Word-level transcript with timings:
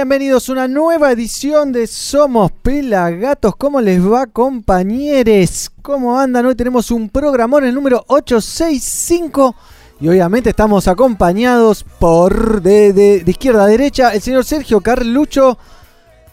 Bienvenidos 0.00 0.48
a 0.48 0.52
una 0.52 0.66
nueva 0.66 1.12
edición 1.12 1.72
de 1.72 1.86
Somos 1.86 2.50
Pelagatos. 2.52 3.54
¿Cómo 3.54 3.82
les 3.82 4.00
va, 4.02 4.26
compañeros? 4.26 5.70
¿Cómo 5.82 6.18
andan? 6.18 6.46
Hoy 6.46 6.54
tenemos 6.54 6.90
un 6.90 7.10
programón, 7.10 7.66
el 7.66 7.74
número 7.74 8.02
865. 8.08 9.54
Y 10.00 10.08
obviamente 10.08 10.48
estamos 10.48 10.88
acompañados 10.88 11.84
por 11.98 12.62
de, 12.62 12.94
de- 12.94 13.20
de 13.24 13.30
izquierda 13.30 13.64
a 13.64 13.66
derecha 13.66 14.14
el 14.14 14.22
señor 14.22 14.46
Sergio 14.46 14.80
Carlucho. 14.80 15.58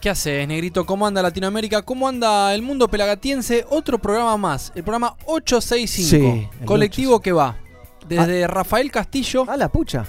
¿Qué 0.00 0.08
haces, 0.08 0.48
Negrito? 0.48 0.86
¿Cómo 0.86 1.06
anda 1.06 1.20
Latinoamérica? 1.20 1.82
¿Cómo 1.82 2.08
anda 2.08 2.54
el 2.54 2.62
mundo 2.62 2.88
pelagatiense? 2.88 3.66
Otro 3.68 3.98
programa 3.98 4.38
más, 4.38 4.72
el 4.76 4.82
programa 4.82 5.14
865. 5.26 6.08
Sí, 6.08 6.48
el 6.60 6.64
colectivo 6.66 7.20
que 7.20 7.32
va 7.32 7.54
desde 8.08 8.46
Rafael 8.46 8.90
Castillo 8.90 9.44
A 9.46 9.58
la 9.58 9.68
pucha. 9.68 10.06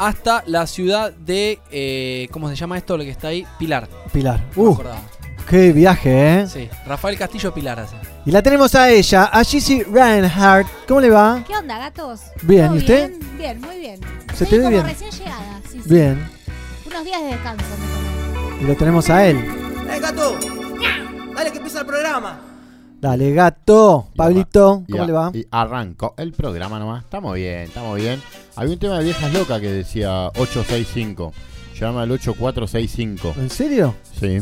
Hasta 0.00 0.42
la 0.46 0.66
ciudad 0.66 1.12
de. 1.12 1.60
eh, 1.70 2.26
¿Cómo 2.32 2.48
se 2.48 2.56
llama 2.56 2.76
esto? 2.78 2.96
Lo 2.96 3.04
que 3.04 3.10
está 3.10 3.28
ahí. 3.28 3.46
Pilar. 3.58 3.86
Pilar. 4.12 4.42
Uh, 4.56 4.72
acordaba. 4.72 5.00
qué 5.48 5.72
viaje, 5.72 6.40
¿eh? 6.40 6.46
Sí, 6.48 6.68
Rafael 6.86 7.16
Castillo 7.18 7.52
Pilar 7.54 7.78
hace. 7.78 7.94
Y 8.26 8.30
la 8.30 8.42
tenemos 8.42 8.74
a 8.74 8.90
ella, 8.90 9.24
a 9.24 9.44
Gizzy 9.44 9.82
Reinhardt. 9.82 10.68
¿Cómo 10.88 11.00
le 11.00 11.10
va? 11.10 11.44
¿Qué 11.46 11.54
onda, 11.56 11.78
gatos? 11.78 12.20
Bien, 12.42 12.66
¿Todo 12.66 12.76
¿y 12.76 12.78
usted? 12.78 13.08
Bien, 13.10 13.38
bien, 13.38 13.60
muy 13.60 13.78
bien. 13.78 14.00
Se 14.34 14.46
te 14.46 14.56
ve 14.56 14.64
como 14.64 14.70
bien. 14.70 14.86
recién 14.86 15.10
llegada, 15.10 15.60
sí, 15.70 15.80
sí. 15.82 15.88
Bien. 15.94 16.30
Unos 16.86 17.04
días 17.04 17.20
de 17.22 17.26
descanso 17.28 17.64
me. 18.58 18.64
Y 18.64 18.66
lo 18.66 18.74
tenemos 18.76 19.08
a 19.10 19.26
él. 19.26 19.36
¡Eh, 19.38 20.00
gato! 20.00 20.36
Dale 21.34 21.50
que 21.52 21.56
empieza 21.58 21.80
el 21.80 21.86
programa. 21.86 22.40
Dale, 23.00 23.32
gato. 23.32 24.08
Pablito, 24.14 24.84
Y 24.86 24.92
¿cómo 24.92 25.04
a- 25.04 25.06
le 25.06 25.12
va? 25.12 25.30
Y 25.34 25.46
arrancó 25.50 26.14
el 26.18 26.32
programa 26.32 26.78
nomás. 26.78 27.04
Estamos 27.04 27.34
bien, 27.34 27.60
estamos 27.60 27.96
bien. 27.96 28.20
Había 28.56 28.72
un 28.74 28.78
tema 28.78 28.98
de 28.98 29.04
viejas 29.04 29.32
locas 29.32 29.60
que 29.60 29.70
decía 29.72 30.26
865. 30.28 31.32
Llama 31.80 32.02
al 32.02 32.10
8465. 32.10 33.34
¿En 33.38 33.48
serio? 33.48 33.94
Sí. 34.18 34.40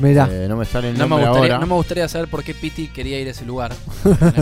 Mirá. 0.00 0.28
Eh, 0.30 0.46
no 0.48 0.56
me 0.56 0.64
sale 0.64 0.90
el 0.90 0.98
No 0.98 1.08
me, 1.08 1.16
gustaría, 1.16 1.40
ahora. 1.54 1.58
no 1.58 1.66
me 1.66 1.74
gustaría 1.74 2.08
saber 2.08 2.28
por 2.28 2.42
qué 2.44 2.54
Piti 2.54 2.88
quería 2.88 3.20
ir 3.20 3.28
a 3.28 3.30
ese 3.32 3.44
lugar. 3.44 3.72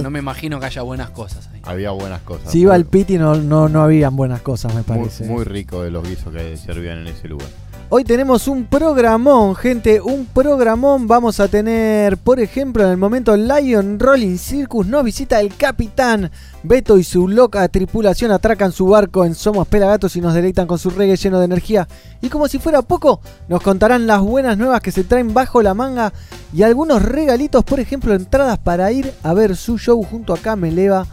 no 0.02 0.10
me 0.10 0.18
imagino 0.18 0.58
que 0.60 0.66
haya 0.66 0.82
buenas 0.82 1.10
cosas 1.10 1.48
ahí. 1.52 1.60
Había 1.64 1.90
buenas 1.90 2.20
cosas. 2.22 2.50
si 2.52 2.60
iba 2.60 2.74
al 2.74 2.84
Piti 2.86 3.16
no, 3.18 3.34
no, 3.36 3.68
no 3.68 3.82
habían 3.82 4.16
buenas 4.16 4.40
cosas, 4.42 4.72
me 4.74 4.80
muy, 4.82 4.84
parece. 4.98 5.24
muy 5.24 5.44
rico 5.44 5.82
de 5.82 5.90
los 5.90 6.06
guisos 6.08 6.32
que 6.32 6.56
servían 6.58 6.98
en 6.98 7.08
ese 7.08 7.28
lugar. 7.28 7.48
Hoy 7.88 8.02
tenemos 8.02 8.48
un 8.48 8.64
programón, 8.64 9.54
gente, 9.54 10.00
un 10.00 10.26
programón. 10.26 11.06
Vamos 11.06 11.38
a 11.38 11.46
tener, 11.46 12.18
por 12.18 12.40
ejemplo, 12.40 12.82
en 12.82 12.90
el 12.90 12.96
momento 12.96 13.36
Lion 13.36 14.00
Rolling 14.00 14.38
Circus 14.38 14.88
nos 14.88 15.04
visita 15.04 15.40
el 15.40 15.54
capitán. 15.54 16.32
Beto 16.64 16.98
y 16.98 17.04
su 17.04 17.28
loca 17.28 17.68
tripulación 17.68 18.32
atracan 18.32 18.72
su 18.72 18.88
barco 18.88 19.24
en 19.24 19.36
Somos 19.36 19.68
Pelagatos 19.68 20.16
y 20.16 20.20
nos 20.20 20.34
deleitan 20.34 20.66
con 20.66 20.80
su 20.80 20.90
reggae 20.90 21.16
lleno 21.16 21.38
de 21.38 21.44
energía. 21.44 21.86
Y 22.20 22.28
como 22.28 22.48
si 22.48 22.58
fuera 22.58 22.82
poco, 22.82 23.20
nos 23.46 23.62
contarán 23.62 24.08
las 24.08 24.20
buenas 24.20 24.58
nuevas 24.58 24.80
que 24.80 24.90
se 24.90 25.04
traen 25.04 25.32
bajo 25.32 25.62
la 25.62 25.74
manga 25.74 26.12
y 26.52 26.64
algunos 26.64 27.02
regalitos, 27.02 27.62
por 27.62 27.78
ejemplo, 27.78 28.14
entradas 28.14 28.58
para 28.58 28.90
ir 28.90 29.14
a 29.22 29.32
ver 29.32 29.54
su 29.54 29.78
show 29.78 30.02
junto 30.02 30.34
a 30.34 30.38
Cameleva 30.38 31.06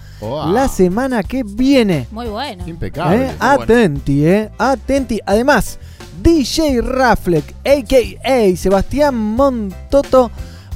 la 0.52 0.68
semana 0.68 1.22
que 1.24 1.44
viene. 1.44 2.08
Muy 2.12 2.28
bueno. 2.28 2.68
Impecable. 2.68 3.28
¿Eh? 3.28 3.36
bueno. 3.38 3.64
Atenti, 3.64 4.26
¿eh? 4.26 4.50
Atenti. 4.58 5.20
Además, 5.26 5.80
DJ 6.24 6.80
Raflek, 6.82 7.54
a.k.a. 7.66 8.56
Sebastián 8.56 9.14
Montoto, 9.14 10.32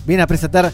viene 0.06 0.24
a 0.24 0.28
presentar 0.28 0.74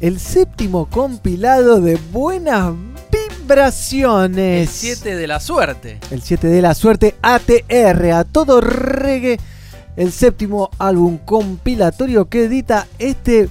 el 0.00 0.18
séptimo 0.18 0.88
compilado 0.88 1.82
de 1.82 1.98
Buenas 2.10 2.72
Vibraciones. 3.12 4.62
El 4.62 4.68
7 4.68 5.14
de 5.14 5.26
la 5.26 5.40
suerte. 5.40 6.00
El 6.10 6.22
7 6.22 6.46
de 6.46 6.62
la 6.62 6.74
suerte 6.74 7.16
ATR, 7.20 8.12
a 8.12 8.24
todo 8.24 8.62
reggae. 8.62 9.38
El 9.94 10.10
séptimo 10.10 10.70
álbum 10.78 11.18
compilatorio 11.18 12.30
que 12.30 12.44
edita 12.44 12.86
este 12.98 13.50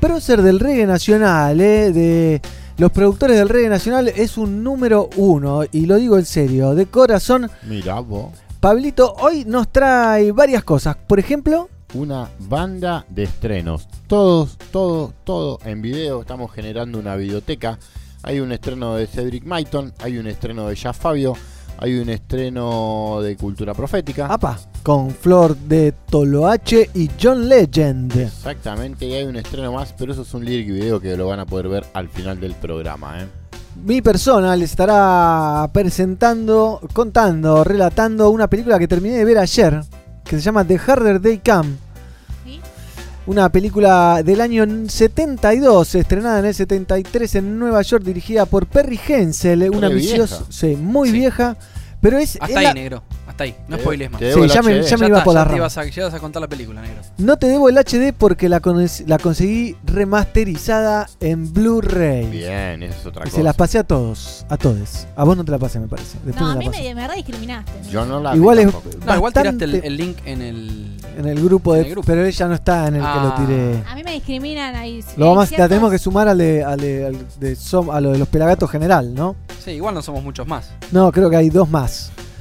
prócer 0.00 0.40
del 0.40 0.60
reggae 0.60 0.86
nacional, 0.86 1.60
¿eh? 1.60 1.92
de 1.92 2.40
los 2.78 2.90
productores 2.90 3.36
del 3.36 3.50
reggae 3.50 3.68
nacional, 3.68 4.08
es 4.08 4.38
un 4.38 4.64
número 4.64 5.10
uno. 5.16 5.64
Y 5.70 5.84
lo 5.84 5.96
digo 5.96 6.16
en 6.16 6.24
serio, 6.24 6.74
de 6.74 6.86
corazón. 6.86 7.50
Mirá 7.64 8.00
vos. 8.00 8.47
Pablito 8.60 9.14
hoy 9.20 9.44
nos 9.44 9.68
trae 9.68 10.32
varias 10.32 10.64
cosas. 10.64 10.96
Por 10.96 11.20
ejemplo, 11.20 11.68
Una 11.94 12.28
banda 12.40 13.06
de 13.08 13.22
estrenos. 13.22 13.86
Todos, 14.08 14.58
todo, 14.72 15.14
todo 15.24 15.60
en 15.64 15.80
video. 15.80 16.20
Estamos 16.22 16.50
generando 16.52 16.98
una 16.98 17.14
videoteca. 17.14 17.78
Hay 18.24 18.40
un 18.40 18.50
estreno 18.50 18.96
de 18.96 19.06
Cedric 19.06 19.44
Maiton. 19.44 19.94
Hay 20.00 20.18
un 20.18 20.26
estreno 20.26 20.68
de 20.68 20.74
Ya 20.74 20.92
Fabio. 20.92 21.34
Hay 21.78 21.94
un 22.00 22.08
estreno 22.08 23.20
de 23.22 23.36
Cultura 23.36 23.72
Profética. 23.74 24.26
apa, 24.26 24.58
con 24.82 25.10
Flor 25.12 25.56
de 25.56 25.92
Toloache 26.10 26.90
y 26.94 27.08
John 27.22 27.48
Legend. 27.48 28.16
Exactamente, 28.18 29.06
y 29.06 29.14
hay 29.14 29.24
un 29.24 29.36
estreno 29.36 29.70
más, 29.72 29.94
pero 29.96 30.10
eso 30.12 30.22
es 30.22 30.34
un 30.34 30.44
lyric 30.44 30.66
video 30.66 30.98
que 30.98 31.16
lo 31.16 31.28
van 31.28 31.38
a 31.38 31.46
poder 31.46 31.68
ver 31.68 31.86
al 31.94 32.08
final 32.08 32.40
del 32.40 32.54
programa. 32.56 33.22
¿eh? 33.22 33.28
Mi 33.84 34.02
persona 34.02 34.54
les 34.56 34.70
estará 34.70 35.68
presentando, 35.72 36.80
contando, 36.92 37.62
relatando 37.64 38.30
una 38.30 38.48
película 38.48 38.78
que 38.78 38.88
terminé 38.88 39.16
de 39.16 39.24
ver 39.24 39.38
ayer, 39.38 39.80
que 40.24 40.36
se 40.36 40.42
llama 40.42 40.64
The 40.64 40.78
Harder 40.78 41.20
Day 41.20 41.38
Come. 41.44 41.70
¿Sí? 42.44 42.60
Una 43.26 43.48
película 43.50 44.22
del 44.24 44.40
año 44.40 44.64
72, 44.88 45.94
estrenada 45.94 46.40
en 46.40 46.46
el 46.46 46.54
73 46.54 47.34
en 47.36 47.58
Nueva 47.58 47.80
York, 47.82 48.02
dirigida 48.04 48.46
por 48.46 48.66
Perry 48.66 48.98
Hensel, 49.08 49.70
una 49.70 49.88
vieja. 49.88 50.26
sí, 50.48 50.76
muy 50.76 51.08
Sí. 51.10 51.14
vieja, 51.14 51.56
pero 52.00 52.18
es, 52.18 52.36
es 52.36 52.42
Hasta 52.42 52.60
la- 52.62 52.68
ahí, 52.70 52.74
negro. 52.74 53.02
Hasta 53.26 53.44
ahí. 53.44 53.54
No 53.68 53.76
Te- 53.76 53.82
spoiles 53.82 54.10
más. 54.10 54.20
Sí, 54.20 54.26
ya 54.48 54.62
me- 54.62 54.82
ya 54.82 54.96
me 54.96 55.00
Ya 55.02 55.06
iba 55.08 55.18
está, 55.18 55.24
por 55.24 55.34
ya 55.34 55.40
las 55.40 55.48
te 55.48 55.54
ramas. 55.54 55.56
ibas 55.56 55.78
a, 55.78 55.84
ya 55.84 56.02
ibas 56.02 56.14
a 56.14 56.18
contar 56.20 56.42
la 56.42 56.48
película, 56.48 56.80
negro. 56.82 57.02
No 57.18 57.36
te 57.36 57.46
debo 57.46 57.68
el 57.68 57.76
HD 57.78 58.12
porque 58.16 58.48
la, 58.48 58.60
con- 58.60 58.84
la 59.06 59.18
conseguí 59.18 59.76
remasterizada 59.84 61.08
en 61.20 61.52
Blu-ray. 61.52 62.26
Bien, 62.30 62.82
eso 62.82 62.98
es 63.00 63.06
otra 63.06 63.22
Y 63.22 63.24
cosa. 63.26 63.36
se 63.36 63.42
las 63.42 63.54
pasé 63.56 63.78
a 63.78 63.84
todos, 63.84 64.44
a 64.48 64.56
todos. 64.56 65.06
A 65.16 65.24
vos 65.24 65.36
no 65.36 65.44
te 65.44 65.50
la 65.50 65.58
pasé, 65.58 65.78
me 65.80 65.88
parece. 65.88 66.18
Después 66.24 66.40
No, 66.40 66.50
a 66.50 66.54
mí 66.56 66.68
me, 66.68 66.94
me 66.94 67.08
re 67.08 67.16
discriminaste. 67.16 67.72
Yo 67.90 68.04
no 68.04 68.20
la 68.20 68.34
Igual 68.36 68.58
vi 68.58 68.64
es. 68.64 68.74
No, 69.06 69.14
igual 69.16 69.32
tiraste 69.32 69.64
el, 69.64 69.96
link 69.96 70.18
en 70.24 70.42
el. 70.42 70.96
en 71.16 71.26
el 71.26 71.42
grupo 71.42 71.74
de, 71.74 71.80
en 71.80 71.86
el 71.86 71.90
grupo. 71.92 72.06
pero 72.06 72.24
ella 72.24 72.48
no 72.48 72.54
está 72.54 72.88
en 72.88 72.96
el 72.96 73.00
que 73.02 73.06
lo 73.06 73.28
Ah. 73.28 73.34
tiré. 73.46 73.82
A 73.88 73.94
mí 73.94 74.02
me 74.04 74.12
discriminan 74.12 74.74
ahí. 74.74 75.04
Lo 75.16 75.26
vamos, 75.34 75.50
la 75.52 75.68
tenemos 75.68 75.90
que 75.90 75.98
sumar 75.98 76.28
al 76.28 76.38
de, 76.38 76.64
al 76.64 76.80
de- 76.80 77.06
al 77.06 77.16
de 77.40 77.56
Som- 77.56 77.92
a 77.94 78.00
lo 78.00 78.12
de 78.12 78.18
los 78.18 78.28
pelagatos 78.28 78.70
general, 78.70 79.14
¿no? 79.14 79.36
Sí, 79.64 79.72
igual 79.72 79.94
no 79.94 80.02
somos 80.02 80.22
muchos 80.22 80.46
más. 80.46 80.70
No, 80.92 81.10
creo 81.12 81.28
que 81.30 81.36
hay 81.36 81.50
dos 81.50 81.68
más. 81.68 81.87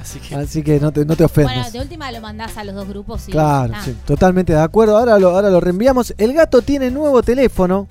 Así 0.02 0.20
que. 0.20 0.36
Así 0.36 0.64
que 0.64 0.80
no 0.80 0.92
te, 0.92 1.06
no 1.06 1.16
te 1.16 1.24
ofendas. 1.26 1.54
Bueno, 1.56 1.72
de 1.72 1.80
última 1.80 2.12
lo 2.12 2.22
mandás 2.22 2.58
a 2.58 2.64
los 2.64 2.76
dos 2.76 2.88
grupos 2.88 3.28
y. 3.28 3.32
claro, 3.32 3.74
sí, 3.84 3.96
totalmente 4.06 4.54
de 4.54 4.60
acuerdo. 4.62 4.98
Ahora 4.98 5.18
lo, 5.20 5.30
ahora 5.32 5.50
lo 5.50 5.60
reenviamos. 5.60 6.14
El 6.18 6.34
gato 6.34 6.62
tiene 6.62 6.92
nuevo 6.92 7.22
teléfono. 7.24 7.88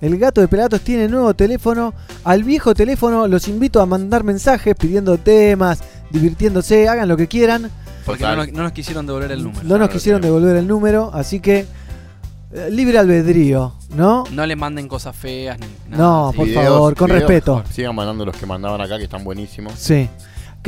El 0.00 0.16
gato 0.16 0.40
de 0.40 0.46
Pelagatos 0.46 0.82
tiene 0.82 1.08
nuevo 1.08 1.34
teléfono. 1.34 1.92
Al 2.22 2.44
viejo 2.44 2.72
teléfono 2.72 3.26
los 3.26 3.48
invito 3.48 3.80
a 3.80 3.86
mandar 3.86 4.22
mensajes 4.22 4.76
pidiendo 4.76 5.18
temas, 5.18 5.80
divirtiéndose, 6.10 6.88
hagan 6.88 7.08
lo 7.08 7.16
que 7.16 7.26
quieran. 7.26 7.68
Porque 8.06 8.22
no 8.22 8.36
nos, 8.36 8.52
no 8.52 8.62
nos 8.62 8.72
quisieron 8.72 9.06
devolver 9.06 9.32
el 9.32 9.42
número. 9.42 9.64
No 9.64 9.76
nos 9.76 9.88
quisieron 9.90 10.22
devolver 10.22 10.54
el 10.56 10.68
número, 10.68 11.10
así 11.12 11.40
que 11.40 11.66
eh, 12.52 12.68
libre 12.70 12.96
albedrío, 12.98 13.74
¿no? 13.90 14.22
No 14.30 14.46
le 14.46 14.54
manden 14.54 14.86
cosas 14.86 15.16
feas 15.16 15.58
ni 15.58 15.66
nada. 15.90 16.02
No, 16.02 16.28
así. 16.28 16.36
por 16.36 16.46
Videos- 16.46 16.64
favor, 16.64 16.94
con 16.94 17.06
videos, 17.08 17.22
respeto. 17.28 17.64
Sigan 17.72 17.94
mandando 17.96 18.24
los 18.24 18.36
que 18.36 18.46
mandaban 18.46 18.80
acá, 18.80 18.98
que 18.98 19.04
están 19.04 19.24
buenísimos. 19.24 19.74
Sí. 19.76 20.08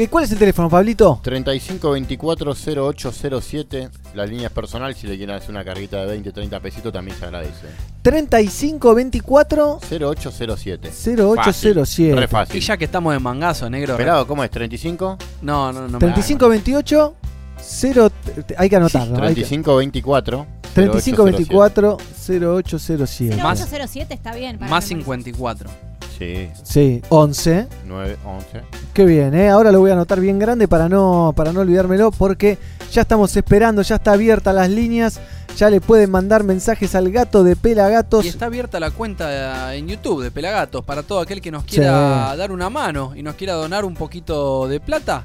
¿Qué, 0.01 0.09
¿Cuál 0.09 0.25
es 0.25 0.33
el 0.33 0.39
teléfono, 0.39 0.71
Pablito? 0.71 1.21
3524-0807. 1.23 3.91
La 4.15 4.25
línea 4.25 4.47
es 4.47 4.53
personal. 4.53 4.95
Si 4.95 5.07
le 5.07 5.19
quieren 5.19 5.37
hacer 5.37 5.51
una 5.51 5.63
carguita 5.63 5.99
de 6.01 6.07
20, 6.07 6.33
30 6.33 6.59
pesitos, 6.61 6.91
también 6.91 7.19
se 7.19 7.27
agradece. 7.27 7.67
3524 8.01 9.79
0807. 9.91 10.91
0807. 10.91 12.15
Re 12.19 12.25
Y 12.25 12.29
fácil. 12.29 12.63
ya 12.63 12.79
que 12.79 12.87
estamos 12.87 13.13
de 13.13 13.19
mangazo, 13.19 13.69
negro. 13.69 13.93
Esperado, 13.93 14.27
¿cómo 14.27 14.43
es? 14.43 14.51
¿35? 14.51 15.19
No, 15.43 15.71
no, 15.71 15.83
no. 15.83 15.89
me- 15.89 15.99
3528 15.99 17.15
0 17.63 18.11
hay 18.57 18.69
que 18.71 18.77
anotarlo. 18.77 19.15
hay 19.23 19.35
que- 19.35 19.43
3524. 19.43 20.47
3524 20.75 21.99
0807. 22.29 23.37
Más- 23.43 23.59
0807 23.61 24.15
está 24.15 24.35
bien. 24.35 24.59
para 24.59 24.71
Más 24.71 24.87
que 24.87 24.95
me- 24.95 25.01
54. 25.03 25.71
Sí, 26.19 26.51
Sí, 26.63 27.01
11. 27.09 27.67
9, 27.87 28.17
11. 28.27 28.61
Qué 28.93 29.05
bien, 29.07 29.35
¿eh? 29.35 29.49
Ahora 29.49 29.73
lo 29.73 29.81
voy 29.81 29.91
a 29.91 29.95
anotar 29.95 30.21
bien 30.21 30.39
grande 30.39 30.69
para 30.69 30.87
no, 30.89 31.33
para 31.35 31.51
no 31.53 31.61
olvidármelo 31.61 32.11
porque 32.11 32.59
ya 32.93 33.03
estamos 33.03 33.35
esperando, 33.37 33.81
ya 33.81 33.95
está 33.97 34.13
abierta 34.13 34.53
las 34.53 34.69
líneas, 34.69 35.19
ya 35.57 35.71
le 35.71 35.81
pueden 35.81 36.11
mandar 36.11 36.45
mensajes 36.45 36.95
al 36.95 37.11
gato 37.11 37.43
de 37.43 37.57
Pelagatos. 37.57 38.27
Y 38.27 38.29
está 38.29 38.47
abierta 38.47 38.79
la 38.79 38.91
cuenta 38.91 39.75
en 39.75 39.89
YouTube 39.89 40.23
de 40.23 40.31
Pelagatos 40.31 40.85
para 40.85 41.03
todo 41.03 41.21
aquel 41.21 41.41
que 41.41 41.51
nos 41.51 41.65
quiera 41.65 42.33
Sí. 42.33 42.39
dar 42.39 42.53
una 42.53 42.69
mano 42.69 43.13
y 43.17 43.23
nos 43.23 43.35
quiera 43.37 43.55
donar 43.55 43.87
un 43.87 43.95
poquito 43.95 44.69
de 44.69 44.79
plata. 44.79 45.25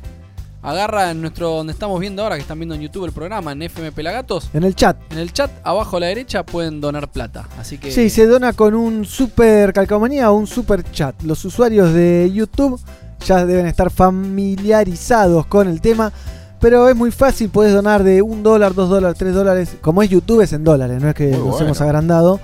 Agarra 0.66 1.12
en 1.12 1.22
nuestro 1.22 1.52
donde 1.52 1.74
estamos 1.74 2.00
viendo 2.00 2.24
ahora, 2.24 2.36
que 2.36 2.42
están 2.42 2.58
viendo 2.58 2.74
en 2.74 2.82
YouTube 2.82 3.06
el 3.06 3.12
programa, 3.12 3.52
en 3.52 3.62
FM 3.62 3.92
Pelagatos. 3.92 4.50
En 4.52 4.64
el 4.64 4.76
chat. 4.76 4.98
En 5.12 5.20
el 5.20 5.32
chat, 5.32 5.52
abajo 5.64 5.98
a 5.98 6.00
la 6.00 6.08
derecha, 6.08 6.44
pueden 6.44 6.82
donar 6.82 7.08
plata. 7.08 7.48
Así 7.60 7.78
que. 7.78 7.92
Sí, 7.92 8.10
se 8.10 8.26
dona 8.26 8.52
con 8.54 8.74
un 8.74 9.06
super 9.06 9.74
calcomanía 9.74 10.32
o 10.32 10.36
un 10.36 10.48
super 10.48 10.84
chat. 10.92 11.22
Los 11.22 11.46
usuarios 11.46 11.94
de 11.94 12.32
YouTube 12.34 12.82
ya 13.24 13.46
deben 13.46 13.68
estar 13.68 13.92
familiarizados 13.92 15.46
con 15.46 15.68
el 15.68 15.82
tema. 15.82 16.12
Pero 16.60 16.90
es 16.90 16.96
muy 16.96 17.12
fácil, 17.12 17.50
puedes 17.50 17.72
donar 17.72 18.04
de 18.04 18.24
un 18.24 18.42
dólar, 18.42 18.74
dos 18.74 18.90
dólares, 18.90 19.20
tres 19.20 19.36
dólares. 19.36 19.78
Como 19.82 20.02
es 20.02 20.10
YouTube 20.10 20.42
es 20.42 20.52
en 20.52 20.64
dólares, 20.64 21.00
no 21.00 21.10
es 21.10 21.14
que 21.14 21.28
Muy 21.28 21.38
nos 21.38 21.50
bueno. 21.50 21.66
hemos 21.66 21.82
agrandado. 21.82 22.40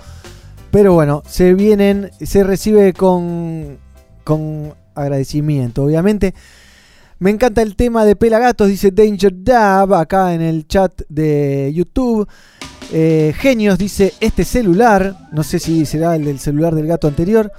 Pero 0.70 0.94
bueno, 0.94 1.24
se 1.28 1.56
vienen, 1.56 2.12
se 2.22 2.44
recibe 2.44 2.94
con, 2.94 3.80
con 4.24 4.76
agradecimiento, 4.94 5.84
obviamente. 5.84 6.36
Me 7.22 7.30
encanta 7.30 7.62
el 7.62 7.76
tema 7.76 8.04
de 8.04 8.16
Pelagatos, 8.16 8.68
dice 8.68 8.90
Danger 8.90 9.32
Dab 9.44 9.94
acá 9.94 10.34
en 10.34 10.42
el 10.42 10.68
chat 10.68 11.04
de 11.08 11.72
YouTube. 11.72 12.28
Eh, 12.92 13.32
Genios 13.38 13.78
dice 13.78 14.16
este 14.20 14.44
celular, 14.44 15.30
no 15.32 15.44
sé 15.44 15.60
si 15.60 15.86
será 15.86 16.16
el 16.16 16.26
del 16.26 16.40
celular 16.40 16.74
del 16.74 16.88
gato 16.88 17.08
anterior. 17.08 17.52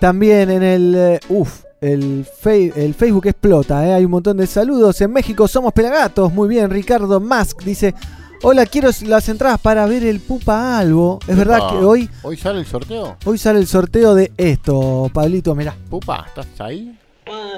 También 0.00 0.50
en 0.50 0.64
el. 0.64 0.94
eh, 0.96 1.20
uf, 1.28 1.62
el, 1.80 2.26
Facebook 2.34 3.28
explota, 3.28 3.86
eh, 3.86 3.92
hay 3.92 4.04
un 4.04 4.10
montón 4.10 4.36
de 4.36 4.48
saludos. 4.48 5.00
En 5.00 5.12
México 5.12 5.46
somos 5.46 5.72
Pelagatos, 5.72 6.32
muy 6.32 6.48
bien. 6.48 6.68
Ricardo 6.68 7.20
Musk 7.20 7.62
dice: 7.62 7.94
Hola, 8.42 8.66
quiero 8.66 8.90
las 9.06 9.28
entradas 9.28 9.60
para 9.60 9.86
ver 9.86 10.02
el 10.02 10.18
Pupa 10.18 10.76
Albo. 10.76 11.20
Es 11.28 11.36
verdad 11.36 11.70
que 11.70 11.76
hoy, 11.76 12.10
¿Hoy 12.22 12.36
sale 12.36 12.58
el 12.58 12.66
sorteo? 12.66 13.16
hoy 13.24 13.38
sale 13.38 13.60
el 13.60 13.68
sorteo 13.68 14.16
de 14.16 14.32
esto, 14.36 15.08
Pablito, 15.14 15.54
mirá. 15.54 15.76
Pupa, 15.88 16.24
¿estás 16.26 16.48
ahí? 16.58 16.98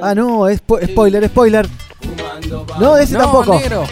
Ah, 0.03 0.15
no, 0.15 0.49
es 0.49 0.61
spo- 0.65 0.81
spoiler, 0.87 1.27
spoiler. 1.29 1.69
No, 2.79 2.95
de 2.95 3.05
ese 3.05 3.15
no, 3.15 3.21
tampoco. 3.21 3.55
negro. 3.55 3.85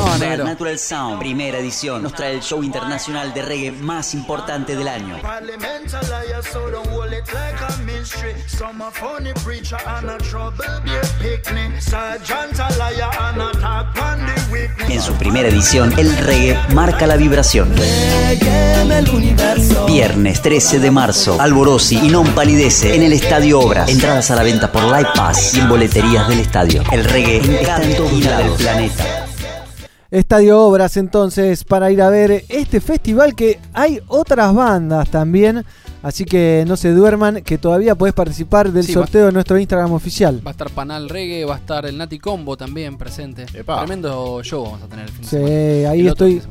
No, 0.00 0.16
negro. 0.16 0.44
Natural 0.44 0.78
Sound, 0.78 1.18
primera 1.18 1.58
edición, 1.58 2.02
nos 2.02 2.14
trae 2.14 2.32
el 2.32 2.40
show 2.40 2.62
internacional 2.62 3.34
de 3.34 3.42
reggae 3.42 3.70
más 3.70 4.14
importante 4.14 4.74
del 4.74 4.88
año. 4.88 5.18
En 14.88 15.02
su 15.02 15.12
primera 15.14 15.48
edición, 15.48 15.92
el 15.98 16.16
reggae 16.16 16.58
marca 16.72 17.06
la 17.06 17.16
vibración. 17.16 17.70
Viernes 19.86 20.40
13 20.40 20.78
de 20.80 20.90
marzo, 20.90 21.36
Alborosi 21.38 21.98
y 21.98 22.08
Non 22.08 22.26
Palidece 22.28 22.94
en 22.94 23.02
el 23.02 23.12
Estadio 23.12 23.60
Obras. 23.60 23.90
Entradas 23.90 24.30
a 24.30 24.36
la 24.36 24.42
venta 24.44 24.72
por 24.72 24.84
Live 24.84 25.10
Pass 25.14 25.54
y 25.54 25.60
en 25.60 25.68
boleterías 25.68 26.26
del 26.26 26.40
estadio. 26.40 26.82
El 26.90 27.04
reggae 27.04 27.36
está 27.36 27.82
en 27.82 27.96
todos 27.96 28.24
lados 28.24 28.56
del 28.58 28.66
planeta. 28.66 29.29
Estadio 30.10 30.60
Obras 30.60 30.96
entonces 30.96 31.62
para 31.64 31.90
ir 31.92 32.02
a 32.02 32.10
ver 32.10 32.44
este 32.48 32.80
festival 32.80 33.34
que 33.34 33.58
hay 33.72 34.00
otras 34.08 34.52
bandas 34.54 35.08
también. 35.10 35.64
Así 36.02 36.24
que 36.24 36.64
no 36.66 36.76
se 36.78 36.92
duerman, 36.92 37.42
que 37.42 37.58
todavía 37.58 37.94
podés 37.94 38.14
participar 38.14 38.72
del 38.72 38.84
Sí, 38.84 38.92
sorteo 38.94 39.26
de 39.26 39.32
nuestro 39.32 39.58
Instagram 39.58 39.92
oficial. 39.92 40.40
Va 40.44 40.50
a 40.50 40.52
estar 40.52 40.70
Panal 40.70 41.10
Reggae, 41.10 41.44
va 41.44 41.56
a 41.56 41.58
estar 41.58 41.84
el 41.84 41.98
Nati 41.98 42.18
Combo 42.18 42.56
también 42.56 42.96
presente. 42.96 43.44
Epa. 43.52 43.78
Tremendo 43.84 44.42
show 44.42 44.64
vamos 44.64 44.82
a 44.82 44.86
tener 44.88 45.04
el 45.04 45.10
fin 45.12 45.20
de 45.20 45.26
Sí, 45.26 45.36
semana. 45.36 45.90
ahí 45.90 46.00
El 46.00 46.06
estoy 46.08 46.42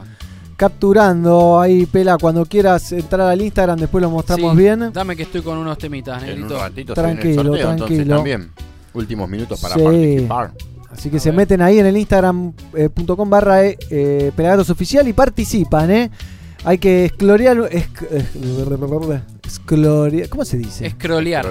capturando. 0.55 1.59
Ahí, 1.59 1.85
Pela, 1.87 2.17
cuando 2.17 2.45
quieras 2.45 2.91
entrar 2.91 3.21
al 3.21 3.41
Instagram, 3.41 3.79
después 3.79 4.01
lo 4.01 4.09
mostramos 4.11 4.51
Sí, 4.51 4.57
bien. 4.57 4.91
Dame 4.93 5.15
que 5.15 5.23
estoy 5.23 5.41
con 5.41 5.57
unos 5.57 5.77
temitas, 5.79 6.21
En 6.21 6.29
un 6.29 6.35
negrito. 6.41 6.59
ratito 6.59 6.95
se 6.95 7.01
viene 7.01 7.13
el 7.13 7.19
Tranquilo, 7.35 7.55
entonces 7.55 7.87
tranquilo. 7.87 8.15
también. 8.17 8.51
Últimos 8.93 9.29
minutos 9.29 9.59
para 9.59 9.75
Sí. 9.75 9.81
participar. 9.81 10.51
Así 10.91 11.09
que 11.09 11.17
A 11.17 11.19
se 11.19 11.29
ver. 11.29 11.37
meten 11.37 11.61
ahí 11.61 11.79
en 11.79 11.85
el 11.85 11.97
instagram.com 11.97 13.29
barra 13.29 13.65
eh, 13.65 13.77
eh, 13.89 14.31
Pelagatos 14.35 14.69
Oficial 14.69 15.07
y 15.07 15.13
participan, 15.13 15.91
¿eh? 15.91 16.09
Hay 16.65 16.77
que 16.77 17.05
esclorear... 17.05 17.57
esc- 17.57 18.07
esclorear- 19.43 20.29
¿Cómo 20.29 20.45
se 20.45 20.57
dice? 20.57 20.87
Escrolear. 20.87 21.45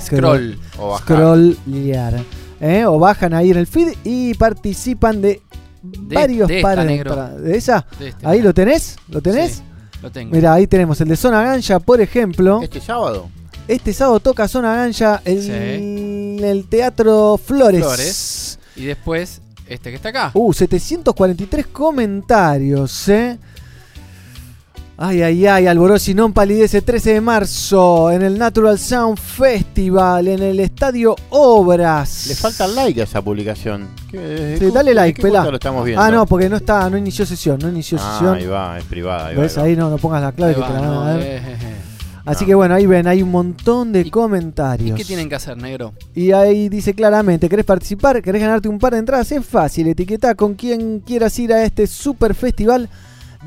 Scroll. 0.00 0.58
O 0.78 0.90
bajar. 0.90 1.02
Scrollear. 1.16 2.22
¿eh? 2.60 2.84
O 2.86 2.98
bajan 2.98 3.34
ahí 3.34 3.50
en 3.50 3.56
el 3.58 3.66
feed 3.66 3.94
y 4.04 4.34
participan 4.34 5.20
de, 5.20 5.40
varios 5.82 6.48
de 6.48 6.60
pares 6.62 6.84
de 6.84 6.90
negro. 6.90 7.10
entradas. 7.10 7.40
¿De 7.42 7.56
esa? 7.56 7.86
De 7.98 8.08
este. 8.08 8.26
¿Ahí 8.26 8.40
lo 8.42 8.54
tenés? 8.54 8.96
¿Lo 9.08 9.20
tenés? 9.20 9.52
Sí, 9.56 9.62
lo 10.02 10.10
tengo. 10.10 10.34
Mira, 10.34 10.54
ahí 10.54 10.66
tenemos 10.66 11.00
el 11.00 11.08
de 11.08 11.16
Zona 11.16 11.42
Gancha, 11.42 11.78
por 11.80 12.00
ejemplo. 12.00 12.60
Este 12.62 12.80
sábado. 12.80 13.28
Este 13.68 13.92
sábado 13.92 14.20
toca 14.20 14.48
Zona 14.48 14.74
Gancha 14.74 15.20
en 15.24 15.42
Sí. 16.38 16.44
el 16.44 16.66
Teatro 16.68 17.38
Flores. 17.42 17.80
Flores. 17.84 18.29
Y 18.76 18.84
después, 18.84 19.40
este 19.68 19.90
que 19.90 19.96
está 19.96 20.08
acá. 20.10 20.30
Uh, 20.34 20.52
743 20.52 21.66
comentarios, 21.68 23.08
¿eh? 23.08 23.38
Ay, 25.02 25.22
ay, 25.22 25.46
ay, 25.46 25.66
Alborosi 25.66 26.12
non 26.12 26.28
palidece 26.36 26.82
13 26.84 27.14
de 27.16 27.20
marzo 27.24 28.12
en 28.12 28.20
el 28.20 28.36
Natural 28.36 28.76
Sound 28.78 29.16
Festival 29.16 30.28
en 30.28 30.42
el 30.42 30.60
Estadio 30.60 31.16
Obras. 31.30 32.26
Le 32.28 32.34
falta 32.34 32.66
like 32.68 33.00
a 33.00 33.04
esa 33.04 33.22
publicación. 33.24 33.88
¿Qué- 34.10 34.56
Sí, 34.58 34.66
¿qué- 34.66 34.70
dale 34.70 34.92
like, 34.92 35.22
pelá. 35.22 35.44
lo 35.48 35.56
estamos 35.56 35.86
viendo? 35.86 36.02
Ah, 36.04 36.10
no, 36.10 36.26
porque 36.26 36.50
no 36.50 36.56
está, 36.58 36.90
no 36.90 36.98
inició 36.98 37.24
sesión, 37.24 37.58
no 37.62 37.70
inició 37.70 37.96
Ah, 37.98 38.12
sesión. 38.12 38.34
ahí 38.36 38.44
va, 38.46 38.76
es 38.78 38.84
privada. 38.84 39.28
Ahí 39.28 39.36
va, 39.36 39.42
¿Ves? 39.42 39.56
ahí 39.56 39.62
va. 39.62 39.68
Ahí 39.70 39.76
no, 39.76 39.88
no 39.88 39.96
pongas 39.96 40.20
la 40.20 40.32
clave 40.32 40.52
Ahí 40.54 40.60
que 40.60 40.66
te 40.66 40.72
la 40.74 40.80
van 40.80 40.90
no, 40.90 41.00
a 41.00 41.08
dar. 41.14 41.20
Así 42.30 42.44
no. 42.44 42.48
que 42.48 42.54
bueno, 42.54 42.74
ahí 42.74 42.86
ven, 42.86 43.06
hay 43.06 43.22
un 43.22 43.30
montón 43.30 43.92
de 43.92 44.00
¿Y- 44.02 44.06
¿Y 44.08 44.10
comentarios. 44.10 44.96
qué 44.96 45.04
tienen 45.04 45.28
que 45.28 45.34
hacer, 45.34 45.56
negro? 45.56 45.92
Y 46.14 46.32
ahí 46.32 46.68
dice 46.68 46.94
claramente, 46.94 47.48
¿querés 47.48 47.64
participar? 47.66 48.22
¿Querés 48.22 48.40
ganarte 48.40 48.68
un 48.68 48.78
par 48.78 48.92
de 48.92 48.98
entradas? 49.00 49.30
Es 49.32 49.44
fácil, 49.44 49.88
etiqueta 49.88 50.34
con 50.34 50.54
quien 50.54 51.00
quieras 51.00 51.38
ir 51.38 51.52
a 51.52 51.64
este 51.64 51.86
super 51.86 52.34
festival. 52.34 52.88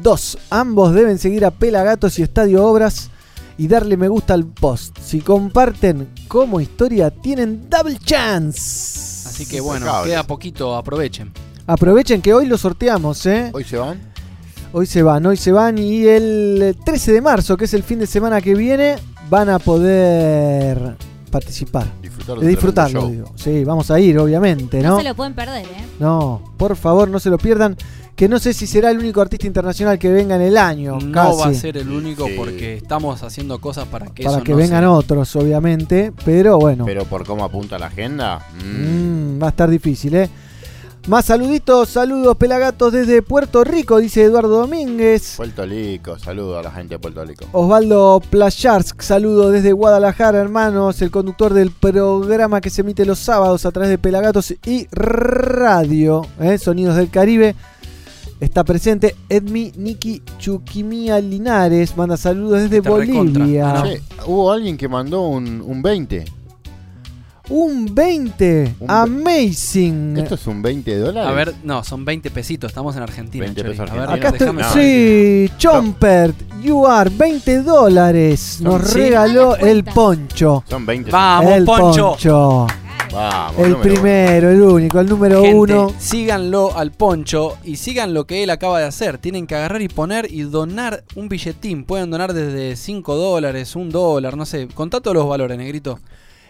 Dos, 0.02 0.38
ambos 0.50 0.94
deben 0.94 1.20
seguir 1.20 1.46
a 1.46 1.52
Pelagatos 1.52 2.18
y 2.20 2.24
Estadio 2.24 2.66
Obras 2.66 3.10
y 3.58 3.68
darle 3.68 3.96
me 3.98 4.08
gusta 4.08 4.34
al 4.34 4.46
post. 4.46 4.98
Si 5.00 5.20
comparten 5.22 6.10
como 6.28 6.60
historia, 6.60 7.12
tienen 7.12 7.70
double 7.70 8.00
chance. 8.04 9.28
Así 9.30 9.46
que 9.46 9.62
bueno, 9.62 9.86
queda 10.04 10.24
poquito, 10.24 10.76
aprovechen. 10.76 11.32
Aprovechen 11.68 12.22
que 12.22 12.34
hoy 12.34 12.46
lo 12.48 12.58
sorteamos, 12.58 13.26
¿eh? 13.26 13.50
¿Hoy 13.54 13.64
se 13.64 13.78
van? 13.78 14.00
Hoy 14.76 14.88
se 14.88 15.04
van, 15.04 15.24
hoy 15.28 15.38
se 15.38 15.52
van 15.52 15.78
y 15.78 16.06
el 16.06 16.76
13 16.84 17.12
de 17.14 17.22
marzo, 17.22 17.56
que 17.58 17.66
es 17.66 17.74
el 17.76 17.84
fin 17.84 18.00
de 18.00 18.08
semana 18.08 18.42
que 18.42 18.56
viene, 18.56 18.96
van 19.30 19.50
a 19.50 19.60
poder 19.60 20.96
participar. 21.30 21.86
Disfrutar 22.02 22.40
De 22.40 22.48
disfrutarlo, 22.48 23.08
digo. 23.08 23.32
Sí, 23.36 23.64
vamos 23.64 23.92
a 23.92 24.00
ir, 24.00 24.18
obviamente, 24.18 24.82
No 24.82 24.90
¿no? 24.92 24.98
se 24.98 25.04
lo 25.04 25.14
pueden 25.16 25.34
perder, 25.36 25.66
¿eh? 25.66 25.86
No, 26.00 26.42
por 26.58 26.76
favor, 26.76 27.08
no 27.08 27.20
se 27.20 27.30
lo 27.30 27.38
pierdan. 27.38 27.78
Que 28.16 28.28
no 28.30 28.38
sé 28.38 28.54
si 28.54 28.68
será 28.68 28.92
el 28.92 29.00
único 29.00 29.22
artista 29.22 29.48
internacional 29.48 29.98
que 29.98 30.12
venga 30.12 30.36
en 30.36 30.42
el 30.44 30.56
año. 30.58 31.00
No 31.00 31.12
casi, 31.12 31.40
va 31.40 31.48
a 31.48 31.54
ser 31.56 31.78
el 31.78 31.90
único 31.92 32.28
Sí. 32.28 32.34
porque 32.38 32.76
estamos 32.78 33.22
haciendo 33.24 33.60
cosas 33.60 33.88
para 33.88 34.08
que 34.08 34.24
para 34.24 34.38
eso 34.38 34.44
que 34.44 34.52
no 34.52 34.58
vengan 34.60 34.86
otros, 34.86 35.36
obviamente. 35.36 36.14
Pero 36.24 36.60
bueno, 36.60 36.86
Pero 36.86 37.06
por 37.06 37.26
cómo 37.26 37.44
apunta 37.44 37.78
la 37.80 37.88
agenda. 37.88 38.46
mm, 38.64 39.38
mm, 39.38 39.42
va 39.42 39.48
a 39.48 39.50
estar 39.50 39.68
difícil, 39.70 40.14
¿eh? 40.16 40.30
Más 41.06 41.26
saluditos, 41.26 41.90
saludos 41.90 42.38
pelagatos 42.38 42.94
desde 42.94 43.22
Puerto 43.22 43.66
Rico, 43.66 43.98
dice 43.98 44.24
Eduardo 44.24 44.62
Domínguez. 44.62 45.34
Puerto 45.36 45.66
Rico, 45.66 46.18
saludo 46.18 46.58
a 46.58 46.64
la 46.64 46.72
gente 46.72 46.96
de 46.96 47.00
Puerto 47.00 47.26
Rico. 47.26 47.44
Osvaldo 47.52 48.22
Playarsk, 48.30 49.02
saludo 49.02 49.52
desde 49.52 49.74
Guadalajara, 49.74 50.40
hermanos, 50.40 51.02
el 51.02 51.12
conductor 51.12 51.54
del 51.54 51.72
programa 51.72 52.62
que 52.62 52.70
se 52.70 52.82
emite 52.82 53.06
los 53.06 53.20
sábados 53.20 53.66
a 53.66 53.72
través 53.72 53.90
de 53.90 53.98
Pelagatos 53.98 54.54
y 54.66 54.88
Radio, 54.92 56.26
¿eh? 56.40 56.58
Sonidos 56.58 56.96
del 56.96 57.10
Caribe. 57.10 57.54
Está 58.40 58.64
presente 58.64 59.14
Edmi 59.28 59.74
Niki 59.76 60.22
Chuquimía 60.38 61.20
Linares, 61.20 61.98
manda 61.98 62.16
saludos 62.16 62.62
desde. 62.62 62.80
Bolivia. 62.80 63.72
Ah, 63.72 63.80
no. 63.80 63.84
Che, 63.84 64.02
hubo 64.26 64.52
alguien 64.54 64.78
que 64.78 64.88
mandó 64.88 65.28
un, 65.28 65.62
un 65.62 65.82
20. 65.82 66.43
Un 67.50 67.94
20, 67.94 68.76
Un 68.80 68.90
amazing. 68.90 70.16
¿Esto 70.18 70.36
es 70.36 70.48
un 70.48 70.62
20 70.62 70.98
dólares? 70.98 71.30
A 71.30 71.34
ver, 71.34 71.54
no, 71.64 71.84
son 71.84 72.06
20 72.06 72.32
pesitos, 72.32 72.70
estamos 72.70 72.96
en 72.96 73.04
Argentina. 73.04 73.44
20 73.44 73.62
Chori. 73.62 73.74
pesos 73.78 73.92
A 73.92 73.94
ver. 73.96 74.10
Acá 74.10 74.30
estoy, 74.30 74.54
No, 74.54 74.74
sí, 74.74 75.50
Chompert, 75.58 76.36
you 76.62 76.86
are 76.88 77.10
20 77.10 77.64
dólares. 77.64 78.60
Nos 78.62 78.84
Sí. 78.88 78.98
regaló 79.00 79.58
el 79.58 79.84
poncho. 79.84 80.64
Son 80.70 80.86
20. 80.86 81.12
Vamos, 81.12 81.52
el 81.52 81.66
Poncho. 81.66 82.10
poncho. 82.12 82.68
Vamos, 83.12 83.60
El 83.60 83.76
primero, 83.76 84.50
el 84.50 84.62
único, 84.62 85.00
el 85.02 85.08
número 85.08 85.42
Gente, 85.42 85.56
uno. 85.76 85.94
síganlo 86.00 86.76
al 86.76 86.92
Poncho 86.92 87.58
y 87.64 87.76
sigan 87.76 88.12
lo 88.14 88.26
que 88.26 88.42
él 88.42 88.50
acaba 88.50 88.80
de 88.80 88.86
hacer. 88.86 89.20
Tienen 89.20 89.46
que 89.46 89.54
agarrar 89.56 89.84
y 89.84 89.88
poner 89.88 90.32
y 90.32 90.42
donar 90.44 91.04
un 91.16 91.30
billetín. 91.30 91.84
Pueden 91.84 92.10
donar 92.10 92.34
desde 92.34 92.76
5 92.76 93.16
dólares, 93.16 93.76
1 93.76 93.92
dólar, 93.92 94.36
no 94.36 94.48
sé. 94.48 94.68
Contá 94.74 95.00
todos 95.00 95.14
los 95.16 95.28
valores, 95.28 95.58
negrito. 95.60 96.00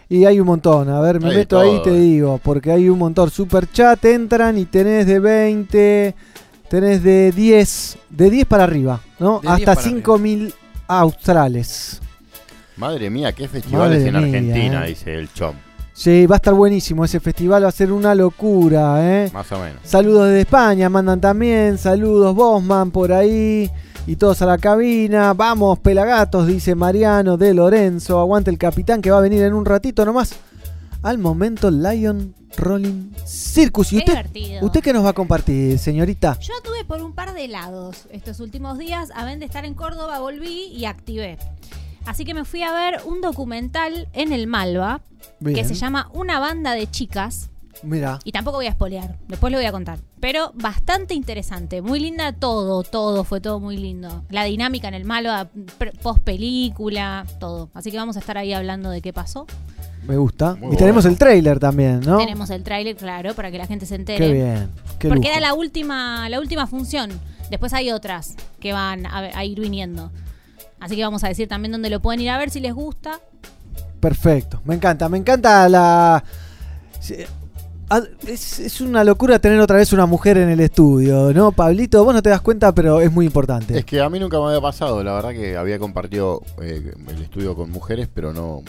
Y 0.09 0.25
hay 0.25 0.39
un 0.39 0.47
montón. 0.47 0.89
A 0.89 0.99
ver, 1.01 1.19
me 1.19 1.29
Hay 1.29 1.37
meto 1.37 1.59
ahí 1.59 1.75
y 1.77 1.81
te 1.81 1.91
eh. 1.91 1.99
digo. 1.99 2.39
Porque 2.43 2.71
hay 2.71 2.89
un 2.89 2.99
montón. 2.99 3.29
Super 3.29 3.69
chat 3.71 4.03
entran 4.05 4.57
y 4.57 4.65
tenés 4.65 5.07
de 5.07 5.19
20. 5.19 6.15
Tenés 6.69 7.03
de 7.03 7.31
10. 7.31 7.97
De 8.09 8.29
10 8.29 8.45
para 8.45 8.63
arriba, 8.63 9.01
¿no? 9.19 9.39
De 9.39 9.55
10 9.55 9.67
Hasta 9.67 9.75
para 9.75 9.95
5.000 9.97 10.53
australes. 10.87 12.01
Madre 12.77 13.09
mía, 13.09 13.31
qué 13.33 13.47
festivales 13.47 13.99
Madre 13.99 14.07
en 14.07 14.31
mía, 14.31 14.39
Argentina, 14.39 14.85
eh. 14.85 14.89
dice 14.89 15.15
el 15.15 15.31
Chom. 15.33 15.55
Sí, 15.93 16.25
va 16.25 16.35
a 16.35 16.37
estar 16.37 16.55
buenísimo. 16.55 17.05
Ese 17.05 17.19
festival 17.19 17.63
va 17.63 17.67
a 17.67 17.71
ser 17.71 17.91
una 17.91 18.15
locura, 18.15 18.97
¿eh? 18.99 19.29
Más 19.31 19.51
o 19.51 19.59
menos. 19.59 19.79
Saludos 19.83 20.27
desde 20.27 20.41
España, 20.41 20.89
mandan 20.89 21.21
también. 21.21 21.77
Saludos 21.77 22.33
Bosman 22.35 22.89
por 22.89 23.13
ahí. 23.13 23.69
Y 24.05 24.17
todos 24.17 24.41
a 24.41 24.45
la 24.45 24.57
cabina. 24.57 25.33
Vamos, 25.33 25.79
pelagatos, 25.79 26.45
dice 26.45 26.75
Mariano 26.75 27.37
de 27.37 27.53
Lorenzo. 27.53 28.19
Aguante 28.19 28.51
el 28.51 28.57
capitán 28.57 29.01
que 29.01 29.11
va 29.11 29.19
a 29.19 29.21
venir 29.21 29.41
en 29.43 29.53
un 29.53 29.65
ratito 29.65 30.03
nomás. 30.05 30.35
Al 31.01 31.17
momento, 31.17 31.71
Lion 31.71 32.35
Rolling 32.57 33.11
Circus. 33.25 33.93
¿Y 33.93 33.97
usted, 33.99 34.11
divertido. 34.11 34.65
usted 34.65 34.81
qué 34.81 34.91
nos 34.91 35.05
va 35.05 35.09
a 35.09 35.13
compartir, 35.13 35.79
señorita? 35.79 36.37
Yo 36.39 36.53
anduve 36.57 36.83
por 36.83 37.01
un 37.01 37.13
par 37.13 37.33
de 37.33 37.47
lados 37.47 38.07
estos 38.11 38.41
últimos 38.41 38.77
días. 38.77 39.09
A 39.15 39.23
ver 39.23 39.39
de 39.39 39.45
estar 39.45 39.63
en 39.63 39.73
Córdoba, 39.73 40.19
volví 40.19 40.67
y 40.67 40.83
activé. 40.83 41.37
Así 42.05 42.25
que 42.25 42.33
me 42.33 42.43
fui 42.43 42.61
a 42.61 42.73
ver 42.73 43.01
un 43.05 43.21
documental 43.21 44.09
en 44.11 44.33
el 44.33 44.47
Malva 44.47 45.01
que 45.43 45.63
se 45.63 45.75
llama 45.75 46.09
Una 46.13 46.39
banda 46.39 46.73
de 46.73 46.91
chicas. 46.91 47.49
Mira, 47.83 48.19
Y 48.23 48.31
tampoco 48.31 48.57
voy 48.57 48.65
a 48.67 48.69
espolear, 48.69 49.17
después 49.27 49.51
lo 49.51 49.57
voy 49.57 49.65
a 49.67 49.71
contar. 49.71 49.99
Pero 50.19 50.51
bastante 50.55 51.13
interesante, 51.13 51.81
muy 51.81 51.99
linda 51.99 52.31
todo, 52.33 52.83
todo, 52.83 53.23
fue 53.23 53.41
todo 53.41 53.59
muy 53.59 53.77
lindo. 53.77 54.23
La 54.29 54.43
dinámica 54.45 54.87
en 54.87 54.93
el 54.93 55.05
pre- 55.77 55.91
post 56.01 56.21
película, 56.23 57.25
todo. 57.39 57.69
Así 57.73 57.91
que 57.91 57.97
vamos 57.97 58.15
a 58.15 58.19
estar 58.19 58.37
ahí 58.37 58.53
hablando 58.53 58.89
de 58.89 59.01
qué 59.01 59.11
pasó. 59.13 59.45
me 60.07 60.17
gusta. 60.17 60.55
Muy 60.55 60.73
y 60.75 60.77
tenemos 60.77 61.03
bueno. 61.03 61.13
el 61.13 61.19
trailer 61.19 61.59
también, 61.59 61.99
¿no? 62.01 62.17
Tenemos 62.17 62.49
el 62.49 62.63
tráiler, 62.63 62.95
claro, 62.95 63.33
para 63.33 63.51
que 63.51 63.57
la 63.57 63.67
gente 63.67 63.85
se 63.85 63.95
entere. 63.95 64.25
Qué 64.27 64.33
bien. 64.33 64.69
Qué 64.99 65.07
Porque 65.09 65.27
lujo. 65.27 65.37
era 65.37 65.39
la 65.41 65.53
última, 65.53 66.27
la 66.29 66.39
última 66.39 66.67
función. 66.67 67.09
Después 67.49 67.73
hay 67.73 67.91
otras 67.91 68.35
que 68.59 68.71
van 68.73 69.05
a, 69.05 69.17
a 69.19 69.45
ir 69.45 69.59
viniendo. 69.59 70.11
Así 70.79 70.95
que 70.95 71.03
vamos 71.03 71.23
a 71.23 71.27
decir 71.27 71.47
también 71.47 71.71
dónde 71.73 71.89
lo 71.89 72.01
pueden 72.01 72.19
ir 72.21 72.29
a 72.29 72.37
ver 72.37 72.49
si 72.49 72.59
les 72.59 72.73
gusta. 72.73 73.19
Perfecto. 73.99 74.61
Me 74.65 74.75
encanta, 74.75 75.07
me 75.09 75.17
encanta 75.17 75.67
la. 75.69 76.23
Ah, 77.97 78.01
Es, 78.27 78.59
es 78.59 78.81
una 78.81 79.03
locura 79.03 79.39
tener 79.39 79.59
otra 79.59 79.77
vez 79.77 79.93
una 79.93 80.05
mujer 80.05 80.37
en 80.37 80.49
el 80.49 80.59
estudio, 80.59 81.33
¿no, 81.33 81.51
Pablito? 81.51 82.03
Vos 82.03 82.13
no 82.13 82.21
te 82.21 82.29
das 82.29 82.41
cuenta, 82.41 82.73
pero 82.73 83.01
es 83.01 83.11
muy 83.11 83.25
importante. 83.25 83.77
Es 83.79 83.85
que 83.85 84.01
a 84.01 84.09
mí 84.09 84.19
nunca 84.19 84.39
me 84.39 84.47
había 84.47 84.61
pasado, 84.61 85.03
la 85.03 85.13
verdad 85.13 85.31
que 85.31 85.55
había 85.57 85.79
compartido 85.79 86.41
eh, 86.61 86.93
el 87.09 87.21
estudio 87.21 87.55
con 87.55 87.69
mujeres, 87.71 88.07
pero 88.13 88.33
no. 88.33 88.61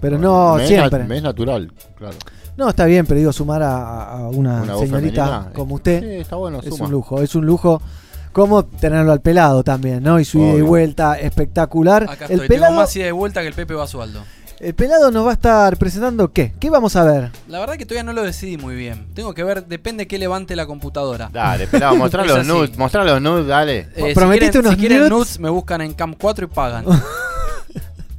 pero 0.00 0.18
no 0.18 0.56
me 0.56 0.62
Es 0.62 0.68
siempre. 0.68 1.00
nat- 1.04 1.06
me 1.08 1.16
es 1.16 1.22
natural, 1.22 1.72
claro. 1.96 2.16
No, 2.56 2.68
está 2.68 2.84
bien, 2.84 3.06
pero 3.06 3.18
digo, 3.18 3.32
sumar 3.32 3.62
a, 3.62 4.02
a 4.18 4.28
una, 4.28 4.60
señorita 4.76 4.86
femenina, 4.86 5.50
como 5.54 5.76
usted 5.76 6.00
Sí, 6.02 6.06
está 6.20 6.36
bueno, 6.36 6.60
es 6.62 6.66
suma. 6.68 6.84
un 6.84 6.90
lujo, 6.90 7.22
es 7.22 7.34
un 7.34 7.46
lujo. 7.46 7.80
Como 8.32 8.64
tenerlo 8.64 9.12
al 9.12 9.20
pelado 9.20 9.62
también, 9.62 10.02
¿no? 10.02 10.18
Y 10.18 10.24
su 10.24 10.38
ida 10.38 10.54
y 10.54 10.60
vuelta 10.62 11.18
espectacular. 11.18 12.04
Acá 12.08 12.24
el 12.26 12.32
estoy, 12.32 12.48
pelado, 12.48 12.70
tengo 12.72 12.80
más 12.82 12.96
ida 12.96 13.04
de 13.04 13.12
vuelta 13.12 13.42
que 13.42 13.48
el 13.48 13.52
Pepe 13.54 13.74
Basualdo. 13.74 14.20
El 14.62 14.74
pelado 14.74 15.10
nos 15.10 15.26
va 15.26 15.30
a 15.30 15.34
estar 15.34 15.76
presentando 15.76 16.32
qué? 16.32 16.52
¿Qué 16.60 16.70
vamos 16.70 16.94
a 16.96 17.04
ver? 17.04 17.30
La 17.48 17.58
verdad 17.60 17.74
que 17.76 17.84
todavía 17.84 18.04
no 18.04 18.12
lo 18.12 18.22
decidí 18.22 18.56
muy 18.56 18.74
bien. 18.76 19.06
Tengo 19.14 19.34
que 19.34 19.42
ver, 19.44 19.66
depende 19.66 20.06
que 20.06 20.18
levante 20.18 20.54
la 20.56 20.66
computadora. 20.66 21.28
Dale, 21.32 21.66
pelado, 21.66 21.96
mostrá 21.96 22.24
los 22.24 22.46
nudes, 22.46 22.78
mostrá 22.78 23.04
los 23.04 23.20
nudes, 23.20 23.46
dale. 23.46 23.88
Eh, 23.96 24.04
si 24.08 24.14
¿Prometiste 24.14 24.50
quieren, 24.52 24.60
unos 24.66 24.74
si 24.74 24.78
quieren 24.80 24.98
nudes? 25.00 25.10
nudes, 25.10 25.38
me 25.40 25.50
buscan 25.50 25.80
en 25.80 25.94
Cam 25.94 26.14
4 26.14 26.44
y 26.44 26.48
pagan. 26.48 26.84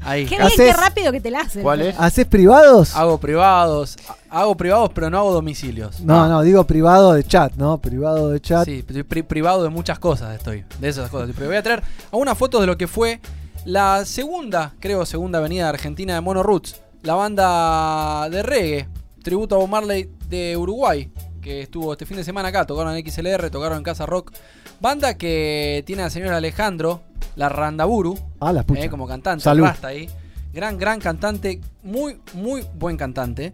Ahí. 0.05 0.25
Qué 0.25 0.35
bien, 0.37 0.49
qué 0.57 0.73
rápido 0.73 1.13
que 1.13 1.21
te 1.21 1.31
la 1.31 1.39
hacen. 1.41 1.63
¿Cuál 1.63 1.81
es? 1.81 1.95
¿Haces 1.97 2.25
privados? 2.25 2.93
Hago 2.93 3.17
privados, 3.19 3.95
hago 4.29 4.57
privados, 4.57 4.91
pero 4.93 5.09
no 5.09 5.17
hago 5.19 5.31
domicilios. 5.31 6.01
No, 6.01 6.27
no, 6.27 6.41
digo 6.41 6.65
privado 6.65 7.13
de 7.13 7.23
chat, 7.23 7.53
¿no? 7.55 7.77
Privado 7.77 8.27
de 8.29 8.41
chat. 8.41 8.65
Sí, 8.65 8.83
pri- 8.83 9.23
privado 9.23 9.63
de 9.63 9.69
muchas 9.69 9.99
cosas 9.99 10.35
estoy. 10.35 10.65
De 10.81 10.89
esas 10.89 11.09
cosas. 11.09 11.29
Pero 11.33 11.47
voy 11.47 11.55
a 11.55 11.63
traer 11.63 11.81
algunas 12.11 12.37
fotos 12.37 12.59
de 12.59 12.67
lo 12.67 12.77
que 12.77 12.85
fue 12.87 13.21
la 13.65 14.05
segunda, 14.05 14.73
creo, 14.79 15.05
segunda 15.05 15.39
avenida 15.39 15.69
Argentina 15.69 16.13
de 16.15 16.21
Mono 16.21 16.43
Roots. 16.43 16.81
La 17.03 17.15
banda 17.15 18.29
de 18.29 18.43
reggae, 18.43 18.87
tributo 19.23 19.55
a 19.55 19.57
Bob 19.59 19.69
Marley 19.69 20.09
de 20.29 20.55
Uruguay, 20.55 21.11
que 21.41 21.61
estuvo 21.63 21.91
este 21.91 22.05
fin 22.05 22.17
de 22.17 22.23
semana 22.23 22.49
acá. 22.49 22.65
Tocaron 22.65 22.95
en 22.95 23.05
XLR, 23.09 23.49
tocaron 23.49 23.79
en 23.79 23.83
Casa 23.83 24.05
Rock. 24.05 24.31
Banda 24.79 25.15
que 25.17 25.83
tiene 25.85 26.03
al 26.03 26.11
señor 26.11 26.33
Alejandro, 26.33 27.01
la 27.35 27.49
Randaburu, 27.49 28.17
Ah, 28.39 28.53
la 28.53 28.63
pucha. 28.63 28.83
eh, 28.85 28.89
como 28.89 29.07
cantante, 29.07 29.43
Salud. 29.43 29.65
Rasta 29.65 29.87
ahí. 29.89 30.09
Gran, 30.53 30.77
gran 30.77 30.99
cantante, 30.99 31.59
muy, 31.83 32.19
muy 32.33 32.65
buen 32.75 32.95
cantante. 32.95 33.51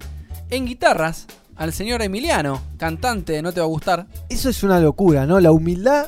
En 0.49 0.65
guitarras, 0.65 1.27
al 1.55 1.71
señor 1.73 2.01
Emiliano, 2.01 2.61
cantante 2.77 3.33
de 3.33 3.41
No 3.41 3.51
Te 3.51 3.59
Va 3.61 3.65
a 3.65 3.69
Gustar. 3.69 4.07
Eso 4.29 4.49
es 4.49 4.63
una 4.63 4.79
locura, 4.79 5.25
¿no? 5.25 5.39
La 5.39 5.51
humildad 5.51 6.07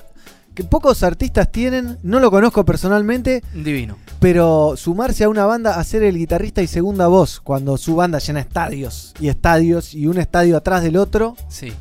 que 0.55 0.63
pocos 0.63 1.03
artistas 1.03 1.51
tienen. 1.51 1.98
No 2.03 2.20
lo 2.20 2.29
conozco 2.31 2.65
personalmente, 2.65 3.43
Divino. 3.53 3.98
pero 4.20 4.75
sumarse 4.77 5.24
a 5.24 5.29
una 5.29 5.46
banda 5.46 5.79
a 5.79 5.84
ser 5.84 6.03
el 6.03 6.17
guitarrista 6.17 6.62
y 6.62 6.67
segunda 6.67 7.08
voz 7.08 7.39
cuando 7.39 7.77
su 7.77 7.96
banda 7.96 8.20
llena 8.20 8.39
estadios 8.41 9.13
y 9.20 9.29
estadios 9.29 9.93
y 9.93 10.08
un 10.08 10.17
estadio 10.17 10.58
atrás 10.58 10.84
del 10.84 10.98
otro. 10.98 11.36
Sí. 11.50 11.72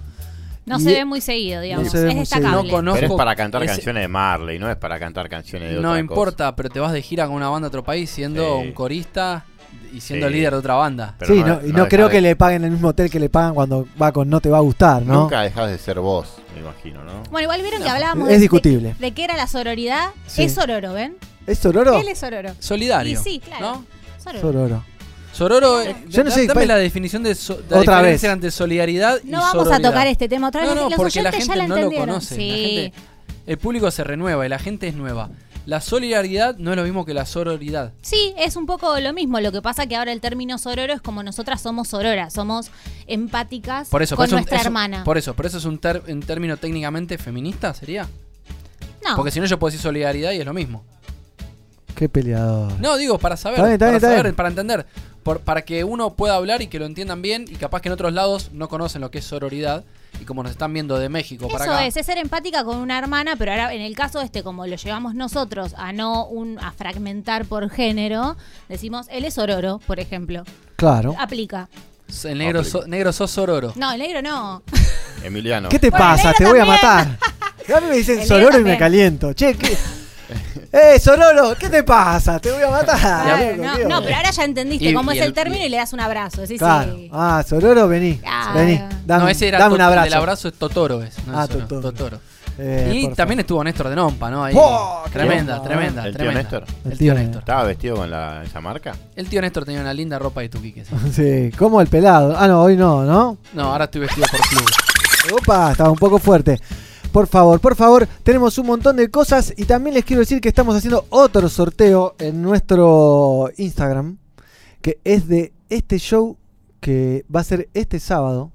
No 0.66 0.78
se 0.78 0.92
ve 0.92 1.04
muy 1.04 1.20
seguido, 1.20 1.60
digamos. 1.62 1.86
No 1.86 1.90
se 1.90 2.00
ve 2.04 2.10
es 2.10 2.16
destacable. 2.16 2.70
No 2.70 2.76
conozco- 2.76 3.00
Pero 3.00 3.12
es 3.14 3.18
para 3.18 3.34
cantar 3.34 3.66
canciones 3.66 4.02
de 4.04 4.08
Marley, 4.08 4.58
no 4.60 4.70
es 4.70 4.76
para 4.76 5.00
cantar 5.00 5.28
canciones 5.28 5.68
de 5.70 5.78
otra 5.78 5.82
No 5.82 5.88
cosa. 5.94 6.00
importa, 6.00 6.54
pero 6.54 6.68
te 6.68 6.78
vas 6.78 6.92
de 6.92 7.02
gira 7.02 7.26
con 7.26 7.34
una 7.34 7.48
banda 7.48 7.66
de 7.66 7.68
otro 7.70 7.82
país 7.82 8.08
siendo 8.08 8.60
Sí. 8.60 8.66
un 8.68 8.72
corista 8.72 9.46
y 9.92 10.00
siendo 10.00 10.28
Sí. 10.28 10.34
líder 10.34 10.52
de 10.52 10.58
otra 10.58 10.74
banda. 10.74 11.14
Pero 11.18 11.34
sí, 11.34 11.40
no- 11.40 11.46
no, 11.46 11.54
y 11.62 11.66
no 11.68 11.72
no 11.72 11.74
deja 11.84 11.88
creo 11.88 12.06
de- 12.08 12.12
que 12.14 12.20
le 12.20 12.36
paguen 12.36 12.64
el 12.64 12.70
mismo 12.70 12.88
hotel 12.88 13.10
que 13.10 13.20
le 13.20 13.28
pagan 13.28 13.54
cuando 13.54 13.86
va 14.00 14.12
con 14.12 14.28
No 14.28 14.40
Te 14.40 14.48
Va 14.50 14.58
a 14.58 14.60
Gustar, 14.60 15.02
¿no? 15.02 15.22
Nunca 15.22 15.42
dejas 15.42 15.70
de 15.70 15.78
ser 15.78 16.00
vos, 16.00 16.34
me 16.54 16.60
imagino, 16.60 17.02
¿no? 17.04 17.22
Bueno, 17.30 17.44
igual 17.44 17.62
vieron 17.62 17.82
que 17.82 17.88
hablábamos 17.88 18.28
Es 18.28 18.34
de, 18.36 18.40
discutible. 18.40 18.88
de, 18.98 19.06
de 19.06 19.12
qué 19.12 19.24
era 19.24 19.36
la 19.36 19.46
sororidad. 19.46 20.10
Sí. 20.26 20.44
Es 20.44 20.54
sororo, 20.54 20.92
¿ven? 20.92 21.16
¿Es 21.46 21.58
Sororo? 21.58 21.98
Él 21.98 22.08
es 22.08 22.18
sororo. 22.18 22.50
Solidario. 22.60 23.12
Y 23.18 23.22
sí, 23.22 23.40
claro. 23.44 23.60
¿no? 23.60 23.84
Sororo. 24.22 24.40
Sororo. 24.40 24.84
Sororo, 25.32 25.80
eh, 25.82 25.96
Yo 26.08 26.24
no 26.24 26.30
sé, 26.30 26.46
dame 26.46 26.60
pa- 26.62 26.66
la 26.66 26.76
definición 26.76 27.22
de 27.22 27.34
so- 27.34 27.60
la 27.70 27.78
Otra 27.78 27.96
diferencia 27.98 28.28
vez. 28.30 28.34
entre 28.34 28.50
solidaridad 28.50 29.18
y 29.24 29.28
No 29.30 29.38
vamos 29.40 29.70
a 29.70 29.80
tocar 29.80 30.06
este 30.08 30.28
tema 30.28 30.48
otra 30.48 30.62
vez. 30.62 30.70
No, 30.70 30.74
no, 30.76 30.90
Los 30.90 30.96
porque 30.96 31.22
la 31.22 31.30
ya 31.30 31.38
gente 31.38 31.56
la 31.56 31.66
no 31.68 31.76
lo 31.76 31.90
conoce. 31.92 32.34
la 32.36 32.40
Sí. 32.42 32.50
gente- 32.50 32.92
el 33.46 33.58
público 33.58 33.90
se 33.90 34.04
renueva 34.04 34.44
y 34.44 34.48
la 34.48 34.58
gente 34.58 34.88
es 34.88 34.94
nueva. 34.94 35.30
La 35.70 35.80
solidaridad 35.80 36.56
no 36.56 36.72
es 36.72 36.76
lo 36.76 36.82
mismo 36.82 37.04
que 37.04 37.14
la 37.14 37.24
sororidad. 37.24 37.92
Sí, 38.02 38.34
es 38.36 38.56
un 38.56 38.66
poco 38.66 38.98
lo 38.98 39.12
mismo. 39.12 39.38
Lo 39.38 39.52
que 39.52 39.62
pasa 39.62 39.86
que 39.86 39.94
ahora 39.94 40.10
el 40.10 40.20
término 40.20 40.58
sororo 40.58 40.92
es 40.92 41.00
como 41.00 41.22
nosotras 41.22 41.60
somos 41.60 41.86
sororas, 41.86 42.32
somos 42.32 42.72
empáticas 43.06 43.88
Por 43.88 44.02
eso, 44.02 44.16
con 44.16 44.24
por 44.24 44.26
eso, 44.26 44.34
nuestra 44.34 44.60
hermana. 44.60 45.04
Por 45.04 45.16
eso, 45.16 45.34
por 45.34 45.46
eso 45.46 45.58
es 45.58 45.64
un, 45.64 45.78
ter- 45.78 46.02
un 46.08 46.22
término 46.22 46.56
técnicamente 46.56 47.18
feminista, 47.18 47.72
¿sería? 47.72 48.08
no, 49.08 49.14
Porque 49.14 49.30
si 49.30 49.38
no 49.38 49.46
yo 49.46 49.60
puedo 49.60 49.70
decir 49.70 49.80
solidaridad 49.80 50.32
y 50.32 50.38
es 50.40 50.44
lo 50.44 50.52
mismo. 50.52 50.82
Qué 51.94 52.08
peleador. 52.08 52.72
No, 52.80 52.96
digo, 52.96 53.18
para 53.18 53.36
saber, 53.36 53.58
Está 53.60 53.66
bien, 53.68 53.74
está 53.74 53.86
para, 53.86 53.98
bien, 53.98 54.18
saber 54.22 54.34
para 54.34 54.48
entender, 54.48 54.86
por- 55.22 55.40
para 55.40 55.62
que 55.62 55.84
uno 55.84 56.14
pueda 56.14 56.34
hablar 56.36 56.62
y 56.62 56.66
que 56.68 56.78
lo 56.78 56.86
entiendan 56.86 57.22
bien 57.22 57.44
y 57.48 57.56
capaz 57.56 57.80
que 57.82 57.88
en 57.88 57.92
otros 57.92 58.12
lados 58.12 58.50
no 58.52 58.68
conocen 58.68 59.00
lo 59.00 59.10
que 59.10 59.18
es 59.18 59.24
sororidad 59.24 59.84
y 60.20 60.24
como 60.24 60.42
nos 60.42 60.52
están 60.52 60.72
viendo 60.72 60.98
de 60.98 61.08
México 61.08 61.48
para 61.48 61.64
Eso 61.64 61.74
acá. 61.74 61.86
es, 61.86 61.96
es 61.96 62.04
ser 62.06 62.18
empática 62.18 62.64
con 62.64 62.78
una 62.78 62.98
hermana, 62.98 63.36
pero 63.36 63.52
ahora 63.52 63.72
en 63.74 63.80
el 63.80 63.94
caso 63.94 64.20
este, 64.20 64.42
como 64.42 64.66
lo 64.66 64.76
llevamos 64.76 65.14
nosotros 65.14 65.74
a 65.76 65.92
no 65.92 66.26
un, 66.26 66.58
a 66.58 66.72
fragmentar 66.72 67.44
por 67.44 67.70
género, 67.70 68.36
decimos, 68.68 69.06
él 69.10 69.24
es 69.24 69.34
sororo, 69.34 69.78
por 69.86 70.00
ejemplo. 70.00 70.42
Claro. 70.76 71.14
Aplica. 71.18 71.68
El 72.24 72.38
negro, 72.38 72.64
so- 72.64 72.86
negro 72.88 73.12
sos 73.12 73.30
sororo. 73.30 73.72
No, 73.76 73.92
el 73.92 74.00
negro 74.00 74.20
no. 74.20 74.62
Emiliano. 75.22 75.68
¿Qué 75.68 75.78
te 75.78 75.90
Bueno, 75.90 76.04
pasa? 76.06 76.32
Te 76.36 76.44
voy 76.44 76.58
a 76.58 76.64
matar. 76.64 77.18
A 77.76 77.80
mí 77.80 77.86
me 77.88 77.96
dicen 77.98 78.26
Sororo 78.26 78.58
y 78.58 78.64
me 78.64 78.76
caliento. 78.76 79.32
Che, 79.32 79.54
¿qué? 79.54 79.76
¡Eh, 80.72 80.98
Sororo! 81.00 81.54
¿Qué 81.58 81.68
te 81.68 81.82
pasa? 81.82 82.38
Te 82.38 82.50
voy 82.52 82.62
a 82.62 82.70
matar. 82.70 82.98
Claro, 83.56 83.88
no, 83.88 84.02
pero 84.02 84.16
ahora 84.16 84.30
ya 84.30 84.44
entendiste 84.44 84.86
Y- 84.90 84.94
cómo 84.94 85.12
y 85.12 85.16
es 85.16 85.22
el, 85.22 85.28
el- 85.28 85.34
término 85.34 85.62
y- 85.62 85.66
y 85.66 85.68
le 85.68 85.76
das 85.76 85.92
un 85.92 86.00
abrazo. 86.00 86.46
Sí, 86.46 86.58
Claro. 86.58 86.94
sí. 86.96 87.10
Ah, 87.12 87.42
Sororo, 87.46 87.88
vení. 87.88 88.18
Claro. 88.18 88.54
Vení. 88.58 88.80
Dame, 89.06 89.24
no, 89.24 89.28
ese 89.28 89.48
era 89.48 89.58
dame 89.58 89.74
un 89.74 89.80
abrazo. 89.80 90.06
El 90.06 90.14
abrazo 90.14 90.48
es 90.48 90.54
Totoro. 90.54 91.02
Es, 91.02 91.14
no 91.26 91.38
Ah, 91.38 91.44
es 91.50 91.68
Totoro. 91.68 92.20
Eh, 92.62 92.92
y 93.10 93.14
también 93.14 93.40
estuvo 93.40 93.64
Néstor 93.64 93.88
de 93.88 93.96
Nompa, 93.96 94.28
¿no? 94.30 94.44
Ahí. 94.44 94.54
¡Oh, 94.58 95.02
tremenda, 95.10 95.62
tremenda, 95.62 96.04
¿El 96.04 96.10
tío 96.14 96.18
tremenda. 96.26 96.42
Néstor? 96.42 96.64
El 96.84 96.92
El 96.92 96.98
tío 96.98 97.14
tío 97.14 97.22
Néstor. 97.22 97.38
¿Estaba 97.40 97.62
vestido 97.64 97.96
con 97.96 98.10
la, 98.10 98.42
esa 98.44 98.60
marca? 98.60 98.92
El 99.16 99.28
tío 99.28 99.40
Néstor 99.40 99.64
tenía 99.64 99.80
una 99.80 99.94
linda 99.94 100.18
ropa 100.18 100.42
de 100.42 100.50
tuquique. 100.50 100.84
sí. 100.84 100.90
Sí, 101.12 101.56
como 101.56 101.80
el 101.80 101.86
pelado. 101.88 102.36
Ah, 102.38 102.46
no, 102.46 102.60
hoy 102.62 102.76
no, 102.76 103.02
¿no? 103.04 103.38
No, 103.54 103.62
ahora 103.72 103.84
estoy 103.86 104.02
vestido 104.02 104.26
por 104.30 104.40
club. 104.40 104.70
Opa, 105.40 105.72
estaba 105.72 105.90
un 105.90 105.98
poco 105.98 106.18
fuerte. 106.18 106.60
Por 107.12 107.26
favor, 107.26 107.60
por 107.60 107.74
favor, 107.74 108.06
tenemos 108.22 108.56
un 108.58 108.66
montón 108.66 108.96
de 108.96 109.10
cosas 109.10 109.52
y 109.56 109.64
también 109.64 109.94
les 109.94 110.04
quiero 110.04 110.20
decir 110.20 110.40
que 110.40 110.48
estamos 110.48 110.76
haciendo 110.76 111.06
otro 111.10 111.48
sorteo 111.48 112.14
en 112.18 112.40
nuestro 112.40 113.50
Instagram, 113.56 114.18
que 114.80 115.00
es 115.02 115.26
de 115.26 115.52
este 115.68 115.98
show 115.98 116.38
que 116.80 117.24
va 117.34 117.40
a 117.40 117.44
ser 117.44 117.68
este 117.74 117.98
sábado. 117.98 118.52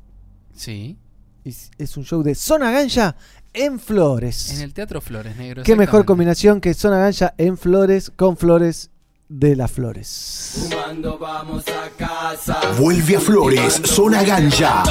Sí. 0.53 0.97
Es 1.43 1.69
es 1.77 1.97
un 1.97 2.05
show 2.05 2.23
de 2.23 2.33
Zona 2.33 2.71
Gancha 2.71 3.15
en 3.53 3.79
Flores. 3.79 4.51
En 4.53 4.61
el 4.61 4.73
Teatro 4.73 5.01
Flores, 5.01 5.35
negro. 5.35 5.63
Qué 5.63 5.75
mejor 5.75 6.05
combinación 6.05 6.61
que 6.61 6.73
Zona 6.73 6.97
Gancha 6.97 7.33
en 7.37 7.57
Flores 7.57 8.11
con 8.15 8.37
Flores 8.37 8.89
de 9.29 9.55
las 9.55 9.71
Flores. 9.71 10.69
Vuelve 12.77 13.15
a 13.15 13.19
Flores, 13.19 13.81
Zona 13.83 14.23
Ganja. 14.23 14.83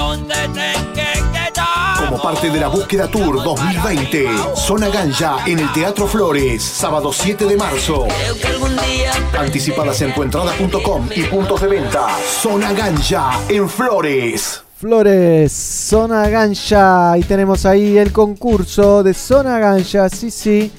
Como 1.99 2.21
parte 2.21 2.51
de 2.51 2.61
la 2.61 2.69
búsqueda 2.69 3.09
Tour 3.09 3.43
2020, 3.43 4.29
Zona 4.55 4.89
Ganja 4.89 5.45
en 5.47 5.61
el 5.61 5.73
Teatro 5.73 6.07
Flores, 6.07 6.63
sábado 6.63 7.13
7 7.13 7.47
de 7.47 7.57
marzo. 7.57 8.07
Anticipadas 9.39 10.01
en 10.03 10.15
tuentrada.com 10.15 11.09
y 11.15 11.23
puntos 11.25 11.61
de 11.61 11.69
venta. 11.69 12.09
Zona 12.43 12.73
Ganja 12.73 13.41
en 13.49 13.69
Flores. 13.69 14.65
Flores, 14.77 15.53
Zona 15.53 16.29
Gancha. 16.29 17.17
Y 17.17 17.23
tenemos 17.23 17.65
ahí 17.65 17.97
el 17.97 18.13
concurso 18.13 19.03
de 19.03 19.15
Zona 19.15 19.59
Gancha. 19.59 20.11
Sí, 20.11 20.31
sí. 20.31 20.71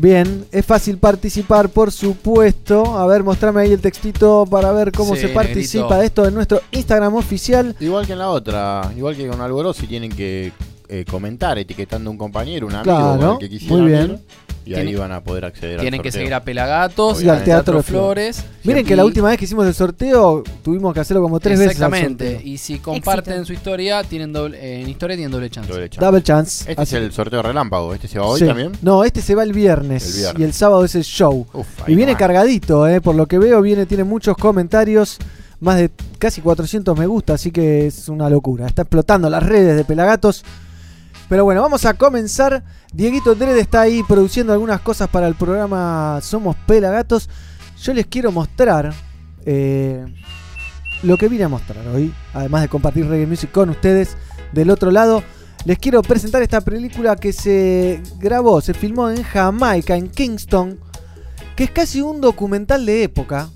Bien, 0.00 0.46
es 0.50 0.64
fácil 0.64 0.96
participar, 0.96 1.68
por 1.68 1.92
supuesto. 1.92 2.96
A 2.98 3.06
ver, 3.06 3.22
mostrame 3.22 3.60
ahí 3.60 3.72
el 3.72 3.80
textito 3.82 4.46
para 4.50 4.72
ver 4.72 4.92
cómo 4.92 5.14
Sí, 5.14 5.20
se 5.20 5.28
participa 5.28 5.82
negrito. 5.96 6.00
de 6.00 6.06
esto 6.06 6.26
en 6.26 6.34
nuestro 6.34 6.60
Instagram 6.70 7.14
oficial. 7.16 7.76
Igual 7.80 8.06
que 8.06 8.14
en 8.14 8.18
la 8.20 8.30
otra, 8.30 8.90
igual 8.96 9.14
que 9.14 9.28
con 9.28 9.42
Alborosi 9.42 9.86
tienen 9.86 10.10
que 10.10 10.52
eh, 10.90 11.04
comentar 11.08 11.56
etiquetando 11.58 12.10
a 12.10 12.12
un 12.12 12.18
compañero, 12.18 12.66
un 12.66 12.74
amigo, 12.74 12.84
Claro, 12.96 13.18
con 13.20 13.30
el 13.32 13.38
que 13.38 13.48
quisieran 13.48 13.78
muy 13.80 13.90
bien. 13.90 14.10
ir, 14.10 14.18
y 14.66 14.74
ahí 14.74 14.94
van 14.94 15.10
a 15.12 15.22
poder 15.22 15.44
acceder 15.46 15.76
al 15.76 15.80
Tienen 15.80 16.02
que 16.02 16.12
seguir 16.12 16.34
a 16.34 16.44
Pelagatos 16.44 17.22
Y 17.22 17.28
al 17.28 17.42
Teatro 17.44 17.78
de 17.78 17.82
Flores. 17.82 18.44
Miren 18.64 18.84
que 18.84 18.94
la 18.94 19.04
última 19.04 19.28
vez 19.28 19.38
que 19.38 19.44
hicimos 19.46 19.66
el 19.66 19.74
sorteo 19.74 20.44
tuvimos 20.62 20.92
que 20.92 21.00
hacerlo 21.00 21.22
como 21.22 21.40
tres 21.40 21.58
veces. 21.58 21.72
Exactamente. 21.76 22.40
Y 22.44 22.58
si 22.58 22.78
comparten 22.78 23.34
Éxito. 23.34 23.46
su 23.46 23.52
historia, 23.54 24.02
tienen 24.04 24.32
doble, 24.32 24.58
eh, 24.58 24.82
en 24.82 24.88
historia 24.88 25.16
tienen 25.16 25.32
doble 25.32 25.48
chance. 25.48 25.72
Doble 25.72 25.88
chance. 25.88 26.04
Double 26.04 26.22
chance. 26.22 26.70
Este 26.70 26.82
Así- 26.82 26.96
es 26.96 27.02
el 27.02 27.12
sorteo 27.12 27.42
relámpago, 27.42 27.94
este 27.94 28.06
se 28.08 28.18
va 28.18 28.26
hoy 28.26 28.40
Sí. 28.40 28.46
también. 28.46 28.72
No, 28.82 29.02
este 29.04 29.22
se 29.22 29.34
va 29.34 29.42
el 29.44 29.52
viernes, 29.52 30.06
El 30.06 30.12
viernes. 30.20 30.40
y 30.40 30.44
el 30.44 30.52
sábado 30.52 30.84
es 30.84 30.94
el 30.94 31.04
show. 31.04 31.46
Uf, 31.52 31.66
Y 31.88 31.94
viene 31.94 32.14
cargadito, 32.16 32.86
eh, 32.86 33.00
por 33.00 33.14
lo 33.14 33.26
que 33.26 33.38
veo, 33.38 33.62
viene, 33.62 33.86
tiene 33.86 34.04
muchos 34.04 34.36
comentarios, 34.36 35.18
más 35.60 35.76
de 35.78 35.90
casi 36.18 36.40
400 36.42 36.96
me 36.98 37.06
gusta, 37.06 37.34
así 37.34 37.50
que 37.50 37.86
es 37.86 38.08
una 38.08 38.28
locura. 38.30 38.66
Está 38.66 38.82
explotando 38.82 39.28
las 39.30 39.42
redes 39.42 39.76
de 39.76 39.84
Pelagatos. 39.84 40.44
Pero 41.30 41.44
bueno, 41.44 41.62
vamos 41.62 41.84
a 41.86 41.94
comenzar. 41.94 42.64
Dieguito 42.92 43.36
Dredd 43.36 43.56
está 43.56 43.82
ahí 43.82 44.02
produciendo 44.02 44.52
algunas 44.52 44.80
cosas 44.80 45.08
para 45.08 45.28
el 45.28 45.36
programa 45.36 46.18
Somos 46.22 46.56
Pelagatos. 46.66 47.30
Yo 47.80 47.94
les 47.94 48.06
quiero 48.06 48.32
mostrar 48.32 48.92
eh, 49.46 50.04
lo 51.04 51.16
que 51.16 51.28
vine 51.28 51.44
a 51.44 51.48
mostrar 51.48 51.86
hoy, 51.86 52.12
además 52.34 52.62
de 52.62 52.68
compartir 52.68 53.06
reggae 53.06 53.28
music 53.28 53.52
con 53.52 53.70
ustedes. 53.70 54.16
Del 54.52 54.70
otro 54.70 54.90
lado, 54.90 55.22
les 55.64 55.78
quiero 55.78 56.02
presentar 56.02 56.42
esta 56.42 56.62
película 56.62 57.14
que 57.14 57.32
se 57.32 58.02
grabó, 58.18 58.60
se 58.60 58.74
filmó 58.74 59.08
en 59.08 59.22
Jamaica, 59.22 59.94
en 59.94 60.10
Kingston, 60.10 60.80
que 61.54 61.62
es 61.62 61.70
casi 61.70 62.00
un 62.00 62.20
documental 62.20 62.84
de 62.84 63.04
época, 63.04 63.50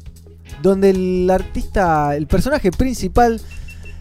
donde 0.63 0.91
el 0.91 1.29
artista, 1.29 2.15
el 2.15 2.29
personaje 2.29 2.71
principal 2.71 3.41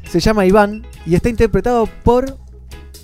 se 0.08 0.20
llama 0.20 0.46
Iván 0.46 0.86
y 1.08 1.15
está 1.15 1.30
interpretado 1.30 1.89
por... 2.03 2.42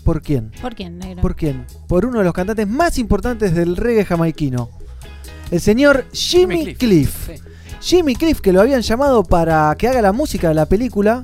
¿Por 0.09 0.23
quién? 0.23 0.51
¿Por 0.59 0.73
quién, 0.73 0.97
negro? 0.97 1.21
¿Por 1.21 1.35
quién? 1.35 1.67
Por 1.87 2.03
uno 2.03 2.17
de 2.17 2.25
los 2.25 2.33
cantantes 2.33 2.67
más 2.67 2.97
importantes 2.97 3.53
del 3.53 3.77
reggae 3.77 4.03
jamaiquino. 4.03 4.71
El 5.51 5.61
señor 5.61 6.03
Jimmy, 6.11 6.61
Jimmy 6.61 6.73
Cliff. 6.73 7.27
Sí. 7.27 7.33
Jimmy 7.79 8.15
Cliff, 8.15 8.41
que 8.41 8.51
lo 8.51 8.59
habían 8.59 8.81
llamado 8.81 9.23
para 9.23 9.75
que 9.77 9.87
haga 9.87 10.01
la 10.01 10.11
música 10.11 10.47
de 10.47 10.55
la 10.55 10.65
película. 10.65 11.21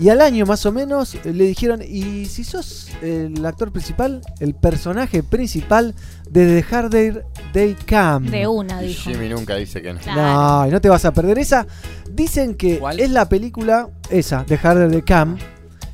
Y 0.00 0.08
al 0.08 0.20
año 0.20 0.46
más 0.46 0.66
o 0.66 0.72
menos 0.72 1.14
eh, 1.14 1.32
le 1.32 1.44
dijeron, 1.44 1.80
¿y 1.80 2.26
si 2.26 2.42
sos 2.42 2.88
el 3.02 3.46
actor 3.46 3.70
principal, 3.70 4.20
el 4.40 4.56
personaje 4.56 5.22
principal 5.22 5.94
de 6.28 6.60
The 6.60 6.74
Harder 6.74 7.24
Day 7.54 7.76
Come? 7.88 8.30
De 8.32 8.48
una, 8.48 8.80
dijo. 8.80 9.10
Jimmy 9.10 9.28
nunca 9.28 9.54
dice 9.54 9.80
que 9.80 9.92
no. 9.92 10.00
Claro. 10.00 10.22
No, 10.22 10.66
y 10.66 10.70
no 10.72 10.80
te 10.80 10.88
vas 10.88 11.04
a 11.04 11.12
perder 11.12 11.38
esa. 11.38 11.68
Dicen 12.10 12.56
que 12.56 12.80
¿Cuál? 12.80 12.98
es 12.98 13.12
la 13.12 13.28
película 13.28 13.88
esa, 14.10 14.44
The 14.44 14.58
Harder 14.60 14.90
Day 14.90 15.02
Come, 15.02 15.38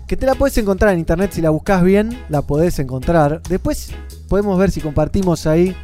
que 0.07 0.17
te 0.17 0.27
la 0.27 0.35
puedes 0.35 0.57
encontrar 0.59 0.93
en 0.93 0.99
internet 1.01 1.31
si 1.33 1.41
la 1.41 1.51
buscas 1.51 1.83
bien, 1.83 2.19
la 2.29 2.43
podés 2.43 2.79
encontrar. 2.79 3.43
Después 3.49 3.91
podemos 4.29 4.59
ver 4.59 4.71
si 4.71 4.81
compartimos 4.81 5.47
ahí 5.47 5.75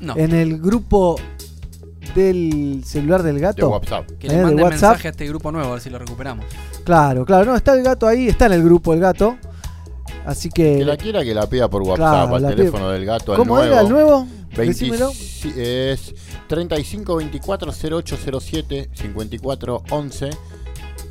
No. 0.00 0.16
en 0.16 0.32
el 0.34 0.58
grupo 0.60 1.16
del 2.14 2.82
celular 2.84 3.22
del 3.22 3.36
De 3.36 3.40
gato. 3.42 3.68
WhatsApp. 3.68 4.06
Que 4.18 4.26
eh, 4.28 4.30
le 4.30 4.36
de 4.36 4.42
manden 4.44 4.64
WhatsApp. 4.64 4.80
mensaje 4.90 5.08
a 5.08 5.10
este 5.10 5.26
grupo 5.28 5.52
nuevo, 5.52 5.68
a 5.70 5.72
ver 5.72 5.80
si 5.82 5.90
lo 5.90 5.98
recuperamos. 5.98 6.44
Claro, 6.84 7.24
claro, 7.26 7.44
no, 7.44 7.56
está 7.56 7.74
el 7.74 7.82
gato 7.82 8.06
ahí, 8.06 8.28
está 8.28 8.46
en 8.46 8.52
el 8.52 8.62
grupo 8.64 8.94
el 8.94 9.00
gato. 9.00 9.36
Así 10.24 10.48
que. 10.50 10.78
Que 10.78 10.84
la 10.84 10.96
quiera 10.96 11.22
que 11.24 11.34
la 11.34 11.48
pida 11.48 11.68
por 11.68 11.82
WhatsApp 11.82 12.28
Claro, 12.28 12.34
al 12.46 12.56
teléfono 12.56 12.90
del 12.90 13.04
gato. 13.04 13.32
al 13.32 13.38
¿Cómo 13.38 13.56
nuevo. 13.56 13.72
era 13.72 13.80
el 13.82 13.88
nuevo? 13.88 14.26
20 14.56 14.64
Decímelo. 14.66 15.10
Es 15.56 16.14
35 16.48 17.16
24 17.16 17.72
0807 17.72 18.90
54 18.94 19.82
11 19.90 20.30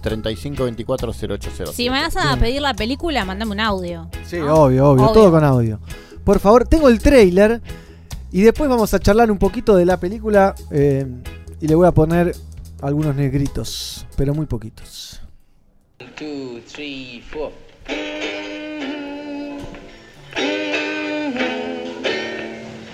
35 0.05 0.63
24 0.65 1.11
0807. 1.11 1.73
Si 1.73 1.89
me 1.89 1.99
vas 1.99 2.15
a 2.15 2.37
pedir 2.37 2.61
la 2.61 2.75
película, 2.75 3.25
mandame 3.25 3.53
un 3.53 3.59
audio. 3.59 4.07
Sí, 4.23 4.37
¿no? 4.37 4.53
obvio, 4.53 4.89
obvio, 4.91 5.03
Obvio. 5.05 5.13
todo 5.13 5.31
con 5.31 5.43
audio. 5.43 5.79
Por 6.23 6.39
favor, 6.39 6.67
tengo 6.67 6.89
el 6.89 6.99
trailer 6.99 7.59
y 8.31 8.41
después 8.43 8.69
vamos 8.69 8.93
a 8.93 8.99
charlar 8.99 9.31
un 9.31 9.39
poquito 9.39 9.75
de 9.75 9.85
la 9.85 9.97
película 9.99 10.53
eh, 10.69 11.07
y 11.59 11.67
le 11.67 11.73
voy 11.73 11.87
a 11.87 11.91
poner 11.91 12.35
algunos 12.81 13.15
negritos, 13.15 14.05
pero 14.15 14.33
muy 14.35 14.45
poquitos. 14.45 15.19
two, 16.15 16.61
three, 16.67 17.23
four. 17.31 17.51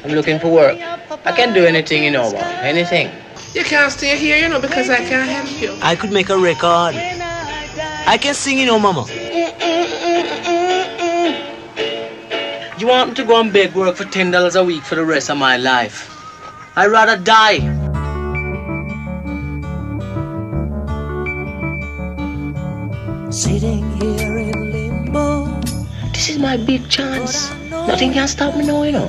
I'm 0.03 0.13
looking 0.15 0.39
for 0.39 0.47
work. 0.49 0.77
I 1.25 1.31
can 1.35 1.53
do 1.53 1.65
anything, 1.65 2.09
know, 2.11 2.31
Bob. 2.31 2.41
Anything. 2.63 3.09
You 3.53 3.63
can't 3.65 3.91
stay 3.91 4.17
here, 4.17 4.37
you 4.37 4.47
know, 4.47 4.61
because 4.61 4.89
I 4.89 4.97
can't 4.97 5.29
help 5.29 5.61
you. 5.61 5.77
I 5.81 5.95
could 5.95 6.11
make 6.11 6.29
a 6.29 6.37
record. 6.37 6.95
I 6.95 8.17
can 8.19 8.33
sing, 8.33 8.57
you 8.57 8.65
know, 8.65 8.79
mama. 8.79 9.05
You 12.79 12.87
want 12.87 13.09
me 13.09 13.15
to 13.15 13.23
go 13.25 13.39
and 13.41 13.51
beg 13.51 13.75
work 13.75 13.97
for 13.97 14.05
ten 14.05 14.31
dollars 14.31 14.55
a 14.55 14.63
week 14.63 14.83
for 14.83 14.95
the 14.95 15.03
rest 15.03 15.29
of 15.29 15.37
my 15.37 15.57
life? 15.57 16.07
I'd 16.77 16.87
rather 16.87 17.17
die. 17.17 17.59
Sitting 23.29 23.83
here 23.99 24.37
in 24.37 24.71
limbo. 24.71 25.45
This 26.13 26.29
is 26.29 26.39
my 26.39 26.55
big 26.55 26.89
chance. 26.89 27.51
Nothing 27.69 28.13
can 28.13 28.27
stop 28.27 28.55
me 28.55 28.65
now, 28.65 28.83
you 28.83 28.93
know. 28.93 29.07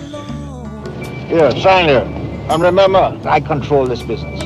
Here, 1.28 1.50
sign 1.60 1.88
here. 1.88 2.21
And 2.50 2.62
remember, 2.62 3.18
I 3.24 3.40
control 3.40 3.86
this 3.86 4.02
business. 4.02 4.40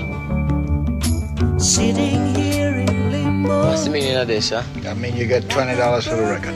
Sitting 1.59 2.35
here 2.35 2.77
in 2.77 3.11
limbo. 3.11 3.67
What's 3.69 3.85
the 3.85 3.91
meaning 3.91 4.17
of 4.17 4.27
this, 4.29 4.49
sir? 4.49 4.65
I 4.87 4.95
mean, 4.95 5.17
you 5.17 5.27
get 5.27 5.45
$20 5.45 6.09
for 6.09 6.17
the 6.17 6.23
record. 6.23 6.55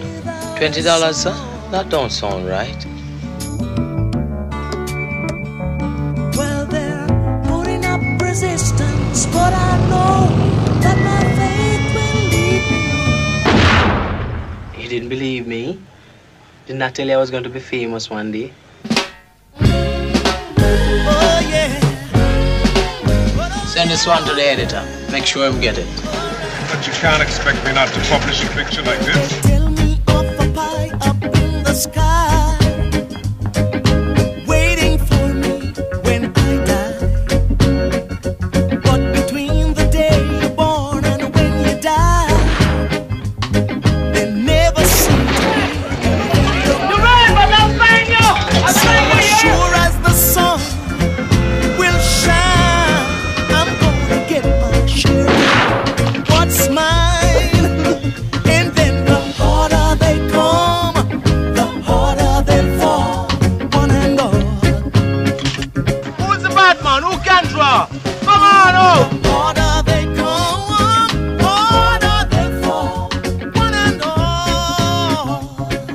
Twenty 0.59 0.83
dollars, 0.83 1.17
sir? 1.17 1.33
That 1.71 1.89
don't 1.89 2.11
sound 2.11 2.47
right. 2.47 2.87
Well, 6.37 6.67
they're 6.67 7.07
putting 7.49 7.85
up 7.87 8.01
resistance, 8.21 9.27
but 9.27 9.53
I 9.55 9.79
know 9.89 10.29
that 10.85 10.99
my 11.09 11.23
faith 11.41 11.95
will 11.97 12.21
lead 12.35 12.65
me. 14.77 14.83
You 14.83 14.89
didn't 14.89 15.09
believe 15.09 15.47
me? 15.47 15.81
Didn't 16.67 16.83
I 16.83 16.91
tell 16.91 17.07
you 17.09 17.15
I 17.15 17.17
was 17.17 17.31
going 17.31 17.45
to 17.45 17.49
be 17.51 17.61
famous 17.61 18.11
one 18.11 18.31
day? 18.33 18.53
Send 23.81 23.91
this 23.93 24.07
one 24.07 24.23
to 24.27 24.35
the 24.35 24.43
editor. 24.43 24.87
Make 25.11 25.25
sure 25.25 25.51
him 25.51 25.59
get 25.59 25.79
it. 25.79 25.87
But 26.71 26.87
you 26.87 26.93
can't 26.93 27.23
expect 27.23 27.65
me 27.65 27.73
not 27.73 27.89
to 27.89 28.01
publish 28.11 28.45
a 28.45 28.49
picture 28.49 28.83
like 28.83 29.01
this. 29.01 29.50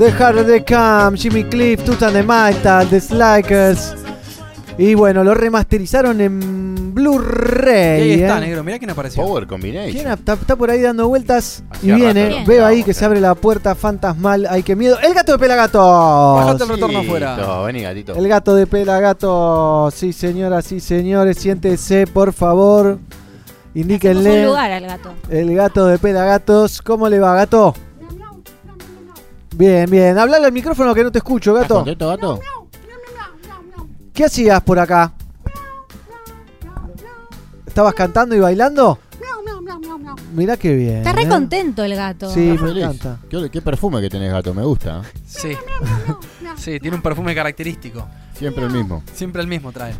The 0.05 0.11
Harder 0.23 0.45
They 0.45 0.63
Come, 0.63 1.17
Jimmy 1.17 1.43
Cliff, 1.45 1.83
Tutan 1.83 2.13
de 2.13 2.21
Malta, 2.21 2.85
The 2.87 3.01
Slakers. 3.01 3.95
Y 4.77 4.93
bueno, 4.93 5.23
lo 5.23 5.33
remasterizaron 5.33 6.21
en 6.21 6.75
Y 6.87 6.91
Blu-ray. 6.93 8.01
ahí 8.01 8.11
está, 8.21 8.37
¿eh? 8.37 8.41
negro. 8.41 8.63
Mirá 8.63 8.77
quién 8.77 8.91
apareció. 8.91 9.23
Power 9.23 9.47
Combination. 9.47 9.91
¿Quién 9.93 10.07
está, 10.07 10.33
está 10.33 10.55
por 10.55 10.69
ahí 10.69 10.79
dando 10.79 11.07
vueltas 11.07 11.63
y 11.81 11.91
viene. 11.91 12.29
rato 12.29 12.45
Veo 12.45 12.67
ahí 12.67 12.83
que 12.83 12.93
se 12.93 13.03
abre 13.03 13.19
la 13.19 13.33
puerta 13.33 13.73
fantasmal. 13.73 14.45
Ay, 14.47 14.61
qué 14.61 14.75
miedo. 14.75 14.95
El 15.01 15.15
gato 15.15 15.31
de 15.31 15.39
Pelagato. 15.39 15.79
Bájate 15.79 16.63
el 16.65 16.69
retorno 16.69 16.99
afuera. 16.99 17.37
No, 17.37 17.63
vení, 17.63 17.81
gatito. 17.81 18.13
El 18.13 18.27
gato 18.27 18.53
de 18.53 18.67
Pelagato. 18.67 19.89
Sí, 19.91 20.13
señoras, 20.13 20.65
sí, 20.65 20.81
señores. 20.81 21.39
Siéntese, 21.39 22.05
por 22.05 22.31
favor. 22.31 22.99
Indíquenle. 23.73 24.41
un 24.41 24.45
lugar 24.49 24.71
al 24.71 24.85
gato. 24.85 25.13
El 25.31 25.55
gato 25.55 25.87
de 25.87 25.97
Pelagatos. 25.97 26.83
¿Cómo 26.83 27.09
le 27.09 27.17
va, 27.17 27.33
gato? 27.33 27.73
Bien, 29.55 29.89
bien. 29.89 30.17
Hablale 30.17 30.45
al 30.45 30.51
micrófono 30.51 30.93
que 30.93 31.03
no 31.03 31.11
te 31.11 31.19
escucho, 31.19 31.51
¿Estás 31.51 31.63
gato. 31.63 31.75
contento, 31.75 32.07
gato? 32.09 32.39
¿Qué 34.13 34.25
hacías 34.25 34.61
por 34.61 34.79
acá? 34.79 35.13
¿Estabas 37.65 37.93
cantando 37.93 38.35
y 38.35 38.39
bailando? 38.39 38.99
Mirá 40.33 40.57
qué 40.57 40.73
bien. 40.73 40.97
Está 40.97 41.13
re 41.13 41.23
¿eh? 41.23 41.29
contento 41.29 41.83
el 41.83 41.95
gato. 41.95 42.29
Sí, 42.29 42.39
me 42.41 42.57
feliz. 42.57 42.83
encanta. 42.83 43.17
¿Qué, 43.29 43.49
qué 43.49 43.61
perfume 43.61 44.01
que 44.01 44.09
tenés, 44.09 44.31
gato, 44.31 44.53
me 44.53 44.63
gusta. 44.63 45.01
Sí. 45.25 45.51
Sí, 46.57 46.79
tiene 46.79 46.95
un 46.97 47.01
perfume 47.01 47.33
característico. 47.33 48.05
Siempre 48.37 48.65
el 48.65 48.71
mismo. 48.71 49.03
Siempre 49.13 49.41
el 49.41 49.47
mismo 49.47 49.71
trae. 49.71 49.93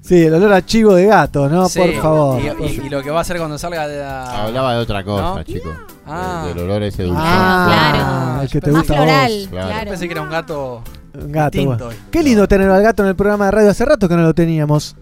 Sí, 0.00 0.22
el 0.24 0.34
olor 0.34 0.52
a 0.52 0.64
chivo 0.64 0.94
de 0.94 1.06
gato, 1.06 1.48
¿no? 1.48 1.68
Sí, 1.68 1.80
Por 1.80 1.94
favor. 2.02 2.40
Y, 2.40 2.64
y- 2.64 2.86
y 2.86 2.88
lo 2.90 3.02
que 3.02 3.10
va 3.10 3.18
a 3.18 3.22
hacer 3.22 3.38
cuando 3.38 3.56
salga 3.58 3.88
de 3.88 3.98
la. 4.00 4.44
Hablaba 4.44 4.74
de 4.74 4.78
otra 4.80 5.02
cosa, 5.02 5.22
¿No? 5.36 5.42
chico. 5.42 5.70
Ah. 6.06 6.44
Del 6.48 6.58
olor 6.64 6.82
ese 6.82 7.04
dulce. 7.04 7.20
Ah, 7.22 8.40
el 8.42 8.48
que 8.50 8.60
te 8.60 8.70
Más 8.70 8.80
gusta 8.82 8.92
a 8.94 8.96
floral, 8.96 9.32
vos. 9.40 9.48
Claro. 9.48 9.68
claro. 9.68 9.90
Pensé 9.90 10.06
que 10.06 10.12
era 10.12 10.22
un 10.22 10.30
gato. 10.30 10.82
Un 11.14 11.32
gato. 11.32 11.64
bueno. 11.64 11.88
Qué 12.10 12.22
lindo 12.22 12.46
tener 12.48 12.68
al 12.70 12.82
gato 12.82 13.02
en 13.02 13.08
el 13.10 13.16
programa 13.16 13.46
de 13.46 13.50
radio. 13.52 13.70
Hace 13.70 13.84
rato 13.84 14.08
que 14.08 14.16
no 14.16 14.22
lo 14.22 14.34
teníamos. 14.34 14.96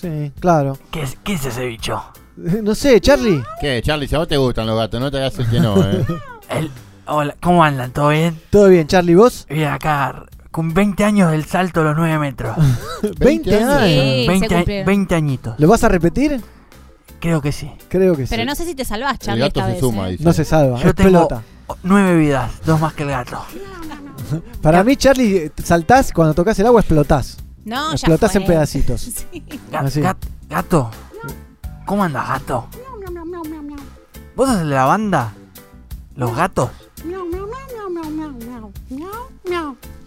Sí, 0.00 0.32
claro. 0.40 0.76
¿Qué 0.90 1.02
es, 1.02 1.16
qué 1.22 1.34
es 1.34 1.44
ese 1.46 1.66
bicho? 1.66 2.02
Eh, 2.44 2.60
No 2.62 2.74
sé, 2.74 3.00
Charlie. 3.00 3.42
¿Qué, 3.60 3.80
Charlie? 3.84 4.08
Si 4.08 4.14
a 4.14 4.18
vos 4.18 4.28
te 4.28 4.36
gustan 4.36 4.66
los 4.66 4.76
gatos, 4.76 5.00
no 5.00 5.10
te 5.10 5.18
hagas 5.18 5.38
el 5.38 5.48
que 5.48 5.60
no, 5.60 5.76
¿eh? 5.80 6.04
El- 6.50 6.70
hola, 7.06 7.36
¿cómo 7.40 7.62
andan? 7.62 7.92
¿Todo 7.92 8.08
bien? 8.08 8.38
¿Todo 8.50 8.68
bien, 8.68 8.86
Charlie? 8.86 9.14
¿Vos? 9.14 9.46
Bien, 9.48 9.68
acá, 9.68 10.24
con 10.50 10.72
20 10.74 11.04
años 11.04 11.30
del 11.30 11.44
salto 11.44 11.80
a 11.80 11.84
los 11.84 11.96
9 11.96 12.18
metros. 12.18 12.56
20 13.20 13.54
años. 13.54 13.82
Sí, 13.84 14.22
se 14.24 14.28
20, 14.28 14.46
a- 14.46 14.58
cumplieron. 14.58 14.86
20 14.86 15.14
añitos. 15.14 15.54
¿Lo 15.60 15.68
vas 15.68 15.84
a 15.84 15.88
repetir? 15.88 16.40
Creo 17.22 17.40
que 17.40 17.52
sí. 17.52 17.70
Creo 17.88 18.14
que 18.16 18.26
sí. 18.26 18.30
Pero 18.30 18.44
no 18.44 18.54
sé 18.54 18.66
si 18.66 18.74
te 18.74 18.84
salvás, 18.84 19.12
El 19.14 19.18
Charlie, 19.20 19.40
gato 19.44 19.60
esta 19.60 19.66
se 19.68 19.72
vez. 19.72 19.80
suma, 19.80 20.08
¿eh? 20.08 20.12
dice. 20.12 20.24
No 20.24 20.32
se 20.34 20.44
salva, 20.44 20.78
Yo 20.78 20.88
es 20.90 20.94
tengo 20.94 21.08
pelota. 21.08 21.42
9 21.84 22.16
vidas, 22.18 22.50
dos 22.66 22.78
más 22.80 22.92
que 22.92 23.04
el 23.04 23.10
gato. 23.10 23.42
Para 24.60 24.82
mí, 24.84 24.96
Charlie, 24.96 25.50
saltás, 25.62 26.12
cuando 26.12 26.34
tocas 26.34 26.58
el 26.58 26.66
agua 26.66 26.80
explotás. 26.80 27.38
No, 27.64 27.90
ya 27.90 27.94
explotás 27.94 28.32
fue. 28.32 28.40
en 28.42 28.46
pedacitos. 28.46 29.00
Sí. 29.32 29.42
Ga- 29.70 29.86
Así. 29.86 30.00
gat- 30.00 30.16
gato, 30.50 30.90
¿cómo 31.86 32.04
andas, 32.04 32.28
gato? 32.28 32.66
¿Vos 34.34 34.48
sos 34.48 34.60
el 34.62 34.68
de 34.70 34.74
la 34.74 34.84
banda? 34.86 35.32
¿Los 36.16 36.34
gatos? 36.34 36.70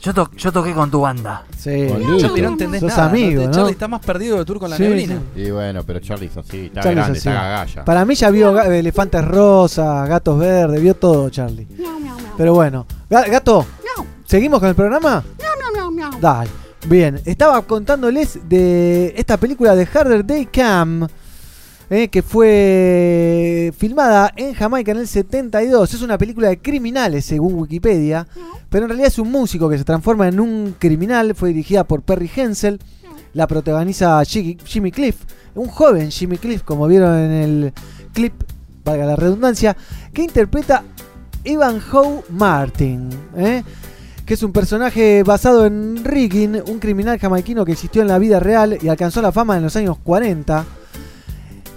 Yo, 0.06 0.14
to- 0.14 0.30
yo 0.38 0.52
toqué 0.52 0.72
con 0.74 0.92
tu 0.92 1.02
banda. 1.02 1.44
Sí. 1.58 1.72
Lito. 1.72 2.18
Charlie, 2.20 2.42
no 2.44 2.50
entendés 2.50 2.80
Sos 2.82 2.92
nada. 2.92 3.10
amigo. 3.10 3.50
Charlie 3.52 3.72
está 3.72 3.88
más 3.88 4.06
perdido 4.06 4.38
de 4.38 4.46
tour 4.46 4.60
con 4.60 4.70
la 4.70 4.78
Sí, 4.78 4.84
neblina. 4.84 5.20
sí. 5.36 5.42
Y 5.42 5.50
bueno, 5.50 5.82
pero 5.84 6.00
Charlie 6.00 6.28
es 6.28 6.38
así. 6.38 6.66
Está 6.68 6.82
Charlie 6.82 6.92
es 6.92 6.96
grande, 7.06 7.20
así. 7.20 7.28
está 7.30 7.34
gagalla. 7.42 7.86
Para 7.86 8.06
mí 8.06 8.14
ya 8.14 8.30
vio 8.30 8.54
ga- 8.54 8.68
elefantes 8.72 9.26
rosas, 9.26 10.08
gatos 10.08 10.38
verdes, 10.38 10.80
vio 10.80 10.94
todo, 10.96 11.30
Charlie. 11.32 11.68
Pero 12.38 12.54
bueno. 12.54 12.86
Ga- 13.10 13.28
Gato, 13.32 13.66
¿seguimos 14.26 14.60
con 14.60 14.70
el 14.70 14.76
programa? 14.76 15.24
Dale. 16.22 16.50
Bien, 16.88 17.20
estaba 17.26 17.62
contándoles 17.64 18.48
de 18.48 19.14
esta 19.18 19.38
película 19.38 19.76
de 19.76 19.88
Harder 19.92 20.24
Day 20.24 20.46
Cam, 20.46 21.08
eh, 21.90 22.08
que 22.08 22.22
fue 22.22 23.74
filmada 23.78 24.34
en 24.36 24.54
Jamaica 24.54 24.92
en 24.92 25.00
el 25.00 25.08
72. 25.08 25.94
Es 25.94 26.02
una 26.02 26.18
película 26.18 26.50
de 26.50 26.60
criminales, 26.60 27.26
según 27.26 27.56
Wikipedia, 27.56 28.28
pero 28.70 28.86
en 28.86 28.90
realidad 28.90 29.08
es 29.08 29.20
un 29.20 29.32
músico 29.32 29.70
que 29.70 29.78
se 29.78 29.84
transforma 29.84 30.28
en 30.28 30.40
un 30.40 30.76
criminal. 30.80 31.36
Fue 31.36 31.50
dirigida 31.50 31.84
por 31.84 32.02
Perry 32.02 32.30
Hensel, 32.36 32.80
la 33.34 33.48
protagoniza 33.48 34.24
Jimmy 34.26 34.92
Cliff, 34.92 35.18
un 35.54 35.68
joven 35.68 36.12
Jimmy 36.12 36.38
Cliff, 36.38 36.64
como 36.64 36.88
vieron 36.88 37.16
en 37.18 37.32
el 37.32 37.74
clip, 38.14 38.34
valga 38.84 39.06
la 39.06 39.16
redundancia, 39.16 39.76
que 40.14 40.24
interpreta 40.24 40.84
Evan 41.44 41.80
Howe 41.92 42.24
Martin, 42.30 43.10
¿eh? 43.38 43.64
que 44.26 44.34
es 44.34 44.42
un 44.42 44.52
personaje 44.52 45.22
basado 45.24 45.66
en 45.66 46.04
Riggin, 46.04 46.64
un 46.68 46.80
criminal 46.80 47.20
jamaiquino 47.20 47.64
que 47.64 47.74
existió 47.74 48.02
en 48.02 48.08
la 48.08 48.18
vida 48.18 48.40
real 48.40 48.78
y 48.82 48.88
alcanzó 48.88 49.22
la 49.22 49.32
fama 49.32 49.58
en 49.58 49.64
los 49.64 49.76
años 49.76 49.98
40. 50.04 50.66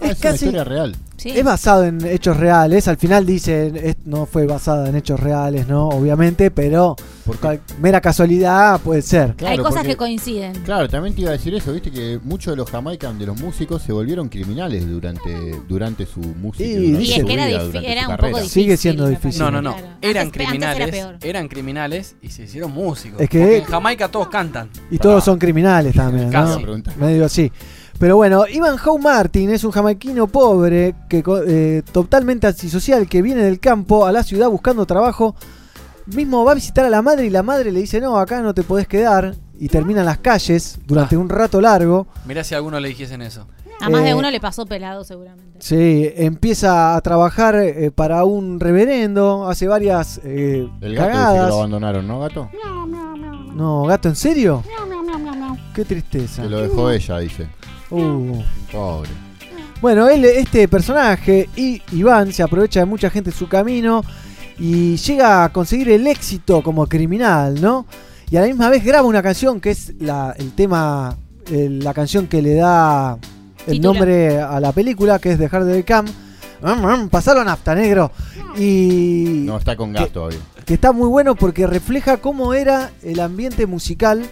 Ah, 0.00 0.06
es 0.10 0.20
una 0.20 0.34
historia 0.34 0.64
real. 0.64 0.96
Sí. 1.16 1.30
Es 1.30 1.42
basado 1.44 1.84
en 1.84 2.04
hechos 2.06 2.36
reales. 2.36 2.86
Al 2.86 2.96
final 2.96 3.26
dicen, 3.26 3.76
es- 3.76 3.96
no 4.04 4.24
fue 4.24 4.46
basada 4.46 4.88
en 4.88 4.94
hechos 4.94 5.18
reales, 5.18 5.66
¿no? 5.66 5.88
Obviamente, 5.88 6.52
pero 6.52 6.94
cal- 7.40 7.60
mera 7.80 8.00
casualidad 8.00 8.80
puede 8.80 9.02
ser. 9.02 9.34
Hay 9.44 9.56
cosas 9.58 9.74
porque- 9.78 9.88
que 9.88 9.96
coinciden. 9.96 10.52
Claro, 10.62 10.88
también 10.88 11.16
te 11.16 11.22
iba 11.22 11.30
a 11.30 11.32
decir 11.32 11.52
eso, 11.56 11.72
viste 11.72 11.90
que 11.90 12.20
muchos 12.22 12.52
de 12.52 12.56
los 12.56 12.70
jamaican, 12.70 13.18
de 13.18 13.26
los 13.26 13.40
músicos, 13.40 13.82
se 13.82 13.92
volvieron 13.92 14.28
criminales 14.28 14.88
durante, 14.88 15.56
durante 15.68 16.06
su 16.06 16.20
música. 16.20 16.62
Y 16.64 16.94
Y 16.94 17.12
es 17.14 17.24
que 17.24 17.32
era 17.32 17.46
vida, 17.46 17.80
era 17.82 18.08
un 18.08 18.16
poco 18.16 18.26
difícil. 18.38 18.48
Sigue 18.50 18.76
siendo 18.76 19.08
difícil. 19.08 19.40
No, 19.42 19.50
no, 19.50 19.60
no. 19.60 19.72
Claro. 19.72 19.88
Eran 20.00 20.26
Antes- 20.26 20.40
antes 20.40 20.46
criminales. 20.48 20.94
era 20.94 21.18
eran 21.22 21.48
criminales 21.48 22.14
y 22.22 22.28
se 22.28 22.44
hicieron 22.44 22.70
músicos. 22.70 23.20
Es 23.20 23.28
que- 23.28 23.40
Porque 23.40 23.58
en 23.58 23.64
Jamaica 23.64 24.06
todos 24.08 24.28
cantan. 24.28 24.70
Y 24.88 24.98
todos 24.98 25.24
son 25.24 25.36
criminales 25.40 25.96
también, 25.96 26.30
Casi. 26.30 26.62
¿no? 26.62 26.80
Medio 27.00 27.24
así. 27.24 27.50
Pero 27.98 28.16
bueno, 28.16 28.46
Ivan 28.46 28.76
Howe 28.84 28.98
Martin 29.00 29.50
es 29.50 29.64
un 29.64 29.72
jamaiquino 29.72 30.28
pobre, 30.28 30.94
que 31.08 31.24
eh, 31.48 31.82
totalmente 31.92 32.46
antisocial, 32.46 33.08
que 33.08 33.22
viene 33.22 33.42
del 33.42 33.58
campo 33.58 34.06
a 34.06 34.12
la 34.12 34.22
ciudad 34.22 34.48
buscando 34.48 34.86
trabajo. 34.86 35.34
Mismo 36.06 36.44
va 36.44 36.52
a 36.52 36.54
visitar 36.54 36.84
a 36.84 36.90
la 36.90 37.02
madre 37.02 37.26
y 37.26 37.30
la 37.30 37.42
madre 37.42 37.72
le 37.72 37.80
dice, 37.80 38.00
no, 38.00 38.16
acá 38.18 38.40
no 38.40 38.54
te 38.54 38.62
podés 38.62 38.86
quedar. 38.86 39.34
Y 39.60 39.68
termina 39.68 40.00
en 40.00 40.06
las 40.06 40.18
calles 40.18 40.78
durante 40.86 41.16
un 41.16 41.28
rato 41.28 41.60
largo. 41.60 42.06
Mirá 42.24 42.44
si 42.44 42.54
a 42.54 42.58
alguno 42.58 42.78
le 42.78 42.88
dijesen 42.88 43.20
eso. 43.22 43.48
A 43.80 43.90
más 43.90 44.02
Eh, 44.02 44.04
de 44.06 44.14
uno 44.14 44.30
le 44.30 44.40
pasó 44.40 44.64
pelado, 44.64 45.02
seguramente. 45.02 45.58
Sí, 45.60 46.08
empieza 46.16 46.94
a 46.94 47.00
trabajar 47.00 47.56
eh, 47.56 47.90
para 47.90 48.24
un 48.24 48.60
reverendo, 48.60 49.48
hace 49.48 49.66
varias 49.66 50.20
eh, 50.22 50.68
El 50.80 50.94
gato 50.94 51.08
dice 51.08 51.12
que 51.12 51.24
cagadas. 51.24 51.48
lo 51.48 51.54
abandonaron, 51.56 52.06
¿no, 52.06 52.20
gato? 52.20 52.48
No, 53.54 53.82
gato, 53.86 54.08
¿en 54.08 54.16
serio? 54.16 54.62
Qué 55.74 55.84
tristeza. 55.84 56.42
Que 56.42 56.48
lo 56.48 56.60
dejó 56.62 56.90
ella, 56.90 57.18
dice. 57.18 57.48
Uh. 57.90 58.42
Pobre. 58.70 59.10
Bueno, 59.80 60.08
él, 60.08 60.24
este 60.24 60.66
personaje, 60.68 61.48
y 61.56 61.80
Iván, 61.92 62.32
se 62.32 62.42
aprovecha 62.42 62.80
de 62.80 62.86
mucha 62.86 63.10
gente 63.10 63.30
en 63.30 63.36
su 63.36 63.48
camino 63.48 64.02
y 64.58 64.96
llega 64.96 65.44
a 65.44 65.52
conseguir 65.52 65.88
el 65.90 66.06
éxito 66.08 66.62
como 66.62 66.86
criminal, 66.88 67.60
¿no? 67.60 67.86
Y 68.30 68.36
a 68.36 68.40
la 68.40 68.48
misma 68.48 68.68
vez 68.70 68.84
graba 68.84 69.06
una 69.06 69.22
canción 69.22 69.60
que 69.60 69.70
es 69.70 69.92
la, 70.00 70.34
el 70.36 70.52
tema, 70.52 71.16
el- 71.50 71.78
la 71.78 71.94
canción 71.94 72.26
que 72.26 72.42
le 72.42 72.54
da 72.54 73.18
el 73.66 73.80
nombre 73.80 74.40
a 74.40 74.58
la 74.60 74.72
película, 74.72 75.18
que 75.20 75.32
es 75.32 75.38
The 75.38 75.48
Hard 75.50 75.66
Day 75.66 75.82
Come. 75.84 76.10
Mm, 76.60 76.86
mm, 77.04 77.08
Pasalo 77.08 77.40
a 77.40 77.44
nafta, 77.44 77.72
negro. 77.74 78.10
Y 78.58 79.42
No, 79.46 79.56
está 79.58 79.76
con 79.76 79.92
gas 79.92 80.10
todavía. 80.10 80.40
que 80.66 80.74
está 80.74 80.90
muy 80.90 81.06
bueno 81.08 81.36
porque 81.36 81.66
refleja 81.68 82.16
cómo 82.16 82.52
era 82.52 82.90
el 83.02 83.20
ambiente 83.20 83.66
musical 83.66 84.24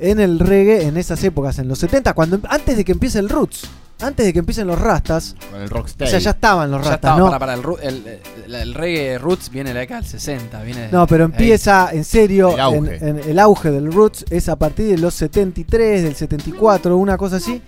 en 0.00 0.18
el 0.20 0.38
reggae 0.38 0.82
en 0.86 0.96
esas 0.96 1.22
épocas, 1.24 1.58
en 1.58 1.68
los 1.68 1.78
70, 1.78 2.12
cuando 2.14 2.40
antes 2.48 2.76
de 2.76 2.84
que 2.84 2.92
empiece 2.92 3.18
el 3.18 3.28
roots, 3.28 3.68
antes 4.00 4.24
de 4.24 4.32
que 4.32 4.38
empiecen 4.38 4.66
los 4.66 4.78
rastas, 4.80 5.36
Con 5.50 5.60
el 5.60 5.66
o 5.66 5.68
rocksteady. 5.76 6.10
sea, 6.10 6.18
ya 6.20 6.30
estaban 6.30 6.70
los 6.70 6.82
Ya 6.82 6.90
rastas, 6.92 7.10
estaba, 7.10 7.18
¿no? 7.18 7.26
para, 7.26 7.38
para, 7.38 7.54
el, 7.54 7.62
el, 7.82 8.20
el- 8.46 8.54
el 8.54 8.74
reggae 8.74 9.18
roots 9.18 9.50
viene 9.50 9.70
de 9.70 9.74
la 9.74 9.80
década 9.80 10.00
del 10.00 10.08
60. 10.10 10.62
Viene 10.62 10.88
No, 10.90 11.06
pero 11.06 11.24
ahí. 11.24 11.30
empieza 11.30 11.90
en 11.92 12.04
serio, 12.04 12.54
El 12.54 12.60
auge. 12.60 12.96
En, 12.96 13.18
en 13.18 13.28
el 13.30 13.38
auge 13.38 13.70
del 13.70 13.92
roots 13.92 14.24
es 14.30 14.48
a 14.48 14.56
partir 14.56 14.86
de 14.88 14.96
los 14.98 15.12
73, 15.14 16.02
del 16.02 16.14
74, 16.16 16.96
una 16.96 17.18
cosa 17.18 17.36
así. 17.36 17.60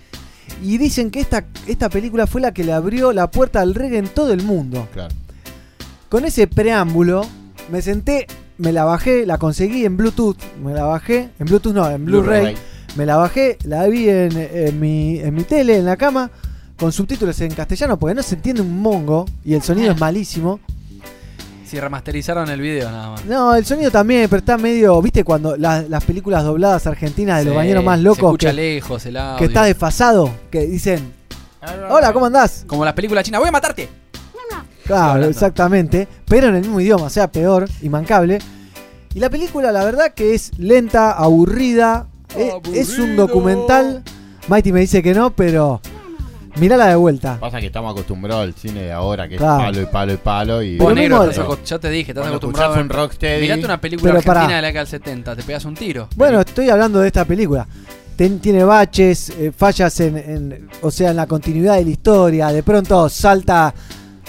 Y 0.63 0.77
dicen 0.79 1.11
que 1.11 1.19
esta, 1.21 1.45
esta 1.67 1.87
película 1.89 2.25
fue 2.27 2.41
la 2.41 2.51
que 2.53 2.63
le 2.63 2.73
abrió 2.73 3.13
la 3.13 3.29
puerta 3.29 3.61
al 3.61 3.75
reggae 3.75 3.99
en 3.99 4.07
todo 4.07 4.33
el 4.33 4.41
mundo. 4.43 4.87
Claro. 4.91 5.13
Con 6.09 6.25
ese 6.25 6.47
preámbulo, 6.47 7.25
me 7.71 7.81
senté, 7.81 8.27
me 8.63 8.71
la 8.71 8.85
bajé, 8.85 9.25
la 9.25 9.37
conseguí 9.37 9.85
en 9.85 9.97
Bluetooth, 9.97 10.37
me 10.63 10.73
la 10.73 10.85
bajé, 10.85 11.29
en 11.39 11.45
Bluetooth 11.45 11.73
no, 11.73 11.89
en 11.89 12.05
Blu-ray, 12.05 12.55
me 12.95 13.05
la 13.05 13.17
bajé, 13.17 13.57
la 13.65 13.85
vi 13.87 14.07
en, 14.09 14.31
en 14.37 14.79
mi, 14.79 15.19
en 15.19 15.33
mi 15.33 15.43
tele, 15.43 15.77
en 15.77 15.85
la 15.85 15.97
cama, 15.97 16.29
con 16.77 16.91
subtítulos 16.91 17.39
en 17.41 17.53
castellano, 17.53 17.97
porque 17.99 18.15
no 18.15 18.23
se 18.23 18.35
entiende 18.35 18.61
un 18.61 18.79
mongo 18.81 19.25
y 19.43 19.53
el 19.53 19.61
sonido 19.61 19.91
es 19.91 19.99
malísimo. 19.99 20.59
Si 21.65 21.79
remasterizaron 21.79 22.49
el 22.49 22.61
video 22.61 22.91
nada 22.91 23.09
más. 23.11 23.25
No, 23.25 23.55
el 23.55 23.65
sonido 23.65 23.89
también, 23.89 24.27
pero 24.29 24.39
está 24.39 24.57
medio, 24.57 25.01
viste, 25.01 25.23
cuando 25.23 25.57
la- 25.57 25.81
las 25.81 26.03
películas 26.03 26.43
dobladas 26.43 26.85
argentinas 26.87 27.39
de 27.39 27.45
los 27.45 27.55
bañeros 27.55 27.83
más 27.83 27.97
Se 27.97 28.03
locos, 28.03 28.23
escucha 28.25 28.49
que, 28.49 28.53
lejos 28.53 29.05
el 29.07 29.17
audio. 29.17 29.39
que 29.39 29.45
está 29.45 29.63
desfasado, 29.63 30.29
que 30.51 30.67
dicen, 30.67 31.11
hola, 31.89 32.13
¿cómo 32.13 32.27
andás? 32.27 32.63
Como 32.67 32.85
la 32.85 32.93
película 32.93 33.23
china. 33.23 33.39
¡Voy 33.39 33.47
a 33.47 33.51
matarte! 33.51 33.89
Claro, 34.85 35.25
exactamente. 35.25 36.07
Pero 36.27 36.47
en 36.49 36.55
el 36.55 36.61
mismo 36.61 36.79
idioma, 36.79 37.05
o 37.05 37.09
sea, 37.09 37.31
peor, 37.31 37.67
imancable. 37.81 38.39
Y 39.15 39.19
la 39.19 39.29
película, 39.29 39.71
la 39.71 39.83
verdad, 39.85 40.13
que 40.13 40.33
es 40.33 40.51
lenta, 40.57 41.11
aburrida. 41.11 42.07
e- 42.35 42.51
Es 42.73 42.97
un 42.97 43.15
documental. 43.15 44.03
Mighty 44.47 44.71
me 44.73 44.79
dice 44.81 45.03
que 45.03 45.13
no, 45.13 45.29
pero. 45.35 45.79
Mirala 46.55 46.85
de 46.87 46.95
vuelta. 46.95 47.39
Pasa 47.39 47.59
que 47.59 47.65
estamos 47.65 47.91
acostumbrados 47.93 48.43
al 48.43 48.53
cine 48.53 48.83
de 48.83 48.91
ahora, 48.91 49.27
que 49.27 49.37
Claro. 49.37 49.61
es 49.61 49.65
palo 49.65 49.81
y 49.81 49.85
palo 49.87 50.13
y 50.13 50.17
palo. 50.17 50.61
Y 50.63 50.77
Pero 50.77 50.93
negro, 50.93 51.17
mismo- 51.17 51.31
estás 51.31 51.45
aco- 51.45 51.59
ya 51.65 51.79
te 51.79 51.89
dije, 51.89 52.11
estás 52.11 52.21
Cuando 52.21 52.37
acostumbrado 52.37 52.75
escuchás 52.75 52.83
un 52.83 52.89
rocksteady- 53.09 53.41
Mirate 53.41 53.65
una 53.65 53.81
película 53.81 54.09
Pero 54.11 54.17
argentina 54.19 54.41
pará. 54.45 54.55
de 54.55 54.61
la 54.61 54.67
década 54.67 54.85
del 54.85 54.91
70, 54.91 55.35
te 55.35 55.41
pegas 55.43 55.65
un 55.65 55.73
tiro. 55.73 56.09
Bueno, 56.15 56.41
estoy 56.41 56.69
hablando 56.69 56.99
de 56.99 57.07
esta 57.07 57.25
película. 57.25 57.67
Ten- 58.15 58.39
tiene 58.39 58.63
baches, 58.63 59.31
eh, 59.31 59.51
fallas 59.55 59.99
en, 59.99 60.17
en- 60.17 60.69
O 60.83 60.91
sea, 60.91 61.09
en 61.09 61.15
la 61.15 61.25
continuidad 61.25 61.75
de 61.77 61.85
la 61.85 61.89
historia. 61.89 62.47
De 62.49 62.61
pronto 62.61 63.09
salta 63.09 63.73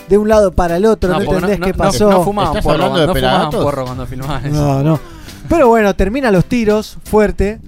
de 0.08 0.18
un 0.18 0.28
lado 0.28 0.52
para 0.52 0.76
el 0.76 0.84
otro, 0.86 1.10
no, 1.12 1.20
entendés 1.20 1.58
no- 1.58 1.66
qué 1.66 1.72
no- 1.72 1.78
pasó. 1.78 2.10
No, 2.10 2.22
fumaban 2.24 2.50
¿Estás 2.56 2.64
porro, 2.64 2.74
hablando 2.84 3.00
de 3.00 3.06
no 3.06 3.14
fumaban 3.14 3.32
pelagatos? 3.50 3.64
porro 3.64 3.84
cuando 3.84 4.06
filmaban 4.06 4.46
eso. 4.46 4.54
No, 4.54 4.82
no. 4.82 5.00
Pero 5.48 5.68
bueno, 5.68 5.94
termina 5.94 6.30
los 6.30 6.44
tiros 6.46 6.96
fuerte, 7.04 7.60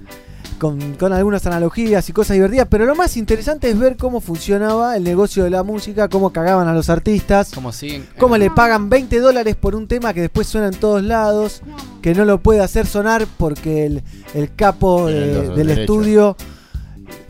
con, 0.59 0.95
con 0.95 1.13
algunas 1.13 1.45
analogías 1.45 2.09
y 2.09 2.13
cosas 2.13 2.33
divertidas. 2.35 2.67
Pero 2.69 2.85
lo 2.87 2.95
más 2.95 3.15
interesante 3.17 3.69
es 3.69 3.77
ver 3.77 3.95
cómo 3.97 4.21
funcionaba 4.21 4.97
el 4.97 5.03
negocio 5.03 5.43
de 5.43 5.51
la 5.51 5.61
música, 5.61 6.07
cómo 6.09 6.31
cagaban 6.31 6.67
a 6.67 6.73
los 6.73 6.89
artistas, 6.89 7.51
Como 7.53 7.71
siguen. 7.71 8.07
cómo 8.17 8.37
le 8.37 8.49
pagan 8.49 8.89
20 8.89 9.19
dólares 9.19 9.55
por 9.55 9.75
un 9.75 9.87
tema 9.87 10.13
que 10.15 10.21
después 10.21 10.47
suena 10.47 10.67
en 10.67 10.73
todos 10.75 11.03
lados, 11.03 11.61
que 12.01 12.15
no 12.15 12.25
lo 12.25 12.39
puede 12.41 12.61
hacer 12.61 12.87
sonar 12.87 13.27
porque 13.37 13.85
el, 13.85 14.03
el 14.33 14.55
capo 14.55 15.05
de- 15.07 15.33
los 15.47 15.55
del 15.55 15.69
estudio 15.69 16.35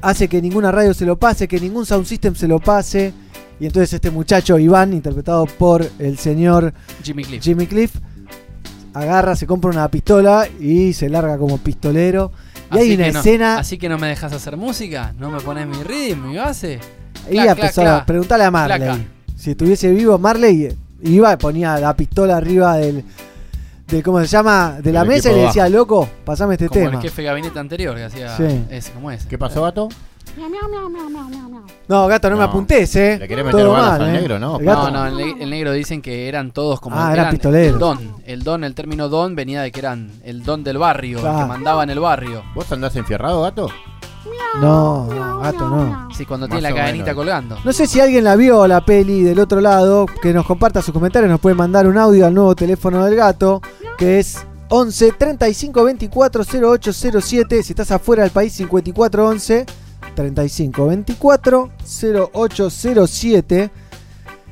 hace 0.01 0.27
que 0.29 0.41
ninguna 0.41 0.71
radio 0.71 0.93
se 0.93 1.05
lo 1.05 1.17
pase, 1.17 1.47
que 1.49 1.59
ningún 1.59 1.85
sound 1.85 2.05
system 2.05 2.35
se 2.35 2.47
lo 2.47 2.59
pase. 2.59 3.13
Y 3.59 3.65
entonces 3.65 3.93
este 3.93 4.11
muchacho, 4.11 4.59
Iván, 4.59 4.93
interpretado 4.93 5.45
por 5.45 5.87
el 5.99 6.17
señor 6.17 6.73
Jimmy 7.03 7.23
Cliff. 7.23 7.43
Jimmy 7.43 7.65
Cliff 7.67 7.95
agarra, 8.93 9.35
se 9.35 9.45
compra 9.47 9.69
una 9.71 9.87
pistola 9.89 10.47
y 10.59 10.93
se 10.93 11.09
larga 11.09 11.37
como 11.37 11.57
pistolero. 11.57 12.31
Y 12.71 12.77
hay 12.77 12.95
una 12.95 13.11
no- 13.11 13.19
escena. 13.19 13.57
Así 13.59 13.77
que 13.77 13.87
no 13.89 13.97
me 13.97 14.07
dejas 14.07 14.33
hacer 14.33 14.57
música, 14.57 15.13
no 15.17 15.31
me 15.31 15.39
pones 15.39 15.65
mi 15.67 15.81
rhythm, 15.83 16.27
mi 16.29 16.35
base. 16.37 16.79
y 17.29 17.33
Clac, 17.33 17.77
a 17.79 18.05
preguntarle 18.05 18.45
a 18.45 18.51
Marley. 18.51 18.77
Claca. 18.79 18.99
Si 19.35 19.51
estuviese 19.51 19.91
vivo 19.91 20.17
Marley, 20.17 20.75
iba 21.03 21.33
y 21.33 21.37
ponía 21.37 21.77
la 21.79 21.95
pistola 21.95 22.37
arriba 22.37 22.75
del. 22.77 23.03
del 23.87 24.03
¿Cómo 24.03 24.19
se 24.19 24.27
llama? 24.27 24.77
De 24.83 24.91
la 24.91 25.05
mesa 25.05 25.29
y 25.31 25.33
le 25.35 25.39
de 25.41 25.45
decía, 25.47 25.69
loco, 25.69 26.09
pasame 26.25 26.55
este 26.55 26.67
Como 26.67 26.79
tema. 26.81 26.95
el 26.97 27.01
jefe 27.01 27.21
de 27.21 27.27
gabinete 27.27 27.57
anterior 27.59 27.95
que 27.95 28.03
hacía 28.03 28.35
Sí. 28.35 28.63
ese, 28.69 28.91
como 28.91 29.09
ese. 29.11 29.27
¿Qué 29.29 29.37
pasó, 29.37 29.61
gato? 29.63 29.87
No, 31.87 32.07
gato, 32.07 32.29
no, 32.29 32.35
me 32.35 32.41
No. 32.43 32.49
apuntes, 32.49 32.95
eh. 32.95 33.17
Le 33.19 33.27
querés 33.27 33.45
meter 33.45 33.61
Todo 33.61 33.73
mal, 33.73 34.01
al 34.01 34.09
eh. 34.09 34.11
negro, 34.11 34.39
¿no? 34.39 34.59
No, 34.59 34.91
no, 34.91 35.05
el, 35.07 35.15
ne- 35.17 35.43
el 35.43 35.49
negro 35.49 35.71
dicen 35.71 36.01
que 36.01 36.27
eran 36.27 36.51
todos 36.51 36.79
como 36.79 36.95
Ah, 36.97 37.05
eran 37.13 37.19
eran 37.19 37.31
pistoleros. 37.31 37.73
el 37.73 37.79
don. 37.79 38.15
El 38.25 38.43
don, 38.43 38.63
el 38.63 38.75
término 38.75 39.09
don 39.09 39.35
venía 39.35 39.61
de 39.61 39.71
que 39.71 39.79
eran 39.79 40.11
el 40.23 40.43
don 40.43 40.63
del 40.63 40.77
barrio, 40.77 41.17
el 41.19 41.23
que 41.23 41.45
mandaba 41.45 41.83
en 41.83 41.89
el 41.91 41.99
barrio. 41.99 42.43
¿Vos 42.53 42.71
andás 42.71 42.95
enfierrado, 42.95 43.41
gato? 43.41 43.69
No, 44.59 45.05
no, 45.13 45.39
gato, 45.39 45.69
no. 45.69 46.09
Sí, 46.15 46.25
cuando 46.25 46.47
Más 46.47 46.57
tiene 46.57 46.69
la 46.69 46.75
cadenita 46.75 47.05
menos. 47.05 47.15
colgando. 47.15 47.57
No 47.63 47.71
sé 47.73 47.87
si 47.87 47.99
alguien 47.99 48.23
la 48.23 48.35
vio 48.35 48.67
la 48.67 48.81
peli 48.83 49.21
del 49.23 49.39
otro 49.39 49.61
lado, 49.61 50.05
que 50.21 50.33
nos 50.33 50.45
comparta 50.45 50.81
sus 50.81 50.93
comentarios, 50.93 51.29
nos 51.31 51.39
puede 51.39 51.55
mandar 51.55 51.87
un 51.87 51.97
audio 51.97 52.25
al 52.25 52.33
nuevo 52.33 52.55
teléfono 52.55 53.05
del 53.05 53.15
gato, 53.15 53.61
que 53.97 54.19
es 54.19 54.45
11 54.69 55.13
35 55.13 55.83
24 55.83 56.43
0807. 56.43 57.63
Si 57.63 57.71
estás 57.73 57.91
afuera 57.91 58.23
del 58.23 58.31
país, 58.31 58.51
54 58.53 59.27
11 59.27 59.65
35 60.17 60.87
24 60.87 61.69
0807. 62.33 63.69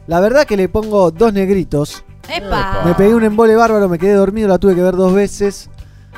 La 0.08 0.19
verdad 0.19 0.45
que 0.45 0.56
le 0.56 0.69
pongo 0.69 1.10
dos 1.12 1.34
negritos. 1.34 2.04
¡Epa! 2.30 2.84
Me 2.86 2.93
pegué 2.93 3.15
un 3.15 3.23
embole 3.23 3.56
bárbaro, 3.56 3.89
me 3.89 3.97
quedé 3.97 4.13
dormido, 4.13 4.47
la 4.47 4.60
tuve 4.60 4.75
que 4.75 4.82
ver 4.82 4.95
dos 4.95 5.13
veces. 5.13 5.69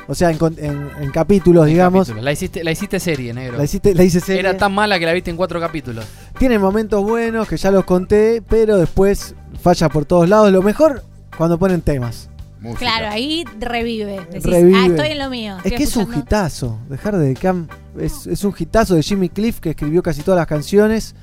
O 0.06 0.14
sea, 0.14 0.30
en, 0.30 0.38
con- 0.38 0.56
en- 0.58 0.90
en 1.00 1.10
capítulos, 1.10 1.66
digamos. 1.66 2.08
La 2.08 2.32
hiciste, 2.32 2.62
la 2.64 2.70
hiciste 2.72 2.98
serie, 3.00 3.32
negro. 3.34 3.58
La, 3.58 3.64
hiciste, 3.64 3.94
la 3.94 4.04
hice 4.04 4.20
serie. 4.20 4.40
Era 4.40 4.56
tan 4.56 4.74
mala 4.74 4.98
que 4.98 5.04
la 5.06 5.12
viste 5.12 5.30
en 5.30 5.36
cuatro 5.36 5.60
capítulos. 5.60 6.04
Tiene 6.38 6.58
momentos 6.58 7.02
buenos 7.02 7.46
que 7.48 7.56
ya 7.58 7.70
los 7.70 7.84
conté, 7.84 8.42
pero 8.46 8.76
después 8.78 9.34
falla 9.60 9.88
por 9.90 10.04
todos 10.06 10.28
lados. 10.28 10.50
Lo 10.52 10.62
mejor 10.62 11.02
cuando 11.36 11.58
ponen 11.58 11.80
temas. 11.82 12.30
Música. 12.60 12.78
Claro, 12.80 13.08
ahí 13.08 13.44
revive. 13.60 14.20
Decís, 14.30 14.42
Revive. 14.44 14.76
ah, 14.78 14.86
estoy 14.86 15.08
en 15.08 15.18
lo 15.18 15.30
mío. 15.30 15.56
Es 15.64 15.72
que 15.72 15.84
es 15.84 15.96
un 15.96 16.02
escuchando". 16.02 16.26
hitazo. 16.26 16.78
Dejar 16.88 17.16
de 17.18 17.34
Cam 17.34 17.68
es, 18.00 18.26
es 18.26 18.42
un 18.44 18.54
hitazo 18.58 18.94
de 18.94 19.02
Jimmy 19.02 19.28
Cliff 19.28 19.60
que 19.60 19.70
escribió 19.70 20.02
casi 20.02 20.22
todas 20.22 20.38
las 20.38 20.46
canciones. 20.46 21.14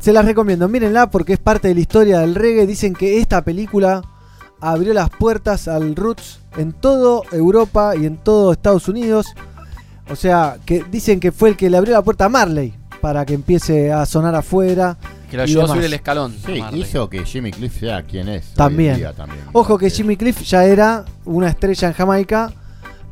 Se 0.00 0.12
las 0.12 0.24
recomiendo, 0.24 0.68
mírenla 0.68 1.08
porque 1.10 1.32
es 1.34 1.38
parte 1.38 1.68
de 1.68 1.74
la 1.74 1.80
historia 1.80 2.18
del 2.20 2.34
reggae. 2.34 2.66
Dicen 2.66 2.92
que 2.94 3.18
esta 3.18 3.42
película 3.42 4.02
abrió 4.60 4.92
las 4.92 5.08
puertas 5.10 5.68
al 5.68 5.96
roots 5.96 6.40
en 6.56 6.72
todo 6.72 7.22
Europa 7.32 7.94
y 7.96 8.04
en 8.06 8.18
todo 8.18 8.52
Estados 8.52 8.88
Unidos. 8.88 9.34
O 10.10 10.16
sea, 10.16 10.58
que 10.66 10.84
dicen 10.90 11.20
que 11.20 11.32
fue 11.32 11.48
el 11.50 11.56
que 11.56 11.70
le 11.70 11.78
abrió 11.78 11.94
la 11.94 12.02
puerta 12.02 12.26
a 12.26 12.28
Marley 12.28 12.74
para 13.00 13.24
que 13.24 13.32
empiece 13.34 13.90
a 13.92 14.04
sonar 14.04 14.34
afuera. 14.34 14.98
Que 15.34 15.38
lo 15.38 15.42
ayudó 15.44 15.64
a 15.64 15.68
subir 15.68 15.84
el 15.84 15.94
escalón. 15.94 16.34
Sí, 16.46 16.60
Marley. 16.60 16.82
hizo 16.82 17.08
que 17.10 17.24
Jimmy 17.24 17.50
Cliff 17.50 17.78
sea 17.80 18.02
quien 18.02 18.28
es. 18.28 18.46
También. 18.54 18.96
día 18.96 19.12
también. 19.12 19.40
Ojo 19.52 19.76
que 19.78 19.90
Jimmy 19.90 20.16
Cliff 20.16 20.40
ya 20.42 20.64
era 20.64 21.04
una 21.24 21.48
estrella 21.48 21.88
en 21.88 21.94
Jamaica, 21.94 22.52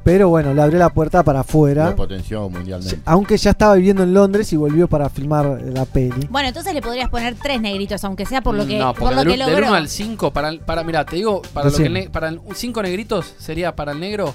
pero 0.05 0.29
bueno, 0.29 0.53
le 0.55 0.63
abrió 0.63 0.79
la 0.79 0.91
puerta 0.91 1.23
para 1.23 1.41
afuera. 1.41 1.91
Lo 1.91 1.97
potenció 1.97 2.49
mundialmente. 2.49 3.01
Aunque 3.05 3.37
ya 3.37 3.51
estaba 3.51 3.75
viviendo 3.75 4.03
en 4.03 4.15
Londres 4.15 4.53
y 4.53 4.57
volvió 4.57 4.89
para 4.89 5.09
filmar 5.09 5.61
la 5.63 5.85
peli. 5.85 6.27
Bueno, 6.31 6.49
entonces 6.49 6.75
le 6.75 6.83
podrías 6.83 7.09
poner 7.09 7.35
tres 7.41 7.61
negritos, 7.61 8.03
aunque 8.05 8.25
sea 8.27 8.41
por 8.41 8.55
lo 8.55 8.67
que, 8.67 8.79
no, 8.79 8.93
por 8.95 9.01
porque 9.01 9.15
lo 9.15 9.21
del, 9.25 9.33
que 9.39 9.45
del 9.45 9.53
logró. 9.53 9.67
1 9.69 9.75
al 9.77 9.89
5, 9.89 10.33
para, 10.33 10.49
el- 10.49 10.61
para, 10.61 10.83
mira, 10.85 11.05
te 11.05 11.17
digo, 11.17 11.43
para, 11.53 11.67
lo 11.71 11.73
que 11.77 11.83
Decime. 11.83 12.09
para 12.11 12.29
el 12.29 12.41
5 12.55 12.83
negritos 12.83 13.35
sería 13.39 13.75
para 13.77 13.93
el 13.93 14.01
negro 14.01 14.35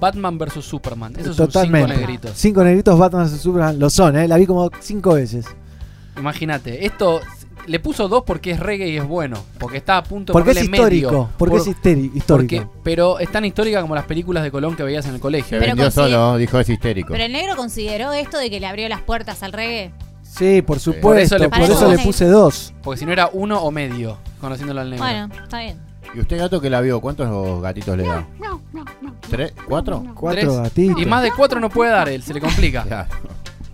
Batman 0.00 0.38
vs 0.38 0.64
Superman. 0.64 1.12
Esos 1.14 1.34
son 1.36 1.46
5 1.46 1.46
Totalmente. 1.52 1.96
negritos. 1.96 2.30
Cinco 2.36 2.62
negritos 2.62 2.96
Batman 2.98 3.26
vs 3.26 3.40
Superman 3.40 3.78
lo 3.78 3.90
son, 3.90 4.16
¿eh? 4.16 4.28
La 4.28 4.36
vi 4.36 4.46
como 4.46 4.70
cinco 4.80 5.14
veces. 5.14 5.46
Imagínate, 6.18 6.84
esto 6.86 7.20
le 7.66 7.80
puso 7.80 8.08
2 8.08 8.22
porque 8.26 8.50
es 8.52 8.60
reggae 8.60 8.88
y 8.88 8.96
es 8.96 9.06
bueno. 9.06 9.36
Porque 9.58 9.76
está 9.76 9.98
a 9.98 10.02
punto 10.02 10.32
de 10.32 10.34
Porque 10.34 10.50
es 10.52 10.56
ponerle 10.58 10.76
histórico. 10.76 11.10
medio. 11.10 11.28
Porque 11.36 11.58
Por- 11.58 11.60
es 11.60 11.68
histórico. 12.14 12.24
porque- 12.26 12.66
pero 12.82 13.18
es 13.18 13.30
tan 13.30 13.44
histórica 13.44 13.80
como 13.82 13.94
las 13.94 14.04
películas 14.04 14.42
de 14.42 14.50
Colón 14.50 14.74
que 14.76 14.82
veías 14.82 15.06
en 15.06 15.14
el 15.14 15.20
colegio. 15.20 15.58
Se 15.58 15.58
Pero 15.58 15.76
vendió 15.76 15.90
solo, 15.90 16.36
dijo 16.38 16.58
es 16.58 16.68
histérico. 16.68 17.08
Pero 17.12 17.24
el 17.24 17.32
negro 17.32 17.56
consideró 17.56 18.12
esto 18.12 18.38
de 18.38 18.48
que 18.50 18.58
le 18.60 18.66
abrió 18.66 18.88
las 18.88 19.02
puertas 19.02 19.42
al 19.42 19.52
reggae. 19.52 19.92
Sí, 20.22 20.62
por 20.62 20.78
supuesto. 20.78 21.02
Por 21.08 21.18
eso 21.18 21.36
Por 21.36 21.40
le 21.58 21.64
eso, 21.64 21.72
puso 21.74 21.88
le 21.88 21.96
dos. 21.96 22.04
puse 22.04 22.24
dos. 22.26 22.74
Porque 22.82 22.98
si 23.00 23.06
no 23.06 23.12
era 23.12 23.28
uno 23.32 23.60
o 23.62 23.70
medio, 23.70 24.18
conociéndolo 24.40 24.80
al 24.80 24.90
negro. 24.90 25.04
Bueno, 25.04 25.28
está 25.42 25.60
bien. 25.60 25.78
¿Y 26.14 26.20
usted, 26.20 26.38
gato, 26.38 26.60
que 26.60 26.70
la 26.70 26.80
vio? 26.80 27.00
¿Cuántos 27.02 27.60
gatitos 27.62 27.96
le 27.96 28.04
da? 28.04 28.26
¿Tres? 29.28 29.52
¿Cuatro? 29.66 30.04
Cuatro 30.14 30.40
Tres. 30.40 30.56
gatitos. 30.62 31.02
Y 31.02 31.06
más 31.06 31.22
de 31.22 31.32
4 31.36 31.60
no 31.60 31.68
puede 31.68 31.90
dar 31.90 32.08
él, 32.08 32.22
se 32.22 32.32
le 32.32 32.40
complica. 32.40 32.82
Claro. 32.88 33.08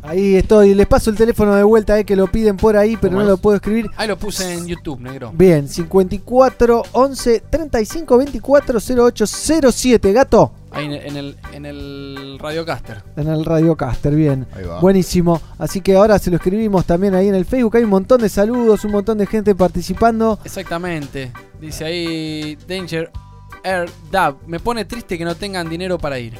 Ahí 0.05 0.37
estoy. 0.37 0.75
Les 0.75 0.87
paso 0.87 1.09
el 1.11 1.17
teléfono 1.17 1.55
de 1.55 1.63
vuelta, 1.63 1.99
eh, 1.99 2.05
que 2.05 2.15
lo 2.15 2.27
piden 2.27 2.59
por 2.59 2.77
ahí, 2.77 2.97
pero 2.97 3.13
¿Cómo 3.13 3.21
no 3.21 3.23
es? 3.23 3.29
lo 3.31 3.37
puedo 3.39 3.57
escribir. 3.57 3.91
Ahí 3.97 4.07
lo 4.07 4.19
puse 4.19 4.53
en 4.53 4.67
YouTube, 4.67 5.01
negro. 5.01 5.33
Bien, 5.35 5.67
54 5.67 6.83
11 6.93 7.43
35 7.49 8.19
24 8.19 8.79
08 8.79 9.27
07, 9.27 10.13
gato. 10.13 10.53
Ahí 10.71 10.85
en 10.87 10.93
el, 10.93 11.07
en 11.07 11.17
el, 11.17 11.37
en 11.53 11.67
el 11.67 12.39
Radiocaster. 12.39 13.03
En 13.17 13.29
el 13.29 13.45
Radiocaster, 13.45 14.15
bien. 14.15 14.47
Ahí 14.55 14.65
va. 14.65 14.81
Buenísimo. 14.81 15.41
Así 15.57 15.81
que 15.81 15.97
ahora 15.97 16.19
se 16.19 16.31
lo 16.31 16.37
escribimos 16.37 16.85
también 16.85 17.15
ahí 17.15 17.29
en 17.29 17.35
el 17.35 17.47
Facebook. 17.47 17.77
Hay 17.77 17.85
un 17.85 17.91
montón 17.91 18.21
de 18.21 18.29
saludos, 18.29 18.85
un 18.85 18.91
montón 18.93 19.17
de 19.17 19.27
gente 19.27 19.55
participando. 19.55 20.39
Exactamente. 20.45 21.33
Dice 21.61 21.85
ahí 21.85 22.59
Danger 22.69 23.11
Air 23.63 23.89
Dab. 24.11 24.37
Me 24.47 24.61
pone 24.61 24.85
triste 24.85 25.17
que 25.17 25.25
no 25.25 25.35
tengan 25.35 25.71
dinero 25.71 25.97
para 25.97 26.19
ir. 26.19 26.35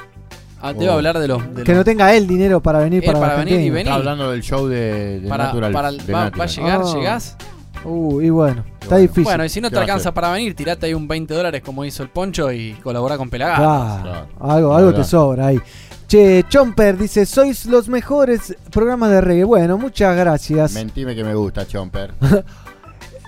Ah, 0.67 0.73
debo 0.73 0.93
Oh. 0.93 0.97
hablar 0.97 1.19
de 1.19 1.29
los. 1.29 1.55
de 1.55 1.63
Que 1.63 1.73
los- 1.73 1.79
no 1.79 1.85
tenga 1.85 2.15
él 2.15 2.27
dinero 2.27 2.61
para 2.63 2.79
venir 2.79 3.03
Él 3.05 3.07
para, 3.07 3.21
para 3.21 3.37
venir 3.37 3.53
y 3.53 3.57
Argentina. 3.57 3.75
venir. 3.75 3.87
Está 3.89 3.95
hablando 3.97 4.31
del 4.31 4.43
show 4.43 4.67
de, 4.67 5.21
de 5.21 5.29
para, 5.29 5.45
Natural. 5.45 5.73
para 5.73 5.89
el- 5.91 5.99
de 6.07 6.13
va, 6.13 6.19
va 6.21 6.25
a 6.27 6.31
Natural. 6.31 6.49
llegar, 6.49 6.81
Ah. 6.85 6.95
llegás. 6.95 7.37
Uh, 7.85 8.21
y 8.23 8.31
bueno, 8.31 8.65
está 8.81 8.87
bueno. 8.95 9.03
difícil. 9.03 9.25
Bueno, 9.25 9.45
y 9.45 9.49
si 9.51 9.61
no 9.61 9.69
¿Qué 9.69 9.73
te 9.73 9.77
va 9.77 9.81
a 9.81 9.85
alcanza 9.85 10.09
hacer? 10.09 10.15
para 10.15 10.31
venir, 10.33 10.57
tirate 10.57 10.87
ahí 10.87 10.95
un 10.95 11.07
20 11.07 11.35
dólares 11.35 11.61
como 11.63 11.85
hizo 11.85 12.03
el 12.03 12.09
Poncho 12.09 12.51
y 12.51 12.73
colabora 12.83 13.19
con 13.19 13.29
Pelagatos. 13.29 13.63
Claro, 13.63 14.03
Claro. 14.03 14.27
algo, 14.55 14.75
algo 14.75 14.95
te 14.95 15.05
sobra 15.05 15.49
ahí. 15.49 15.61
Che, 16.09 16.45
Chomper 16.49 16.97
dice, 16.97 17.27
sois 17.27 17.67
los 17.67 17.89
mejores 17.89 18.57
programas 18.71 19.11
de 19.11 19.21
reggae. 19.21 19.45
Bueno, 19.45 19.77
muchas 19.77 20.17
gracias. 20.17 20.73
Mentime 20.73 21.15
que 21.15 21.25
me 21.25 21.35
gusta, 21.35 21.67
Chomper. 21.67 22.15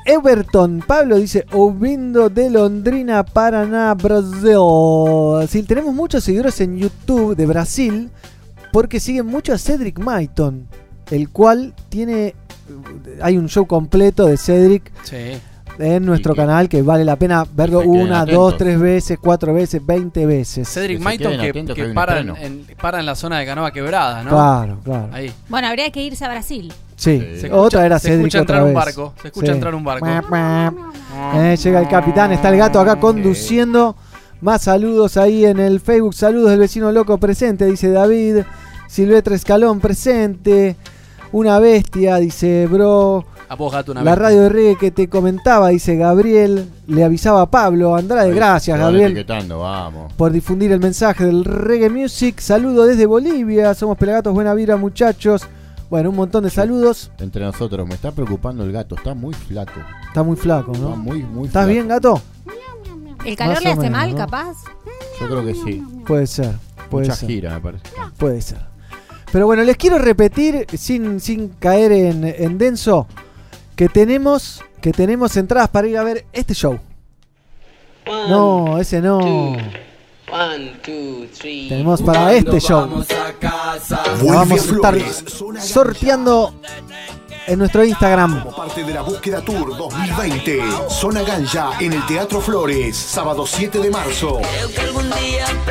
Everton 0.07 0.83
Pablo 0.87 1.17
dice, 1.17 1.45
ouvindo 1.53 2.29
de 2.31 2.49
Londrina, 2.51 3.25
Paraná, 3.25 3.93
Brasil. 3.95 5.49
Sí, 5.49 5.63
tenemos 5.65 5.93
muchos 5.95 6.25
seguidores 6.25 6.61
en 6.61 6.79
YouTube 6.79 7.35
de 7.37 7.45
Brasil 7.47 8.11
porque 8.73 9.01
siguen 9.01 9.27
mucho 9.27 9.53
a 9.53 9.59
Cedric 9.59 9.99
Maiton, 9.99 10.67
el 11.11 11.31
cual 11.31 11.75
tiene... 11.89 12.35
Hay 13.23 13.37
un 13.37 13.49
show 13.49 13.67
completo 13.67 14.27
de 14.27 14.37
Cedric 14.37 14.91
Sí. 15.05 15.39
en 15.79 16.05
nuestro 16.05 16.35
que- 16.35 16.41
canal 16.41 16.69
que 16.69 16.83
vale 16.83 17.05
la 17.05 17.17
pena 17.17 17.47
verlo 17.55 17.81
una, 17.81 18.23
atentos. 18.23 18.35
dos, 18.53 18.57
tres 18.59 18.79
veces, 18.81 19.19
cuatro 19.21 19.55
veces, 19.55 19.85
veinte 19.85 20.27
veces. 20.27 20.69
Cedric 20.69 21.01
Maiton 21.01 21.33
que, 21.39 21.85
para, 21.95 22.21
en, 22.21 22.31
estreno. 22.31 22.37
en- 22.69 22.77
para 22.81 22.99
en 23.01 23.07
la 23.07 23.15
zona 23.15 23.39
de 23.39 23.47
Canoa 23.47 23.71
Quebrada, 23.73 24.23
¿no? 24.25 24.31
Claro, 24.31 24.81
claro. 24.83 25.09
Ahí. 25.13 25.33
Bueno, 25.49 25.69
habría 25.69 25.91
que 25.91 26.03
irse 26.03 26.25
a 26.25 26.29
Brasil. 26.29 26.73
Sí, 26.97 27.19
Se 27.21 27.35
escucha- 27.47 27.55
otra 27.57 27.87
era 27.87 27.99
se 27.99 28.09
Cedric 28.09 28.27
escucha 28.27 28.43
otra 28.43 28.57
entrar 28.57 28.69
un 28.69 28.75
barco, 28.75 29.13
se 29.21 29.29
escucha 29.29 29.47
Sí. 29.47 29.53
entrar 29.53 29.75
un 29.75 29.85
barco. 29.85 30.07
Eh, 31.35 31.57
llega 31.63 31.81
el 31.81 31.89
capitán, 31.89 32.33
está 32.33 32.49
el 32.49 32.57
gato 32.57 32.81
acá 32.81 32.97
conduciendo. 32.97 33.97
Más 34.41 34.63
saludos 34.63 35.17
ahí 35.17 35.45
en 35.45 35.59
el 35.59 35.81
Facebook. 35.81 36.15
Saludos 36.15 36.51
del 36.51 36.61
vecino 36.61 36.93
loco 36.93 37.19
presente, 37.19 37.67
dice 37.67 37.91
David. 37.91 38.39
Silvestre 38.89 39.35
Escalón 39.35 39.81
presente. 39.81 40.77
Una 41.33 41.59
bestia, 41.59 42.17
dice 42.17 42.67
bro. 42.67 43.25
A 43.49 43.55
vos, 43.55 43.73
gato, 43.73 43.93
una 43.93 44.03
La 44.03 44.15
radio 44.15 44.43
de 44.43 44.49
reggae 44.49 44.77
que 44.77 44.91
te 44.91 45.09
comentaba, 45.09 45.69
dice 45.69 45.97
Gabriel. 45.97 46.69
Le 46.87 47.05
avisaba 47.05 47.43
a 47.43 47.47
Pablo 47.51 47.95
Andrade. 47.95 48.33
Gracias, 48.33 48.79
Gabriel 48.79 49.13
etiquetando, 49.13 49.61
vamos. 49.61 50.13
por 50.15 50.33
difundir 50.33 50.73
el 50.73 50.81
mensaje 50.81 51.25
del 51.27 51.45
reggae 51.45 51.91
music. 51.91 52.41
Saludo 52.41 52.87
desde 52.87 53.07
Bolivia. 53.07 53.75
Somos 53.75 53.97
Pelagatos 53.99 54.33
Buena 54.35 54.55
Vibra, 54.55 54.77
muchachos. 54.77 55.47
Bueno, 55.89 56.11
un 56.11 56.17
montón 56.17 56.43
de 56.45 56.51
saludos. 56.51 57.11
Entre 57.19 57.43
nosotros, 57.45 57.87
me 57.87 57.95
está 57.95 58.11
preocupando 58.11 58.65
el 58.65 58.73
gato, 58.73 58.97
está 58.97 59.15
muy 59.15 59.35
flaco. 59.35 59.81
Está 60.09 60.23
muy 60.23 60.37
flaco, 60.37 60.73
¿no? 60.73 60.89
Está 60.91 60.97
muy, 60.97 61.23
muy 61.23 61.47
¿Estás 61.47 61.65
flaco. 61.65 61.73
bien, 61.73 61.89
gato? 61.89 62.23
¿El 63.25 63.37
calor 63.37 63.55
Más 63.55 63.65
le 63.65 63.71
hace 63.71 63.81
menos, 63.81 63.99
mal, 63.99 64.11
¿no? 64.13 64.17
capaz? 64.17 64.57
Yo 65.21 65.27
creo 65.29 65.45
que 65.45 65.55
sí. 65.55 65.83
Puede 66.07 66.27
ser. 66.27 66.53
Puede 66.91 67.07
Mucha 67.07 67.17
ser. 67.17 67.29
gira, 67.29 67.55
me 67.55 67.61
parece. 67.61 67.85
Puede 68.17 68.41
ser. 68.41 68.59
Pero 69.33 69.47
bueno, 69.47 69.63
les 69.65 69.77
quiero 69.77 69.99
repetir, 69.99 70.67
sin, 70.77 71.21
sin 71.21 71.49
caer 71.49 71.93
en, 71.93 72.25
en 72.25 72.59
denso, 72.59 73.07
que 73.75 73.89
tenemos, 73.89 74.63
que 74.81 74.93
tenemos 74.93 75.37
entradas 75.37 75.69
para 75.69 75.89
ir 75.89 75.99
a 75.99 76.05
ver 76.05 76.25
este 76.33 76.55
show. 76.55 76.79
No, 78.07 78.79
ese 78.79 79.01
no. 79.01 79.57
One, 80.33 80.81
two, 80.83 81.29
three. 81.39 81.69
Tenemos 81.69 82.03
para 82.03 82.33
este 82.35 82.61
show. 82.61 82.81
Vamos 82.81 83.07
a 83.11 83.29
a 83.29 83.77
estar 83.77 84.59
Flores, 84.59 85.25
Zona 85.29 85.61
sorteando 85.61 86.55
en 87.47 87.59
nuestro 87.61 87.85
Instagram. 87.85 88.43
Como 88.43 88.57
parte 88.57 88.83
de 88.83 88.93
la 88.93 89.03
búsqueda 89.03 89.41
Tour 89.41 89.77
2020. 89.77 90.63
Zona 90.89 91.23
Ganja 91.23 91.79
en 91.81 91.93
el 91.93 92.05
Teatro 92.07 92.41
Flores, 92.41 92.97
sábado 92.97 93.47
7 93.47 93.79
de 93.79 93.91
marzo. 93.91 94.41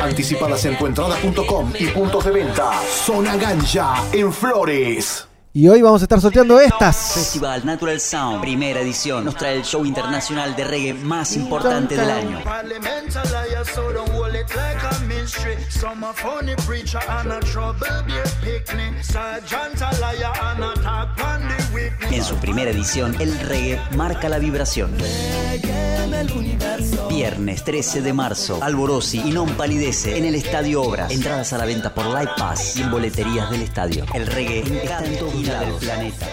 Anticipadas 0.02 0.64
en 0.64 0.78
tuentrada.com 0.78 1.72
y 1.78 1.86
puntos 1.88 2.24
de 2.24 2.30
venta. 2.30 2.70
Zona 2.88 3.36
Ganja 3.36 4.04
en 4.12 4.32
Flores. 4.32 5.25
Y 5.56 5.70
hoy 5.70 5.80
vamos 5.80 6.02
a 6.02 6.04
estar 6.04 6.20
sorteando 6.20 6.60
estas. 6.60 7.14
Festival 7.14 7.64
Natural 7.64 7.98
Sound, 7.98 8.42
primera 8.42 8.78
edición, 8.82 9.24
nos 9.24 9.36
trae 9.36 9.56
el 9.56 9.64
show 9.64 9.86
internacional 9.86 10.54
de 10.54 10.64
reggae 10.64 10.92
más 10.92 11.34
importante 11.34 11.96
del 11.96 12.10
año. 12.10 12.42
En 22.10 22.22
su 22.24 22.36
primera 22.36 22.70
edición, 22.70 23.14
el 23.20 23.38
reggae 23.40 23.78
marca 23.96 24.28
la 24.28 24.38
vibración. 24.38 24.90
Viernes 27.08 27.64
13 27.64 28.02
de 28.02 28.12
marzo, 28.12 28.58
Alborosi 28.62 29.20
y 29.24 29.30
Non 29.30 29.50
Palidece 29.56 30.16
en 30.18 30.24
el 30.24 30.34
Estadio 30.34 30.82
Obras. 30.82 31.10
Entradas 31.12 31.52
a 31.52 31.58
la 31.58 31.64
venta 31.64 31.94
por 31.94 32.06
Live 32.06 32.30
Pass 32.36 32.76
y 32.76 32.82
en 32.82 32.90
boleterías 32.90 33.50
del 33.50 33.62
estadio. 33.62 34.04
El 34.14 34.26
reggae 34.26 34.60
está 34.60 35.04
en 35.04 35.18
todos 35.18 35.34
lados 35.46 35.80
del 35.80 35.88
planeta. 35.88 36.26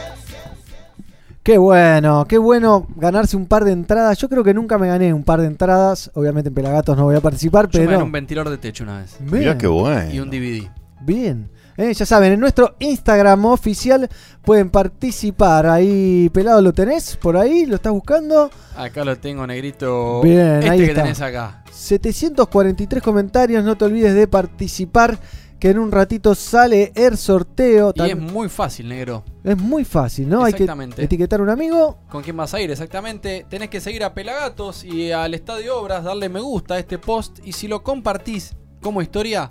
Qué 1.41 1.57
bueno, 1.57 2.25
qué 2.25 2.37
bueno 2.37 2.87
ganarse 2.95 3.35
un 3.35 3.47
par 3.47 3.65
de 3.65 3.73
entradas. 3.73 4.17
Yo 4.17 4.29
creo 4.29 4.43
que 4.45 4.53
nunca 4.53 4.77
me 4.77 4.87
gané 4.87 5.13
un 5.13 5.23
par 5.23 5.41
de 5.41 5.47
entradas. 5.47 6.09
Obviamente 6.13 6.47
en 6.49 6.53
Pelagatos 6.55 6.95
no 6.95 7.03
voy 7.03 7.15
a 7.15 7.21
participar, 7.21 7.67
Yo 7.69 7.79
me 7.79 7.85
gané 7.85 7.97
pero. 7.97 8.05
un 8.05 8.11
ventilador 8.13 8.49
de 8.49 8.57
techo 8.57 8.83
una 8.85 8.99
vez. 8.99 9.17
Bien. 9.19 9.39
Mirá 9.39 9.57
qué 9.57 9.67
bueno. 9.67 10.09
Y 10.13 10.19
un 10.19 10.29
DVD. 10.29 10.69
Bien. 11.01 11.49
Eh, 11.77 11.93
ya 11.93 12.05
saben, 12.05 12.33
en 12.33 12.39
nuestro 12.39 12.75
Instagram 12.79 13.45
oficial 13.45 14.07
pueden 14.43 14.69
participar. 14.69 15.65
Ahí, 15.65 16.29
pelado, 16.29 16.61
¿lo 16.61 16.71
tenés 16.73 17.15
por 17.17 17.35
ahí? 17.37 17.65
¿Lo 17.65 17.75
estás 17.75 17.91
buscando? 17.93 18.49
Acá 18.75 19.03
lo 19.03 19.17
tengo, 19.17 19.45
negrito. 19.47 20.21
Bien, 20.21 20.57
este 20.59 20.69
ahí 20.69 20.79
que 20.79 20.85
está. 20.85 21.01
tenés 21.03 21.21
acá. 21.21 21.63
743 21.71 23.01
comentarios. 23.01 23.63
No 23.63 23.75
te 23.77 23.85
olvides 23.85 24.13
de 24.13 24.27
participar. 24.27 25.17
Que 25.59 25.69
en 25.69 25.79
un 25.79 25.93
ratito 25.93 26.35
sale 26.35 26.91
el 26.93 27.15
sorteo. 27.17 27.93
Y 27.95 28.01
es 28.01 28.17
muy 28.17 28.49
fácil, 28.49 28.89
negro. 28.89 29.23
es 29.45 29.57
muy 29.57 29.85
fácil, 29.85 30.27
¿no? 30.27 30.43
Hay 30.43 30.51
que 30.51 30.63
Exactamente. 30.63 31.01
etiquetar 31.01 31.39
un 31.39 31.49
amigo. 31.49 31.99
¿Con 32.09 32.21
quién 32.21 32.35
vas 32.35 32.53
a 32.53 32.59
ir? 32.59 32.69
Exactamente. 32.69 33.45
Tenés 33.49 33.69
que 33.69 33.79
seguir 33.79 34.03
a 34.03 34.13
Pelagatos 34.13 34.83
y 34.83 35.13
al 35.13 35.33
Estadio 35.33 35.79
Obras, 35.79 36.03
darle 36.03 36.27
me 36.27 36.41
gusta 36.41 36.73
a 36.73 36.79
este 36.79 36.97
post. 36.97 37.39
Y 37.45 37.53
si 37.53 37.69
lo 37.69 37.81
compartís 37.81 38.53
como 38.81 39.01
historia, 39.01 39.49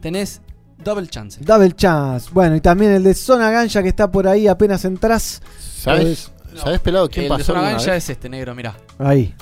tenés 0.00 0.42
double 0.82 1.06
chance. 1.08 1.40
Double 1.42 1.72
chance. 1.72 2.28
Bueno, 2.32 2.56
y 2.56 2.60
también 2.60 2.92
el 2.92 3.02
de 3.04 3.14
Zona 3.14 3.50
Ganja 3.50 3.82
que 3.82 3.88
está 3.88 4.10
por 4.10 4.26
ahí 4.28 4.46
apenas 4.48 4.84
entras. 4.84 5.40
¿Sabes? 5.58 6.30
¿Sabes, 6.56 6.80
pelado, 6.80 7.08
quién 7.08 7.24
el 7.24 7.28
pasó 7.30 7.38
de 7.38 7.44
Zona 7.44 7.62
Gancha 7.62 7.92
vez? 7.92 8.04
es 8.04 8.10
este 8.10 8.28
negro, 8.28 8.54
mirá. 8.54 8.76
Ahí. 8.98 9.34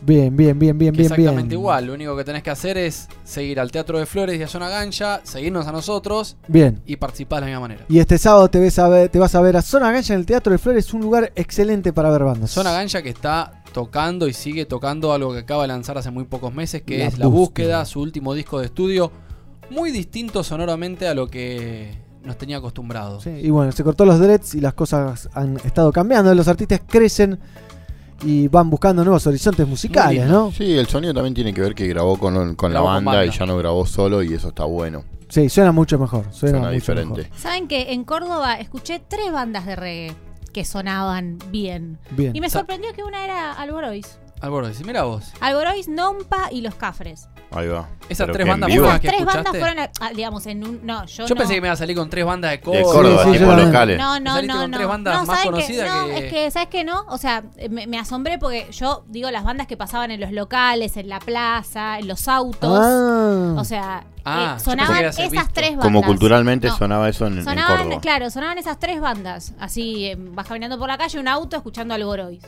Bien, 0.00 0.36
bien, 0.36 0.56
bien, 0.56 0.78
bien, 0.78 0.92
bien, 0.92 1.06
exactamente 1.06 1.48
bien. 1.48 1.52
igual. 1.60 1.86
Lo 1.86 1.94
único 1.94 2.16
que 2.16 2.22
tenés 2.22 2.44
que 2.44 2.50
hacer 2.50 2.78
es 2.78 3.08
seguir 3.24 3.58
al 3.58 3.72
Teatro 3.72 3.98
de 3.98 4.06
Flores 4.06 4.38
y 4.38 4.42
a 4.44 4.46
Zona 4.46 4.68
Gancha, 4.68 5.20
seguirnos 5.24 5.66
a 5.66 5.72
nosotros 5.72 6.36
Bien. 6.46 6.80
y 6.86 6.94
participar 6.96 7.38
de 7.40 7.40
la 7.40 7.46
misma 7.48 7.60
manera. 7.62 7.84
Y 7.88 7.98
este 7.98 8.16
sábado 8.16 8.48
te, 8.48 8.60
ves 8.60 8.78
a 8.78 8.88
ver- 8.88 9.08
te 9.08 9.18
vas 9.18 9.34
a 9.34 9.40
ver 9.40 9.56
a 9.56 9.62
Zona 9.62 9.90
Ganja 9.90 10.12
en 10.14 10.20
el 10.20 10.26
Teatro 10.26 10.52
de 10.52 10.58
Flores, 10.58 10.94
un 10.94 11.00
lugar 11.00 11.32
excelente 11.34 11.92
para 11.92 12.10
ver 12.10 12.22
bandas. 12.22 12.52
Zona 12.52 12.70
Gancha 12.70 13.02
que 13.02 13.08
está 13.08 13.64
tocando 13.72 14.28
y 14.28 14.32
sigue 14.34 14.66
tocando 14.66 15.12
algo 15.12 15.32
que 15.32 15.40
acaba 15.40 15.62
de 15.62 15.68
lanzar 15.68 15.98
hace 15.98 16.12
muy 16.12 16.24
pocos 16.24 16.54
meses, 16.54 16.82
que 16.82 16.98
La 16.98 17.06
es 17.06 17.18
La. 17.18 17.26
Búsqueda, 17.26 17.84
su 17.84 18.00
último 18.00 18.34
disco 18.34 18.60
de 18.60 18.66
estudio, 18.66 19.10
muy 19.70 19.90
distinto 19.90 20.42
sonoramente 20.42 21.06
a 21.08 21.14
lo 21.14 21.26
que 21.28 21.96
nos 22.24 22.36
tenía 22.38 22.58
acostumbrados. 22.58 23.22
Sí, 23.24 23.30
y 23.30 23.50
bueno, 23.50 23.72
se 23.72 23.84
cortó 23.84 24.04
los 24.04 24.18
dreads 24.18 24.54
y 24.54 24.60
las 24.60 24.74
cosas 24.74 25.28
han 25.34 25.56
estado 25.64 25.92
cambiando. 25.92 26.34
Los 26.34 26.48
artistas 26.48 26.80
crecen 26.86 27.38
y 28.24 28.48
van 28.48 28.68
buscando 28.68 29.04
nuevos 29.04 29.26
horizontes 29.26 29.66
musicales, 29.66 30.26
¿no? 30.28 30.50
Sí, 30.52 30.76
el 30.76 30.86
sonido 30.88 31.14
también 31.14 31.34
tiene 31.34 31.54
que 31.54 31.60
ver 31.60 31.74
que 31.74 31.86
grabó 31.86 32.18
con, 32.18 32.54
con 32.56 32.72
la 32.72 32.80
Grabó 32.80 32.86
banda, 33.02 33.24
y 33.24 33.30
ya 33.30 33.46
no 33.46 33.56
grabó 33.56 33.86
solo 33.86 34.22
y 34.22 34.34
eso 34.34 34.48
está 34.48 34.64
bueno. 34.64 35.04
Sí, 35.28 35.48
suena 35.48 35.72
mucho 35.72 35.98
mejor. 35.98 36.24
Suena, 36.32 36.58
Suena 36.58 36.58
mucho 36.60 36.70
diferente. 36.72 37.22
mejor. 37.22 37.38
¿Saben 37.38 37.68
que 37.68 37.92
en 37.92 38.04
Córdoba 38.04 38.54
escuché 38.54 39.00
tres 39.06 39.30
bandas 39.30 39.66
de 39.66 39.76
reggae 39.76 40.14
que 40.52 40.64
sonaban 40.64 41.38
bien? 41.50 41.98
Bien. 42.10 42.34
Y 42.34 42.40
me 42.40 42.48
Sa- 42.50 42.60
sorprendió 42.60 42.92
que 42.94 43.04
una 43.04 43.24
era 43.24 43.52
Alborois. 43.52 44.18
Alborois, 44.40 44.84
mira 44.84 45.02
vos. 45.04 45.32
Alborois, 45.40 45.86
Nompa 45.88 46.48
y 46.50 46.62
Los 46.62 46.74
Cafres. 46.74 47.28
Ahí 47.50 47.66
va. 47.66 47.88
Esas 48.10 48.26
Pero 48.26 48.32
tres 48.34 48.36
que 48.36 48.42
en 48.42 48.48
bandas 48.48 48.66
vivo. 48.68 48.80
fueron 48.84 48.92
las 48.92 49.00
que 49.00 49.08
tres 49.08 49.20
bandas 49.24 49.36
escuchaste. 49.54 49.58
fueron, 49.60 49.78
a- 49.78 49.90
ah, 50.00 50.10
digamos, 50.14 50.46
en 50.46 50.66
un... 50.68 50.80
No, 50.86 51.06
yo, 51.06 51.26
Yo 51.26 51.34
no. 51.34 51.38
pensé 51.38 51.54
que 51.54 51.60
me 51.62 51.66
iba 51.68 51.72
a 51.72 51.76
salir 51.76 51.96
con 51.96 52.10
tres 52.10 52.24
bandas 52.26 52.50
de 52.50 52.56
De 52.58 52.62
Córdoba. 52.62 52.92
Córdoba, 52.92 53.24
Sí, 53.24 53.30
sí, 53.32 53.38
tipo 53.38 53.50
yo 53.50 53.56
locales. 53.64 53.98
No, 53.98 54.20
no, 54.20 54.30
Saliste 54.34 54.54
no, 54.54 54.60
con 54.60 54.70
no. 54.70 54.76
tres 54.76 54.88
bandas 54.88 55.14
no, 55.14 55.24
más 55.26 55.36
¿saben 55.38 55.52
conocidas 55.52 55.90
que, 55.90 55.98
no, 55.98 56.06
que- 56.06 56.18
es 56.26 56.32
que, 56.32 56.50
¿sabes 56.50 56.68
qué 56.68 56.84
no? 56.84 57.04
O 57.08 57.16
sea, 57.18 57.44
me, 57.70 57.86
me 57.86 57.98
asombré 57.98 58.38
porque 58.38 58.66
yo 58.70 59.04
digo 59.08 59.30
las 59.30 59.44
bandas 59.44 59.66
que 59.66 59.78
pasaban 59.78 60.10
en 60.10 60.20
los 60.20 60.30
locales, 60.32 60.96
en 60.98 61.08
la 61.08 61.20
plaza, 61.20 61.98
en 61.98 62.06
los 62.08 62.28
autos. 62.28 62.80
Ah. 62.82 63.54
O 63.56 63.64
sea, 63.64 64.04
Ah, 64.24 64.56
eh, 64.56 64.58
yo 64.58 64.64
sonaban 64.64 64.88
pensé 64.88 64.92
que 64.94 65.00
era 65.00 65.08
esas 65.08 65.16
ser 65.16 65.30
visto. 65.30 65.50
tres 65.54 65.70
bandas. 65.70 65.84
Como 65.86 66.02
culturalmente 66.02 66.66
No. 66.68 66.76
sonaba 66.76 67.08
eso 67.08 67.26
en, 67.26 67.38
en 67.38 67.44
Sonaban, 67.44 67.78
Córdoba. 67.78 68.00
claro, 68.02 68.28
sonaban 68.30 68.58
esas 68.58 68.78
tres 68.78 69.00
bandas. 69.00 69.54
Así, 69.58 70.04
eh, 70.06 70.16
vas 70.18 70.46
caminando 70.46 70.78
por 70.78 70.88
la 70.88 70.98
calle, 70.98 71.18
un 71.18 71.28
auto, 71.28 71.56
escuchando 71.56 71.94
Alborois. 71.94 72.42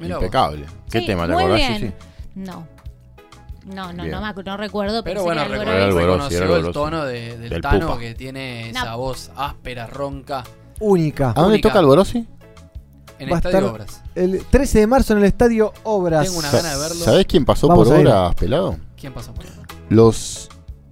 Mirá 0.00 0.16
vos. 0.16 0.24
Impecable. 0.24 0.66
¿Qué 0.90 1.00
Sí, 1.00 1.06
tema 1.06 1.26
te 1.26 1.32
muy 1.32 1.42
acordás, 1.44 1.58
bien. 1.58 1.74
Susi? 1.80 1.92
No. 2.34 2.66
No, 3.74 3.92
no, 3.92 4.02
Bien. 4.04 4.10
no, 4.12 4.20
me 4.22 4.42
no 4.42 4.56
recuerdo, 4.56 5.02
pero, 5.04 5.04
Pero 5.04 5.20
sé 5.20 5.24
bueno, 5.24 5.42
que 5.42 5.46
era 5.48 5.58
recuerdo, 5.58 5.84
Alborois. 5.84 6.04
Alborosi, 6.06 6.34
reconoció 6.38 6.66
el 6.68 6.72
tono 6.72 7.04
de- 7.04 7.38
del, 7.38 7.50
Del 7.50 7.60
Tano 7.62 7.86
Pupa. 7.88 7.98
que 8.00 8.14
tiene 8.14 8.70
No. 8.72 8.80
esa 8.80 8.94
voz 8.96 9.30
áspera, 9.36 9.86
ronca. 9.86 10.44
Única. 10.80 11.30
¿A 11.30 11.34
dónde 11.34 11.54
Única. 11.54 11.68
toca 11.68 11.78
Alborosi? 11.80 12.26
En 13.18 13.28
Va 13.30 13.34
a 13.34 13.36
Estadio 13.38 13.56
estar 13.58 13.70
Obras. 13.72 14.02
el 14.14 14.44
13 14.48 14.78
de 14.78 14.86
marzo 14.86 15.12
en 15.12 15.18
el 15.18 15.24
Estadio 15.24 15.72
Obras. 15.82 16.24
Tengo 16.26 16.38
una 16.38 16.50
gana 16.52 16.70
de 16.74 16.78
verlo. 16.78 17.04
¿Sabés 17.04 17.26
quién 17.26 17.44
pasó 17.44 17.66
Vamos 17.68 17.88
por 17.88 17.96
a 17.96 18.00
ir. 18.00 18.06
obras, 18.06 18.34
pelado? 18.36 18.76
¿Quién 18.96 19.12
pasó 19.12 19.34
por 19.34 19.44
ahí? 19.44 19.50
Los 19.90 20.48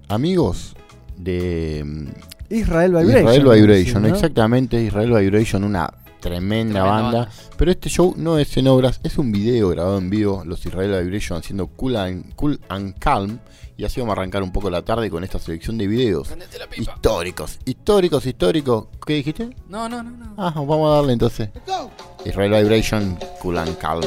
amigos 0.09 0.75
de 1.15 1.83
mm, 1.85 2.07
Israel 2.53 2.91
Vibration. 2.91 3.33
Israel 3.33 3.61
Vibration, 3.61 4.01
¿no? 4.03 4.09
exactamente, 4.09 4.81
Israel 4.81 5.13
Vibration, 5.13 5.63
una 5.63 5.89
tremenda, 6.19 6.79
Tremenda 6.79 6.83
banda. 6.83 7.17
banda. 7.19 7.31
Pero 7.57 7.71
este 7.71 7.89
show 7.89 8.13
no 8.17 8.37
es 8.37 8.55
en 8.57 8.67
obras, 8.67 8.99
es 9.03 9.17
un 9.17 9.31
video 9.31 9.69
grabado 9.69 9.97
en 9.97 10.09
vivo, 10.09 10.43
los 10.45 10.65
Israel 10.65 11.03
Vibration 11.03 11.37
haciendo 11.39 11.67
Cool 11.67 11.95
and, 11.95 12.35
cool 12.35 12.59
and 12.69 12.97
Calm. 12.99 13.39
Y 13.77 13.85
así 13.85 13.99
vamos 13.99 14.17
a 14.17 14.19
arrancar 14.21 14.41
un 14.41 14.51
poco 14.51 14.71
la 14.71 14.81
tarde 14.81 15.09
con 15.09 15.23
esta 15.23 15.37
selección 15.37 15.77
de 15.77 15.85
videos 15.85 16.29
históricos, 16.75 17.59
históricos, 17.63 18.25
históricos. 18.25 18.85
¿Qué 19.05 19.13
dijiste? 19.13 19.55
No, 19.69 19.87
no, 19.87 20.01
no, 20.01 20.09
no. 20.09 20.33
Ah, 20.37 20.51
vamos 20.55 20.91
a 20.91 20.95
darle 20.95 21.13
entonces. 21.13 21.49
Israel 22.25 22.63
Vibration, 22.63 23.19
Cool 23.39 23.57
and 23.59 23.77
Calm. 23.77 24.03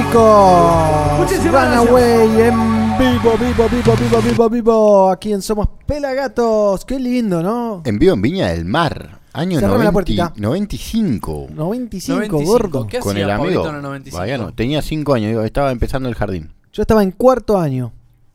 Muchísimas 0.00 1.68
Runaway 1.68 2.40
en 2.40 2.98
vivo, 2.98 3.36
vivo, 3.36 3.68
vivo, 3.68 3.96
vivo, 3.96 4.22
vivo, 4.22 4.48
vivo. 4.48 5.10
Aquí 5.10 5.32
en 5.32 5.42
Somos 5.42 5.68
Pelagatos. 5.86 6.86
Qué 6.86 6.98
lindo, 6.98 7.42
¿no? 7.42 7.82
En 7.84 7.98
vivo 7.98 8.14
en 8.14 8.22
Viña 8.22 8.48
del 8.48 8.64
Mar. 8.64 9.20
Año 9.34 9.60
Cerrame 9.60 9.84
la 9.84 9.90
90 9.90 9.92
puertita. 9.92 10.32
95. 10.36 11.48
95, 11.54 12.18
95, 12.18 12.50
gordo. 12.50 12.86
¿qué 12.86 12.98
Con 12.98 13.12
hacía 13.12 13.24
el 13.24 13.30
amigo. 13.30 13.68
En 13.68 13.74
el 13.76 13.82
95? 13.82 14.16
Todavía 14.16 14.38
no, 14.38 14.54
tenía 14.54 14.80
5 14.80 15.14
años, 15.14 15.28
digo, 15.28 15.42
estaba 15.42 15.70
empezando 15.70 16.08
el 16.08 16.14
jardín. 16.14 16.50
Yo 16.72 16.80
estaba 16.82 17.02
en 17.02 17.10
cuarto 17.10 17.58
año 17.58 17.92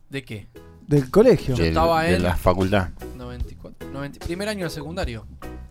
¿De 0.08 0.22
qué? 0.22 0.46
del 0.86 1.10
colegio. 1.10 1.56
Yo 1.56 1.64
estaba 1.64 2.04
de 2.04 2.14
en 2.14 2.22
la 2.22 2.36
facultad. 2.36 2.90
94, 3.16 3.90
90, 3.90 4.24
primer 4.24 4.48
año 4.48 4.62
del 4.62 4.70
secundario. 4.70 5.26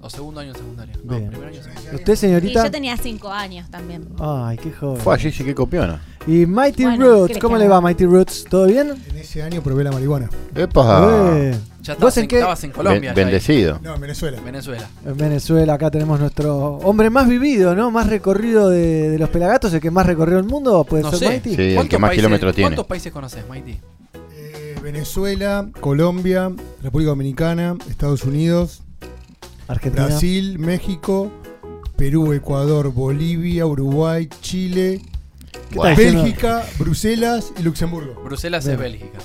O 0.06 0.10
segundo 0.12 0.40
año 0.40 0.54
del 0.54 0.62
secundario. 0.62 0.94
No, 1.04 1.18
Bien. 1.18 1.30
primer 1.32 1.48
año. 1.50 1.60
¿Usted, 1.94 2.14
Y 2.14 2.16
señorita? 2.16 2.64
yo 2.66 2.70
tenía 2.72 2.96
5 2.96 3.28
años 3.32 3.68
también. 3.72 4.08
Ay, 4.20 4.56
qué 4.58 4.72
joven. 4.72 5.02
Fue 5.02 5.16
allí, 5.16 5.32
sí 5.32 5.44
que 5.44 5.56
copiona. 5.56 6.00
Y 6.28 6.46
Mighty 6.46 6.84
Bueno, 6.84 6.98
¿qué 6.98 7.04
Roots, 7.10 7.34
le 7.34 7.40
¿cómo 7.40 7.58
le 7.58 7.68
va 7.68 7.82
Mighty 7.82 8.06
Roots? 8.06 8.46
¿Todo 8.48 8.68
bien? 8.68 8.92
En 9.10 9.18
ese 9.18 9.42
año 9.42 9.64
probé 9.64 9.84
la 9.84 9.92
marihuana. 9.92 10.30
¡Epa! 10.54 11.32
Eh, 11.34 11.58
Ya 11.82 11.94
¿Vos 11.96 12.16
estabas 12.16 12.18
en 12.18 12.24
en, 12.24 12.28
qué? 12.30 12.36
estabas 12.38 12.64
en 12.66 12.72
Colombia. 12.72 13.00
Ben- 13.00 13.04
ya 13.04 13.10
ahí. 13.22 13.26
bendecido. 13.26 13.80
No, 13.82 13.96
en 13.96 14.02
Venezuela. 14.02 14.40
Venezuela. 14.42 14.88
En 15.06 15.18
Venezuela, 15.18 15.74
acá 15.74 15.90
tenemos 15.90 16.20
nuestro 16.20 16.56
hombre 16.84 17.10
más 17.10 17.28
vivido, 17.28 17.74
¿no? 17.76 17.90
Más 17.90 18.06
recorrido 18.08 18.70
de, 18.70 19.10
de 19.10 19.18
los 19.18 19.30
pelagatos, 19.30 19.74
el 19.74 19.82
que 19.82 19.90
más 19.90 20.06
recorrió 20.06 20.38
el 20.38 20.44
mundo, 20.46 20.84
puede 20.84 21.02
No 21.02 21.10
ser 21.10 21.20
sé. 21.20 21.30
Mighty. 21.30 21.56
Sí, 21.56 21.62
el 21.64 21.74
¿Cuántos 21.76 21.90
que 21.90 21.98
más 22.00 22.10
países- 22.10 22.22
kilómetros 22.22 22.54
tiene. 22.56 22.68
¿Cuántos 22.70 22.86
países 22.86 23.12
conoces, 23.12 23.44
Mighty? 23.50 23.80
Eh, 24.36 24.76
Venezuela, 24.84 25.68
Colombia, 25.80 26.52
República 26.84 27.10
Dominicana, 27.10 27.76
Estados 27.90 28.24
Unidos, 28.24 28.82
Argentina. 29.68 30.08
Brasil, 30.08 30.60
México, 30.60 31.32
Perú, 31.96 32.34
Ecuador, 32.34 32.92
Bolivia, 32.92 33.66
Uruguay, 33.66 34.30
Chile. 34.42 35.02
Bélgica, 35.72 36.64
Bruselas 36.78 37.52
y 37.58 37.64
Luxemburgo. 37.64 38.22
Bruselas 38.24 38.66
Bien. 38.66 38.76
es 38.76 38.80
Bélgica. 38.82 39.20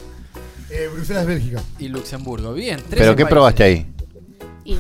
Eh, 0.70 0.88
Bruselas, 0.92 1.26
Bélgica. 1.26 1.60
Y 1.78 1.88
Luxemburgo. 1.88 2.52
Bien. 2.54 2.76
13 2.76 2.96
¿Pero 2.96 3.12
qué 3.16 3.22
países. 3.24 3.30
probaste 3.30 3.62
ahí? 3.64 3.86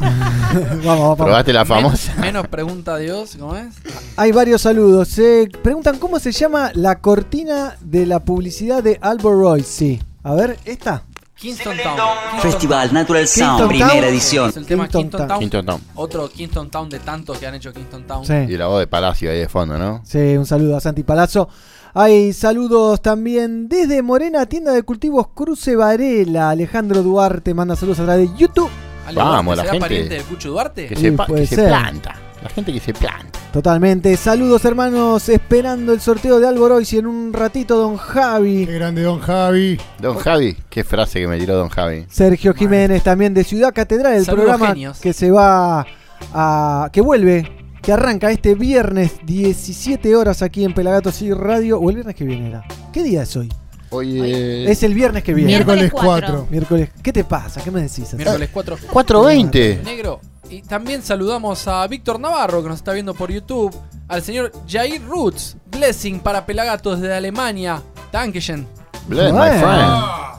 Vamos, 0.00 0.84
vamos. 0.84 1.16
¿Probaste 1.18 1.52
la 1.52 1.64
famosa? 1.64 2.14
Menos 2.16 2.48
pregunta 2.48 2.96
de 2.96 3.04
Dios, 3.04 3.36
¿cómo 3.38 3.54
es? 3.54 3.76
Hay 4.16 4.32
varios 4.32 4.62
saludos. 4.62 5.08
Se 5.08 5.48
preguntan 5.62 5.98
cómo 5.98 6.18
se 6.18 6.32
llama 6.32 6.72
la 6.74 7.00
cortina 7.00 7.76
de 7.80 8.06
la 8.06 8.20
publicidad 8.20 8.82
de 8.82 8.98
Albert 9.02 9.36
Roy. 9.36 9.62
Sí. 9.62 10.00
A 10.22 10.34
ver, 10.34 10.58
esta. 10.64 11.04
Kingston 11.40 11.76
Town. 11.82 11.96
Festival. 12.42 12.92
Natural 12.92 13.22
Kingston 13.22 13.46
Sound, 13.46 13.58
Town. 13.60 13.68
primera 13.68 14.08
edición. 14.08 14.50
Es 14.50 14.56
el 14.58 14.66
tema 14.66 14.88
Kingston 14.88 15.26
Town. 15.26 15.38
Kingston 15.38 15.66
Town. 15.66 15.80
Otro 15.94 16.28
Kingston 16.28 16.70
Town 16.70 16.88
de 16.90 16.98
tantos 16.98 17.38
que 17.38 17.46
han 17.46 17.54
hecho 17.54 17.72
Kingston 17.72 18.06
Town. 18.06 18.26
Sí. 18.26 18.34
Y 18.34 18.56
la 18.58 18.66
voz 18.66 18.80
de 18.80 18.86
Palacio 18.86 19.30
ahí 19.30 19.38
de 19.38 19.48
fondo, 19.48 19.78
¿no? 19.78 20.02
Sí, 20.04 20.18
un 20.36 20.44
saludo 20.44 20.76
a 20.76 20.80
Santi 20.80 21.02
Palazzo. 21.02 21.48
Hay 21.94 22.32
saludos 22.34 23.00
también 23.02 23.68
desde 23.68 24.02
Morena, 24.02 24.46
tienda 24.46 24.72
de 24.72 24.82
cultivos 24.82 25.28
Cruce 25.34 25.74
Varela. 25.74 26.50
Alejandro 26.50 27.02
Duarte 27.02 27.54
manda 27.54 27.74
saludos 27.74 28.00
a 28.00 28.04
través 28.04 28.30
de 28.30 28.36
YouTube. 28.36 28.70
Vamos, 29.14 29.56
¿será 29.56 29.64
la 29.66 29.70
gente 29.72 29.80
pariente 29.80 30.14
del 30.14 30.24
Cucho 30.24 30.50
Duarte? 30.50 30.86
Que, 30.86 30.94
Sí, 30.94 31.02
se, 31.02 31.34
que 31.34 31.46
se 31.46 31.66
planta. 31.66 32.14
La 32.42 32.48
gente 32.48 32.72
que 32.72 32.80
se 32.80 32.94
planta. 32.94 33.38
Totalmente. 33.52 34.16
Saludos 34.16 34.64
hermanos, 34.64 35.28
esperando 35.28 35.92
el 35.92 36.00
sorteo 36.00 36.40
de 36.40 36.48
Alborois 36.48 36.90
y 36.92 36.98
en 36.98 37.06
un 37.06 37.32
ratito 37.32 37.76
Don 37.76 37.96
Javi. 37.96 38.64
Qué 38.66 38.74
grande 38.74 39.02
Don 39.02 39.18
Javi. 39.20 39.78
Don 40.00 40.16
Javi, 40.16 40.56
qué 40.70 40.82
frase 40.84 41.20
que 41.20 41.26
me 41.28 41.38
tiró 41.38 41.56
Don 41.56 41.68
Javi. 41.68 42.06
Sergio 42.08 42.54
Jiménez 42.54 43.02
también 43.02 43.34
de 43.34 43.44
Ciudad 43.44 43.74
Catedral, 43.74 44.14
el 44.14 44.24
Saludos, 44.24 44.46
programa 44.46 44.68
genios. 44.68 45.00
que 45.00 45.12
se 45.12 45.30
va 45.30 45.84
a. 46.32 46.88
que 46.92 47.00
vuelve, 47.02 47.50
que 47.82 47.92
arranca 47.92 48.30
este 48.30 48.54
viernes 48.54 49.12
17 49.26 50.16
horas 50.16 50.40
aquí 50.42 50.64
en 50.64 50.72
Pelagatos 50.72 51.20
y 51.22 51.32
Radio. 51.34 51.78
O 51.78 51.90
el 51.90 51.96
viernes 51.96 52.14
que 52.14 52.24
viene 52.24 52.48
era. 52.48 52.64
¿Qué 52.92 53.02
día 53.02 53.22
es 53.24 53.36
hoy? 53.36 53.52
Hoy 53.90 54.20
eh, 54.22 54.70
Es 54.70 54.82
el 54.84 54.94
viernes 54.94 55.24
que 55.24 55.34
viene. 55.34 55.48
Miércoles 55.48 55.80
Miércoles 55.80 56.02
4. 56.04 56.28
4. 56.28 56.46
Miércoles. 56.50 56.90
¿Qué 57.02 57.12
te 57.12 57.24
pasa? 57.24 57.60
¿Qué 57.60 57.70
me 57.72 57.82
decís? 57.82 58.14
Miércoles 58.14 58.48
4. 58.52 58.78
4.20. 58.92 59.82
Negro. 59.82 60.20
Y 60.50 60.62
también 60.62 61.02
saludamos 61.02 61.68
a 61.68 61.86
Víctor 61.86 62.18
Navarro, 62.18 62.60
que 62.62 62.68
nos 62.68 62.78
está 62.78 62.92
viendo 62.92 63.14
por 63.14 63.30
YouTube. 63.30 63.72
Al 64.08 64.20
señor 64.22 64.50
Jair 64.68 65.00
Roots. 65.06 65.56
Blessing 65.70 66.18
para 66.18 66.44
Pelagatos 66.44 67.00
de 67.00 67.14
Alemania. 67.14 67.80
Dankeschön. 68.10 68.66
Bless 69.06 69.32
my 69.32 69.48
friend. 69.60 70.30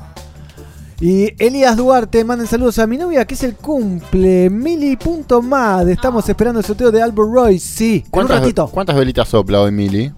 Y 0.99 1.33
Elías 1.43 1.77
Duarte, 1.77 2.23
manden 2.25 2.45
saludos 2.45 2.77
a 2.77 2.85
mi 2.85 2.97
novia 2.97 3.25
que 3.25 3.35
es 3.35 3.43
el 3.43 3.55
cumple. 3.55 4.49
Mili.mad. 4.49 5.89
Estamos 5.89 6.27
esperando 6.27 6.59
el 6.59 6.65
sorteo 6.65 6.91
de 6.91 7.01
Albert 7.01 7.29
Roy. 7.31 7.57
Sí, 7.57 7.95
en 7.95 8.03
un 8.03 8.09
¿Cuántas, 8.11 8.39
ratito. 8.41 8.67
¿Cuántas 8.67 8.95
velitas 8.97 9.29
sopla 9.29 9.61
hoy, 9.61 9.71
Mili? 9.71 10.11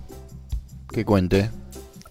Que 0.90 1.06
cuente. 1.06 1.52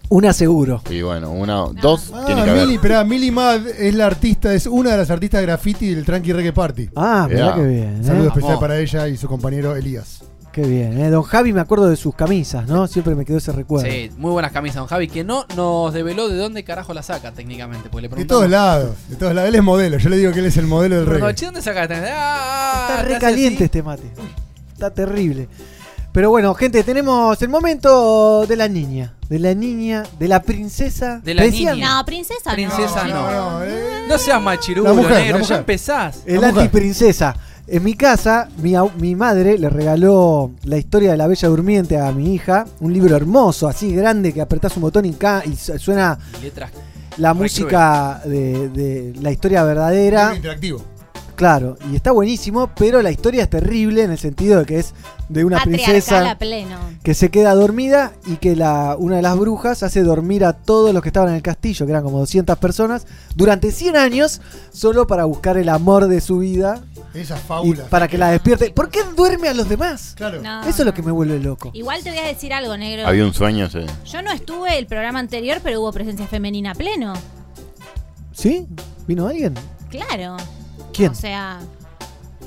Una 0.09 0.31
seguro. 0.33 0.81
Y 0.89 1.01
bueno, 1.01 1.31
una, 1.31 1.55
dos 1.81 2.11
Ah, 2.13 2.23
tiene 2.25 2.43
que 2.43 2.49
haber. 2.51 2.63
Mili, 2.65 2.75
esperá, 2.75 3.03
Mili 3.03 3.31
Mad 3.31 3.67
es 3.67 3.95
la 3.95 4.05
artista, 4.05 4.53
es 4.53 4.67
una 4.67 4.91
de 4.91 4.97
las 4.97 5.09
artistas 5.09 5.41
graffiti 5.41 5.93
del 5.93 6.05
Tranqui 6.05 6.31
Reggae 6.33 6.53
Party. 6.53 6.89
Ah, 6.95 7.27
mirá 7.29 7.55
qué 7.55 7.63
bien. 7.63 7.99
¿eh? 8.01 8.03
Saludo 8.03 8.27
especial 8.27 8.53
Vamos. 8.55 8.61
para 8.61 8.77
ella 8.79 9.07
y 9.07 9.17
su 9.17 9.27
compañero 9.27 9.75
Elías. 9.75 10.19
Qué 10.51 10.61
bien, 10.61 10.99
¿eh? 10.99 11.09
Don 11.09 11.23
Javi 11.23 11.51
me 11.51 11.61
acuerdo 11.61 11.89
de 11.89 11.95
sus 11.95 12.13
camisas, 12.13 12.67
¿no? 12.67 12.85
Siempre 12.85 13.15
me 13.15 13.25
quedó 13.25 13.37
ese 13.39 13.51
recuerdo. 13.53 13.89
Sí, 13.89 14.11
muy 14.17 14.29
buenas 14.33 14.51
camisas, 14.51 14.75
don 14.75 14.85
Javi, 14.87 15.07
que 15.07 15.23
no 15.23 15.47
nos 15.55 15.91
develó 15.93 16.29
de 16.29 16.37
dónde 16.37 16.63
carajo 16.63 16.93
la 16.93 17.01
saca 17.01 17.31
técnicamente. 17.31 17.89
Porque 17.89 18.07
le 18.07 18.15
De 18.15 18.25
todos 18.25 18.47
lados, 18.47 18.91
de 19.09 19.15
todos 19.15 19.33
lados. 19.33 19.49
Él 19.49 19.55
es 19.55 19.63
modelo, 19.63 19.97
yo 19.97 20.09
le 20.09 20.17
digo 20.17 20.31
que 20.31 20.39
él 20.41 20.45
es 20.45 20.57
el 20.57 20.67
modelo 20.67 20.97
del 20.97 21.07
reggae. 21.07 21.33
che, 21.33 21.45
¿dónde 21.45 21.63
sacaste? 21.63 21.95
Ah, 22.15 22.85
Está 22.87 23.01
te 23.01 23.07
re 23.09 23.15
hace 23.15 23.25
caliente 23.25 23.55
así. 23.55 23.63
este 23.63 23.81
mate. 23.81 24.03
Está 24.73 24.93
terrible. 24.93 25.47
Pero 26.13 26.29
bueno, 26.29 26.53
gente, 26.53 26.83
tenemos 26.83 27.41
el 27.41 27.49
momento 27.49 28.45
de 28.45 28.55
la 28.55 28.67
niña. 28.67 29.13
De 29.29 29.39
la 29.39 29.53
niña, 29.55 30.03
de 30.19 30.27
la 30.27 30.43
princesa. 30.43 31.19
De 31.23 31.33
la 31.33 31.43
niña. 31.47 31.73
No, 31.75 32.05
princesa, 32.05 32.51
Princesa 32.51 33.07
no. 33.07 33.31
no. 33.31 33.59
No, 34.07 34.17
seas 34.19 34.39
machirulo, 34.41 34.89
La 34.89 34.93
mujer, 34.95 35.11
negro, 35.17 35.25
la 35.25 35.31
ya 35.31 35.39
mujer. 35.39 35.57
empezás. 35.57 36.19
El 36.27 36.43
antiprincesa. 36.43 37.35
En 37.65 37.81
mi 37.83 37.95
casa, 37.95 38.47
mi, 38.57 38.73
au- 38.73 38.91
mi 38.99 39.15
madre 39.15 39.57
le 39.57 39.69
regaló 39.69 40.51
la 40.65 40.77
historia 40.77 41.11
de 41.11 41.17
la 41.17 41.25
Bella 41.27 41.47
Durmiente 41.47 41.97
a 41.97 42.11
mi 42.11 42.35
hija. 42.35 42.65
Un 42.81 42.93
libro 42.93 43.15
hermoso, 43.15 43.67
así 43.67 43.95
grande, 43.95 44.33
que 44.33 44.41
apretás 44.41 44.75
un 44.75 44.83
botón 44.83 45.05
y, 45.05 45.13
ca- 45.13 45.41
y 45.45 45.55
su- 45.55 45.79
suena 45.79 46.19
Letras. 46.43 46.69
la 47.17 47.33
música 47.33 48.21
de, 48.25 48.69
de 48.69 49.13
la 49.19 49.31
historia 49.31 49.63
verdadera. 49.63 50.35
Interactivo. 50.35 50.83
Claro, 51.35 51.77
y 51.91 51.95
está 51.95 52.11
buenísimo, 52.11 52.69
pero 52.75 53.01
la 53.01 53.09
historia 53.09 53.43
es 53.43 53.49
terrible 53.49 54.03
en 54.03 54.11
el 54.11 54.17
sentido 54.19 54.59
de 54.59 54.65
que 54.65 54.79
es 54.79 54.93
de 55.29 55.43
una 55.43 55.63
princesa 55.63 56.35
pleno. 56.37 56.77
que 57.01 57.15
se 57.15 57.31
queda 57.31 57.55
dormida 57.55 58.11
y 58.27 58.35
que 58.35 58.55
la, 58.55 58.95
una 58.99 59.15
de 59.15 59.23
las 59.23 59.35
brujas 59.37 59.81
hace 59.81 60.03
dormir 60.03 60.45
a 60.45 60.53
todos 60.53 60.93
los 60.93 61.01
que 61.01 61.09
estaban 61.09 61.29
en 61.29 61.35
el 61.35 61.41
castillo, 61.41 61.85
que 61.87 61.91
eran 61.91 62.03
como 62.03 62.19
200 62.19 62.55
personas, 62.59 63.07
durante 63.35 63.71
100 63.71 63.97
años, 63.97 64.41
solo 64.71 65.07
para 65.07 65.25
buscar 65.25 65.57
el 65.57 65.69
amor 65.69 66.07
de 66.07 66.21
su 66.21 66.37
vida 66.37 66.83
Esas 67.15 67.39
y 67.39 67.47
fábulas. 67.47 67.87
para 67.87 68.07
que 68.07 68.17
la 68.19 68.29
despierte. 68.29 68.69
¿Por 68.69 68.89
qué 68.89 68.99
duerme 69.15 69.47
a 69.49 69.53
los 69.55 69.67
demás? 69.67 70.13
Claro. 70.15 70.39
No. 70.41 70.61
Eso 70.61 70.83
es 70.83 70.85
lo 70.85 70.93
que 70.93 71.01
me 71.01 71.11
vuelve 71.11 71.39
loco. 71.39 71.71
Igual 71.73 72.03
te 72.03 72.11
voy 72.11 72.19
a 72.19 72.27
decir 72.27 72.53
algo, 72.53 72.77
negro. 72.77 73.07
Había 73.07 73.25
un 73.25 73.33
sueño, 73.33 73.69
sí. 73.71 73.79
Yo 74.05 74.21
no 74.21 74.31
estuve 74.31 74.77
el 74.77 74.85
programa 74.85 75.17
anterior, 75.19 75.61
pero 75.63 75.81
hubo 75.81 75.91
presencia 75.91 76.27
femenina 76.27 76.71
a 76.71 76.75
pleno. 76.75 77.13
¿Sí? 78.33 78.67
¿Vino 79.07 79.27
alguien? 79.27 79.55
Claro. 79.89 80.37
¿Quién? 80.93 81.11
O 81.11 81.15
sea, 81.15 81.59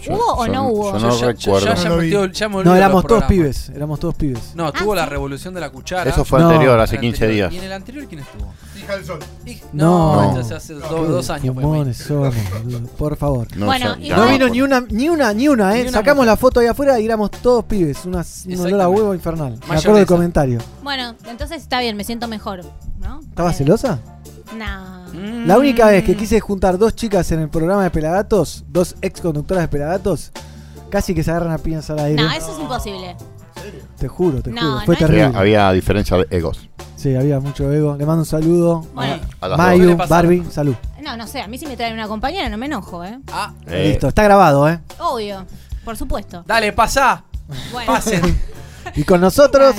Yo- 0.01 0.13
¿hubo 0.15 0.35
o 0.35 0.47
yo- 0.47 0.53
no 0.53 0.69
hubo? 0.69 0.93
yo 0.93 0.99
no 0.99 1.11
Yo- 1.11 1.21
yo- 1.21 1.27
recuerdo. 1.29 1.67
yo 1.67 1.75
ya 1.75 1.85
No 1.89 1.97
lo 1.97 1.99
vi. 1.99 2.11
ya 2.11 2.77
éramos 2.77 3.03
los 3.03 3.09
todos 3.09 3.25
programas. 3.25 3.29
pibes, 3.29 3.69
éramos 3.71 3.99
todos 4.01 4.15
pibes. 4.15 4.53
No, 4.55 4.67
Ah, 4.69 4.73
tuvo 4.73 4.95
la 4.95 5.05
sí. 5.05 5.11
revolución 5.11 5.53
de 5.55 5.61
la 5.61 5.71
cuchara. 5.71 6.09
Eso 6.11 6.25
fue 6.25 6.39
No. 6.39 6.49
anterior, 6.51 6.79
hace 6.79 6.95
El 6.97 7.01
15 7.01 7.25
anterior. 7.25 7.51
días. 7.51 7.55
¿Y 7.55 7.65
en 7.65 7.71
el 7.71 7.73
anterior 7.73 8.07
quién 8.07 8.21
estuvo? 8.21 8.53
Hija 8.79 8.95
del 8.97 9.05
sol. 9.05 9.19
Y- 9.47 9.61
No. 9.73 10.15
No, 10.23 10.29
entonces 10.29 10.53
hace 10.53 10.75
do- 10.75 10.81
dos 11.07 11.31
años. 11.31 11.55
fue, 11.55 11.63
Fumones 11.63 11.97
somos, 11.97 12.35
boludo, 12.63 12.81
por 12.99 13.17
favor. 13.17 13.49
No, 13.57 13.67
Bueno, 13.67 13.97
ya- 13.97 14.01
y 14.01 14.09
ya 14.09 14.17
No 14.17 14.23
Igual- 14.25 14.39
vino 14.39 14.49
ni 14.51 14.63
una, 14.63 14.81
ni 14.83 15.09
una, 15.09 15.33
ni 15.35 15.49
una, 15.49 15.73
¿eh? 15.75 15.83
Ni 15.83 15.89
una 15.89 15.99
Sacamos 15.99 16.17
mujer. 16.19 16.27
la 16.29 16.37
foto 16.37 16.61
ahí 16.61 16.67
afuera 16.67 17.01
y 17.01 17.05
éramos 17.05 17.31
todos 17.33 17.65
pibes. 17.65 18.05
Unas, 18.05 18.45
un 18.47 18.53
olor 18.53 18.61
a 18.61 18.69
Exactamente. 18.69 19.01
huevo 19.01 19.15
infernal. 19.15 19.59
Me 19.69 19.77
acuerdo 19.77 19.95
del 19.97 20.07
comentario. 20.07 20.59
Bueno, 20.85 21.15
entonces 21.27 21.63
está 21.63 21.81
bien, 21.81 21.97
me 21.97 22.05
siento 22.05 22.29
mejor, 22.29 22.61
¿no? 23.01 23.21
¿Estabas 23.21 23.57
celosa? 23.57 23.99
No. 24.55 25.07
La 25.47 25.59
única 25.59 25.87
vez 25.89 26.05
que 26.05 26.17
quise 26.17 26.41
juntar 26.41 26.79
dos 26.79 26.95
chicas 26.95 27.31
en 27.33 27.41
el 27.41 27.49
programa 27.49 27.83
de 27.85 27.91
Pelagatos, 27.91 28.65
dos 28.69 28.95
ex 29.03 29.21
conductoras 29.21 29.65
de 29.65 29.69
Pelagatos, 29.69 30.33
casi 30.91 31.15
que 31.15 31.23
se 31.25 31.31
agarran 31.31 31.53
a 31.53 31.59
piñas 31.59 31.89
al 31.91 31.99
aire. 32.01 32.23
No, 32.23 32.31
eso 32.31 32.53
es 32.53 32.59
imposible. 32.61 33.17
Te 33.99 34.09
juro, 34.09 34.43
te 34.43 34.51
No, 34.51 34.61
juro. 34.61 34.75
no 34.75 34.81
Fue 34.85 34.95
es- 34.95 34.99
terrible. 35.01 35.25
Había, 35.25 35.39
había 35.41 35.73
diferencia 35.73 36.17
de 36.19 36.27
egos. 36.31 36.69
Sí, 36.97 37.15
había 37.15 37.41
mucho 37.41 37.71
ego. 37.73 37.97
Le 37.97 38.07
mando 38.07 38.21
un 38.23 38.27
saludo. 38.27 38.87
Bueno, 38.95 39.21
A 39.41 39.49
las 39.49 39.59
¿Qué 39.59 39.63
Mayu? 39.67 39.97
Barbie, 40.09 40.45
salud. 40.51 40.75
no, 41.03 41.17
no 41.17 41.27
sé, 41.27 41.41
a 41.43 41.47
mí 41.49 41.59
si 41.59 41.67
me 41.67 41.77
traen 41.77 41.95
una 41.95 42.09
compañera 42.09 42.49
no 42.49 42.57
me 42.57 42.67
enojo, 42.67 43.05
¿eh? 43.05 43.19
Ah, 43.33 43.53
dos. 43.65 43.73
Eh, 43.75 43.89
Listo, 43.91 44.09
está 44.09 44.23
grabado, 44.23 44.69
¿eh? 44.69 44.81
Obvio, 44.99 45.45
por 45.85 45.97
supuesto. 45.97 46.43
dale, 46.47 46.73
pasá. 46.73 47.25
Bueno, 47.73 47.93
Pasen. 47.93 48.23
Y 48.95 49.03
con 49.05 49.21
nosotros, 49.21 49.75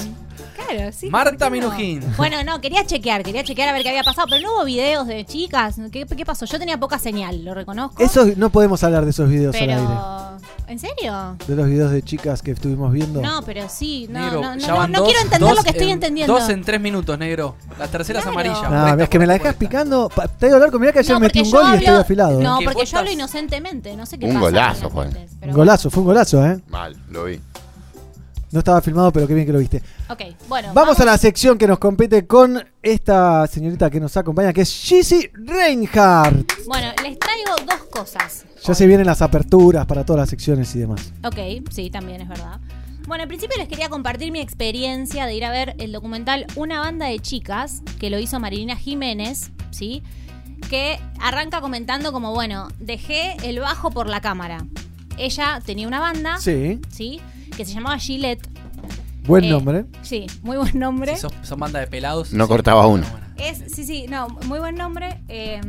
claro, 0.70 0.92
sí. 0.92 1.10
Marta. 1.10 1.50
Minujín. 1.50 2.02
Bueno, 2.18 2.44
no, 2.44 2.60
quería 2.62 2.86
chequear, 2.86 3.24
quería 3.24 3.44
chequear 3.44 3.70
a 3.70 3.74
ver 3.74 3.84
qué 3.84 3.90
había 3.90 4.04
pasado, 4.04 4.28
pero 4.30 4.42
no 4.42 4.56
hubo 4.56 4.66
videos 4.66 5.08
de 5.08 5.26
chicas. 5.26 5.76
¿Qué, 5.92 6.06
qué 6.06 6.26
pasó? 6.26 6.46
Yo 6.46 6.60
tenía 6.60 6.80
poca 6.80 7.00
señal, 7.00 7.44
lo 7.46 7.54
reconozco. 7.54 8.02
eso 8.04 8.26
no 8.36 8.50
podemos 8.50 8.84
hablar 8.84 9.04
de 9.06 9.12
esos 9.12 9.30
videos 9.30 9.56
al 9.56 9.62
aire. 9.70 9.84
¿En 10.68 10.80
serio? 10.80 11.38
De 11.48 11.56
los 11.56 11.66
videos 11.68 11.92
de 11.92 12.02
chicas 12.02 12.42
que 12.42 12.52
estuvimos 12.52 12.92
viendo. 12.92 13.22
No, 13.22 13.42
pero 13.44 13.70
sí, 13.70 14.08
no, 14.10 14.20
Negro, 14.20 14.42
no, 14.42 14.56
no, 14.56 14.62
ya 14.62 14.68
no, 14.68 14.76
van 14.78 14.92
no 14.92 15.00
dos- 15.00 15.08
quiero 15.08 15.24
entender 15.24 15.48
dos 15.50 15.58
lo 15.58 15.64
que 15.64 15.70
estoy 15.70 15.88
en- 15.88 15.94
entendiendo. 15.94 16.34
Dos 16.34 16.50
en 16.50 16.62
tres 16.64 16.82
minutos, 16.82 17.18
negro. 17.18 17.56
La 17.80 17.88
tercera 17.88 18.22
Claro. 18.22 18.42
es 18.42 18.48
amarilla. 18.50 18.96
No, 18.96 19.04
es 19.04 19.10
que 19.10 19.20
me 19.20 19.26
la 19.28 19.34
dejas 19.34 19.56
picando. 19.56 20.10
Te 20.38 20.48
digo 20.48 20.60
largo, 20.60 20.78
mirá 20.78 20.92
que 20.92 21.00
ayer 21.00 21.14
No, 21.14 21.20
metí 21.22 21.40
un 21.40 21.52
gol 21.52 21.66
y 21.74 21.78
estoy 21.78 21.96
afilado. 21.96 22.42
¿eh? 22.42 22.44
No, 22.44 22.60
Que 22.60 22.66
porque 22.66 22.86
yo 22.86 22.98
hablo 22.98 23.12
inocentemente, 23.12 23.96
no 23.96 24.06
sé 24.06 24.20
qué 24.20 24.26
Un 24.26 24.34
pasa. 24.34 24.42
golazo 24.46 24.84
la 24.84 24.90
fue. 24.90 25.08
Un 25.44 25.52
golazo, 25.54 25.90
fue 25.90 26.02
un 26.02 26.08
golazo, 26.08 26.46
¿eh? 26.46 26.60
Mal, 26.68 26.98
lo 27.12 27.24
vi. 27.24 27.40
No 28.52 28.60
estaba 28.60 28.82
filmado, 28.82 29.12
pero 29.12 29.28
qué 29.28 29.34
bien 29.34 29.46
que 29.46 29.52
lo 29.54 29.60
viste. 29.60 29.82
Ok, 30.10 30.22
bueno. 30.48 30.70
Vamos 30.74 31.00
a 31.00 31.06
la 31.06 31.18
sección 31.18 31.58
que 31.58 31.68
nos 31.68 31.80
compete 31.80 32.26
con 32.26 32.64
esta 32.82 33.46
señorita 33.48 33.90
que 33.90 34.00
nos 34.00 34.16
acompaña, 34.16 34.54
que 34.54 34.62
es 34.62 34.72
Gizzy 34.74 35.30
Reinhardt. 35.34 36.54
Bueno, 36.66 36.88
les 37.04 37.20
traigo 37.20 37.56
dos 37.66 37.84
cosas. 37.92 38.46
Ya 38.64 38.74
se 38.74 38.88
vienen 38.88 39.06
las 39.06 39.22
aperturas 39.22 39.86
para 39.86 40.06
todas 40.06 40.22
las 40.22 40.30
secciones 40.30 40.74
y 40.76 40.80
demás. 40.80 41.12
Ok, 41.24 41.38
sí, 41.72 41.90
también 41.90 42.22
es 42.22 42.30
verdad. 42.30 42.60
Bueno, 43.06 43.24
al 43.24 43.28
principio 43.28 43.58
les 43.58 43.68
quería 43.70 43.90
compartir 43.90 44.32
mi 44.32 44.40
experiencia 44.40 45.26
de 45.26 45.34
ir 45.34 45.46
a 45.46 45.52
ver 45.52 45.76
el 45.78 45.94
documental 45.94 46.46
Una 46.56 46.82
banda 46.82 47.06
de 47.06 47.20
chicas, 47.20 47.82
que 48.00 48.10
lo 48.10 48.20
hizo 48.20 48.40
Marilina 48.40 48.76
Jiménez, 48.76 49.52
¿sí? 49.72 50.04
Que 50.70 51.00
arranca 51.22 51.62
comentando 51.62 52.12
como, 52.12 52.34
bueno, 52.34 52.68
dejé 52.80 53.38
el 53.44 53.60
bajo 53.60 53.92
por 53.92 54.08
la 54.08 54.20
cámara. 54.20 54.66
Ella 55.18 55.62
tenía 55.66 55.88
una 55.88 56.00
banda, 56.00 56.38
Sí, 56.40 56.82
¿sí? 56.90 57.22
Que 57.58 57.66
se 57.66 57.74
llamaba 57.74 57.98
Gillette. 58.00 58.48
buen 59.26 59.44
Eh, 59.44 59.50
nombre. 59.50 59.86
Sí, 60.04 60.28
muy 60.44 60.56
buen 60.56 60.80
nombre. 60.80 61.16
Si 61.16 61.22
sos- 61.24 61.34
son 61.42 61.60
banda 61.60 61.80
de 61.82 61.88
pelados. 61.88 62.32
No 62.32 62.48
cortaba 62.48 62.88
uno. 62.88 63.06
Es, 63.36 63.64
sí, 63.76 63.84
sí, 63.84 64.06
no, 64.08 64.30
muy 64.46 64.60
buen 64.60 64.76
nombre. 64.76 65.22
Eh, 65.28 65.60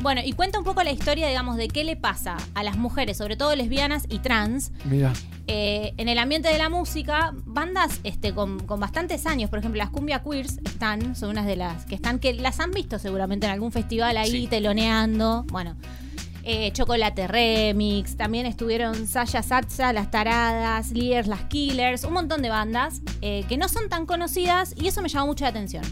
bueno, 0.00 0.20
y 0.24 0.32
cuenta 0.32 0.58
un 0.58 0.64
poco 0.64 0.82
la 0.84 0.92
historia, 0.92 1.26
digamos, 1.28 1.56
de 1.56 1.66
qué 1.68 1.82
le 1.84 1.96
pasa 1.96 2.36
a 2.54 2.62
las 2.62 2.78
mujeres, 2.78 3.16
sobre 3.18 3.36
todo 3.36 3.54
lesbianas 3.56 4.04
y 4.08 4.20
trans, 4.20 4.70
Mira, 4.84 5.12
eh, 5.48 5.92
en 5.98 6.08
el 6.08 6.18
ambiente 6.18 6.48
de 6.48 6.56
la 6.58 6.68
música, 6.70 7.34
bandas 7.44 8.00
este, 8.04 8.32
con, 8.32 8.60
con 8.60 8.78
bastantes 8.80 9.26
años, 9.26 9.50
por 9.50 9.58
ejemplo, 9.58 9.78
las 9.78 9.90
Cumbia 9.90 10.22
Queers 10.22 10.58
están, 10.64 11.16
son 11.16 11.30
unas 11.30 11.44
de 11.46 11.56
las 11.56 11.84
que 11.86 11.96
están, 11.96 12.20
que 12.20 12.32
las 12.34 12.60
han 12.60 12.70
visto 12.70 12.98
seguramente 12.98 13.46
en 13.46 13.52
algún 13.52 13.72
festival 13.72 14.16
ahí, 14.16 14.30
Sí. 14.30 14.46
teloneando. 14.46 15.44
Bueno, 15.50 15.74
eh, 16.52 16.72
Chocolate 16.72 17.28
Remix, 17.28 18.16
también 18.16 18.44
estuvieron 18.44 19.06
Saya 19.06 19.40
Satsa, 19.40 19.92
Las 19.92 20.10
Taradas, 20.10 20.90
Lears, 20.90 21.28
Las 21.28 21.42
Killers, 21.42 22.02
un 22.02 22.12
montón 22.12 22.42
de 22.42 22.48
bandas 22.48 23.02
eh, 23.22 23.44
que 23.48 23.56
no 23.56 23.68
son 23.68 23.88
tan 23.88 24.04
conocidas 24.04 24.74
y 24.76 24.88
eso 24.88 25.00
me 25.00 25.08
llamó 25.08 25.28
mucho 25.28 25.44
la 25.44 25.50
atención. 25.50 25.84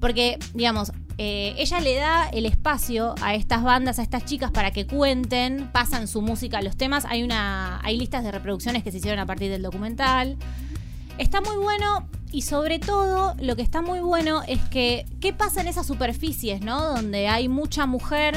Porque, 0.00 0.40
digamos, 0.54 0.90
eh, 1.18 1.54
ella 1.56 1.78
le 1.78 1.94
da 1.94 2.28
el 2.30 2.46
espacio 2.46 3.14
a 3.22 3.36
estas 3.36 3.62
bandas, 3.62 4.00
a 4.00 4.02
estas 4.02 4.24
chicas 4.24 4.50
para 4.50 4.72
que 4.72 4.88
cuenten, 4.88 5.70
pasan 5.70 6.08
su 6.08 6.20
música 6.20 6.58
a 6.58 6.62
los 6.62 6.76
temas. 6.76 7.04
Hay 7.04 7.22
una. 7.22 7.78
hay 7.84 7.96
listas 7.96 8.24
de 8.24 8.32
reproducciones 8.32 8.82
que 8.82 8.90
se 8.90 8.98
hicieron 8.98 9.20
a 9.20 9.26
partir 9.26 9.52
del 9.52 9.62
documental. 9.62 10.36
Está 11.16 11.40
muy 11.42 11.56
bueno 11.56 12.08
y 12.32 12.42
sobre 12.42 12.80
todo 12.80 13.36
lo 13.38 13.54
que 13.54 13.62
está 13.62 13.82
muy 13.82 14.00
bueno 14.00 14.42
es 14.48 14.60
que 14.62 15.06
qué 15.20 15.32
pasa 15.32 15.60
en 15.60 15.68
esas 15.68 15.86
superficies, 15.86 16.60
¿no? 16.60 16.80
Donde 16.80 17.28
hay 17.28 17.48
mucha 17.48 17.86
mujer, 17.86 18.36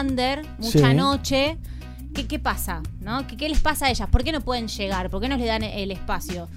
under, 0.00 0.44
mucha 0.58 0.90
Sí. 0.90 0.94
noche. 0.96 1.58
¿Qué, 2.14 2.26
¿Qué 2.26 2.38
pasa? 2.38 2.82
¿no? 3.00 3.26
¿Qué, 3.26 3.36
¿Qué 3.36 3.48
les 3.48 3.60
pasa 3.60 3.86
a 3.86 3.90
ellas? 3.90 4.08
¿Por 4.08 4.24
qué 4.24 4.32
no 4.32 4.40
pueden 4.40 4.68
llegar? 4.68 5.10
¿Por 5.10 5.20
qué 5.20 5.28
no 5.28 5.36
les 5.36 5.46
dan 5.46 5.62
el 5.62 5.90
espacio? 5.90 6.48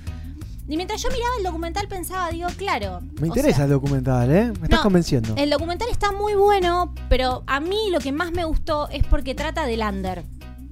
Y 0.69 0.77
mientras 0.77 1.01
yo 1.01 1.09
miraba 1.09 1.31
el 1.39 1.43
documental 1.43 1.87
pensaba, 1.87 2.29
digo, 2.29 2.47
claro. 2.55 3.01
me 3.19 3.23
o 3.23 3.25
interesa 3.25 3.55
sea, 3.57 3.65
el 3.65 3.71
documental, 3.71 4.29
¿eh? 4.31 4.45
Me 4.59 4.65
estás 4.65 4.79
no, 4.79 4.83
convenciendo. 4.83 5.33
El 5.35 5.49
documental 5.49 5.87
está 5.91 6.11
muy 6.11 6.35
bueno, 6.35 6.93
pero 7.09 7.43
a 7.47 7.59
mí 7.59 7.75
lo 7.91 7.99
que 7.99 8.11
más 8.11 8.31
me 8.31 8.43
gustó 8.45 8.87
es 8.89 9.03
porque 9.07 9.33
trata 9.35 9.65
del 9.65 9.81
under. 9.81 10.23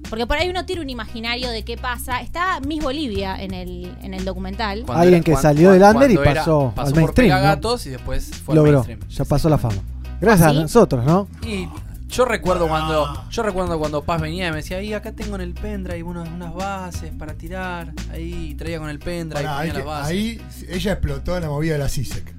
Porque 0.08 0.26
por 0.26 0.36
ahí 0.38 0.48
uno 0.48 0.64
tira 0.64 0.80
un 0.80 0.88
imaginario 0.88 1.50
de 1.50 1.64
qué 1.64 1.76
pasa. 1.76 2.20
Está 2.22 2.60
Miss 2.60 2.82
Bolivia 2.82 3.42
en 3.42 3.52
el, 3.52 3.92
en 4.00 4.14
el 4.14 4.24
documental. 4.24 4.84
Cuando 4.86 5.02
Alguien 5.02 5.22
era- 5.22 5.24
que 5.24 5.36
salió 5.42 5.72
del 5.72 5.82
under 5.82 6.10
y 6.10 6.14
cuando 6.14 6.30
era- 6.30 6.40
pasó 6.42 6.72
al 6.76 6.84
por 6.86 6.94
mainstream, 6.94 7.28
¿no? 7.30 7.34
Pelagatos 7.36 7.86
y 7.86 7.90
después 7.90 8.30
fue 8.44 8.52
al 8.52 8.56
Logró, 8.56 8.72
mainstream. 8.84 9.00
ya 9.10 9.24
pasó 9.24 9.48
la 9.50 9.58
fama. 9.58 9.82
Gracias 10.20 10.48
¿Ah, 10.48 10.52
sí? 10.52 10.58
a 10.58 10.62
nosotros, 10.62 11.04
¿no? 11.04 11.28
Y 11.46 11.68
yo 12.08 12.24
recuerdo 12.24 12.68
cuando 12.68 13.24
yo 13.30 13.42
recuerdo 13.42 13.78
cuando 13.78 14.02
Paz 14.02 14.20
venía 14.20 14.48
y 14.48 14.50
me 14.50 14.56
decía, 14.58 14.78
ahí 14.78 14.92
acá 14.94 15.12
tengo 15.12 15.34
en 15.36 15.42
el 15.42 15.54
pendrive 15.54 16.02
unas, 16.02 16.28
unas 16.28 16.54
bases 16.54 17.10
para 17.18 17.34
tirar. 17.34 17.92
Ahí 18.12 18.54
traía 18.56 18.78
con 18.78 18.88
el 18.88 18.98
pendrive, 18.98 19.42
Pará, 19.44 19.58
ponía 19.58 19.72
las 19.74 19.82
que- 19.82 19.88
bases. 19.88 20.10
ahí 20.10 20.42
ella 20.68 20.92
explotó 20.92 21.36
en 21.36 21.42
la 21.42 21.48
movida 21.50 21.72
de 21.74 21.78
la 21.80 21.88
CISEC. 21.88 22.34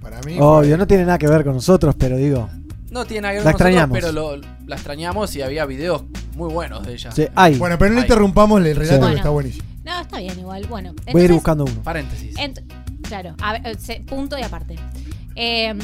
Para 0.00 0.20
mí. 0.22 0.36
Obvio, 0.40 0.76
no 0.76 0.86
tiene 0.86 1.04
nada 1.04 1.18
que 1.18 1.28
ver 1.28 1.44
con 1.44 1.54
nosotros, 1.54 1.94
pero 1.96 2.16
digo. 2.16 2.50
No 2.90 3.04
tiene 3.06 3.22
nada 3.22 3.34
que 3.34 3.38
ver 3.38 3.46
La 3.46 3.52
con 3.52 3.60
nosotros, 3.60 3.68
extrañamos. 3.70 3.98
pero 3.98 4.12
lo- 4.12 4.66
la 4.66 4.74
extrañamos 4.74 5.36
y 5.36 5.42
había 5.42 5.64
videos 5.64 6.02
muy 6.34 6.52
buenos 6.52 6.84
de 6.86 6.94
ella. 6.94 7.10
Sí, 7.12 7.26
hay. 7.34 7.56
Bueno, 7.56 7.78
pero 7.78 7.92
no 7.92 7.98
Hay. 8.00 8.04
interrumpamos 8.04 8.58
el 8.64 8.74
relato 8.76 8.98
Bueno. 8.98 9.12
que 9.14 9.16
está 9.18 9.30
buenísimo. 9.30 9.64
No, 9.84 10.00
está 10.00 10.18
bien 10.18 10.38
igual. 10.38 10.66
Bueno, 10.68 10.92
Voy 11.12 11.22
a 11.22 11.24
ir 11.24 11.32
buscando 11.32 11.64
uno. 11.64 11.82
Paréntesis. 11.82 12.34
Claro, 13.02 13.34
a 13.42 13.52
ver, 13.52 13.62
eh, 13.88 14.04
punto 14.06 14.38
y 14.38 14.42
aparte. 14.42 14.76
Eh, 15.34 15.74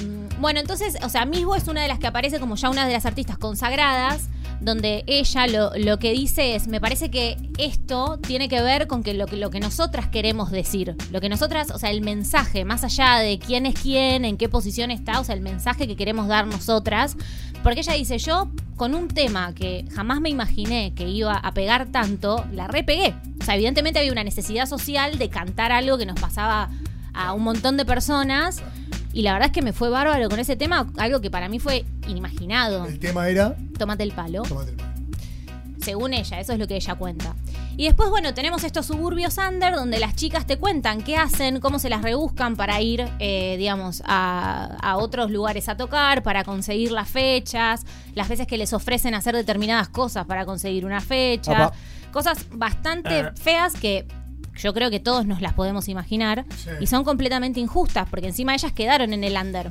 bueno, 0.40 0.60
entonces, 0.60 0.96
o 1.02 1.08
sea, 1.08 1.24
Misbo 1.24 1.54
es 1.56 1.66
una 1.68 1.82
de 1.82 1.88
las 1.88 1.98
que 1.98 2.06
aparece 2.06 2.38
como 2.38 2.56
ya 2.56 2.70
una 2.70 2.86
de 2.86 2.92
las 2.92 3.06
artistas 3.06 3.38
consagradas, 3.38 4.28
donde 4.60 5.04
ella 5.06 5.46
lo, 5.46 5.70
lo 5.76 5.98
que 5.98 6.12
dice 6.12 6.54
es, 6.54 6.66
me 6.66 6.80
parece 6.80 7.10
que 7.10 7.36
esto 7.58 8.18
tiene 8.18 8.48
que 8.48 8.60
ver 8.60 8.86
con 8.86 9.02
que 9.02 9.14
lo, 9.14 9.26
lo 9.26 9.50
que 9.50 9.60
nosotras 9.60 10.08
queremos 10.08 10.50
decir, 10.50 10.96
lo 11.12 11.20
que 11.20 11.28
nosotras, 11.28 11.70
o 11.70 11.78
sea, 11.78 11.90
el 11.90 12.00
mensaje, 12.00 12.64
más 12.64 12.82
allá 12.82 13.18
de 13.18 13.38
quién 13.38 13.66
es 13.66 13.74
quién, 13.80 14.24
en 14.24 14.36
qué 14.36 14.48
posición 14.48 14.90
está, 14.90 15.20
o 15.20 15.24
sea, 15.24 15.34
el 15.34 15.40
mensaje 15.40 15.86
que 15.86 15.96
queremos 15.96 16.26
dar 16.26 16.46
nosotras, 16.46 17.16
porque 17.62 17.80
ella 17.80 17.94
dice, 17.94 18.18
yo 18.18 18.50
con 18.76 18.94
un 18.94 19.08
tema 19.08 19.54
que 19.54 19.84
jamás 19.92 20.20
me 20.20 20.28
imaginé 20.28 20.92
que 20.94 21.08
iba 21.08 21.34
a 21.34 21.52
pegar 21.52 21.86
tanto, 21.86 22.44
la 22.52 22.68
repegué. 22.68 23.14
O 23.40 23.44
sea, 23.44 23.56
evidentemente 23.56 23.98
había 23.98 24.12
una 24.12 24.24
necesidad 24.24 24.66
social 24.66 25.18
de 25.18 25.28
cantar 25.28 25.72
algo 25.72 25.98
que 25.98 26.06
nos 26.06 26.18
pasaba 26.20 26.70
a 27.12 27.32
un 27.32 27.42
montón 27.42 27.76
de 27.76 27.84
personas. 27.84 28.62
Y 29.18 29.22
la 29.22 29.32
verdad 29.32 29.46
es 29.48 29.52
que 29.52 29.62
me 29.62 29.72
fue 29.72 29.88
bárbaro 29.90 30.28
con 30.28 30.38
ese 30.38 30.54
tema, 30.54 30.86
algo 30.96 31.20
que 31.20 31.28
para 31.28 31.48
mí 31.48 31.58
fue 31.58 31.84
inimaginado. 32.06 32.86
El 32.86 33.00
tema 33.00 33.28
era. 33.28 33.56
Tómate 33.76 34.04
el 34.04 34.12
palo. 34.12 34.42
Tómate 34.44 34.70
el 34.70 34.76
palo. 34.76 34.92
Según 35.82 36.14
ella, 36.14 36.38
eso 36.38 36.52
es 36.52 36.58
lo 36.60 36.68
que 36.68 36.76
ella 36.76 36.94
cuenta. 36.94 37.34
Y 37.76 37.86
después, 37.86 38.10
bueno, 38.10 38.32
tenemos 38.32 38.62
estos 38.62 38.86
suburbios 38.86 39.36
under 39.38 39.74
donde 39.74 39.98
las 39.98 40.14
chicas 40.14 40.46
te 40.46 40.56
cuentan 40.56 41.02
qué 41.02 41.16
hacen, 41.16 41.58
cómo 41.58 41.80
se 41.80 41.88
las 41.90 42.02
rebuscan 42.02 42.54
para 42.54 42.80
ir, 42.80 43.08
eh, 43.18 43.56
digamos, 43.58 44.04
a, 44.06 44.76
a 44.80 44.96
otros 44.98 45.32
lugares 45.32 45.68
a 45.68 45.76
tocar, 45.76 46.22
para 46.22 46.44
conseguir 46.44 46.92
las 46.92 47.08
fechas, 47.08 47.84
las 48.14 48.28
veces 48.28 48.46
que 48.46 48.56
les 48.56 48.72
ofrecen 48.72 49.16
hacer 49.16 49.34
determinadas 49.34 49.88
cosas 49.88 50.26
para 50.26 50.46
conseguir 50.46 50.86
una 50.86 51.00
fecha. 51.00 51.72
Cosas 52.12 52.46
bastante 52.52 53.18
Eh. 53.18 53.30
feas 53.34 53.74
que 53.74 54.06
yo 54.58 54.74
creo 54.74 54.90
que 54.90 55.00
todos 55.00 55.24
nos 55.26 55.40
las 55.40 55.54
podemos 55.54 55.88
imaginar 55.88 56.44
Sí. 56.56 56.70
y 56.80 56.86
son 56.86 57.04
completamente 57.04 57.60
injustas 57.60 58.08
porque 58.10 58.26
encima 58.28 58.54
ellas 58.54 58.72
quedaron 58.72 59.12
en 59.12 59.24
el 59.24 59.36
under. 59.36 59.70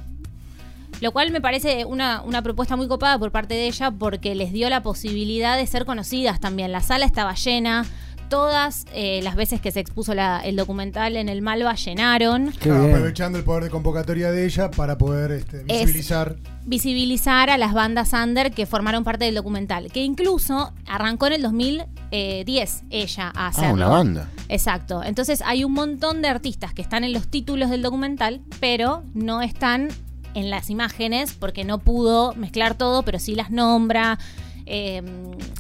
Lo 1.02 1.12
cual 1.12 1.30
me 1.32 1.42
parece 1.42 1.86
una, 1.86 2.22
una 2.24 2.42
propuesta 2.42 2.76
muy 2.76 2.88
copada 2.88 3.20
por 3.20 3.32
parte 3.32 3.54
de 3.54 3.68
ella 3.68 3.92
porque 3.92 4.34
les 4.34 4.52
dio 4.52 4.70
la 4.70 4.82
posibilidad 4.82 5.56
de 5.58 5.68
ser 5.68 5.86
conocidas 5.86 6.40
también. 6.40 6.72
La 6.72 6.82
sala 6.82 7.06
estaba 7.06 7.36
llena. 7.36 7.86
Todas 8.30 8.86
eh, 8.94 9.22
las 9.24 9.36
veces 9.36 9.62
que 9.62 9.72
se 9.72 9.80
expuso 9.80 10.14
la- 10.14 10.42
el 10.44 10.56
documental 10.56 11.16
en 11.16 11.30
el 11.30 11.42
Malva 11.42 11.76
llenaron. 11.76 12.52
Claro, 12.60 12.86
aprovechando 12.86 13.38
el 13.38 13.44
poder 13.46 13.64
de 13.66 13.70
convocatoria 13.70 14.32
de 14.32 14.46
ella 14.46 14.70
para 14.72 14.98
poder 14.98 15.32
este, 15.32 15.62
Es- 15.68 15.86
visibilizar. 15.86 16.36
visibilizar 16.66 17.50
a 17.50 17.58
las 17.58 17.74
bandas 17.74 18.12
under 18.14 18.52
que 18.52 18.66
formaron 18.66 19.04
parte 19.06 19.26
del 19.26 19.36
documental. 19.36 19.92
Que 19.92 20.04
incluso 20.04 20.74
arrancó 20.86 21.28
en 21.28 21.34
el 21.34 21.42
2010 21.42 22.84
ella 22.90 23.32
a 23.36 23.48
hacerlo. 23.48 23.70
Ah, 23.70 23.74
una 23.74 23.88
banda. 23.88 24.30
Exacto. 24.50 25.04
Entonces 25.04 25.42
hay 25.46 25.64
un 25.64 25.74
montón 25.74 26.22
de 26.22 26.28
artistas 26.28 26.74
que 26.74 26.82
están 26.82 27.04
en 27.04 27.14
los 27.14 27.28
títulos 27.28 27.70
del 27.70 27.82
documental, 27.82 28.42
pero 28.60 29.04
no 29.14 29.42
están 29.42 29.90
en 30.34 30.50
las 30.50 30.70
imágenes 30.70 31.34
porque 31.34 31.64
no 31.64 31.80
pudo 31.80 32.34
mezclar 32.36 32.76
todo, 32.76 33.04
pero 33.04 33.20
sí 33.20 33.36
las 33.36 33.50
nombra. 33.52 34.20
Eh, 34.66 35.02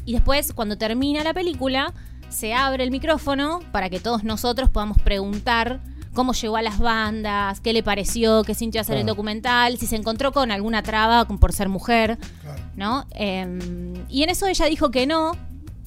y 0.05 0.13
después, 0.13 0.51
cuando 0.53 0.77
termina 0.77 1.23
la 1.23 1.33
película, 1.33 1.93
se 2.29 2.53
abre 2.53 2.83
el 2.83 2.91
micrófono 2.91 3.59
para 3.71 3.89
que 3.89 3.99
todos 3.99 4.23
nosotros 4.23 4.69
podamos 4.69 4.97
preguntar 4.99 5.79
cómo 6.13 6.33
llegó 6.33 6.57
a 6.57 6.61
las 6.63 6.79
bandas, 6.79 7.59
qué 7.61 7.73
le 7.73 7.83
pareció, 7.83 8.43
qué 8.43 8.55
sintió 8.55 8.81
hacer 8.81 8.95
el 8.95 9.01
Claro. 9.03 9.13
documental, 9.13 9.77
si 9.77 9.85
se 9.85 9.95
encontró 9.95 10.31
con 10.31 10.49
alguna 10.51 10.81
traba 10.81 11.25
con- 11.25 11.37
por 11.37 11.53
ser 11.53 11.69
mujer, 11.69 12.17
¿no? 12.75 13.05
Eh, 13.15 14.03
y 14.09 14.23
en 14.23 14.29
eso 14.29 14.47
ella 14.47 14.65
dijo 14.65 14.89
que 14.89 15.05
no, 15.05 15.33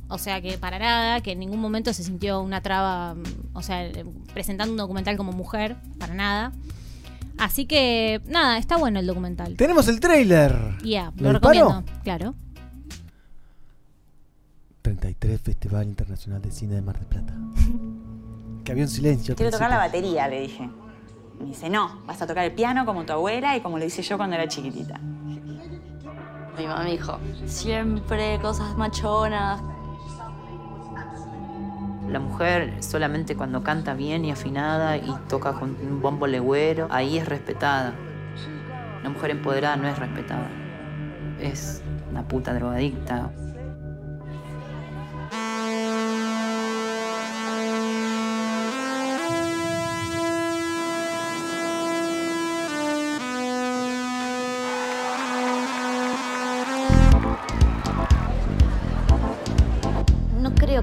o 0.08 0.18
sea 0.18 0.40
que 0.40 0.56
para 0.56 0.78
nada, 0.78 1.20
que 1.20 1.32
en 1.32 1.40
ningún 1.40 1.60
momento 1.60 1.92
se 1.92 2.04
sintió 2.04 2.40
una 2.42 2.60
traba, 2.60 3.16
o 3.54 3.62
sea, 3.62 3.90
presentando 4.32 4.70
un 4.72 4.78
documental 4.78 5.16
como 5.16 5.32
mujer, 5.32 5.76
para 5.98 6.14
nada. 6.14 6.52
Así 7.38 7.64
que, 7.66 8.20
nada, 8.26 8.58
está 8.58 8.76
bueno 8.76 9.00
el 9.00 9.06
documental. 9.06 9.56
Tenemos 9.56 9.88
el 9.88 9.98
trailer. 9.98 10.54
Ya, 10.84 11.10
¿Lo 11.16 11.32
recomiendo, 11.32 11.82
claro. 12.04 12.34
33 14.96 15.40
Festival 15.40 15.86
Internacional 15.86 16.42
de 16.42 16.50
Cine 16.50 16.74
de 16.74 16.82
Mar 16.82 16.98
del 16.98 17.06
Plata. 17.06 17.32
que 18.64 18.72
había 18.72 18.84
un 18.84 18.90
silencio. 18.90 19.36
Quiero 19.36 19.52
tocar 19.52 19.70
la 19.70 19.78
batería, 19.78 20.26
le 20.26 20.40
dije. 20.40 20.68
Me 21.38 21.46
dice, 21.46 21.70
no, 21.70 22.00
vas 22.06 22.20
a 22.20 22.26
tocar 22.26 22.44
el 22.44 22.52
piano 22.52 22.84
como 22.84 23.04
tu 23.04 23.12
abuela 23.12 23.56
y 23.56 23.60
como 23.60 23.78
lo 23.78 23.84
hice 23.84 24.02
yo 24.02 24.16
cuando 24.16 24.36
era 24.36 24.48
chiquitita. 24.48 24.98
Mi 26.58 26.66
mamá 26.66 26.82
me 26.82 26.90
dijo, 26.90 27.18
siempre 27.46 28.38
cosas 28.40 28.76
machonas. 28.76 29.62
La 32.08 32.18
mujer 32.18 32.82
solamente 32.82 33.36
cuando 33.36 33.62
canta 33.62 33.94
bien 33.94 34.24
y 34.24 34.32
afinada 34.32 34.96
y 34.96 35.14
toca 35.28 35.52
con 35.52 35.76
un 35.80 36.02
bombo 36.02 36.26
legüero, 36.26 36.88
ahí 36.90 37.16
es 37.16 37.28
respetada. 37.28 37.94
La 39.04 39.08
mujer 39.08 39.30
empoderada 39.30 39.76
no 39.76 39.86
es 39.86 39.98
respetada. 39.98 40.48
Es 41.40 41.80
una 42.10 42.26
puta 42.26 42.52
drogadicta. 42.52 43.30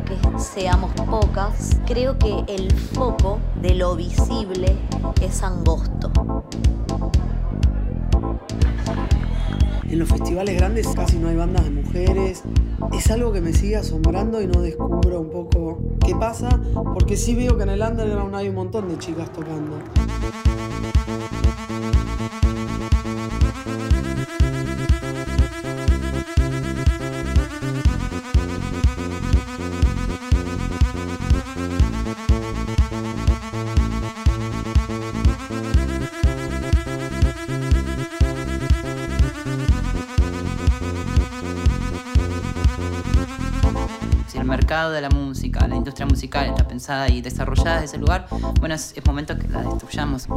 Que 0.04 0.18
seamos 0.40 0.92
pocas, 1.10 1.78
creo 1.86 2.18
que 2.18 2.44
el 2.48 2.72
foco 2.72 3.40
de 3.62 3.76
lo 3.76 3.96
visible 3.96 4.76
es 5.22 5.44
angosto. 5.44 6.12
En 9.90 10.00
los 10.00 10.10
festivales 10.10 10.58
grandes 10.58 10.88
casi 10.90 11.18
no 11.18 11.30
hay 11.30 11.36
bandas 11.36 11.64
de 11.64 11.72
mujeres. 11.72 12.44
Es 12.94 13.10
algo 13.10 13.32
que 13.32 13.42
me 13.42 13.54
sigue 13.54 13.78
asombrando 13.78 14.42
y 14.42 14.48
no 14.48 14.62
descubro 14.62 15.22
un 15.22 15.30
poco 15.30 15.80
qué 16.06 16.16
pasa, 16.16 16.50
porque 16.94 17.16
sí 17.16 17.36
veo 17.36 17.58
que 17.58 17.64
en 17.64 17.70
el 17.70 17.82
underground 17.82 18.36
hay 18.36 18.50
un 18.50 18.56
montón 18.56 18.90
de 18.90 18.98
chicas 18.98 19.32
tocando. 19.32 19.78
Mercado 44.78 44.92
de 44.92 45.02
la 45.02 45.10
música, 45.10 45.68
la 45.68 45.76
industria 45.76 46.06
musical 46.06 46.50
está 46.50 46.68
pensada 46.68 47.10
y 47.10 47.22
desarrollada 47.22 47.82
desde 47.82 47.86
ese 47.86 47.98
lugar, 47.98 48.28
bueno, 48.60 48.76
es, 48.76 48.94
es 48.96 49.04
momento 49.06 49.36
que 49.38 49.48
la 49.48 49.64
destruyamos. 49.64 50.28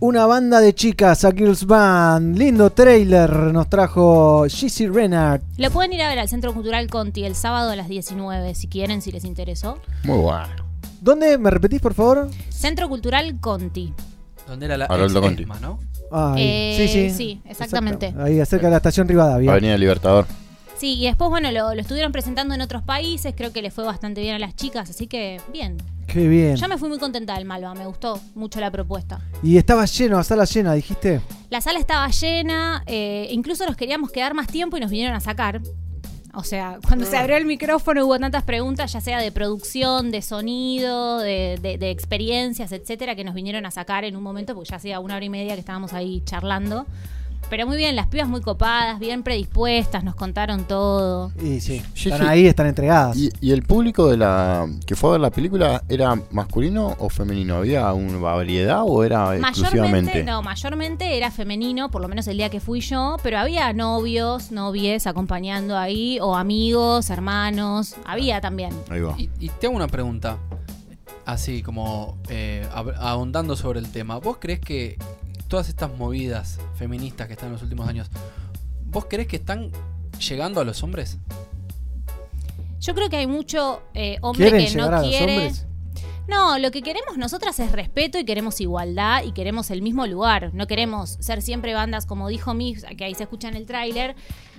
Una 0.00 0.24
banda 0.26 0.60
de 0.60 0.74
chicas, 0.74 1.24
a 1.24 1.32
Girls 1.32 1.66
Band. 1.66 2.38
Lindo 2.38 2.70
trailer 2.70 3.30
nos 3.30 3.68
trajo 3.68 4.46
Gizzy 4.48 4.88
Renard. 4.88 5.42
Lo 5.58 5.70
pueden 5.70 5.92
ir 5.92 6.02
a 6.02 6.08
ver 6.08 6.18
al 6.20 6.28
Centro 6.28 6.54
Cultural 6.54 6.88
Conti 6.88 7.24
el 7.24 7.34
sábado 7.34 7.70
a 7.70 7.76
las 7.76 7.88
19, 7.88 8.54
si 8.54 8.66
quieren, 8.66 9.02
si 9.02 9.12
les 9.12 9.24
interesó. 9.24 9.78
Muy 10.04 10.18
bueno. 10.18 10.48
¿Dónde? 11.02 11.36
¿Me 11.36 11.50
repetís, 11.50 11.80
por 11.82 11.92
favor? 11.94 12.28
Centro 12.48 12.88
Cultural 12.88 13.38
Conti. 13.40 13.92
¿Dónde 14.46 14.66
era 14.66 14.76
la 14.78 14.86
Haroldo 14.86 15.20
Conti. 15.20 15.42
ESMA, 15.42 15.60
no? 15.60 15.78
Ay, 16.10 16.42
Eh, 16.42 16.74
sí, 16.78 16.88
sí. 16.88 17.10
sí, 17.10 17.40
exactamente. 17.44 18.06
Exacto. 18.06 18.24
Ahí, 18.26 18.44
cerca 18.46 18.66
de 18.68 18.70
la 18.70 18.76
estación 18.78 19.06
Rivadavia. 19.06 19.50
Avenida 19.50 19.76
Libertador. 19.76 20.26
Sí, 20.78 20.94
y 21.00 21.06
después, 21.06 21.30
bueno, 21.30 21.50
lo, 21.52 21.74
lo 21.74 21.80
estuvieron 21.80 22.12
presentando 22.12 22.54
en 22.54 22.60
otros 22.60 22.82
países, 22.82 23.34
creo 23.36 23.52
que 23.52 23.62
le 23.62 23.70
fue 23.70 23.84
bastante 23.84 24.20
bien 24.20 24.34
a 24.34 24.38
las 24.38 24.54
chicas, 24.54 24.90
así 24.90 25.06
que 25.06 25.40
bien. 25.52 25.78
Qué 26.06 26.28
bien. 26.28 26.54
Yo 26.56 26.68
me 26.68 26.76
fui 26.78 26.88
muy 26.88 26.98
contenta 26.98 27.34
del 27.34 27.44
Malva, 27.46 27.74
me 27.74 27.86
gustó 27.86 28.20
mucho 28.34 28.60
la 28.60 28.70
propuesta. 28.70 29.20
Y 29.42 29.56
estaba 29.56 29.86
lleno, 29.86 30.16
la 30.18 30.24
sala 30.24 30.44
llena, 30.44 30.74
dijiste. 30.74 31.20
La 31.50 31.60
sala 31.60 31.78
estaba 31.78 32.08
llena, 32.10 32.82
eh, 32.86 33.28
incluso 33.32 33.66
nos 33.66 33.76
queríamos 33.76 34.10
quedar 34.12 34.34
más 34.34 34.46
tiempo 34.48 34.76
y 34.76 34.80
nos 34.80 34.90
vinieron 34.90 35.16
a 35.16 35.20
sacar. 35.20 35.60
O 36.34 36.44
sea, 36.44 36.78
cuando 36.86 37.06
se 37.06 37.16
abrió 37.16 37.38
el 37.38 37.46
micrófono 37.46 38.04
hubo 38.04 38.18
tantas 38.18 38.42
preguntas, 38.44 38.92
ya 38.92 39.00
sea 39.00 39.18
de 39.20 39.32
producción, 39.32 40.10
de 40.10 40.20
sonido, 40.20 41.18
de, 41.18 41.58
de- 41.62 41.78
de 41.78 41.90
experiencias, 41.90 42.72
etcétera, 42.72 43.16
que 43.16 43.24
nos 43.24 43.34
vinieron 43.34 43.64
a 43.64 43.70
sacar 43.70 44.04
en 44.04 44.14
un 44.16 44.22
momento, 44.22 44.54
porque 44.54 44.68
ya 44.70 44.76
hacía 44.76 45.00
una 45.00 45.16
hora 45.16 45.24
y 45.24 45.30
media 45.30 45.54
que 45.54 45.60
estábamos 45.60 45.94
ahí 45.94 46.20
charlando. 46.26 46.86
Pero 47.48 47.64
muy 47.66 47.76
bien, 47.76 47.94
las 47.94 48.08
pibas 48.08 48.26
muy 48.28 48.40
copadas, 48.40 48.98
bien 48.98 49.22
predispuestas, 49.22 50.02
nos 50.02 50.16
contaron 50.16 50.64
todo. 50.64 51.30
Y 51.40 51.60
sí, 51.60 51.80
Sí, 51.94 52.08
están 52.08 52.22
sí. 52.22 52.26
ahí, 52.28 52.46
están 52.46 52.66
entregadas. 52.66 53.16
¿Y, 53.16 53.30
y 53.40 53.52
el 53.52 53.62
público 53.62 54.08
de 54.08 54.16
la 54.16 54.66
que 54.84 54.96
fue 54.96 55.10
a 55.10 55.12
ver 55.12 55.20
la 55.20 55.30
película 55.30 55.82
era 55.88 56.20
masculino 56.32 56.96
o 56.98 57.08
femenino? 57.08 57.56
¿Había 57.56 57.92
una 57.92 58.18
variedad 58.18 58.82
o 58.84 59.04
era 59.04 59.26
Mayormente, 59.38 59.48
exclusivamente? 59.60 60.24
no, 60.24 60.42
mayormente 60.42 61.16
era 61.16 61.30
femenino, 61.30 61.88
por 61.90 62.02
lo 62.02 62.08
menos 62.08 62.26
el 62.26 62.36
día 62.36 62.50
que 62.50 62.58
fui 62.58 62.80
yo, 62.80 63.16
pero 63.22 63.38
había 63.38 63.72
novios, 63.72 64.50
novies 64.50 65.06
acompañando 65.06 65.78
ahí, 65.78 66.18
o 66.20 66.34
amigos, 66.34 67.10
hermanos, 67.10 67.94
había 68.04 68.40
también. 68.40 68.72
Ahí 68.90 69.00
va. 69.00 69.14
Y, 69.16 69.30
y 69.38 69.48
te 69.50 69.66
hago 69.68 69.76
una 69.76 69.86
pregunta, 69.86 70.36
así 71.24 71.62
como 71.62 72.18
eh, 72.28 72.66
ahondando 72.98 73.54
sobre 73.56 73.78
el 73.78 73.90
tema. 73.92 74.18
¿Vos 74.18 74.38
crees 74.40 74.58
que 74.60 74.98
todas 75.48 75.68
estas 75.68 75.96
movidas 75.96 76.58
feministas 76.76 77.26
que 77.26 77.34
están 77.34 77.48
en 77.48 77.52
los 77.54 77.62
últimos 77.62 77.88
años, 77.88 78.08
vos 78.86 79.06
crees 79.08 79.28
que 79.28 79.36
están 79.36 79.70
llegando 80.28 80.60
a 80.60 80.64
los 80.64 80.82
hombres? 80.82 81.18
Yo 82.80 82.94
creo 82.94 83.08
que 83.08 83.16
hay 83.16 83.26
mucho 83.26 83.82
eh, 83.94 84.18
hombre 84.20 84.50
¿Quieren 84.50 84.66
que 84.72 84.76
no 84.76 84.84
a 84.84 84.90
los 84.90 85.08
quiere. 85.08 85.36
hombres? 85.36 85.66
No, 86.28 86.58
lo 86.58 86.70
que 86.72 86.82
queremos 86.82 87.16
nosotras 87.16 87.58
es 87.60 87.70
respeto 87.70 88.18
y 88.18 88.24
queremos 88.24 88.60
igualdad 88.60 89.22
y 89.24 89.30
queremos 89.32 89.70
el 89.70 89.80
mismo 89.80 90.06
lugar. 90.06 90.50
No 90.54 90.66
queremos 90.66 91.16
ser 91.20 91.40
siempre 91.40 91.72
bandas, 91.72 92.04
como 92.04 92.28
dijo 92.28 92.52
Mix, 92.52 92.84
que 92.96 93.04
ahí 93.04 93.14
se 93.14 93.22
escucha 93.22 93.48
en 93.48 93.54
el 93.56 93.64
tráiler. 93.66 94.16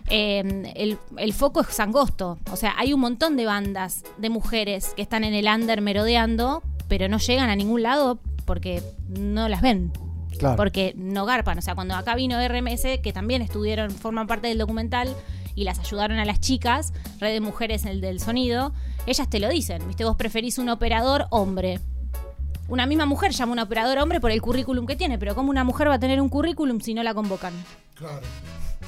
eh, 0.10 0.72
el, 0.76 0.98
el 1.18 1.34
foco 1.34 1.60
es 1.62 1.80
angosto. 1.82 2.38
O 2.52 2.56
sea, 2.56 2.74
hay 2.78 2.94
un 2.94 3.02
montón 3.02 3.36
de 3.36 3.46
bandas 3.46 4.04
de 4.18 4.30
mujeres 4.30 4.94
que 4.96 5.02
están 5.02 5.26
en 5.26 5.34
el 5.34 5.46
under 5.48 5.82
merodeando, 5.82 6.64
pero 6.88 7.10
no 7.10 7.18
llegan 7.18 7.50
a 7.50 7.56
ningún 7.58 7.84
lado 7.84 8.18
porque 8.46 8.82
no 9.10 9.50
las 9.50 9.62
ven. 9.62 9.92
Claro. 10.38 10.56
Porque 10.56 10.94
no 10.98 11.26
garpan. 11.26 11.58
O 11.58 11.62
sea, 11.62 11.76
cuando 11.76 11.96
acá 11.96 12.16
vino 12.16 12.38
RMS, 12.46 13.00
que 13.02 13.12
también 13.14 13.42
estuvieron, 13.42 13.92
forman 13.92 14.28
parte 14.28 14.48
del 14.48 14.58
documental 14.58 15.16
y 15.56 15.64
las 15.64 15.80
ayudaron 15.80 16.20
a 16.20 16.26
las 16.26 16.40
chicas, 16.40 16.94
Red 17.20 17.34
de 17.34 17.42
Mujeres 17.42 17.86
el 17.86 18.02
del 18.02 18.20
Sonido, 18.20 18.74
ellas 19.08 19.30
te 19.30 19.40
lo 19.40 19.50
dicen, 19.50 19.88
¿viste? 19.88 20.04
Vos 20.06 20.16
preferís 20.16 20.58
un 20.60 20.70
operador 20.70 21.28
hombre. 21.32 21.80
Una 22.68 22.86
misma 22.86 23.06
mujer 23.06 23.32
llama 23.32 23.52
a 23.52 23.54
un 23.54 23.60
operador 23.60 23.98
hombre 23.98 24.20
por 24.20 24.30
el 24.32 24.42
currículum 24.42 24.86
que 24.86 24.96
tiene, 24.96 25.18
pero 25.18 25.34
¿cómo 25.36 25.50
una 25.50 25.64
mujer 25.64 25.90
va 25.90 25.96
a 25.96 26.00
tener 26.00 26.22
un 26.22 26.30
currículum 26.30 26.82
si 26.82 26.94
no 26.94 27.02
la 27.02 27.14
convocan? 27.14 27.54
Claro. 27.96 28.20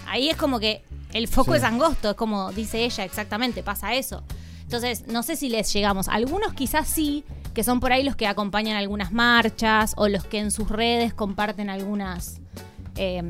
Ahí 0.08 0.30
es 0.30 0.36
como 0.38 0.60
que 0.60 0.84
el 1.14 1.28
foco 1.28 1.54
Sí. 1.54 1.58
es 1.60 1.64
angosto, 1.64 2.12
es 2.12 2.16
como 2.16 2.52
dice 2.52 2.84
ella 2.84 3.04
exactamente, 3.06 3.64
pasa 3.64 3.94
eso. 3.96 4.24
Entonces, 4.64 5.08
no 5.08 5.24
sé 5.24 5.36
si 5.36 5.50
les 5.50 5.72
llegamos. 5.74 6.08
Algunos 6.10 6.54
quizás 6.54 6.88
sí, 6.88 7.24
que 7.60 7.64
son 7.66 7.82
por 7.82 7.92
ahí 7.92 8.04
los 8.04 8.16
que 8.16 8.26
acompañan 8.26 8.78
algunas 8.78 9.12
marchas 9.12 9.94
o 9.98 10.08
los 10.08 10.24
que 10.24 10.40
en 10.40 10.50
sus 10.50 10.70
redes 10.70 11.14
comparten 11.14 11.70
algunas 11.70 12.40
eh, 12.96 13.22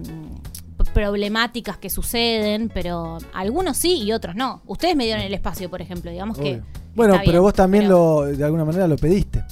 p- 0.78 0.84
problemáticas 0.94 1.78
que 1.80 1.90
suceden, 1.90 2.70
pero 2.72 3.18
algunos 3.34 3.76
sí 3.78 4.04
y 4.04 4.12
otros 4.12 4.36
no. 4.36 4.62
Ustedes 4.68 4.96
me 4.96 5.06
dieron 5.06 5.24
el 5.24 5.34
espacio, 5.34 5.68
por 5.68 5.82
ejemplo, 5.82 6.12
digamos 6.12 6.38
que... 6.38 6.62
Bueno, 6.94 7.16
pero 7.18 7.32
bien, 7.32 7.42
vos 7.42 7.54
también 7.56 7.86
pero- 7.86 8.26
lo, 8.28 8.38
de 8.38 8.44
alguna 8.44 8.66
manera 8.66 8.88
lo 8.88 8.98
pediste. 8.98 9.44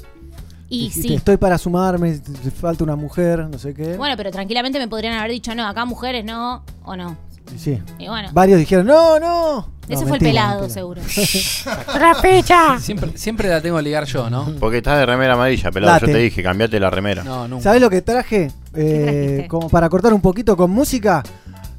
Y 0.69 0.89
Dijiste, 0.89 1.07
sí. 1.07 1.13
estoy 1.15 1.37
para 1.37 1.57
sumarme, 1.57 2.13
falta 2.53 2.83
una 2.83 2.95
mujer, 2.95 3.39
no 3.49 3.57
sé 3.57 3.73
qué. 3.73 3.97
Bueno, 3.97 4.15
pero 4.15 4.29
tranquilamente 4.29 4.77
me 4.77 4.87
podrían 4.87 5.13
haber 5.15 5.31
dicho, 5.31 5.55
no, 5.55 5.65
acá 5.65 5.85
mujeres 5.85 6.23
no, 6.23 6.63
o 6.83 6.95
no. 6.95 7.17
Sí. 7.57 7.81
Y 7.99 8.07
bueno. 8.07 8.29
Varios 8.33 8.59
dijeron, 8.59 8.85
no, 8.85 9.19
no. 9.19 9.69
Ese 9.87 10.01
No, 10.01 10.07
fue 10.09 10.17
el 10.17 10.23
pelado, 10.23 10.61
mentira. 10.61 10.73
seguro. 10.73 11.01
Siempre, 12.79 13.17
siempre 13.17 13.47
la 13.47 13.61
tengo 13.61 13.77
que 13.77 13.83
ligar 13.83 14.03
yo, 14.05 14.29
¿no? 14.29 14.51
Porque 14.59 14.77
estás 14.77 14.97
de 14.99 15.05
remera 15.05 15.33
amarilla, 15.33 15.71
pelado. 15.71 15.93
Late. 15.93 16.07
Yo 16.07 16.11
te 16.11 16.17
dije, 16.19 16.43
cambiate 16.43 16.79
la 16.79 16.89
remera. 16.89 17.23
No, 17.23 17.47
nunca. 17.47 17.63
¿Sabés 17.63 17.81
lo 17.81 17.89
que 17.89 18.01
traje? 18.01 18.51
Eh, 18.73 19.45
como 19.49 19.69
para 19.69 19.87
cortar 19.89 20.13
un 20.13 20.21
poquito 20.21 20.57
con 20.57 20.71
música. 20.71 21.23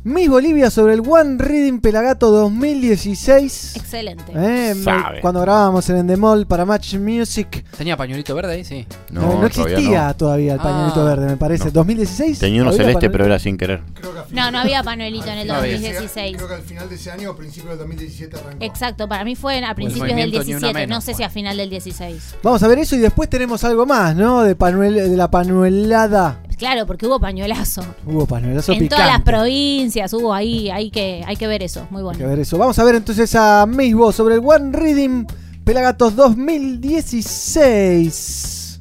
Miss 0.04 0.28
Bolivia 0.30 0.70
sobre 0.70 0.94
el 0.94 1.02
One 1.06 1.36
Reading 1.38 1.80
Pelagato 1.80 2.30
2016. 2.30 3.76
Excelente. 3.76 4.32
Eh, 4.34 4.74
Sabe. 4.82 5.20
cuando 5.20 5.40
grabábamos 5.42 5.90
en 5.90 5.96
Endemol 5.96 6.46
para 6.46 6.64
Match 6.64 6.94
Music. 6.94 7.64
¿Tenía 7.76 7.96
pañuelito 7.96 8.34
verde 8.34 8.52
ahí? 8.54 8.64
Sí. 8.64 8.86
No, 9.10 9.38
no 9.40 9.46
existía 9.46 10.14
todavía, 10.14 10.54
el 10.54 10.60
pañuelito 10.60 11.00
Ah. 11.02 11.04
verde, 11.04 11.26
me 11.26 11.36
parece. 11.36 11.70
¿2016? 11.72 12.38
Tenía 12.38 12.62
uno 12.62 12.70
¿Había 12.70 12.78
celeste, 12.84 12.94
pañuelito? 13.00 13.12
pero 13.12 13.24
era 13.26 13.38
sin 13.38 13.58
querer. 13.58 13.82
No, 14.30 14.50
no 14.50 14.58
había 14.60 14.82
panuelito 14.82 15.26
en 15.26 15.38
el 15.38 15.48
No 15.48 15.54
había. 15.54 15.72
2016. 15.74 16.36
Creo 16.36 16.48
que 16.48 16.54
al 16.54 16.62
final 16.62 16.88
de 16.88 16.94
ese 16.94 17.10
año 17.10 17.30
o 17.32 17.36
principio 17.36 17.70
del 17.70 17.78
2017 17.80 18.36
arrancó. 18.36 18.64
Exacto, 18.64 19.08
para 19.08 19.24
mí 19.24 19.34
fue 19.36 19.62
a 19.62 19.74
principios 19.74 20.06
del 20.16 20.30
movimiento 20.30 20.44
Ni 20.44 20.54
Una 20.54 20.60
17, 20.68 20.86
no 20.86 21.00
sé 21.02 21.14
si 21.14 21.22
a 21.24 21.28
final 21.28 21.56
del 21.56 21.68
16. 21.70 22.36
Vamos 22.42 22.62
a 22.62 22.68
ver 22.68 22.78
eso 22.78 22.94
y 22.96 22.98
después 23.00 23.28
tenemos 23.28 23.62
algo 23.64 23.84
más, 23.84 24.14
¿no? 24.16 24.42
De, 24.42 24.54
panuel, 24.54 24.94
de 24.94 25.16
la 25.16 25.30
panuelada. 25.30 26.40
Claro, 26.58 26.86
porque 26.86 27.06
hubo 27.06 27.18
pañuelazo. 27.20 27.82
Hubo 28.04 28.26
panuelazo 28.26 28.72
En 28.72 28.80
picante. 28.80 28.96
todas 29.02 29.12
las 29.12 29.22
provincias 29.22 30.12
hubo 30.12 30.34
ahí, 30.34 30.68
hay 30.70 30.90
que, 30.90 31.22
hay 31.26 31.36
que 31.36 31.46
ver 31.46 31.62
eso, 31.62 31.86
muy 31.90 32.00
Hay 32.00 32.04
bueno. 32.04 32.18
que 32.18 32.26
ver 32.26 32.40
eso. 32.40 32.58
Vamos 32.58 32.76
a 32.78 32.84
ver 32.84 32.96
entonces 32.96 33.34
a 33.36 33.64
Misbo 33.66 34.10
sobre 34.12 34.34
el 34.34 34.40
One 34.44 34.76
Reading 34.76 35.24
Pelagatos 35.64 36.16
2016. 36.16 38.80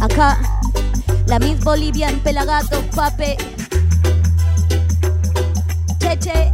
Acá, 0.00 0.38
la 1.26 1.38
Miss 1.38 1.62
Bolivia 1.64 2.10
en 2.10 2.20
Pelagato, 2.20 2.82
pape. 2.94 3.36
Cheche. 5.98 6.52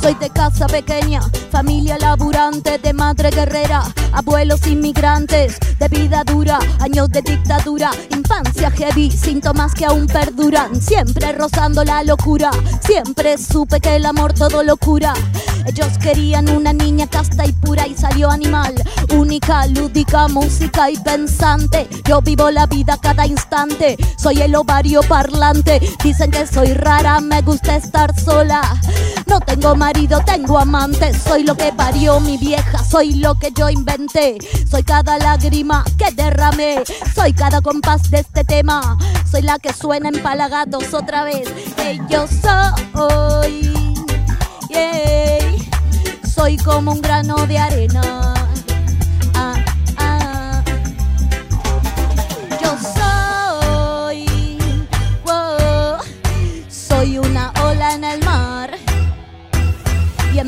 Soy 0.00 0.14
de 0.14 0.30
casa 0.30 0.66
pequeña, 0.68 1.20
familia 1.56 1.96
laburante, 1.96 2.76
de 2.76 2.92
madre 2.92 3.30
guerrera, 3.30 3.82
abuelos 4.12 4.66
inmigrantes, 4.66 5.58
de 5.78 5.88
vida 5.88 6.22
dura, 6.22 6.58
años 6.80 7.08
de 7.08 7.22
dictadura, 7.22 7.92
infancia 8.14 8.70
heavy, 8.70 9.10
síntomas 9.10 9.72
que 9.72 9.86
aún 9.86 10.06
perduran, 10.06 10.78
siempre 10.78 11.32
rozando 11.32 11.82
la 11.82 12.04
locura, 12.04 12.50
siempre 12.80 13.38
supe 13.38 13.80
que 13.80 13.96
el 13.96 14.04
amor 14.04 14.34
todo 14.34 14.62
lo 14.62 14.76
cura. 14.76 15.14
Ellos 15.64 15.96
querían 15.98 16.48
una 16.50 16.74
niña 16.74 17.08
casta 17.08 17.46
y 17.46 17.52
pura 17.52 17.88
y 17.88 17.94
salió 17.94 18.30
animal, 18.30 18.74
única, 19.14 19.66
lúdica, 19.66 20.28
música 20.28 20.90
y 20.90 20.96
pensante. 20.98 21.88
Yo 22.04 22.20
vivo 22.20 22.50
la 22.50 22.66
vida 22.66 22.98
cada 23.00 23.26
instante, 23.26 23.96
soy 24.18 24.42
el 24.42 24.54
ovario 24.54 25.00
parlante. 25.02 25.80
Dicen 26.04 26.30
que 26.30 26.46
soy 26.46 26.74
rara, 26.74 27.18
me 27.20 27.40
gusta 27.40 27.76
estar 27.76 28.14
sola. 28.20 28.60
No 29.26 29.40
tengo 29.40 29.74
marido, 29.74 30.20
tengo 30.24 30.56
amante. 30.58 31.12
Soy 31.12 31.45
lo 31.46 31.56
que 31.56 31.72
parió 31.72 32.18
mi 32.18 32.36
vieja, 32.36 32.84
soy 32.84 33.14
lo 33.14 33.36
que 33.36 33.52
yo 33.52 33.70
inventé. 33.70 34.36
Soy 34.68 34.82
cada 34.82 35.16
lágrima 35.16 35.84
que 35.96 36.10
derramé, 36.10 36.82
soy 37.14 37.32
cada 37.32 37.60
compás 37.60 38.10
de 38.10 38.18
este 38.18 38.42
tema. 38.42 38.98
Soy 39.30 39.42
la 39.42 39.58
que 39.60 39.72
suena 39.72 40.08
en 40.08 40.20
palagatos 40.22 40.92
otra 40.92 41.22
vez. 41.22 41.48
Que 41.76 42.00
yo 42.08 42.26
soy. 42.26 43.72
yeah. 44.68 46.28
Soy 46.28 46.56
como 46.56 46.92
un 46.92 47.00
grano 47.00 47.46
de 47.46 47.58
arena. 47.58 48.35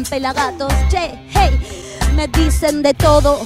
Pelagatos, 0.05 0.73
che, 0.91 1.19
hey, 1.35 1.59
me 2.15 2.29
dicen 2.29 2.83
de 2.83 2.95
todo. 2.95 3.41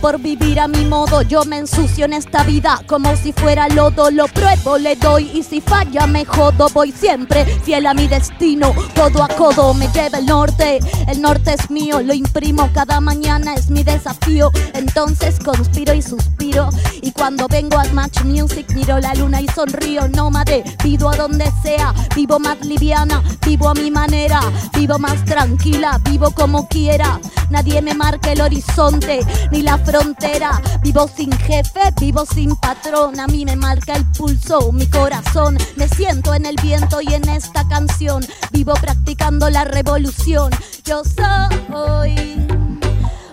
Por 0.00 0.20
vivir 0.20 0.60
a 0.60 0.68
mi 0.68 0.84
modo, 0.84 1.22
yo 1.22 1.44
me 1.44 1.58
ensucio 1.58 2.04
en 2.04 2.12
esta 2.12 2.44
vida 2.44 2.80
como 2.86 3.16
si 3.16 3.32
fuera 3.32 3.68
lodo. 3.68 4.10
Lo 4.10 4.28
pruebo, 4.28 4.78
le 4.78 4.94
doy 4.94 5.28
y 5.34 5.42
si 5.42 5.60
falla 5.60 6.06
me 6.06 6.24
jodo. 6.24 6.68
Voy 6.72 6.92
siempre 6.92 7.44
fiel 7.64 7.86
a 7.86 7.94
mi 7.94 8.06
destino, 8.06 8.72
codo 8.94 9.24
a 9.24 9.28
codo 9.28 9.74
me 9.74 9.88
lleva 9.88 10.18
el 10.18 10.26
norte. 10.26 10.78
El 11.08 11.20
norte 11.20 11.54
es 11.54 11.70
mío, 11.70 12.00
lo 12.00 12.14
imprimo 12.14 12.70
cada 12.72 13.00
mañana, 13.00 13.54
es 13.54 13.70
mi 13.70 13.82
desafío. 13.82 14.52
Entonces 14.74 15.38
conspiro 15.40 15.92
y 15.92 16.02
suspiro. 16.02 16.68
Y 17.02 17.10
cuando 17.10 17.48
vengo 17.48 17.78
a 17.78 17.84
Match 17.92 18.22
Music, 18.22 18.66
miro 18.74 19.00
la 19.00 19.14
luna 19.14 19.40
y 19.40 19.48
sonrío. 19.48 20.08
Nómade, 20.08 20.62
pido 20.82 21.08
a 21.08 21.16
donde 21.16 21.50
sea, 21.62 21.92
vivo 22.14 22.38
más 22.38 22.60
liviana, 22.64 23.22
vivo 23.44 23.68
a 23.68 23.74
mi 23.74 23.90
manera, 23.90 24.40
vivo 24.74 24.98
más 24.98 25.24
tranquila, 25.24 26.00
vivo 26.04 26.30
como 26.30 26.68
quiera. 26.68 27.20
Nadie 27.50 27.80
me 27.80 27.94
marca 27.94 28.32
el 28.32 28.42
horizonte 28.42 29.20
ni 29.50 29.62
la 29.62 29.78
frontera. 29.88 30.60
Vivo 30.82 31.08
sin 31.08 31.32
jefe, 31.32 31.80
vivo 31.98 32.26
sin 32.26 32.54
patrón. 32.56 33.18
A 33.18 33.26
mí 33.26 33.44
me 33.44 33.56
marca 33.56 33.94
el 33.94 34.04
pulso, 34.12 34.70
mi 34.72 34.86
corazón. 34.86 35.56
Me 35.76 35.88
siento 35.88 36.34
en 36.34 36.44
el 36.46 36.56
viento 36.62 37.00
y 37.00 37.14
en 37.14 37.26
esta 37.28 37.66
canción. 37.68 38.24
Vivo 38.52 38.74
practicando 38.74 39.48
la 39.48 39.64
revolución. 39.64 40.50
Yo 40.84 41.02
soy. 41.04 42.46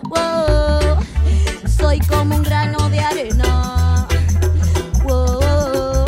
wow, 0.04 0.98
soy 1.78 2.00
como 2.08 2.36
un 2.38 2.44
grano 2.44 2.90
de 2.90 3.00
arena. 3.02 4.08
Wow, 5.04 6.06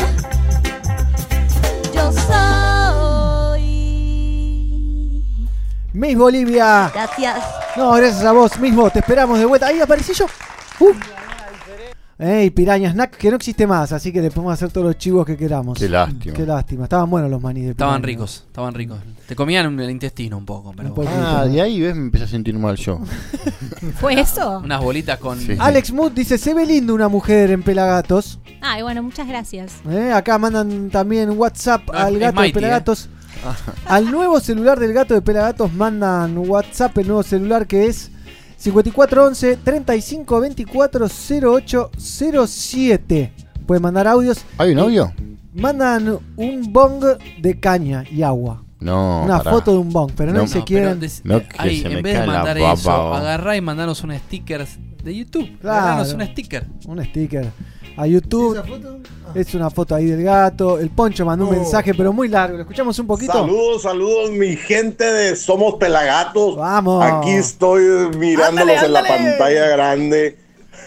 yo 1.94 2.12
soy. 2.28 3.62
Miss 5.94 6.18
Bolivia. 6.18 6.90
Gracias. 6.94 7.67
No, 7.78 7.92
gracias 7.94 8.24
a 8.24 8.32
vos 8.32 8.60
mismo. 8.60 8.90
Te 8.90 9.00
esperamos 9.00 9.38
de 9.40 9.46
vuelta. 9.46 9.68
Ahí 9.68 9.80
aparecí 9.80 10.14
yo. 10.14 10.26
Uh. 10.80 10.92
Ey, 12.20 12.50
Piraña 12.50 12.92
Snack, 12.92 13.16
que 13.16 13.30
no 13.30 13.36
existe 13.36 13.68
más, 13.68 13.92
así 13.92 14.12
que 14.12 14.20
le 14.24 14.32
podemos 14.32 14.52
hacer 14.52 14.72
todos 14.72 14.88
los 14.88 14.98
chivos 14.98 15.24
que 15.24 15.38
queramos. 15.38 15.78
Qué 15.78 15.88
lástima. 15.88 16.34
Qué 16.34 16.48
lástima. 16.48 16.84
Estaban 16.86 17.08
buenos 17.12 17.30
los 17.30 17.40
maní 17.40 17.62
de 17.62 17.72
Estaban 17.72 18.02
Piraña. 18.02 18.08
ricos, 18.08 18.44
estaban 18.48 18.74
ricos. 18.74 18.98
Te 19.28 19.36
comían 19.36 19.80
el 19.80 19.90
intestino 19.92 20.36
un 20.36 20.46
poco, 20.46 20.74
pero 20.76 20.96
Ah, 21.08 21.46
de 21.46 21.62
ahí 21.62 21.80
ves, 21.80 21.96
me 21.96 22.02
empecé 22.06 22.24
a 22.24 22.28
sentir 22.28 22.58
mal 22.58 22.76
yo. 22.76 23.00
¿Fue 24.00 24.20
eso? 24.20 24.62
unas 24.64 24.82
bolitas 24.82 25.20
con 25.20 25.38
Alex 25.60 25.92
Mood 25.92 26.14
dice, 26.14 26.40
se 26.40 26.56
ve 26.56 26.66
lindo 26.66 26.96
una 26.96 27.08
mujer 27.08 27.52
en 27.52 27.62
Pelagatos. 27.62 28.40
Ay, 28.62 28.82
bueno, 28.82 29.04
muchas 29.04 29.28
gracias. 29.28 29.74
Eh, 29.88 30.12
Acá 30.12 30.40
mandan 30.40 30.90
también 30.90 31.30
WhatsApp 31.38 31.84
No, 31.86 31.94
al 32.00 32.18
gato 32.18 32.34
de 32.38 32.42
Mighty, 32.42 32.54
Pelagatos. 32.54 33.10
Al 33.86 34.10
nuevo 34.12 34.40
celular 34.40 34.80
del 34.80 34.94
gato 34.94 35.14
de 35.14 35.22
Pelagatos 35.22 35.72
mandan 35.74 36.38
WhatsApp, 36.38 36.98
el 36.98 37.08
nuevo 37.08 37.24
celular 37.24 37.68
que 37.68 37.86
es 37.88 38.12
5411 38.58 39.58
3524 39.64 41.08
0807. 41.08 43.34
Pueden 43.66 43.84
mandar 43.84 44.08
audios. 44.08 44.40
¿Hay 44.58 44.72
un 44.72 44.80
audio? 44.80 45.14
Mandan 45.54 46.20
un 46.36 46.74
bong 46.74 47.04
de 47.40 47.60
caña 47.60 48.04
y 48.10 48.24
agua. 48.24 48.64
No. 48.80 49.24
Una 49.24 49.40
pará. 49.40 49.52
foto 49.52 49.72
de 49.72 49.78
un 49.80 49.90
bong, 49.90 50.12
pero 50.16 50.32
no, 50.32 50.46
No, 50.46 50.66
pero 50.68 50.96
des- 50.96 51.22
No, 51.26 51.40
que 51.40 51.48
ahí, 51.58 51.82
se 51.82 51.88
en 51.88 51.94
me 51.96 52.02
vez 52.04 52.14
de 52.14 52.20
cae 52.20 52.28
la 52.28 52.34
mandar 52.34 52.58
eso, 52.58 52.92
oh. 52.92 53.14
agarrá 53.14 53.58
y 53.58 53.62
mandanos 53.62 54.04
un 54.04 54.16
sticker 54.18 54.68
de 55.04 55.16
YouTube. 55.16 55.58
Claro. 55.60 55.88
Mandanos 55.88 56.14
un 56.14 56.22
sticker. 56.28 56.68
Un 56.86 57.04
sticker. 57.06 57.52
A 57.98 58.08
YouTube. 58.08 58.58
Es 59.36 59.54
una 59.54 59.70
foto 59.70 59.96
ahí 59.96 60.06
del 60.06 60.24
gato. 60.24 60.80
El 60.80 60.90
Poncho 60.90 61.26
mandó 61.26 61.46
un 61.48 61.54
Oh. 61.56 61.58
mensaje, 61.60 61.94
pero 61.94 62.14
muy 62.14 62.28
largo. 62.30 62.56
¿Lo 62.58 62.62
escuchamos 62.62 62.98
un 63.00 63.08
poquito? 63.08 63.34
Saludos, 63.34 63.82
saludos, 63.82 64.32
mi 64.32 64.56
gente 64.56 65.04
de 65.04 65.36
Somos 65.36 65.76
Pelagatos. 65.76 66.56
Vamos. 66.56 67.04
Aquí 67.04 67.32
estoy 67.32 67.82
mirándolos 68.18 68.78
Ándale, 68.78 68.86
en 68.86 68.94
la 68.94 69.04
pantalla 69.04 69.68
grande. 69.70 70.38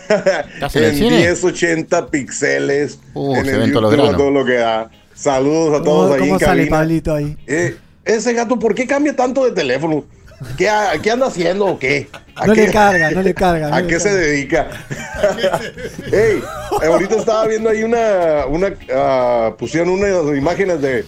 ¿Estás 0.09 0.77
en 0.77 0.85
el 0.85 0.91
en 0.91 0.97
cine? 0.97 1.17
1080 1.19 2.07
pixeles. 2.09 2.99
Uh, 3.15 3.37
en 3.37 3.47
el 3.47 3.73
YouTube, 3.73 4.01
a 4.09 4.17
todo 4.17 4.31
lo 4.31 4.45
que 4.45 4.55
da. 4.55 4.91
Saludos 5.15 5.69
a 5.69 5.79
¿Cómo, 5.79 5.85
todos 5.85 6.13
ahí 6.13 6.21
cómo 6.21 6.35
en 6.35 6.41
sale 6.41 6.63
cabina. 6.63 6.77
Pablito 6.77 7.15
ahí? 7.15 7.37
Eh, 7.47 7.77
ese 8.05 8.33
gato, 8.33 8.59
¿por 8.59 8.75
qué 8.75 8.87
cambia 8.87 9.15
tanto 9.15 9.45
de 9.45 9.53
teléfono? 9.53 10.05
¿Qué, 10.57 10.68
ha- 10.68 10.93
qué 11.03 11.11
anda 11.11 11.26
haciendo 11.26 11.66
o 11.66 11.78
qué? 11.78 12.09
¿A 12.34 12.47
No 12.47 12.55
qué- 12.55 12.66
le 12.66 12.72
carga, 12.72 13.11
no 13.11 13.22
le 13.22 13.34
carga. 13.34 13.68
no 13.68 13.74
¿A 13.76 13.80
le 13.80 13.86
qué 13.88 14.01
se 14.01 14.09
carga. 14.09 14.20
dedica? 14.22 14.68
Ey, 16.12 16.43
ahorita 16.82 17.16
estaba 17.16 17.47
viendo 17.47 17.68
ahí 17.70 17.82
una, 17.82 18.47
una 18.47 18.72
ah, 18.95 19.55
pusieron 19.59 19.91
unas 19.91 20.36
imágenes 20.36 20.80
de 20.80 21.05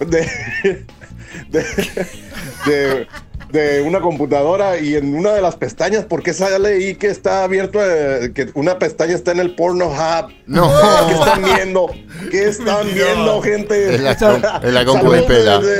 de, 0.00 0.28
de, 1.50 1.64
de- 2.66 3.06
de 3.52 3.82
una 3.82 4.00
computadora 4.00 4.78
y 4.78 4.96
en 4.96 5.14
una 5.14 5.32
de 5.32 5.42
las 5.42 5.56
pestañas, 5.56 6.04
¿por 6.06 6.22
qué 6.22 6.32
sale 6.32 6.68
ahí 6.68 6.94
que 6.94 7.08
está 7.08 7.44
abierto, 7.44 7.78
eh, 7.82 8.32
que 8.34 8.48
una 8.54 8.78
pestaña 8.78 9.14
está 9.14 9.32
en 9.32 9.40
el 9.40 9.54
Porno 9.54 9.88
Hub? 9.88 10.32
No. 10.46 10.72
¿Qué 11.08 11.14
están 11.14 11.42
viendo? 11.44 11.90
¿Qué 12.30 12.44
están 12.48 12.94
viendo, 12.94 13.42
gente? 13.42 13.94
Es 13.94 14.00
la 14.00 14.12
la 14.62 14.84
compu 14.84 15.12
de 15.12 15.20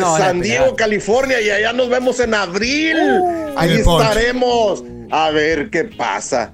No, 0.00 0.16
es 0.16 0.22
San 0.22 0.40
Diego, 0.40 0.76
California, 0.76 1.40
y 1.40 1.50
allá 1.50 1.72
nos 1.72 1.88
vemos 1.88 2.20
en 2.20 2.34
abril. 2.34 2.98
Ahí 3.56 3.72
el 3.72 3.82
Poncho. 3.82 4.92
A 5.14 5.30
ver 5.30 5.68
qué 5.68 5.84
pasa. 5.84 6.52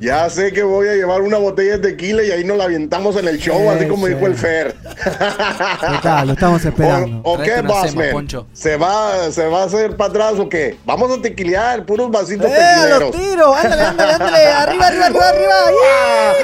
Ya 0.00 0.28
sé 0.30 0.52
que 0.52 0.64
voy 0.64 0.88
a 0.88 0.94
llevar 0.94 1.20
una 1.22 1.38
botella 1.38 1.78
de 1.78 1.90
tequila 1.90 2.24
y 2.24 2.32
ahí 2.32 2.42
nos 2.42 2.56
la 2.58 2.64
avientamos 2.64 3.14
en 3.16 3.28
el 3.28 3.38
show, 3.38 3.70
así 3.70 3.86
como 3.86 4.08
dijo 4.08 4.26
el 4.26 4.34
Fer. 4.34 4.74
¿Qué 4.84 5.98
tal? 6.02 6.26
Lo 6.26 6.32
estamos 6.32 6.64
esperando. 6.64 7.20
¿O, 7.22 7.34
o 7.34 7.38
qué? 7.40 7.62
Poncho. 8.10 8.48
¿Se 8.52 8.76
va, 8.76 9.30
¿Se 9.30 9.46
va 9.46 9.62
a 9.62 9.66
hacer 9.66 9.96
para 9.96 10.10
atrás 10.10 10.32
o 10.40 10.48
qué? 10.48 10.76
Vamos 10.84 11.16
a 11.16 11.22
tequilear, 11.22 11.86
puros 11.86 12.10
vasitos 12.10 12.50
¡Eh, 12.50 12.56
a 12.60 12.98
los 12.98 13.12
tequileros. 13.12 13.30
tiros! 13.30 13.56
¡Ándale, 13.56 13.82
ándale, 13.84 14.12
ándale! 14.14 14.46
¡Arriba, 14.48 14.86
arriba, 14.88 15.06
arriba, 15.06 15.28
arriba! 15.28 15.54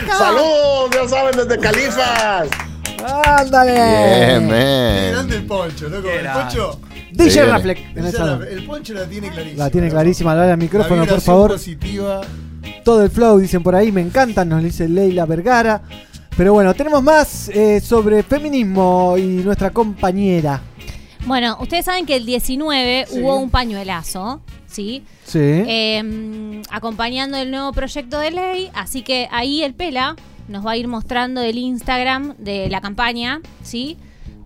¡Yeah! 0.07 0.17
¡Saludos! 0.19 0.91
Ya 0.95 1.09
saben, 1.09 1.37
desde 1.37 1.59
Califas. 1.59 2.49
¡Ándale! 3.25 3.73
Bien, 3.73 4.49
Qué 4.49 4.55
man. 5.03 5.13
grande 5.13 5.37
el 5.37 5.47
poncho, 5.47 5.89
loco. 5.89 6.09
El 6.11 6.29
poncho. 6.29 6.81
DJ. 7.17 7.47
Rafleck 7.47 7.97
en 7.97 8.05
el 8.05 8.65
poncho 8.65 8.95
la 8.95 9.07
tiene 9.07 9.31
clarísima. 9.31 9.65
La 9.65 9.71
tiene 9.71 9.89
clarísima, 9.89 10.35
dale 10.35 10.53
al 10.53 10.59
micrófono, 10.59 11.05
La 11.05 11.11
por 11.13 11.21
favor. 11.21 11.53
positiva. 11.53 12.21
Todo 12.85 13.03
el 13.05 13.11
flow, 13.11 13.39
dicen 13.39 13.63
por 13.63 13.75
ahí, 13.75 13.91
me 13.91 14.01
encantan, 14.01 14.49
nos 14.49 14.63
dice 14.63 14.89
Leila 14.89 15.27
Vergara. 15.27 15.83
Pero 16.37 16.53
bueno, 16.53 16.75
tenemos 16.75 17.03
más 17.03 17.49
eh, 17.49 17.81
sobre 17.81 18.23
feminismo 18.23 19.15
y 19.17 19.23
nuestra 19.23 19.71
compañera. 19.71 20.61
Bueno, 21.25 21.57
ustedes 21.61 21.87
saben 21.87 22.07
que 22.07 22.17
el 22.17 22.27
19 22.27 23.07
hubo 23.13 23.37
un 23.39 23.51
pañuelazo, 23.51 24.41
¿sí? 24.67 25.03
Sí. 25.25 25.39
Eh, 25.41 26.63
acompañando 26.71 27.37
el 27.39 27.51
nuevo 27.51 27.73
proyecto 27.73 28.21
de 28.21 28.31
ley, 28.31 28.71
así 28.75 29.03
que 29.03 29.29
ahí 29.33 29.63
el 29.63 29.75
Pela 29.75 30.15
nos 30.49 30.65
va 30.65 30.73
a 30.73 30.77
ir 30.77 30.87
mostrando 30.87 31.41
el 31.41 31.59
Instagram 31.59 32.35
de 32.39 32.69
la 32.69 32.81
campaña, 32.81 33.41
¿sí? 33.63 33.97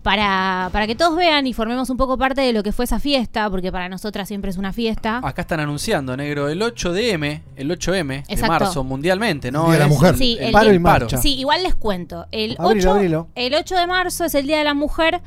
Para, 0.03 0.69
para 0.71 0.87
que 0.87 0.95
todos 0.95 1.15
vean 1.15 1.45
y 1.45 1.53
formemos 1.53 1.91
un 1.91 1.97
poco 1.97 2.17
parte 2.17 2.41
de 2.41 2.53
lo 2.53 2.63
que 2.63 2.71
fue 2.71 2.85
esa 2.85 2.99
fiesta, 2.99 3.47
porque 3.51 3.71
para 3.71 3.87
nosotras 3.87 4.27
siempre 4.27 4.49
es 4.49 4.57
una 4.57 4.73
fiesta. 4.73 5.21
Acá 5.23 5.43
están 5.43 5.59
anunciando, 5.59 6.17
negro, 6.17 6.49
el 6.49 6.59
8 6.61 6.91
de 6.93 7.11
M, 7.11 7.43
el 7.55 7.69
8M 7.69 8.07
de 8.25 8.33
Exacto. 8.33 8.47
marzo 8.47 8.83
mundialmente, 8.83 9.51
¿no? 9.51 9.65
Día 9.65 9.73
de 9.73 9.79
la 9.79 9.85
Es 9.85 9.91
mujer. 9.91 10.17
Sí, 10.17 10.37
el- 10.39 10.45
el 10.47 10.51
Paro 10.51 10.73
y 10.73 10.79
marcha. 10.79 11.17
Sí, 11.17 11.35
igual 11.37 11.61
les 11.61 11.75
cuento. 11.75 12.25
El, 12.31 12.55
Abrilo, 12.57 12.89
8, 12.89 12.91
abrilo. 12.93 13.27
el 13.35 13.53
8 13.53 13.75
de 13.75 13.85
marzo 13.87 14.25
es 14.25 14.33
el 14.33 14.47
Día 14.47 14.57
de 14.57 14.63
la 14.63 14.73
Mujer. 14.73 15.21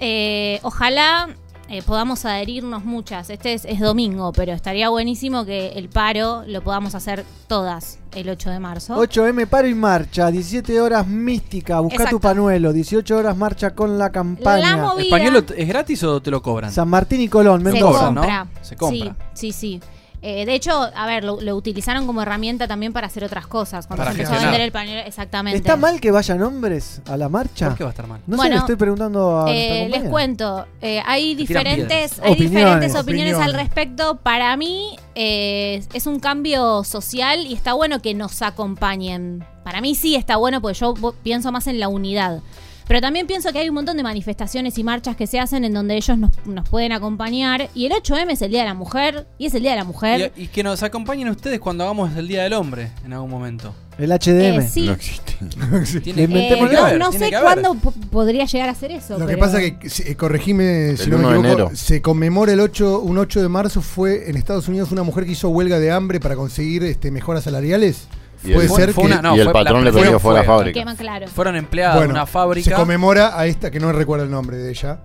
Eh, 0.00 0.58
ojalá 0.62 1.28
eh, 1.76 1.82
podamos 1.82 2.24
adherirnos 2.24 2.84
muchas. 2.84 3.30
Este 3.30 3.52
es, 3.54 3.64
es 3.64 3.80
domingo, 3.80 4.32
pero 4.32 4.52
estaría 4.52 4.88
buenísimo 4.90 5.44
que 5.44 5.68
el 5.70 5.88
paro 5.88 6.44
lo 6.46 6.62
podamos 6.62 6.94
hacer 6.94 7.24
todas 7.48 7.98
el 8.14 8.28
8 8.28 8.50
de 8.50 8.60
marzo. 8.60 8.96
8M 8.96 9.46
paro 9.48 9.66
y 9.66 9.74
marcha, 9.74 10.30
17 10.30 10.80
horas 10.80 11.06
mística, 11.06 11.80
busca 11.80 11.96
Exacto. 11.96 12.16
tu 12.16 12.20
panuelo, 12.20 12.72
18 12.72 13.16
horas 13.16 13.36
marcha 13.36 13.74
con 13.74 13.98
la 13.98 14.10
campaña. 14.12 14.76
La 14.76 14.82
movida- 14.84 15.02
¿El 15.04 15.10
pañuelo 15.10 15.42
es 15.56 15.68
gratis 15.68 16.02
o 16.04 16.20
te 16.22 16.30
lo 16.30 16.40
cobran? 16.40 16.70
San 16.72 16.88
Martín 16.88 17.20
y 17.20 17.28
Colón, 17.28 17.62
se 17.64 17.80
¿no? 17.80 17.90
compra. 17.90 18.46
Se 18.62 18.76
compra. 18.76 19.16
Sí, 19.34 19.52
sí, 19.52 19.52
sí. 19.52 19.80
Eh, 20.26 20.46
de 20.46 20.54
hecho, 20.54 20.72
a 20.72 21.06
ver, 21.06 21.22
lo, 21.22 21.38
lo 21.42 21.54
utilizaron 21.54 22.06
como 22.06 22.22
herramienta 22.22 22.66
también 22.66 22.94
para 22.94 23.08
hacer 23.08 23.24
otras 23.24 23.46
cosas. 23.46 23.86
Cuando 23.86 24.04
Para 24.04 24.16
se 24.16 24.22
empezó 24.22 24.40
a 24.40 24.42
vender 24.42 24.62
el 24.62 24.72
pañuelo, 24.72 25.02
exactamente. 25.06 25.58
¿Está 25.58 25.76
mal 25.76 26.00
que 26.00 26.10
vayan 26.10 26.42
hombres 26.42 27.02
a 27.06 27.18
la 27.18 27.28
marcha? 27.28 27.68
¿Por 27.68 27.76
qué 27.76 27.84
va 27.84 27.90
a 27.90 27.92
estar 27.92 28.06
mal? 28.06 28.20
No 28.26 28.36
sé, 28.36 28.36
Bueno, 28.38 28.54
le 28.54 28.60
estoy 28.60 28.76
preguntando 28.76 29.42
a 29.42 29.52
Eh, 29.52 29.86
les 29.90 30.04
cuento, 30.08 30.66
eh, 30.80 31.02
hay 31.04 31.34
diferentes, 31.34 32.18
hay 32.20 32.32
Opiniones. 32.32 32.50
diferentes 32.64 32.96
opiniones, 32.96 33.34
al 33.36 33.52
respecto. 33.52 34.16
Para 34.16 34.56
mí 34.56 34.96
eh, 35.14 35.84
es 35.92 36.06
un 36.06 36.18
cambio 36.20 36.84
social 36.84 37.40
y 37.46 37.52
está 37.52 37.74
bueno 37.74 38.00
que 38.00 38.14
nos 38.14 38.40
acompañen. 38.40 39.44
Para 39.62 39.82
mí 39.82 39.94
sí 39.94 40.14
está 40.14 40.36
bueno 40.36 40.62
porque 40.62 40.78
yo 40.78 40.94
pienso 41.22 41.52
más 41.52 41.66
en 41.66 41.80
la 41.80 41.88
unidad. 41.88 42.40
Pero 42.86 43.00
también 43.00 43.26
pienso 43.26 43.52
que 43.52 43.58
hay 43.58 43.68
un 43.68 43.74
montón 43.74 43.96
de 43.96 44.02
manifestaciones 44.02 44.76
y 44.78 44.84
marchas 44.84 45.16
que 45.16 45.26
se 45.26 45.40
hacen 45.40 45.64
en 45.64 45.72
donde 45.72 45.96
ellos 45.96 46.18
nos, 46.18 46.30
nos 46.46 46.68
pueden 46.68 46.92
acompañar. 46.92 47.68
Y 47.74 47.86
el 47.86 47.92
8M 47.92 48.32
es 48.32 48.42
el 48.42 48.50
Día 48.50 48.60
de 48.60 48.68
la 48.68 48.74
Mujer 48.74 49.26
y 49.38 49.46
es 49.46 49.54
el 49.54 49.62
Día 49.62 49.70
de 49.72 49.78
la 49.78 49.84
Mujer. 49.84 50.32
Y, 50.36 50.42
y 50.44 50.46
que 50.48 50.62
nos 50.62 50.82
acompañen 50.82 51.28
ustedes 51.28 51.60
cuando 51.60 51.84
hagamos 51.84 52.16
el 52.16 52.28
Día 52.28 52.42
del 52.42 52.52
Hombre 52.52 52.90
en 53.04 53.12
algún 53.12 53.30
momento. 53.30 53.74
El 53.96 54.10
HDM. 54.10 54.60
Eh, 54.60 54.68
sí. 54.70 54.86
No 54.86 54.92
existe. 54.92 55.34
Que 56.04 56.98
no 56.98 57.12
sé 57.12 57.30
que 57.30 57.40
cuándo 57.40 57.74
po- 57.74 57.92
podría 58.10 58.44
llegar 58.44 58.68
a 58.68 58.74
ser 58.74 58.90
eso. 58.92 59.18
Lo 59.18 59.26
que 59.26 59.36
pasa 59.36 59.58
que, 59.60 59.88
si- 59.88 60.02
eh, 60.02 60.16
corregime 60.16 60.96
si 60.96 61.04
El 61.04 61.10
no 61.10 61.18
me 61.18 61.24
1 61.24 61.30
de 61.32 61.38
equivoco, 61.38 61.62
enero. 61.62 61.76
se 61.76 62.02
conmemora 62.02 62.52
el 62.52 62.60
8, 62.60 63.00
un 63.00 63.18
8 63.18 63.42
de 63.42 63.48
marzo 63.48 63.80
fue 63.82 64.28
en 64.28 64.36
Estados 64.36 64.68
Unidos 64.68 64.92
una 64.92 65.02
mujer 65.02 65.24
que 65.26 65.32
hizo 65.32 65.48
huelga 65.48 65.78
de 65.78 65.90
hambre 65.90 66.20
para 66.20 66.36
conseguir 66.36 66.82
este, 66.84 67.10
mejoras 67.10 67.44
salariales. 67.44 68.08
Y 68.44 68.52
Puede 68.52 68.68
ser 68.68 68.92
fue 68.92 69.04
que 69.04 69.12
una- 69.12 69.22
no, 69.22 69.36
y 69.36 69.40
el 69.40 69.44
fue- 69.44 69.52
patrón 69.52 69.84
la 69.84 69.90
le 69.90 69.96
pidió 70.00 70.18
fuera 70.18 70.40
de 70.40 70.46
la 70.46 70.52
fábrica. 70.52 70.80
Quema 70.80 70.94
claro. 70.96 71.28
Fueron 71.28 71.56
empleadas 71.56 71.96
bueno, 71.96 72.08
de 72.12 72.18
una 72.20 72.26
se 72.26 72.32
fábrica. 72.32 72.76
conmemora 72.76 73.38
a 73.38 73.46
esta 73.46 73.70
que 73.70 73.80
no 73.80 73.90
recuerdo 73.92 74.24
el 74.24 74.30
nombre 74.30 74.56
de 74.58 74.70
ella, 74.70 74.98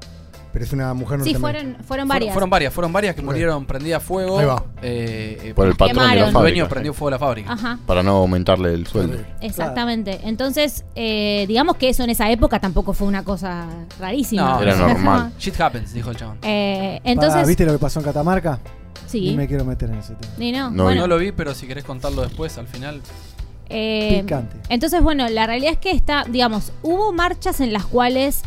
pero 0.51 0.65
es 0.65 0.73
una 0.73 0.93
mujer 0.95 1.19
Sí, 1.23 1.33
norteamericana. 1.33 1.39
fueron, 1.39 1.63
fueron 1.75 1.85
Fueron, 1.85 2.07
varias. 2.07 2.33
fueron 2.33 2.49
varias, 2.49 2.73
fueron 2.73 2.93
varias 2.93 3.15
que 3.15 3.21
murieron 3.21 3.65
prendidas 3.65 4.01
a 4.01 4.05
fuego. 4.05 4.39
Ahí 4.39 4.45
va. 4.45 4.63
eh, 4.81 5.37
eh, 5.43 5.53
Por 5.53 5.67
el 5.67 5.75
patrón 5.75 5.89
de 5.89 5.93
la 5.93 6.09
Quemaron. 6.09 6.27
el 6.27 6.33
dueño 6.33 6.33
fábrica. 6.39 6.67
prendió 6.69 6.93
fuego 6.93 7.11
la 7.11 7.19
fábrica. 7.19 7.53
Ajá. 7.53 7.79
Para 7.85 8.01
no 8.03 8.15
aumentarle 8.17 8.73
el 8.73 8.87
sueldo. 8.87 9.17
Exactamente. 9.41 10.19
Entonces, 10.23 10.85
eh, 10.95 11.45
digamos 11.47 11.75
que 11.77 11.89
eso 11.89 12.03
en 12.03 12.09
esa 12.09 12.29
época 12.31 12.59
tampoco 12.59 12.93
fue 12.93 13.07
una 13.07 13.23
cosa 13.23 13.67
rarísima. 13.99 14.41
No, 14.55 14.61
Era 14.63 14.75
normal. 14.87 15.31
Shit 15.39 15.59
happens, 15.61 15.93
dijo 15.93 16.09
el 16.09 16.17
chabón. 16.17 16.39
Eh, 16.41 16.99
Pará, 17.03 17.11
entonces, 17.13 17.47
¿Viste 17.47 17.65
lo 17.65 17.71
que 17.73 17.79
pasó 17.79 17.99
en 17.99 18.05
Catamarca? 18.05 18.59
Sí. 19.07 19.21
Ni 19.21 19.35
me 19.35 19.47
quiero 19.47 19.65
meter 19.65 19.89
en 19.89 19.97
ese 19.99 20.13
tema. 20.15 20.33
Y 20.37 20.51
no, 20.51 20.69
No, 20.71 20.83
bueno, 20.83 21.01
No 21.01 21.07
lo 21.07 21.17
vi, 21.17 21.31
pero 21.31 21.53
si 21.55 21.67
querés 21.67 21.83
contarlo 21.83 22.21
después, 22.21 22.57
al 22.57 22.67
final. 22.67 23.01
eh, 23.69 24.21
Picante. 24.23 24.57
entonces, 24.69 25.01
bueno, 25.03 25.27
la 25.29 25.45
realidad 25.47 25.73
es 25.73 25.77
que 25.79 25.91
está, 25.91 26.23
digamos, 26.27 26.71
hubo 26.83 27.11
marchas 27.13 27.59
en 27.61 27.71
las 27.73 27.85
cuales 27.85 28.41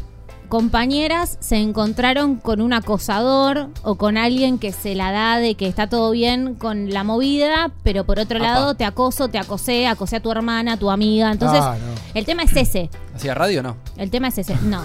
compañeras 0.48 1.38
se 1.40 1.56
encontraron 1.56 2.36
con 2.36 2.60
un 2.60 2.74
acosador 2.74 3.68
o 3.84 3.94
con 3.94 4.18
alguien 4.18 4.58
que 4.58 4.70
se 4.72 4.94
la 4.94 5.10
da 5.10 5.38
de 5.38 5.54
que 5.54 5.66
está 5.66 5.88
todo 5.88 6.10
bien 6.10 6.56
con 6.56 6.90
la 6.90 7.04
movida, 7.04 7.70
pero 7.82 8.04
por 8.04 8.18
otro 8.18 8.36
Apa. 8.38 8.46
lado 8.46 8.74
te 8.74 8.84
acoso, 8.84 9.28
te 9.28 9.38
acosé, 9.38 9.86
acosé 9.86 10.16
a 10.16 10.20
tu 10.20 10.30
hermana, 10.30 10.74
a 10.74 10.76
tu 10.76 10.90
amiga. 10.90 11.32
Entonces, 11.32 11.60
Ah, 11.62 11.76
no. 11.80 11.94
el 12.18 12.26
tema 12.26 12.42
es 12.42 12.54
ese. 12.54 12.90
¿Hacía 13.14 13.32
radio 13.34 13.60
o 13.60 13.62
no? 13.62 13.76
El 13.96 14.10
tema 14.10 14.28
es 14.28 14.36
ese. 14.36 14.54
No, 14.64 14.82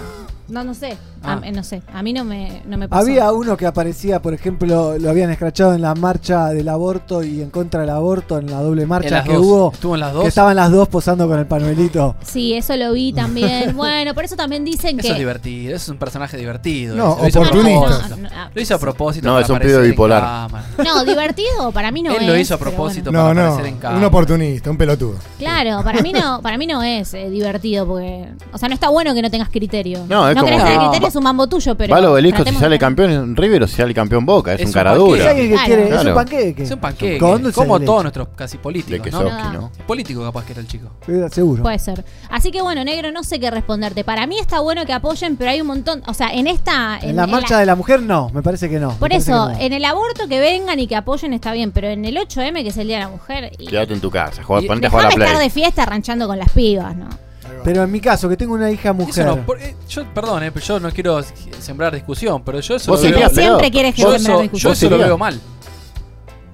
no, 0.48 0.64
no 0.64 0.74
sé. 0.74 0.92
A- 1.22 1.32
Ah. 1.34 1.40
eh, 1.44 1.50
no 1.52 1.62
sé. 1.64 1.82
A 1.92 2.02
mí 2.02 2.12
no 2.12 2.24
me, 2.24 2.62
no 2.66 2.78
me 2.78 2.88
pasó. 2.88 3.02
Había 3.02 3.32
uno 3.32 3.56
que 3.56 3.66
aparecía, 3.66 4.22
por 4.22 4.34
ejemplo, 4.34 4.96
lo 4.98 5.10
habían 5.10 5.30
escrachado 5.30 5.74
en 5.74 5.82
la 5.82 5.94
marcha 5.94 6.46
del 6.48 6.68
aborto 6.68 7.22
y 7.24 7.42
en 7.42 7.50
contra 7.50 7.80
del 7.80 7.90
aborto, 7.90 8.38
en 8.38 8.50
la 8.50 8.60
doble 8.60 8.86
marcha 8.86 9.10
las 9.16 9.24
que 9.26 9.32
dos. 9.34 9.44
hubo. 9.44 9.72
¿Estuvo 9.72 9.94
en 9.94 10.00
las 10.00 10.12
dos? 10.12 10.22
Que 10.22 10.28
estaban 10.28 10.54
las 10.56 10.70
dos 10.70 10.88
posando 10.88 11.26
con 11.28 11.38
el 11.38 11.46
panuelito. 11.46 12.14
Sí, 12.24 12.54
eso 12.54 12.76
lo 12.76 12.92
vi 12.92 13.12
también. 13.12 13.74
bueno, 13.76 14.14
por 14.14 14.24
eso 14.24 14.36
también 14.36 14.64
dicen 14.64 14.98
Eso 15.00 15.08
que. 15.08 15.12
es 15.12 15.18
divertido, 15.18 15.74
eso 15.74 15.82
es 15.84 15.88
un 15.88 15.98
personaje 15.98 16.36
divertido. 16.36 16.94
No. 16.96 17.18
Lo 17.20 17.26
hizo 17.28 17.38
a 17.40 17.42
oportunista. 17.42 17.80
propósito. 17.80 18.16
No, 18.16 18.22
no, 18.28 18.28
no, 18.44 18.50
Lo 18.54 18.60
hizo 18.62 18.74
a 18.74 18.78
propósito. 18.78 19.26
No, 19.26 19.32
para 19.34 19.44
es 19.44 19.50
un 19.50 19.58
pibe 19.58 19.82
bipolar. 19.88 20.48
No, 20.84 21.04
divertido 21.04 21.72
para 21.72 21.90
mí 21.90 22.02
no 22.02 22.12
es. 22.12 22.20
Él 22.20 22.26
lo 22.28 22.36
hizo 22.36 22.54
a 22.54 22.58
propósito 22.58 23.10
No, 23.10 23.22
para 23.22 23.34
no, 23.34 23.40
aparecer 23.48 23.66
en 23.66 23.78
cámara. 23.80 23.98
un 23.98 24.04
oportunista, 24.04 24.70
un 24.70 24.76
pelotudo. 24.78 25.16
Claro, 25.38 25.82
para 25.82 26.00
mí 26.00 26.12
no, 26.12 26.40
para 26.40 26.56
mí 26.58 26.66
no 26.66 26.82
es 26.82 27.12
eh, 27.14 27.28
divertido 27.28 27.86
porque, 27.86 28.28
o 28.52 28.58
sea, 28.58 28.68
no 28.68 28.74
está 28.74 28.88
bueno 28.88 29.12
que 29.14 29.22
no 29.22 29.30
tengas 29.30 29.48
criterio. 29.48 30.04
No, 30.08 30.28
es 30.28 30.36
como 30.40 30.46
querés 30.50 30.62
que 30.64 30.70
tener 30.70 30.86
criterio, 30.88 31.08
es 31.08 31.16
un 31.16 31.22
mambo 31.24 31.46
tuyo, 31.46 31.74
pero. 31.76 31.92
Va 31.92 31.98
al 31.98 32.04
obelisco 32.06 32.44
si 32.44 32.54
sale 32.54 32.78
campeón 32.78 33.10
en 33.10 33.36
River 33.36 33.62
o 33.62 33.66
si 33.66 33.76
sale 33.76 33.94
campeón 33.94 34.24
Boca. 34.26 34.52
Es, 34.54 34.60
Es 34.60 34.64
un 34.66 34.68
un 34.68 34.72
cara 34.74 34.90
panqueque. 34.92 35.10
dura. 35.18 35.32
Es 35.32 35.64
Claro. 35.64 35.82
es 35.82 36.04
un 36.04 36.14
panqueque. 36.14 36.62
Es 36.62 36.70
un 36.70 36.78
panqueque. 36.78 37.18
Como 37.54 37.80
todos 37.80 38.02
nuestros 38.02 38.28
casi 38.36 38.58
políticos, 38.58 39.04
De 39.04 39.10
¿no? 39.10 39.52
¿no? 39.52 39.70
Político 39.86 40.22
capaz 40.22 40.44
que 40.44 40.52
era 40.52 40.60
el 40.60 40.68
chico. 40.68 40.88
Eh, 41.08 41.26
Seguro. 41.30 41.62
Puede 41.62 41.78
ser. 41.78 42.04
Así 42.30 42.50
que 42.50 42.62
bueno, 42.62 42.84
negro, 42.84 43.10
no 43.12 43.22
sé 43.24 43.40
qué 43.40 43.50
responderte. 43.50 44.04
Para 44.04 44.26
mí 44.26 44.38
está 44.38 44.60
bueno 44.60 44.84
que 44.86 44.92
apoyen, 44.92 45.36
pero 45.36 45.50
hay 45.50 45.60
un 45.60 45.66
montón. 45.66 46.02
O 46.06 46.14
sea, 46.14 46.28
en 46.30 46.46
esta. 46.46 46.98
En 47.00 47.16
la 47.16 47.26
marcha 47.26 47.58
de 47.58 47.66
la 47.66 47.74
mujer, 47.76 48.02
no. 48.02 48.30
Me 48.32 48.42
parece 48.42 48.68
que 48.68 48.78
no. 48.78 48.92
Por 48.98 49.12
eso, 49.12 49.48
no. 49.50 49.58
en 49.58 49.72
el 49.72 49.84
aborto 49.84 50.28
que 50.28 50.38
vengan 50.40 50.78
y 50.78 50.86
que 50.86 50.96
apoyen 50.96 51.32
está 51.32 51.52
bien, 51.52 51.72
pero 51.72 51.88
en 51.88 52.04
el 52.04 52.16
8M, 52.16 52.62
que 52.62 52.68
es 52.68 52.76
el 52.76 52.86
Día 52.88 52.98
de 52.98 53.04
la 53.04 53.10
Mujer, 53.10 53.52
y 53.58 53.66
Quédate 53.66 53.94
en 53.94 54.00
tu 54.00 54.10
casa. 54.10 54.42
Juega, 54.42 54.62
Y- 54.64 54.66
ponete 54.68 54.86
a 54.86 54.90
jugar 54.90 55.06
a 55.06 55.16
la 55.16 55.24
estar 55.24 55.38
de 55.40 55.50
fiesta 55.50 55.84
ranchando 55.86 56.26
con 56.26 56.38
las 56.38 56.50
pibas, 56.50 56.96
¿no? 56.96 57.08
Pero 57.68 57.84
en 57.84 57.90
mi 57.92 58.00
caso, 58.00 58.28
que 58.28 58.36
tengo 58.36 58.54
una 58.54 58.70
hija 58.70 58.90
Eso 58.90 58.94
mujer. 58.94 59.26
no, 59.26 59.36
por- 59.44 59.60
eh, 59.60 59.76
yo, 59.88 60.04
perdón, 60.14 60.42
eh, 60.44 60.50
pero 60.52 60.64
yo 60.64 60.80
no 60.80 60.90
quiero 60.90 61.20
sembrar 61.60 61.94
discusión, 61.94 62.42
pero 62.42 62.60
yo 62.60 62.76
eso 62.76 62.90
Vos 62.90 63.02
lo 63.02 63.10
veo, 63.10 63.18
Siempre 63.18 63.42
Siempre 63.42 63.70
quieres 63.70 63.94
yo 63.94 64.12
sembrar 64.12 64.40
discusión. 64.42 64.72
yo 64.72 64.72
eso 64.72 64.90
lo 64.90 64.98
veo 64.98 65.18
mal. 65.18 65.40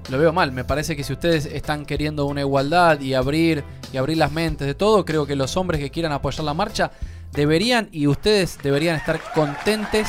Lo 0.09 0.19
veo 0.19 0.33
mal. 0.33 0.51
Me 0.51 0.63
parece 0.63 0.95
que 0.95 1.03
si 1.03 1.13
ustedes 1.13 1.45
están 1.45 1.85
queriendo 1.85 2.25
una 2.25 2.41
igualdad 2.41 2.99
y 2.99 3.13
abrir 3.13 3.63
y 3.91 3.97
abrir 3.97 4.17
las 4.17 4.31
mentes 4.31 4.67
de 4.67 4.75
todo, 4.75 5.03
creo 5.05 5.25
que 5.25 5.35
los 5.35 5.55
hombres 5.57 5.79
que 5.79 5.89
quieran 5.89 6.11
apoyar 6.11 6.43
la 6.43 6.53
marcha 6.53 6.91
deberían 7.31 7.89
y 7.91 8.07
ustedes 8.07 8.57
deberían 8.61 8.95
estar 8.97 9.19
contentes 9.33 10.07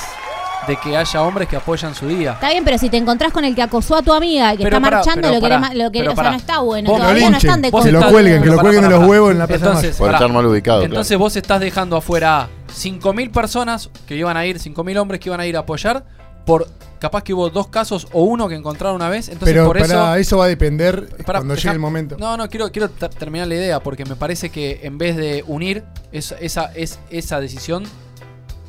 de 0.66 0.76
que 0.76 0.96
haya 0.96 1.22
hombres 1.22 1.48
que 1.48 1.56
apoyan 1.56 1.94
su 1.94 2.08
día. 2.08 2.32
Está 2.32 2.50
bien, 2.50 2.64
pero 2.64 2.76
si 2.78 2.88
te 2.90 2.96
encontrás 2.96 3.32
con 3.32 3.44
el 3.44 3.54
que 3.54 3.62
acosó 3.62 3.96
a 3.96 4.02
tu 4.02 4.12
amiga 4.12 4.54
y 4.54 4.56
que 4.56 4.64
Pero 4.64 4.76
está 4.78 4.84
pará, 4.86 4.96
marchando, 4.98 5.28
lo 5.28 5.34
que, 5.34 5.40
pará, 5.40 5.74
lo 5.74 5.90
que 5.92 6.08
o 6.08 6.14
sea, 6.14 6.30
no 6.30 6.36
está 6.36 6.58
bueno. 6.60 6.90
Vos 6.90 7.00
Todavía 7.00 7.30
no 7.30 7.36
están 7.36 7.62
de 7.62 7.70
Que 7.70 7.92
lo 7.92 8.08
cuelguen, 8.10 8.42
que 8.42 8.48
lo 8.48 8.58
cuelguen 8.58 8.82
de 8.82 8.90
los 8.90 8.98
pará. 8.98 9.10
huevos 9.10 9.30
en 9.32 9.38
la 9.38 9.46
Plaza 9.46 9.64
de 9.64 9.70
Entonces. 9.70 9.96
Por 9.96 10.12
estar 10.12 10.32
mal 10.32 10.46
ubicado, 10.46 10.82
Entonces 10.82 11.16
vos 11.18 11.36
estás 11.36 11.60
dejando 11.60 11.96
afuera 11.96 12.42
a 12.42 12.48
5.000 12.74 13.30
personas 13.30 13.90
que 14.06 14.16
iban 14.16 14.36
a 14.36 14.44
ir, 14.46 14.58
5.000 14.58 14.98
hombres 14.98 15.20
que 15.20 15.28
iban 15.28 15.40
a 15.40 15.46
ir 15.46 15.56
a 15.56 15.60
apoyar 15.60 16.04
por 16.44 16.68
capaz 16.98 17.22
que 17.22 17.34
hubo 17.34 17.50
dos 17.50 17.68
casos 17.68 18.08
o 18.12 18.22
uno 18.22 18.48
que 18.48 18.54
encontraron 18.54 18.96
una 18.96 19.08
vez. 19.08 19.28
Entonces 19.28 19.52
Pero 19.54 19.66
por 19.66 19.78
para 19.78 19.86
eso 19.86 20.14
eso 20.16 20.38
va 20.38 20.46
a 20.46 20.48
depender 20.48 21.08
cuando 21.24 21.54
deja- 21.54 21.62
llegue 21.64 21.74
el 21.74 21.78
momento. 21.80 22.16
No, 22.18 22.36
no, 22.36 22.48
quiero, 22.48 22.72
quiero 22.72 22.88
ter- 22.88 23.10
terminar 23.10 23.46
la 23.46 23.54
idea 23.54 23.80
porque 23.80 24.04
me 24.04 24.16
parece 24.16 24.48
que 24.50 24.80
en 24.82 24.96
vez 24.98 25.16
de 25.16 25.44
unir, 25.46 25.84
es- 26.12 26.34
esa, 26.40 26.72
es, 26.74 26.98
esa 27.10 27.40
decisión 27.40 27.84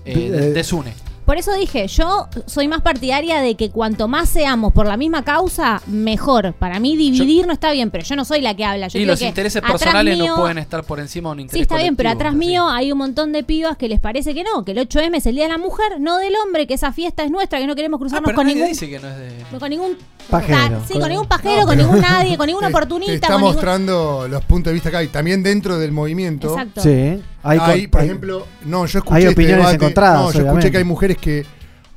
eh, 0.06 0.14
Eh, 0.32 0.32
desune. 0.54 0.94
Por 1.28 1.38
eso 1.38 1.54
dije, 1.54 1.88
yo 1.90 2.28
soy 2.46 2.68
más 2.70 2.82
partidaria 2.82 3.42
de 3.42 3.56
que 3.56 3.70
cuanto 3.70 4.08
más 4.08 4.30
seamos 4.30 4.72
por 4.74 4.88
la 4.88 4.96
misma 4.98 5.24
causa, 5.24 5.82
mejor. 5.86 6.54
Para 6.54 6.80
mí 6.80 6.96
dividir 6.98 7.46
no 7.46 7.52
está 7.54 7.72
bien, 7.74 7.92
pero 7.92 8.04
yo 8.06 8.16
no 8.16 8.24
soy 8.26 8.40
la 8.42 8.56
que 8.56 8.64
habla. 8.64 8.88
Yo 8.88 8.98
y 8.98 9.06
los 9.06 9.20
que 9.20 9.28
intereses 9.28 9.62
personales 9.62 10.18
mío- 10.18 10.36
no 10.38 10.42
pueden 10.42 10.58
estar 10.58 10.84
por 10.86 11.00
encima 11.02 11.30
de 11.30 11.34
un 11.34 11.40
interés 11.42 11.60
Sí, 11.60 11.62
está 11.62 11.76
bien, 11.78 11.96
pero 11.98 12.10
atrás 12.12 12.34
mío 12.34 12.68
hay 12.70 12.92
un 12.94 12.98
montón 12.98 13.34
de 13.34 13.44
pibas 13.44 13.76
que 13.78 13.90
les 13.90 14.00
parece 14.00 14.34
que 14.34 14.44
no, 14.44 14.64
que 14.64 14.72
el 14.72 14.78
8M 14.80 15.18
es 15.18 15.26
el 15.26 15.36
Día 15.36 15.44
de 15.44 15.50
la 15.52 15.58
Mujer, 15.58 16.00
no 16.00 16.18
del 16.18 16.34
hombre, 16.44 16.66
que 16.66 16.74
esa 16.76 16.94
fiesta 16.94 17.24
es 17.24 17.30
nuestra, 17.30 17.60
que 17.60 17.68
no 17.68 17.76
queremos 17.76 18.00
cruzarnos 18.00 18.24
Ah, 18.30 18.32
Pero 18.32 18.36
con 18.38 18.46
nadie 18.48 18.56
ningún 18.56 18.70
dice 18.72 18.90
que 18.90 19.00
no 19.00 19.08
es 19.10 19.18
de... 19.52 19.60
con 19.60 19.70
ningún 19.70 19.98
Pajero. 20.30 20.58
ta- 20.80 20.88
sí, 20.88 20.94
con, 20.94 21.02
Con- 21.02 21.10
ningún 21.10 21.28
pajero, 21.28 21.62
No, 21.62 21.66
con 21.68 21.78
ningún 21.78 22.00
nadie, 22.02 22.38
con 22.38 22.48
ningún 22.48 22.62
Te- 22.64 22.68
oportunista, 22.70 23.12
Te 23.12 23.16
está 23.16 23.28
con 23.28 23.38
ningún- 23.42 23.54
mostrando 23.54 24.28
los 24.30 24.46
puntos 24.46 24.72
de 24.72 24.74
vista 24.76 24.92
que 24.92 24.98
hay. 24.98 25.08
También 25.10 25.44
dentro 25.44 25.78
del 25.78 25.92
movimiento. 25.92 26.48
Exacto. 26.50 26.82
Sí. 26.82 27.22
Hay, 27.50 27.60
Hay, 27.60 27.88
por 27.88 28.02
hay- 28.02 28.08
ejemplo, 28.08 28.46
no, 28.66 28.86
yo 28.86 29.00
escuché 29.00 29.16
hay 29.18 29.24
este 29.24 29.34
opiniones 29.34 29.66
debate- 29.68 29.76
encontradas, 29.76 30.22
No, 30.22 30.32
yo 30.32 30.46
escuché 30.48 30.72
que 30.72 30.78
hay 30.78 30.84
mujeres 30.84 31.18
que 31.18 31.46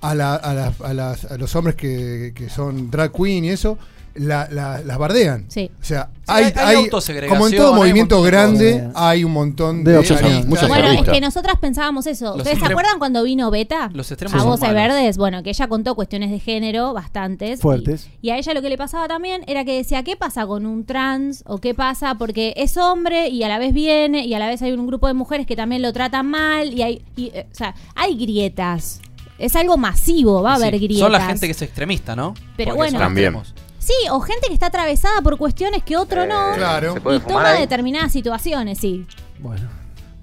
a, 0.01 0.15
la- 0.15 0.35
a 0.37 0.55
las- 0.55 0.81
a 0.81 0.95
las- 0.95 1.25
a 1.27 1.37
los 1.37 1.55
hombres 1.57 1.77
que, 1.77 2.33
que 2.35 2.49
son 2.49 2.91
drag 2.91 3.13
queen 3.13 3.45
y 3.45 3.51
eso, 3.51 3.77
la- 4.15 4.49
la- 4.51 4.81
las 4.81 4.99
bardean. 4.99 5.45
Sí. 5.49 5.71
O 5.81 5.85
sea, 5.85 6.11
Sí, 6.13 6.21
hay, 6.37 6.89
como 7.29 7.49
en 7.49 7.57
todo 7.57 7.75
movimiento 7.75 8.23
grande, 8.23 8.89
hay 8.95 9.25
un 9.25 9.33
montón 9.33 9.83
De 9.83 9.93
de, 9.93 9.99
aristas. 9.99 10.47
muchas 10.47 10.69
Bueno, 10.69 10.89
es 10.93 11.09
que 11.09 11.21
nosotras 11.21 11.57
pensábamos 11.61 12.07
eso. 12.07 12.27
Los 12.27 12.37
¿Ustedes 12.39 12.61
se 12.61 12.67
acuerdan 12.67 12.99
cuando 13.01 13.25
vino 13.25 13.51
Beta? 13.51 13.91
Los 13.93 14.11
extremos 14.13 14.41
a 14.41 14.45
Voces 14.45 14.69
malos. 14.69 14.75
Verdes, 14.77 15.17
bueno, 15.19 15.43
que 15.43 15.51
ella 15.51 15.67
contó 15.69 15.95
cuestiones 15.97 16.31
de 16.31 16.39
género 16.39 16.93
bastantes. 16.93 17.61
Fuertes. 17.61 18.09
Y, 18.23 18.29
y 18.29 18.31
a 18.31 18.39
ella 18.39 18.55
lo 18.55 18.63
que 18.63 18.69
le 18.69 18.77
pasaba 18.79 19.09
también 19.09 19.43
era 19.49 19.65
que 19.65 19.77
decía, 19.77 20.05
¿qué 20.05 20.17
pasa 20.17 20.47
con 20.47 20.67
un 20.67 20.85
trans? 20.85 21.43
¿O 21.47 21.59
qué 21.59 21.75
pasa? 21.75 22.15
Porque 22.15 22.55
es 22.57 22.77
hombre 22.77 23.29
y 23.29 23.43
a 23.43 23.49
la 23.49 23.59
vez 23.59 23.73
viene 23.75 24.25
y 24.25 24.35
a 24.35 24.39
la 24.39 24.47
vez 24.47 24.63
hay 24.63 24.71
un 24.73 24.87
grupo 24.87 25.09
de 25.09 25.15
mujeres 25.15 25.47
que 25.47 25.57
también 25.57 25.83
lo 25.83 25.93
tratan 25.93 26.27
mal 26.27 26.73
y 26.73 26.83
hay, 26.83 27.03
y, 27.17 27.33
eh, 27.35 27.47
o 27.51 27.55
sea, 27.55 27.75
hay 27.97 28.17
grietas. 28.17 29.01
Es 29.39 29.57
algo 29.57 29.77
masivo, 29.79 30.43
va 30.43 30.53
a 30.55 30.57
Sí, 30.59 30.63
haber 30.63 30.79
grietas. 30.79 30.99
Son 31.01 31.13
la 31.13 31.23
gente 31.27 31.47
que 31.47 31.53
es 31.53 31.63
extremista, 31.63 32.15
¿no? 32.15 32.35
Pero 32.57 32.73
Porque 32.73 32.77
bueno. 32.93 32.99
También. 32.99 33.35
extremos. 33.35 33.55
Sí, 33.91 34.09
o 34.11 34.21
gente 34.21 34.47
que 34.47 34.55
está 34.55 34.67
atravesada 34.67 35.21
por 35.21 35.37
cuestiones 35.37 35.83
que 35.83 35.97
otro 35.97 36.25
no. 36.27 36.53
Claro. 36.57 36.95
¿Se 36.95 37.01
puede 37.01 37.17
Y 37.17 37.21
fumar 37.21 37.37
toma 37.45 37.51
ahí? 37.55 37.61
determinadas 37.63 38.13
situaciones, 38.13 38.79
sí, 38.79 39.05
Bueno, 39.41 39.63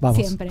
vamos. 0.00 0.16
siempre. 0.16 0.48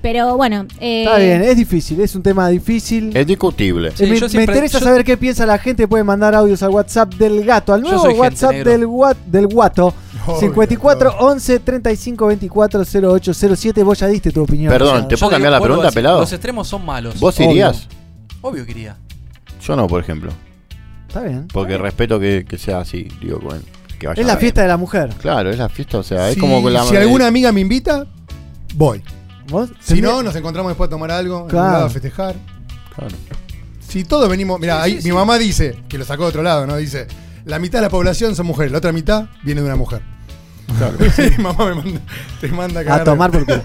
Pero 0.00 0.36
bueno, 0.36 0.66
eh, 0.80 1.04
Está 1.04 1.18
bien, 1.18 1.42
es 1.42 1.56
difícil, 1.56 2.00
es 2.00 2.14
un 2.14 2.22
tema 2.22 2.48
difícil. 2.48 3.14
Es 3.16 3.26
discutible. 3.26 3.90
Sí, 3.94 4.04
Eh, 4.04 4.06
me, 4.06 4.20
yo 4.20 4.26
me 4.34 4.44
interesa 4.44 4.78
yo- 4.78 4.84
saber 4.84 5.04
qué 5.04 5.16
piensa 5.16 5.44
la 5.46 5.58
gente. 5.58 5.88
Puede 5.88 6.04
mandar 6.04 6.34
audios 6.34 6.62
al 6.62 6.70
WhatsApp 6.70 7.14
del 7.14 7.44
gato, 7.44 7.72
al 7.74 7.82
Yo 7.82 7.88
nuevo 7.88 8.00
soy 8.02 8.10
gente, 8.12 8.20
WhatsApp 8.22 8.52
negro. 8.52 8.70
del, 8.70 8.86
gua- 8.86 9.16
del 9.26 9.46
guato. 9.46 9.94
Obvio, 10.26 10.40
54 10.40 11.10
obvio. 11.16 11.26
11 11.26 11.58
35 11.60 12.26
24 12.26 12.82
08 12.82 13.34
07. 13.34 13.82
Vos 13.82 13.98
ya 13.98 14.06
diste 14.06 14.30
tu 14.30 14.42
opinión. 14.42 14.70
Perdón. 14.72 15.06
¿te 15.08 15.16
puedo 15.18 15.30
cambiar 15.30 15.52
la 15.52 15.58
vuelvo 15.58 15.74
a 15.74 15.76
pregunta, 15.78 15.86
decir, 15.88 15.96
pelado? 15.98 16.20
Los 16.20 16.32
extremos 16.32 16.66
son 16.68 16.84
malos. 16.84 17.18
¿Vos 17.20 17.36
Obvio. 17.38 17.50
irías? 17.50 17.88
Obvio 18.40 18.64
que 18.64 18.70
iría. 18.70 18.96
Yo 19.62 19.76
no, 19.76 19.86
por 19.86 20.00
ejemplo. 20.02 20.32
Está 21.14 21.28
bien. 21.28 21.46
Porque 21.52 21.78
respeto 21.78 22.18
que, 22.18 22.44
que 22.48 22.58
sea 22.58 22.78
así. 22.80 23.06
Digo, 23.20 23.38
bueno, 23.38 23.60
que 24.00 24.08
vaya 24.08 24.20
Es 24.20 24.26
la 24.26 24.34
bien. 24.34 24.40
fiesta 24.40 24.62
de 24.62 24.68
la 24.68 24.76
mujer. 24.76 25.10
Claro, 25.20 25.50
es 25.50 25.58
la 25.58 25.68
fiesta, 25.68 25.98
o 25.98 26.02
sea, 26.02 26.28
es 26.28 26.34
Si, 26.34 26.40
como 26.40 26.60
con 26.60 26.72
la 26.72 26.82
si 26.84 26.96
alguna 26.96 27.28
amiga 27.28 27.52
me 27.52 27.60
invita, 27.60 28.04
voy. 28.74 29.00
¿Vos? 29.48 29.70
Si 29.78 30.00
no, 30.02 30.22
nos 30.24 30.34
encontramos 30.34 30.70
después 30.70 30.88
a 30.88 30.90
tomar 30.90 31.12
algo, 31.12 31.42
en 31.42 31.48
Claro. 31.48 31.72
lado 31.72 31.84
a 31.86 31.90
festejar. 31.90 32.34
Claro. 32.96 33.14
Si 33.86 34.02
todos 34.02 34.28
venimos, 34.28 34.58
mira, 34.58 34.82
ahí 34.82 34.98
mi 35.04 35.12
mamá 35.12 35.38
dice, 35.38 35.76
que 35.88 35.98
lo 35.98 36.04
sacó 36.04 36.24
de 36.24 36.30
otro 36.30 36.42
lado, 36.42 36.66
¿no? 36.66 36.76
Dice, 36.76 37.06
la 37.44 37.60
mitad 37.60 37.78
de 37.78 37.82
la 37.82 37.90
población 37.90 38.34
son 38.34 38.46
mujeres, 38.46 38.72
la 38.72 38.78
otra 38.78 38.90
mitad 38.90 39.26
viene 39.44 39.60
de 39.60 39.66
una 39.68 39.76
mujer. 39.76 40.00
Claro. 40.78 40.96
Sí, 41.14 41.30
mamá 41.40 41.66
me 41.66 41.74
manda, 41.76 42.00
te 42.40 42.48
manda 42.48 42.80
a 42.80 42.84
cagar. 42.84 43.00
A 43.02 43.04
tomar 43.04 43.30
por 43.30 43.44
culo. 43.46 43.62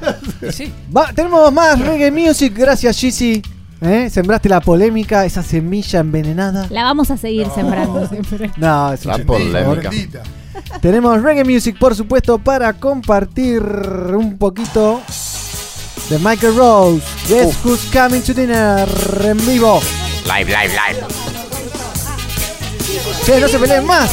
Sí. 0.52 0.72
Va, 0.96 1.12
tenemos 1.14 1.52
más 1.52 1.80
reggae 1.80 2.12
music. 2.12 2.54
Gracias, 2.56 2.96
Gizzy. 3.00 3.42
¿Eh? 3.82 4.10
Sembraste 4.10 4.50
la 4.50 4.60
polémica, 4.60 5.26
esa 5.26 5.42
semilla 5.42 6.00
envenenada. 6.02 6.68
la 6.70 6.84
vamos 6.84 7.10
a 7.12 7.18
seguir 7.18 7.48
sembrando 7.54 8.08
siempre. 8.10 8.52
No, 8.58 8.92
es 8.94 9.06
La 9.06 9.18
polémica. 9.20 9.90
Tenemos 10.82 11.22
reggae 11.22 11.44
music, 11.46 11.78
por 11.80 11.96
supuesto, 11.96 12.38
para 12.38 12.74
compartir 12.74 13.62
un 13.62 14.38
poquito 14.38 15.02
de 16.10 16.20
Michael 16.20 16.56
Rose. 16.56 17.04
Guess 17.28 17.58
Who's 17.64 17.86
Coming 17.94 18.22
to 18.22 18.34
Dinner 18.34 18.88
en 19.24 19.38
vivo. 19.46 19.80
Live, 20.26 20.46
live, 20.46 20.74
live. 20.74 21.06
Che, 23.26 23.40
no 23.40 23.48
se 23.48 23.60
peleen 23.60 23.86
más. 23.86 24.12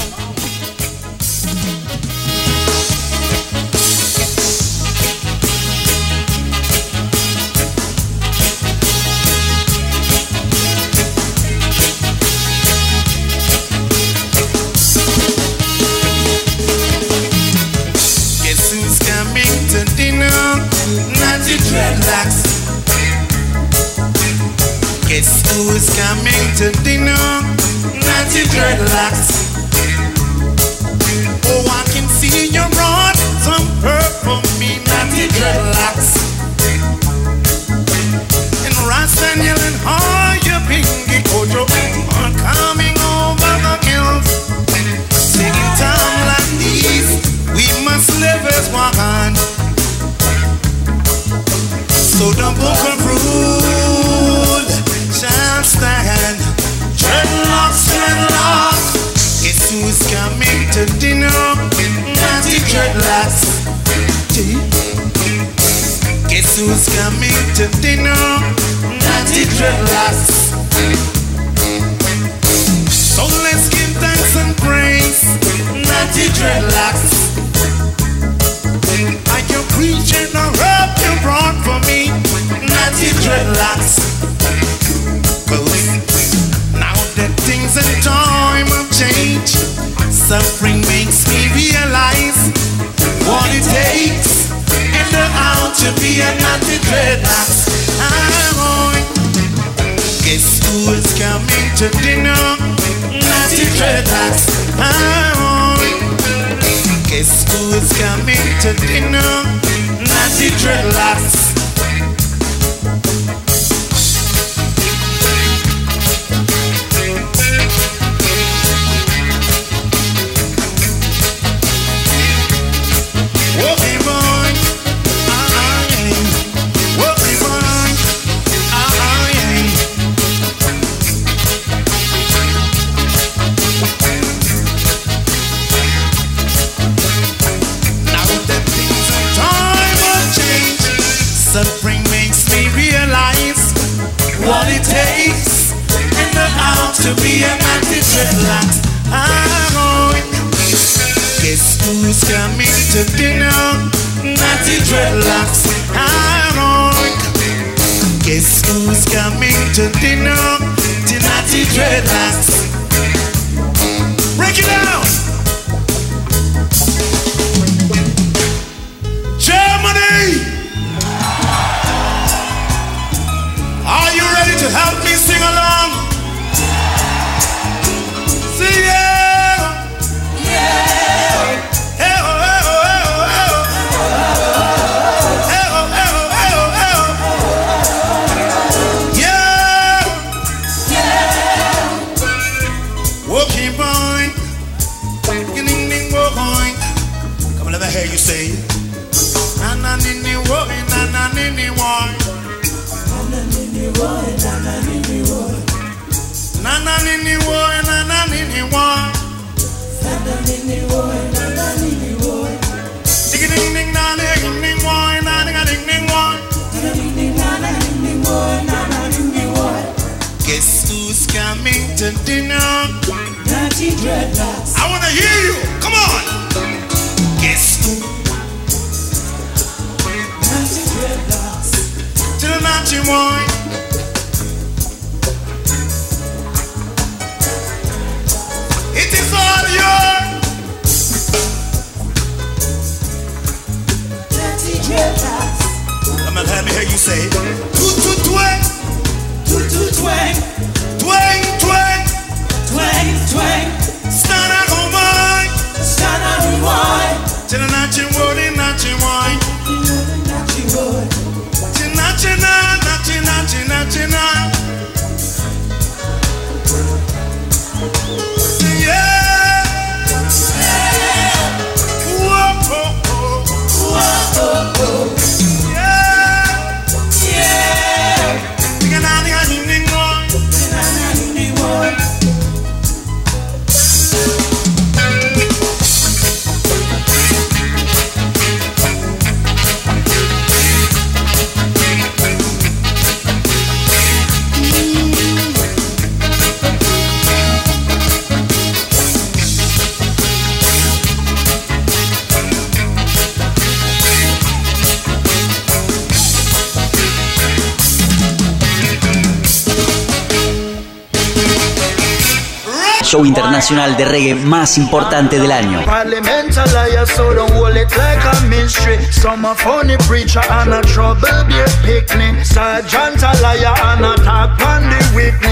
más 314.58 314.78
importante 314.78 315.38
del 315.38 315.52
año. 315.52 315.84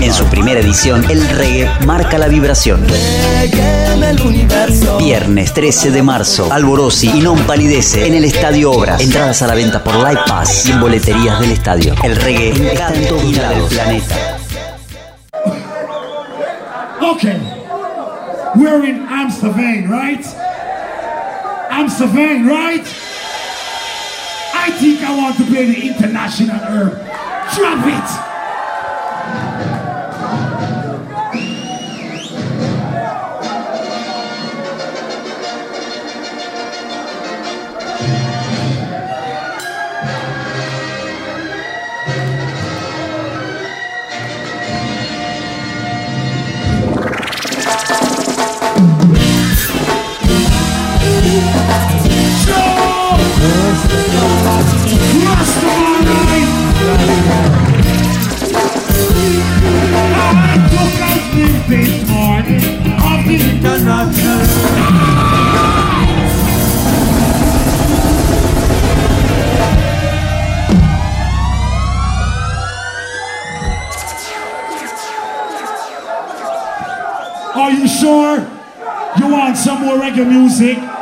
En 0.01 0.14
su 0.14 0.24
primera 0.26 0.60
edición, 0.60 1.05
el 1.10 1.28
reggae 1.28 1.70
marca 1.85 2.16
la 2.16 2.28
vibración. 2.28 2.86
Viernes 4.98 5.52
13 5.52 5.90
de 5.90 6.02
marzo, 6.02 6.51
Alborosi 6.51 7.10
y 7.10 7.20
Non 7.20 7.40
Palidece 7.40 8.06
en 8.06 8.14
el 8.14 8.24
Estadio 8.24 8.70
Obras. 8.70 9.02
Entradas 9.02 9.43
a 9.43 9.48
la 9.48 9.55
venta 9.55 9.85
por 9.85 9.97
Live 9.97 10.22
Pass 10.26 10.64
y 10.64 10.72
en 10.72 10.81
boleterías 10.81 11.40
del 11.40 11.52
estadio. 11.52 11.94
El 12.02 12.16
reggae 12.16 12.48
en 12.48 12.74
cada 12.74 12.90
del 12.90 13.64
planeta. 13.68 14.34
Right? 22.00 22.80
I 24.52 24.70
think 24.80 25.00
I 25.02 25.16
want 25.16 25.36
to 25.36 25.44
play 25.44 25.66
the 25.66 25.88
international 25.88 26.58
herb. 26.58 26.92
Drop 27.54 27.86
it! 27.86 28.34
Are 77.56 77.70
you 77.70 77.88
sure 77.88 78.38
you 79.18 79.28
want 79.28 79.56
some 79.56 79.82
more 79.82 79.96
reggae 79.96 80.26
music? 80.28 80.93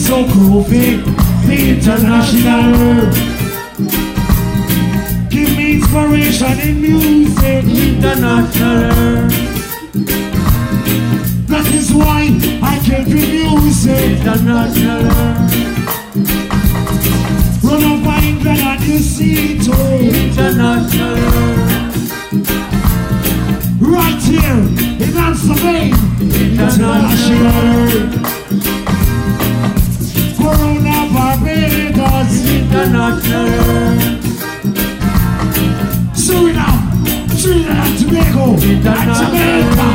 Make 0.00 0.08
me 0.08 0.24
so 0.24 0.24
groovy, 0.24 1.04
the 1.46 1.56
international. 1.74 3.10
Give 5.28 5.50
me 5.56 5.74
inspiration 5.74 6.58
in 6.60 6.80
music, 6.80 7.64
international. 7.64 9.28
That 11.48 11.66
is 11.74 11.92
why 11.92 12.30
I 12.62 12.78
can 12.82 13.04
be 13.04 13.44
music, 13.44 14.20
international. 14.20 15.02
Run 17.62 17.84
up 17.84 18.00
by 18.04 18.20
England 18.24 18.60
and 18.60 18.82
you 18.82 18.98
see 19.00 19.56
it 19.56 19.68
all, 19.68 20.00
international. 20.00 21.16
Right 23.80 24.22
here 24.22 24.60
in 25.06 25.16
Amsterdam, 25.16 25.92
international. 26.20 27.20
Corona 28.50 28.89
international. 32.70 33.98
Suriname, 36.14 37.26
Trinidad 37.40 37.86
and 37.86 37.98
Tobago, 37.98 38.44
and 38.54 39.10
Jamaica. 39.16 39.88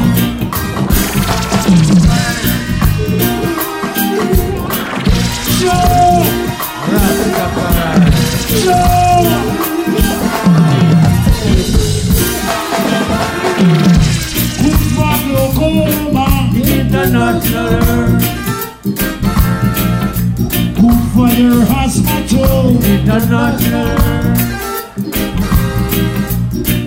Roger 23.24 23.96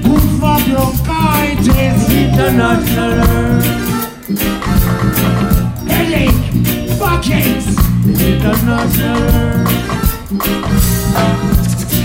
Gut 0.03 0.41
war 0.43 0.61
Blockades 0.61 2.09
International. 2.13 3.63
Headache, 5.87 6.99
Buckets 6.99 7.69
International. 8.05 9.65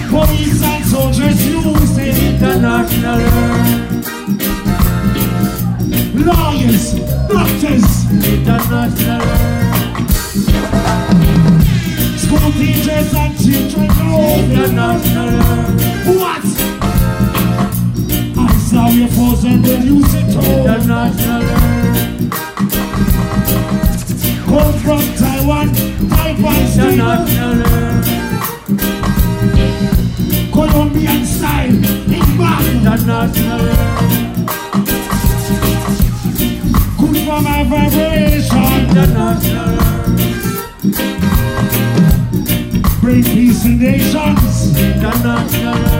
Police 0.09 0.63
and 0.63 0.85
soldiers 0.85 1.45
use 1.45 1.97
used 1.97 2.23
International. 2.23 3.19
Lawyers, 6.15 6.93
doctors 7.27 8.05
International. 8.09 9.22
Teachers 12.63 13.13
and 13.13 13.37
children. 13.37 13.89
What? 16.19 16.45
I 18.37 18.55
saw 18.69 18.87
your 18.89 19.07
force 19.09 19.43
and 19.43 19.65
they 19.65 19.79
use 19.79 20.13
it. 20.13 20.23
International. 20.33 21.43
Come 24.47 24.73
from 24.83 25.03
Taiwan, 25.19 25.67
Taiwan 26.09 26.61
international. 26.73 28.03
Colombian 30.53 31.25
style, 31.25 31.69
in 31.69 32.23
international. 32.85 33.63
Good 36.99 37.17
for 37.25 37.41
my 37.41 37.63
vibration, 37.63 38.89
international. 38.89 39.92
Bring 43.03 43.21
peace 43.21 43.63
to 43.63 43.67
nations. 43.67 45.92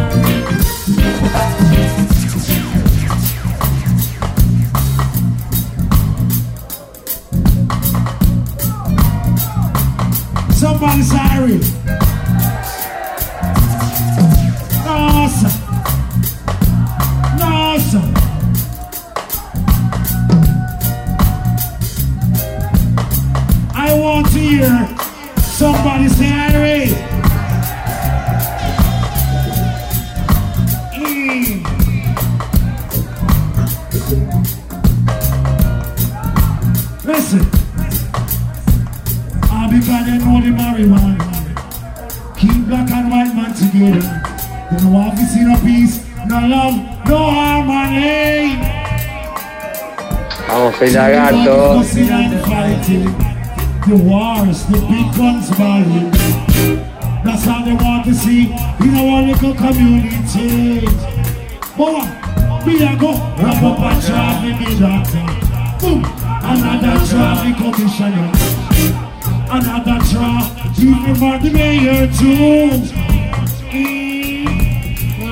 Mm. 72.24 72.88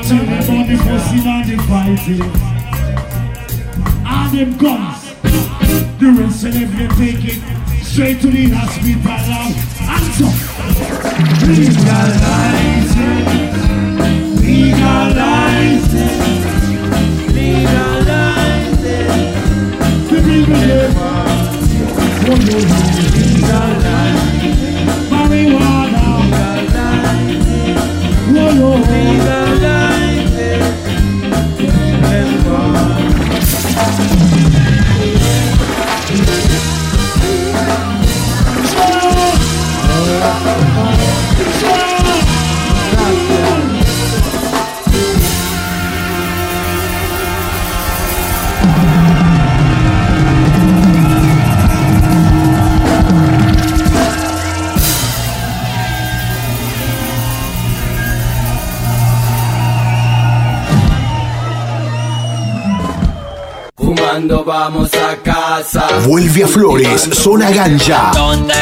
Tell 0.03 0.25
them 0.25 0.27
about 0.27 0.67
the 0.67 0.75
fussing 0.75 1.25
and 1.25 1.47
the 1.47 1.57
fighting. 1.63 2.50
Cuando 64.11 64.43
vamos 64.43 64.89
a 64.93 65.15
casa. 65.23 65.87
Vuelve 66.05 66.43
a 66.43 66.47
Flores, 66.47 67.09
Zona 67.13 67.49
Ganja. 67.49 68.11
Donde. 68.13 68.53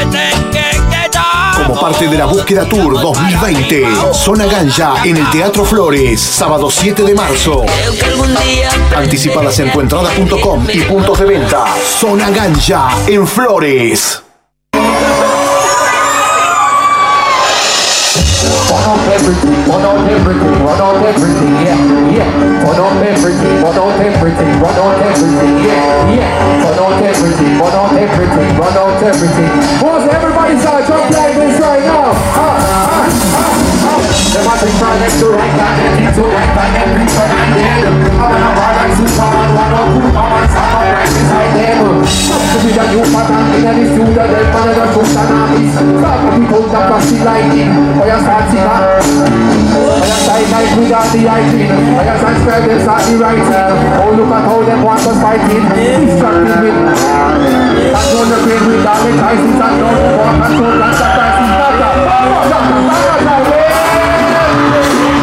Como 1.57 1.79
parte 1.79 2.07
de 2.07 2.17
la 2.19 2.25
búsqueda 2.25 2.69
Tour 2.69 3.01
2020. 3.01 3.87
Zona 4.13 4.45
Ganja 4.45 5.03
en 5.03 5.17
el 5.17 5.27
Teatro 5.31 5.65
Flores, 5.65 6.21
sábado 6.21 6.69
7 6.69 7.01
de 7.01 7.15
marzo. 7.15 7.65
Anticipadas 8.95 9.57
en 9.57 9.71
tuentrada.com 9.71 10.67
y 10.71 10.81
puntos 10.81 11.17
de 11.17 11.25
venta. 11.25 11.65
Zona 11.83 12.29
Ganja 12.29 12.91
en 13.07 13.25
Flores. 13.25 14.28
Out 18.89 18.97
everything, 19.13 19.53
run 19.69 19.85
out 19.85 20.09
everything, 20.09 20.65
run 20.65 20.81
out 20.81 21.05
everything, 21.05 21.53
yeah, 21.61 21.77
yeah. 22.09 22.63
Run 22.65 22.73
out 22.81 23.05
everything, 23.05 23.61
run 23.61 23.77
out 23.77 24.01
everything, 24.01 24.59
run 24.59 24.73
out 24.81 24.97
everything, 25.05 25.53
yeah, 25.61 26.17
yeah. 26.17 26.63
Run 26.65 26.79
out 26.79 27.03
everything, 27.03 27.59
run 27.59 27.73
out 27.77 27.93
everything, 27.93 28.57
run 28.57 28.77
out 28.81 29.03
everything. 29.03 29.49
Once 29.85 30.09
everybody 30.09 30.57
start 30.57 30.87
jump 30.87 31.05
like 31.11 31.35
this 31.35 31.59
right 31.61 31.85
now. 31.85 32.09
Ah, 32.33 32.57
ah, 32.65 33.05
ah, 33.37 33.58
Them 34.29 34.45
a 34.45 34.53
think 34.61 34.77
right 34.77 34.93
next 35.01 35.17
to 35.25 35.27
right 35.33 35.53
back, 35.57 35.73
and 35.81 35.93
think 35.97 36.13
to 36.13 36.23
right 36.29 36.53
back, 36.53 36.69
and 36.77 37.01
reach 37.01 37.09
for 37.17 37.25
my 37.25 37.49
head. 37.49 37.81
I 37.81 38.29
wanna 38.29 38.51
bar 38.53 38.71
like 38.77 38.93
Superman, 38.93 39.57
one 39.57 39.73
or 39.73 39.89
two, 39.89 40.05
come 40.13 40.29
on, 40.37 40.45
stop 40.45 40.69
my 40.69 40.85
right 40.93 41.09
beside 41.09 41.51
them. 41.57 41.81
To 41.89 42.57
be 42.61 42.69
the 42.69 42.83
new 42.93 43.09
pattern, 43.09 43.57
in 43.57 43.65
then 43.65 43.89
man, 43.89 44.69
the 44.69 44.85
and 44.85 45.33
armies. 45.33 45.73
Stop 45.73 46.17
the 46.21 46.29
people 46.37 46.61
that 46.69 46.83
pass 46.93 47.09
the 47.09 47.17
lightning, 47.25 47.73
or 47.97 48.05
you 48.05 48.19
start 48.21 48.45
seeing 48.53 48.69
that. 48.69 49.01
You 50.39 50.77
without 50.77 51.09
the 51.09 51.21
hygiene, 51.25 51.73
or 51.73 52.05
you 52.05 52.15
start 52.21 52.37
spreading, 52.45 52.81
start 52.85 53.01
the 53.09 53.13
writing. 53.17 53.49
Oh, 53.97 54.13
look 54.13 54.29
at 54.29 54.45
how 54.45 54.61
them 54.61 54.85
want 54.85 55.09
us 55.09 55.17
fighting, 55.25 55.65
distracted 55.73 56.69
with. 56.69 56.77
That's 56.85 58.13
one 58.13 58.29
the 58.29 58.37
pain 58.45 58.61
with 58.61 58.85
all 58.85 59.01
the 59.01 59.11
crisis, 59.17 59.57
and 59.57 59.73
now 59.81 59.89
the 59.89 60.09
walk 60.21 60.37
and 60.37 60.53
so 60.53 60.69
the 60.69 60.85
crisis. 60.85 61.68
That's 61.79 61.95
a, 61.95 62.03
that's 62.03 62.51
a, 62.51 63.23
that's 63.23 63.55
a, 65.15 65.18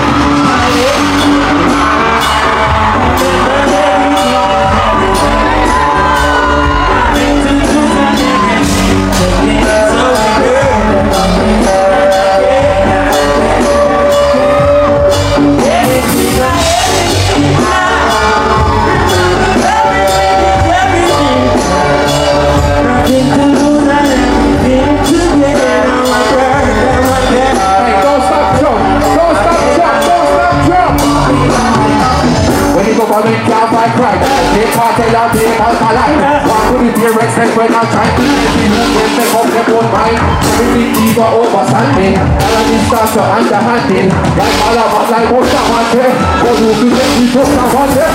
go 33.70 33.72
for 33.72 33.80
the 33.80 33.86
can't 33.86 33.96
fight 33.96 34.20
crime 34.20 34.35
They 34.56 34.64
can't 34.72 34.96
tell 34.96 35.12
you 35.12 35.36
they 35.36 35.52
can't 35.52 35.80
alive 35.84 36.48
One 36.48 36.80
with 36.80 36.88
the 36.88 36.92
parents 36.96 37.36
and 37.36 37.52
when 37.60 37.68
I'm 37.76 37.84
trying 37.92 38.08
to 38.08 38.24
get 38.24 38.52
the 38.56 38.64
youth 38.72 38.88
When 38.96 39.10
they 39.12 39.28
come 39.28 39.48
their 39.52 39.68
own 39.68 39.84
mind 39.92 40.16
Everything 40.56 41.12
ego 41.12 41.44
overstanding 41.44 42.16
All 42.16 42.56
of 42.56 42.64
this 42.64 42.82
starts 42.88 43.12
to 43.12 43.22
underhanding 43.36 44.08
Like 44.08 44.56
all 44.64 44.80
of 44.80 44.96
us 44.96 45.08
like 45.12 45.28
most 45.28 45.52
of 45.52 45.68
us 45.76 45.88
here 45.92 46.08
But 46.40 46.56
you 46.56 46.72
feel 46.72 46.88
that 46.88 47.10
we 47.20 47.24
just 47.36 47.52
not 47.52 47.68
want 47.68 48.00
it 48.00 48.08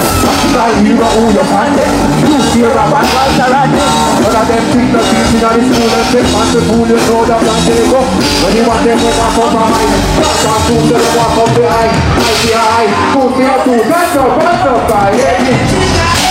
Like 0.57 0.77
you 0.81 0.97
know 0.97 1.13
who 1.13 1.29
you 1.29 1.45
find 1.45 1.77
it 1.77 1.91
You 2.25 2.37
fear 2.57 2.73
a 2.73 2.85
man 2.89 3.05
like 3.05 3.37
a 3.37 3.45
rat 3.45 3.69
None 3.69 4.33
of 4.33 4.45
them 4.49 4.63
think 4.73 4.89
the 4.97 5.01
teaching 5.13 5.45
of 5.45 5.53
the 5.53 5.61
school 5.61 5.93
And 5.93 6.07
take 6.09 6.25
man 6.25 6.47
to 6.57 6.59
fool 6.65 6.89
you 6.89 6.97
know 7.05 7.21
the 7.21 7.37
plan 7.37 7.61
they 7.69 7.85
go 7.85 8.01
When 8.01 8.51
you 8.57 8.65
want 8.65 8.81
them 8.81 8.97
with 8.97 9.13
a 9.13 9.27
compromise 9.29 9.93
Not 10.17 10.35
talk 10.41 10.61
to 10.65 10.75
them 10.89 11.05
walk 11.21 11.37
up 11.37 11.49
behind 11.53 11.93
Eye 12.17 12.33
to 12.33 12.51
eye 12.57 12.89
Two 13.13 13.29
to 13.29 13.41
your 13.45 13.59
two 13.61 13.77
That's 13.85 14.17
up, 14.17 14.41
that's 14.41 14.65
up 14.65 14.81
guy 14.89 15.09
Yeah 15.21 15.41
Babylon 15.41 15.81
in 15.85 16.01
a 16.01 16.09
place. 16.09 16.21
They're 16.21 16.30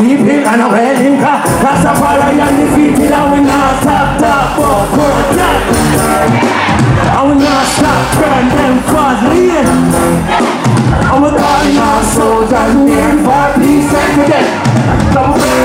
weeping 0.00 0.44
and 0.44 0.60
a 0.60 0.68
wailing 0.68 1.16
a 1.20 1.92
fire 1.96 2.20
and 2.20 2.56
defeated. 2.60 3.12
And 3.12 3.32
we 3.32 3.40
not 3.40 3.82
stop, 3.82 4.18
stop. 4.18 4.58
And 7.16 7.24
we 7.28 7.34
not 7.44 7.66
stop, 7.76 8.02
burn 8.20 8.46
them 8.56 8.76
fast 8.92 9.22
leading. 9.30 9.70
And 11.06 11.22
we're 11.22 11.36
calling 11.38 11.78
our 11.78 12.02
soldiers 12.04 12.74
near 12.84 13.12
for 13.24 13.46
peace 13.60 13.92
and 13.94 14.12
today. 14.20 15.55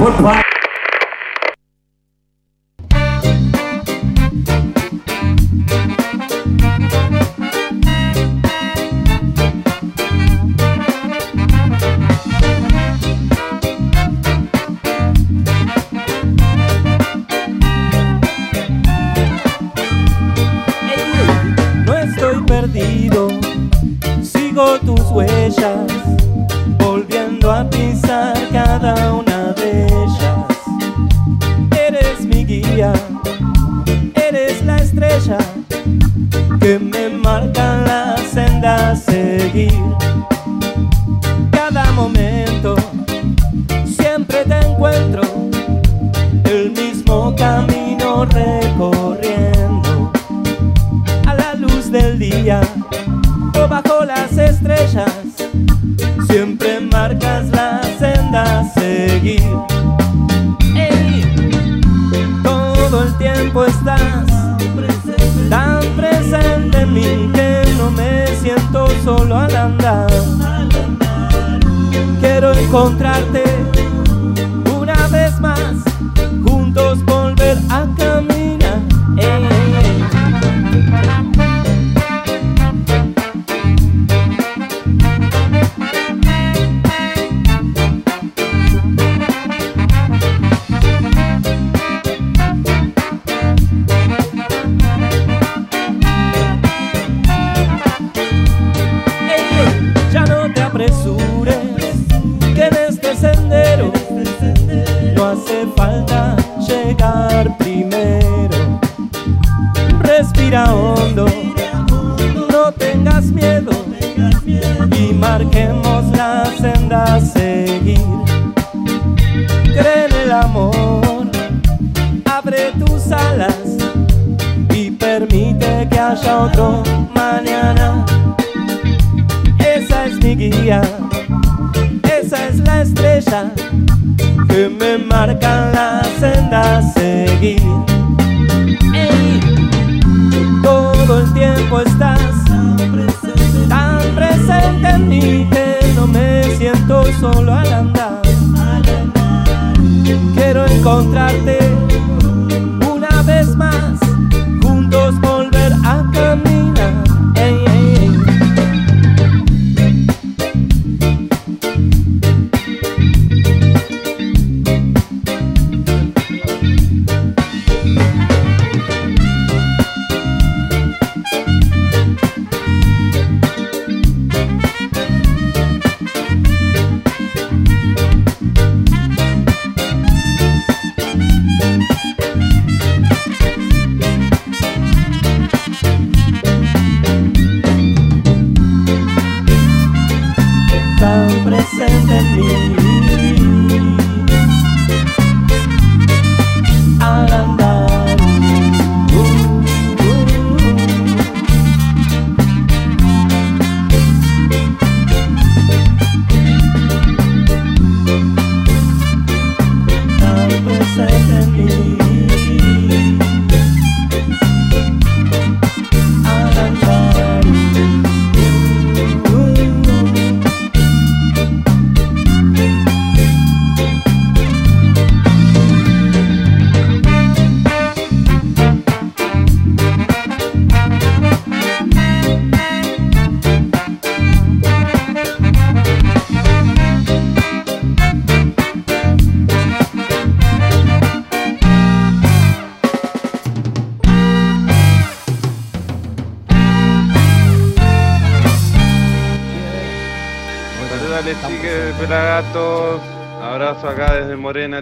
Put 0.00 0.49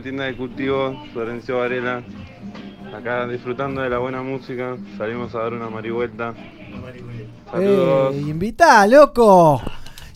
tienda 0.01 0.25
de 0.25 0.37
cultivo, 0.37 1.03
Florencio 1.13 1.59
Varela. 1.59 2.03
Acá 2.97 3.27
disfrutando 3.27 3.81
de 3.83 3.91
la 3.91 3.99
buena 3.99 4.23
música. 4.23 4.77
Salimos 4.97 5.35
a 5.35 5.39
dar 5.41 5.53
una 5.53 5.69
marihuelta. 5.69 6.35
Saludos. 7.51 8.15
¡Ey, 8.15 8.31
invitá, 8.31 8.87
loco! 8.87 9.61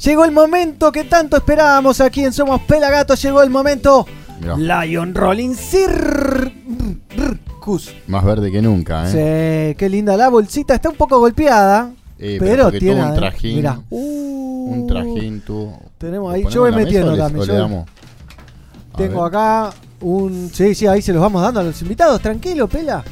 Llegó 0.02 0.24
el 0.24 0.32
momento 0.32 0.90
que 0.90 1.04
tanto 1.04 1.36
esperábamos 1.36 2.00
aquí 2.00 2.24
en 2.24 2.32
Somos 2.32 2.60
Pelagatos. 2.62 3.22
Llegó 3.22 3.42
el 3.42 3.50
momento. 3.50 4.06
Lion 4.56 5.14
Rolling 5.14 5.54
Circus. 5.54 6.52
Más 8.08 8.24
verde 8.24 8.50
que 8.50 8.60
nunca, 8.60 9.08
¿eh? 9.08 9.70
Sí, 9.70 9.76
qué 9.76 9.88
linda 9.88 10.16
la 10.16 10.28
bolsita. 10.28 10.74
Está 10.74 10.88
un 10.88 10.96
poco 10.96 11.20
golpeada. 11.20 11.92
Eh, 12.18 12.36
pero 12.40 12.64
porque 12.64 12.80
tiene. 12.80 13.04
un 13.04 13.14
trajín. 13.14 13.56
Mirá. 13.56 13.80
un 13.90 14.86
trajín 14.88 15.40
tuvo. 15.42 15.80
Tenemos 15.98 16.30
¿Lo 16.30 16.34
ahí, 16.36 16.44
yo 16.50 16.62
voy 16.62 16.72
metiendo 16.72 17.16
también, 17.16 17.42
o 17.42 17.46
le 17.46 17.52
yo- 17.52 17.58
damos? 17.58 17.86
A 17.88 17.92
Tengo 19.08 19.24
acá 19.24 19.70
un. 20.00 20.50
Sí, 20.52 20.74
sí, 20.74 20.86
ahí 20.86 21.02
se 21.02 21.12
los 21.12 21.20
vamos 21.22 21.42
dando 21.42 21.60
a 21.60 21.62
los 21.64 21.80
invitados. 21.82 22.20
Tranquilo, 22.20 22.68
pela. 22.68 23.02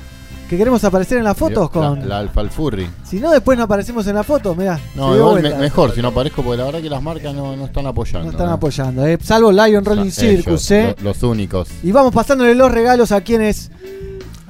Que 0.49 0.57
queremos 0.59 0.83
aparecer 0.83 1.19
en 1.19 1.25
las 1.25 1.37
fotos 1.37 1.71
con. 1.71 2.01
La, 2.01 2.07
la 2.07 2.19
alfalfurri. 2.19 2.89
Si 3.05 3.21
no, 3.21 3.31
después 3.31 3.57
no 3.57 3.65
aparecemos 3.65 4.05
en 4.09 4.17
la 4.17 4.25
foto. 4.25 4.55
Mirá. 4.57 4.81
No, 4.97 5.17
igual 5.17 5.43
me- 5.43 5.55
mejor 5.55 5.95
si 5.95 6.03
no 6.03 6.09
aparezco, 6.09 6.43
porque 6.43 6.59
la 6.59 6.65
verdad 6.65 6.81
que 6.83 6.91
las 6.91 7.01
marcas 7.03 7.33
no, 7.35 7.55
no 7.57 7.67
están 7.67 7.87
apoyando. 7.87 8.25
No 8.27 8.31
están 8.33 8.49
¿eh? 8.49 8.53
apoyando, 8.55 9.07
eh. 9.07 9.17
Salvo 9.23 9.53
Lion 9.53 9.85
Rolling 9.85 10.11
Circus, 10.11 10.69
eh. 10.73 10.97
lo- 10.99 11.05
los 11.11 11.23
únicos. 11.23 11.69
Y 11.85 11.93
vamos 11.93 12.13
pasándole 12.13 12.55
los 12.57 12.71
regalos 12.73 13.13
a 13.13 13.21
quienes. 13.21 13.71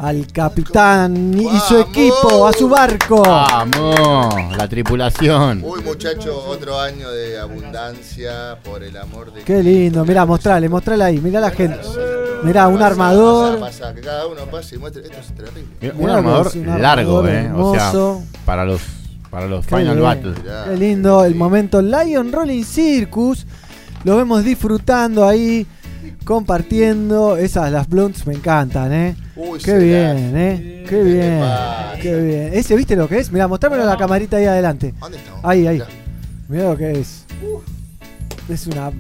Al 0.03 0.27
capitán 0.33 1.39
y 1.39 1.59
su 1.61 1.77
equipo, 1.77 2.47
a 2.47 2.55
su 2.55 2.71
barco. 2.71 3.21
¡Vamos! 3.21 4.35
La 4.57 4.67
tripulación. 4.67 5.63
Uy, 5.63 5.83
muchacho, 5.83 6.43
otro 6.49 6.81
año 6.81 7.11
de 7.11 7.39
abundancia 7.39 8.57
por 8.65 8.83
el 8.83 8.97
amor 8.97 9.31
de 9.31 9.43
Qué 9.43 9.63
lindo, 9.63 10.03
mirá, 10.07 10.25
mostrale, 10.25 10.71
mostrale 10.71 11.05
ahí, 11.05 11.21
mirá 11.21 11.39
la 11.39 11.51
gente. 11.51 11.81
Mirá, 12.43 12.69
un 12.69 12.81
armador. 12.81 13.61
Pasa, 13.61 13.81
pasa, 13.81 13.95
que 13.95 14.01
cada 14.01 14.27
uno 14.27 14.47
pase 14.47 14.77
y 14.77 14.79
muestre. 14.79 15.03
Esto 15.03 15.19
es 15.21 15.35
terrible. 15.35 15.67
Mira, 15.83 15.95
un 15.99 16.09
armador 16.09 16.57
largo, 16.57 17.19
armador 17.19 17.29
¿eh? 17.29 17.53
O 17.55 17.75
sea, 17.75 17.89
hermoso. 17.89 18.23
para 18.47 18.65
los, 18.65 18.81
para 19.29 19.47
los 19.49 19.67
Qué 19.67 19.77
Final 19.77 19.97
bien, 19.97 20.09
Battle. 20.09 20.35
Qué 20.65 20.77
lindo 20.79 21.25
el 21.27 21.35
momento 21.35 21.83
Lion 21.83 22.33
Rolling 22.33 22.65
Circus. 22.65 23.47
Lo 24.05 24.17
vemos 24.17 24.45
disfrutando 24.45 25.29
ahí 25.29 25.67
compartiendo. 26.25 27.37
Esas, 27.37 27.71
las 27.73 27.89
blunts 27.89 28.27
me 28.27 28.35
encantan, 28.35 28.93
¿eh? 28.93 29.17
Uy, 29.37 29.59
Qué 29.59 29.79
bien, 29.79 30.33
¿eh? 30.37 30.85
Qué 30.89 31.03
bien. 31.03 31.43
Qué 32.01 32.23
bien. 32.23 32.51
¿Ese 32.53 32.77
viste 32.77 32.97
lo 32.97 33.09
que 33.09 33.19
es? 33.19 33.31
Mirá, 33.33 33.49
mostrármelo 33.49 33.85
a 33.85 33.87
la 33.87 33.97
camarita 33.97 34.37
ahí 34.37 34.45
adelante. 34.45 34.95
¿Dónde 34.99 35.19
está? 35.19 35.33
Ahí, 35.43 35.67
ahí. 35.67 35.83
Mirá 36.49 36.71
lo 36.71 36.77
que 36.77 37.01
es. 37.01 37.25
Es 38.49 38.67
una 38.67 38.91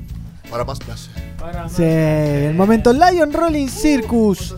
Para 0.51 0.65
más 0.65 0.79
placer. 0.79 1.13
Sí, 1.69 1.83
el 1.83 2.55
momento 2.55 2.93
Lion 2.93 3.33
Rolling 3.33 3.69
Circus. 3.69 4.55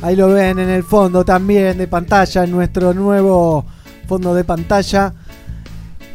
Ahí 0.00 0.16
lo 0.16 0.28
ven 0.28 0.58
en 0.58 0.68
el 0.68 0.82
fondo 0.82 1.24
también 1.24 1.78
de 1.78 1.86
pantalla, 1.86 2.44
en 2.44 2.50
nuestro 2.50 2.94
nuevo 2.94 3.64
fondo 4.08 4.34
de 4.34 4.44
pantalla. 4.44 5.12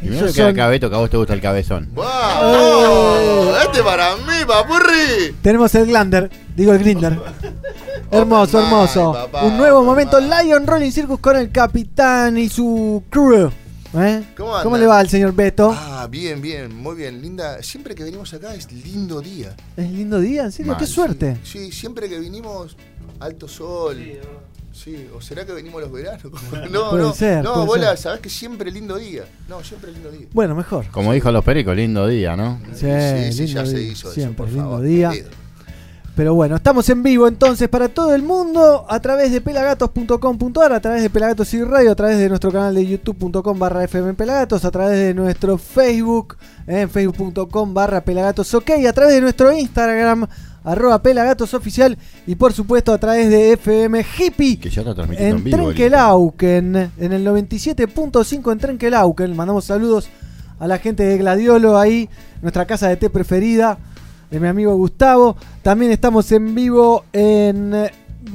Primero 0.00 0.26
que 0.26 0.32
son- 0.32 0.54
cabeto, 0.54 0.88
que 0.90 0.96
a 0.96 0.98
vos 0.98 1.10
te 1.10 1.16
gusta 1.16 1.34
el 1.34 1.40
cabezón. 1.40 1.88
¡Vamos! 1.94 3.56
Este 3.64 3.82
para 3.82 4.16
mí, 4.16 4.44
papurri. 4.46 5.34
Tenemos 5.42 5.74
el 5.74 5.86
Glander, 5.86 6.30
digo 6.56 6.72
el 6.72 6.78
Grinder. 6.78 7.18
Hermoso, 8.10 8.58
hermoso. 8.60 9.12
papá, 9.12 9.44
Un 9.44 9.58
nuevo 9.58 9.82
momento 9.84 10.18
Lion 10.18 10.66
Rolling 10.66 10.90
Circus 10.92 11.20
con 11.20 11.36
el 11.36 11.50
capitán 11.52 12.38
y 12.38 12.48
su 12.48 13.02
crew. 13.10 13.50
¿Eh? 13.94 14.22
¿Cómo 14.36 14.54
anda? 14.54 14.78
le 14.78 14.86
va 14.86 14.98
al 14.98 15.08
señor 15.08 15.34
Beto? 15.34 15.74
Ah, 15.74 16.06
bien, 16.10 16.40
bien, 16.42 16.74
muy 16.74 16.94
bien. 16.94 17.20
Linda. 17.22 17.62
Siempre 17.62 17.94
que 17.94 18.04
venimos 18.04 18.32
acá 18.34 18.54
es 18.54 18.70
lindo 18.70 19.20
día. 19.20 19.54
Es 19.76 19.90
lindo 19.90 20.20
día, 20.20 20.44
en 20.44 20.52
serio, 20.52 20.72
Mal, 20.72 20.80
qué 20.80 20.86
suerte. 20.86 21.36
Sí, 21.42 21.72
siempre 21.72 22.08
que 22.08 22.18
vinimos, 22.18 22.76
alto 23.20 23.48
sol. 23.48 23.96
Sí, 23.96 24.18
o 25.16 25.20
será 25.20 25.44
que 25.44 25.52
venimos 25.52 25.80
los 25.80 25.90
veranos? 25.92 26.22
No, 26.70 26.90
Puede 26.90 27.02
no, 27.02 27.12
ser, 27.14 27.42
no, 27.44 27.54
puede 27.54 27.66
bola, 27.66 27.88
ser. 27.90 27.98
sabés 27.98 28.20
que 28.20 28.30
siempre 28.30 28.70
lindo 28.70 28.96
día. 28.96 29.24
No, 29.48 29.62
siempre 29.64 29.92
lindo 29.92 30.10
día. 30.10 30.26
Bueno, 30.32 30.54
mejor. 30.54 30.86
Como 30.90 31.12
dijo 31.12 31.30
los 31.32 31.44
pericos, 31.44 31.74
lindo 31.76 32.06
día, 32.06 32.36
¿no? 32.36 32.60
Sí, 32.74 32.86
Sí, 32.86 33.32
sí, 33.32 33.46
lindo 33.46 33.60
ya 33.62 33.66
se 33.66 33.76
día. 33.78 33.92
hizo 33.92 34.06
eso, 34.08 34.14
Siempre, 34.14 34.36
por 34.36 34.48
lindo 34.48 34.62
favor, 34.64 34.82
día. 34.82 35.10
querido. 35.10 35.30
Pero 36.16 36.34
bueno, 36.34 36.56
estamos 36.56 36.88
en 36.88 37.04
vivo 37.04 37.28
entonces 37.28 37.68
para 37.68 37.88
todo 37.88 38.12
el 38.12 38.24
mundo 38.24 38.84
a 38.88 38.98
través 38.98 39.30
de 39.30 39.40
pelagatos.com.ar, 39.40 40.72
a 40.72 40.80
través 40.80 41.02
de 41.02 41.10
Pelagatos 41.10 41.54
y 41.54 41.62
Radio, 41.62 41.92
a 41.92 41.94
través 41.94 42.18
de 42.18 42.28
nuestro 42.28 42.50
canal 42.50 42.74
de 42.74 42.84
youtube.com 42.84 43.56
barra 43.56 43.84
FM 43.84 44.14
Pelagatos, 44.14 44.64
a 44.64 44.70
través 44.72 44.98
de 44.98 45.14
nuestro 45.14 45.58
Facebook, 45.58 46.36
eh, 46.66 46.80
en 46.80 46.90
facebook.com 46.90 47.72
barra 47.72 48.00
Pelagatos 48.00 48.52
OK, 48.52 48.68
a 48.88 48.92
través 48.92 49.14
de 49.14 49.20
nuestro 49.20 49.52
Instagram 49.52 50.26
arroba 50.70 51.00
Pelagatos 51.02 51.54
Oficial 51.54 51.96
y 52.26 52.34
por 52.34 52.52
supuesto 52.52 52.92
a 52.92 52.98
través 52.98 53.30
de 53.30 53.52
FM 53.52 54.04
Hippie 54.18 54.58
Que 54.60 54.70
ya 54.70 54.82
está 54.82 54.94
transmitiendo 54.94 55.36
en 55.36 55.38
en 55.38 55.44
vivo. 55.44 55.56
el- 55.56 55.64
Trenquelauquen, 55.76 56.76
en 56.98 57.12
el 57.12 57.24
97.5 57.26 58.52
en 58.52 58.58
Trenquelauquen. 58.58 59.34
Mandamos 59.36 59.64
saludos 59.64 60.08
a 60.58 60.66
la 60.66 60.78
gente 60.78 61.04
de 61.04 61.18
Gladiolo 61.18 61.78
ahí, 61.78 62.08
nuestra 62.42 62.66
casa 62.66 62.88
de 62.88 62.96
té 62.96 63.10
preferida, 63.10 63.78
de 64.30 64.40
mi 64.40 64.48
amigo 64.48 64.74
Gustavo. 64.76 65.36
También 65.62 65.90
estamos 65.92 66.30
en 66.32 66.54
vivo 66.54 67.04
en 67.12 67.88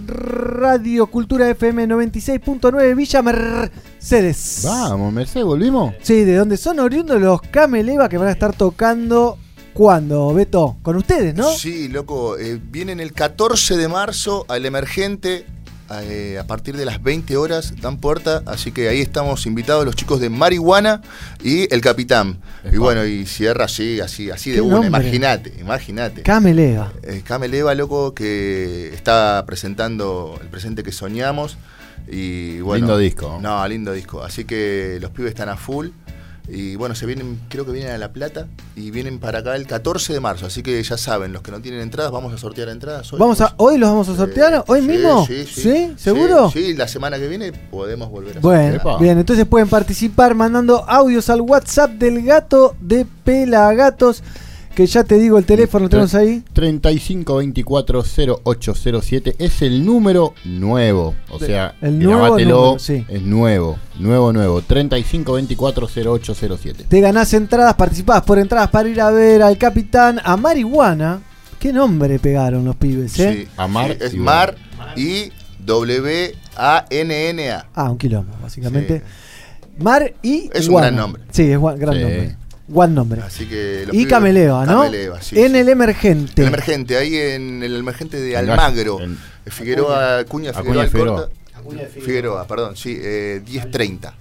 Radio 0.08 1.08
Cultura 1.08 1.50
FM 1.50 1.88
96.9 1.88 2.96
Villa 2.96 3.22
Mercedes. 3.22 4.62
Vamos, 4.64 5.14
Mercedes, 5.14 5.46
¿volvimos? 5.46 5.94
Sí, 6.02 6.24
de 6.24 6.36
donde 6.36 6.58
son 6.58 6.80
oriundos 6.80 7.22
los 7.22 7.42
Cameleva 7.42 8.10
que 8.10 8.18
van 8.18 8.28
a 8.30 8.32
estar 8.32 8.54
tocando. 8.54 9.38
¿Cuándo, 9.74 10.34
Beto? 10.34 10.78
Con 10.84 10.96
ustedes, 10.98 11.34
¿no? 11.36 11.50
Sí, 11.52 11.88
loco. 11.88 12.38
eh, 12.38 12.60
vienen 12.62 13.00
el 13.00 13.12
14 13.14 13.76
de 13.78 13.88
marzo 13.88 14.46
al 14.48 14.66
Emergente. 14.66 15.46
eh, 16.04 16.38
a 16.40 16.48
partir 16.48 16.76
de 16.78 16.86
las 16.86 17.04
20 17.04 17.38
horas 17.38 17.74
dan 17.82 17.98
puerta, 17.98 18.42
así 18.48 18.72
que 18.72 18.88
ahí 18.90 19.02
estamos 19.02 19.46
invitados 19.46 19.86
los 19.86 19.96
chicos 19.96 20.20
de 20.20 20.30
Marihuana 20.30 21.02
y 21.44 21.72
el 21.74 21.82
Capitán. 21.82 22.40
Y 22.72 22.78
bueno, 22.78 23.06
y 23.06 23.26
cierra 23.28 23.66
así, 23.66 24.00
así, 24.00 24.32
así 24.32 24.50
de 24.52 24.56
¿Qué 24.58 24.62
una, 24.62 24.88
imagínate, 24.88 25.54
imagínate. 25.60 26.22
Cameleva. 26.24 26.94
Eh, 27.04 27.22
Camel 27.24 27.54
Eva, 27.54 27.76
loco, 27.76 28.14
que 28.16 28.92
está 28.94 29.44
presentando 29.46 30.40
el 30.42 30.48
presente 30.48 30.82
que 30.84 30.92
soñamos. 30.92 31.58
Y 32.08 32.60
bueno. 32.62 32.86
Lindo 32.88 32.98
disco. 32.98 33.40
No, 33.42 33.68
lindo 33.68 33.92
disco. 33.94 34.24
Así 34.24 34.46
que 34.46 34.98
los 35.02 35.12
pibes 35.12 35.30
están 35.32 35.50
a 35.50 35.58
full. 35.58 35.90
Y 36.48 36.76
bueno, 36.76 36.94
se 36.94 37.06
vienen, 37.06 37.40
creo 37.48 37.66
que 37.66 37.72
vienen 37.72 37.94
a 37.94 37.98
La 37.98 38.12
Plata 38.12 38.48
y 38.76 38.92
vienen 38.92 39.18
para 39.20 39.40
acá 39.40 39.56
el 39.56 39.66
14 39.66 40.12
de 40.12 40.20
marzo. 40.20 40.46
Así 40.46 40.62
que 40.62 40.84
ya 40.84 40.98
saben, 40.98 41.32
los 41.32 41.42
que 41.42 41.52
no 41.52 41.62
tienen 41.62 41.80
entradas, 41.80 42.12
vamos 42.12 42.34
a 42.34 42.38
sortear 42.38 42.68
entradas 42.68 43.12
hoy. 43.14 43.20
Vamos 43.20 43.40
a, 43.40 43.54
¿Hoy 43.58 43.78
los 43.78 43.90
vamos 43.90 44.10
a 44.10 44.16
sortear? 44.18 44.64
¿Hoy 44.68 44.82
Sí, 44.82 44.88
mismo? 44.88 45.26
Sí, 45.26 45.46
sí. 45.46 45.94
¿Seguro? 45.98 46.52
Sí, 46.52 46.64
sí, 46.66 46.74
la 46.74 46.88
semana 46.90 47.18
que 47.18 47.28
viene 47.30 47.54
podemos 47.54 48.10
volver 48.10 48.38
a 48.38 48.42
Bueno, 48.42 48.74
sortear. 48.74 49.00
bien, 49.00 49.20
entonces 49.20 49.46
pueden 49.46 49.70
participar 49.70 50.36
mandando 50.36 50.84
audios 50.90 51.30
al 51.30 51.40
WhatsApp 51.42 51.92
del 51.92 52.22
gato 52.24 52.76
de 52.82 53.06
Pelagatos. 53.24 54.22
Que 54.76 54.86
ya 54.88 55.04
te 55.04 55.20
digo 55.20 55.38
el 55.38 55.46
teléfono, 55.46 55.88
tenemos 55.88 56.16
ahí. 56.16 56.44
35240807 56.56 59.36
es 59.38 59.62
el 59.62 59.86
número 59.86 60.34
nuevo. 60.46 61.14
O 61.30 61.38
sea, 61.40 61.76
el 61.82 62.00
nuevo 62.00 62.30
número, 62.30 62.78
sí. 62.80 63.06
es 63.08 63.22
nuevo, 63.22 63.78
nuevo, 64.00 64.34
nuevo. 64.34 64.62
35240807. 64.64 66.88
Te 66.88 67.02
ganás 67.02 67.32
entradas, 67.36 67.76
participás 67.76 68.24
por 68.24 68.40
entradas 68.40 68.70
para 68.72 68.90
ir 68.90 69.00
a 69.00 69.12
ver 69.12 69.44
al 69.44 69.60
capitán 69.60 70.20
a 70.24 70.36
Marihuana. 70.38 71.22
¿Qué 71.60 71.72
nombre 71.72 72.18
pegaron 72.20 72.66
los 72.66 72.76
pibes, 72.76 73.18
eh? 73.20 73.34
Sí, 73.34 73.40
sí, 73.46 73.48
es 74.02 74.16
Mar 74.16 74.56
y 74.96 75.32
W-A-N-N-A. 75.66 77.66
Ah, 77.74 77.90
un 77.92 77.98
quilombo, 77.98 78.34
básicamente. 78.42 79.02
Mar 79.78 80.14
y. 80.22 80.50
Es 80.54 80.68
un 80.68 80.76
gran 80.76 80.96
nombre. 80.96 81.24
Sí, 81.32 81.44
es 81.44 81.58
gua- 81.60 81.78
gran 81.78 81.96
Sí. 81.96 82.02
nombre. 82.02 82.36
Buen 82.74 82.94
nombre. 82.96 83.22
Así 83.22 83.46
que 83.46 83.86
Y 83.92 84.06
pibes- 84.06 84.10
Cameleva, 84.10 84.66
¿no? 84.66 84.80
Cameleva, 84.84 85.22
sí, 85.22 85.40
en 85.40 85.52
sí. 85.52 85.58
el 85.60 85.70
emergente. 85.70 86.42
El 86.42 86.48
emergente, 86.48 86.98
ahí 86.98 87.16
en 87.16 87.62
el 87.62 87.76
emergente 87.78 88.20
de 88.20 88.32
En 88.34 88.50
Almagro. 88.50 89.00
en- 89.00 89.18
Figueroa, 89.46 90.24
Cuña, 90.26 90.50
Acuña, 90.52 90.86
Figueroa, 90.86 90.88
Figueroa. 90.88 91.30
Alcorta. 91.56 91.86
Figueroa, 92.02 92.48
perdón, 92.48 92.76
sí, 92.76 92.98
eh, 93.00 93.42
10.30. 93.46 94.14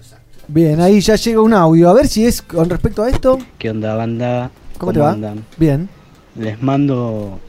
Bien, 0.49 0.81
ahí 0.81 1.01
ya 1.01 1.17
llega 1.17 1.41
un 1.41 1.55
audio. 1.55 1.89
A 1.89 1.95
ver 1.95 2.07
si 2.09 2.27
es 2.27 2.43
con 2.43 2.69
respecto 2.69 3.03
a 3.03 3.09
esto. 3.09 3.39
¿Qué 3.59 3.71
onda, 3.71 3.95
banda? 3.95 4.51
¿Cómo 4.79 4.93
te 4.93 4.99
va? 5.01 5.13
andan? 5.13 5.45
Bien. 5.57 5.89
Les 6.37 6.61
mando 6.63 7.41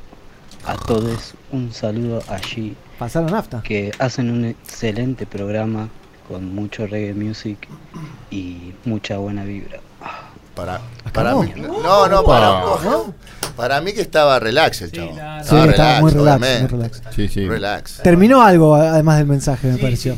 a 0.65 0.75
todos 0.77 1.33
un 1.51 1.73
saludo 1.73 2.21
allí. 2.29 2.75
Pasaron 2.97 3.31
nafta. 3.31 3.61
Que 3.63 3.91
hacen 3.99 4.29
un 4.29 4.45
excelente 4.45 5.25
programa 5.25 5.89
con 6.27 6.53
mucho 6.55 6.87
reggae 6.87 7.13
music 7.13 7.67
y 8.31 8.73
mucha 8.85 9.17
buena 9.17 9.43
vibra. 9.43 9.79
Para, 10.55 10.79
para 11.11 11.35
mí, 11.35 11.51
no, 11.57 12.07
no, 12.07 12.23
para, 12.23 12.49
¿No? 12.83 13.13
para 13.55 13.81
mí 13.81 13.91
que 13.93 14.01
estaba 14.01 14.39
relax 14.39 14.83
el 14.83 14.91
chavo. 14.91 15.11
Sí, 15.43 15.55
estaba 15.69 15.99
muy 16.01 16.11
relax, 16.11 16.39
muy 16.61 16.67
relax. 16.67 17.01
Sí, 17.15 17.27
sí. 17.27 17.47
Relax. 17.47 17.97
Terminó 18.03 18.41
algo 18.41 18.75
además 18.75 19.17
del 19.17 19.27
mensaje, 19.27 19.67
me 19.67 19.77
pareció. 19.77 20.17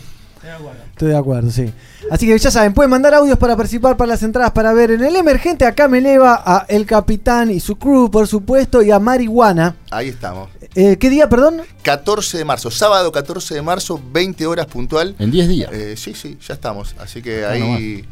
Estoy 0.91 1.09
de 1.09 1.17
acuerdo, 1.17 1.49
sí. 1.51 1.73
Así 2.11 2.27
que 2.27 2.37
ya 2.37 2.51
saben, 2.51 2.73
pueden 2.73 2.91
mandar 2.91 3.13
audios 3.15 3.37
para 3.37 3.55
participar 3.57 3.97
para 3.97 4.09
las 4.09 4.23
entradas 4.23 4.51
para 4.51 4.73
ver 4.73 4.91
en 4.91 5.03
el 5.03 5.15
emergente. 5.15 5.65
Acá 5.65 5.87
me 5.87 5.97
eleva 5.97 6.41
a 6.45 6.65
El 6.69 6.85
Capitán 6.85 7.49
y 7.49 7.59
su 7.59 7.77
crew, 7.77 8.11
por 8.11 8.27
supuesto, 8.27 8.81
y 8.83 8.91
a 8.91 8.99
Marihuana. 8.99 9.75
Ahí 9.89 10.09
estamos. 10.09 10.49
Eh, 10.75 10.97
¿Qué 10.97 11.09
día, 11.09 11.27
perdón? 11.27 11.61
14 11.81 12.37
de 12.37 12.45
marzo, 12.45 12.69
sábado 12.69 13.11
14 13.11 13.55
de 13.55 13.61
marzo, 13.61 13.99
20 14.11 14.45
horas 14.45 14.67
puntual. 14.67 15.15
En 15.17 15.31
10 15.31 15.47
días. 15.49 15.71
Eh, 15.73 15.95
sí, 15.97 16.13
sí, 16.13 16.37
ya 16.47 16.53
estamos. 16.53 16.95
Así 16.99 17.21
que 17.21 17.43
Ah, 17.43 17.51
ahí 17.51 18.05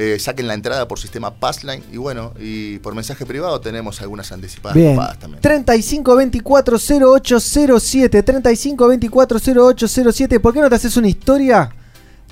eh, 0.00 0.16
saquen 0.20 0.46
la 0.46 0.54
entrada 0.54 0.86
por 0.86 0.98
sistema 1.00 1.34
Passline. 1.34 1.82
Y 1.92 1.96
bueno, 1.96 2.32
y 2.38 2.78
por 2.78 2.94
mensaje 2.94 3.26
privado 3.26 3.60
tenemos 3.60 4.00
algunas 4.00 4.30
anticipadas 4.32 4.76
Bien. 4.76 4.96
también. 5.18 5.42
35240807. 5.42 8.22
35240807. 8.24 10.40
¿Por 10.40 10.54
qué 10.54 10.60
no 10.60 10.68
te 10.68 10.74
haces 10.76 10.96
una 10.96 11.08
historia 11.08 11.70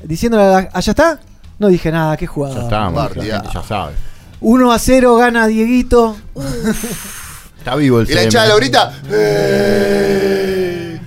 diciéndole 0.04 0.44
a 0.44 0.48
la- 0.48 0.68
¿Allá 0.72 0.90
está? 0.92 1.20
No 1.58 1.68
dije 1.68 1.90
nada, 1.90 2.16
qué 2.16 2.26
jugada. 2.26 2.68
Ya 2.70 2.88
Bardeado. 2.90 3.42
gente 3.42 3.54
ya 3.54 3.62
sabe. 3.66 3.92
1 4.40 4.72
a 4.72 4.78
0 4.78 5.16
gana 5.16 5.46
Dieguito. 5.46 6.16
Está 7.58 7.74
vivo 7.74 8.00
el 8.00 8.10
Y 8.10 8.14
la 8.14 8.22
hinchada 8.24 8.52
ahorita. 8.52 9.00
¡eh! 9.10 11.00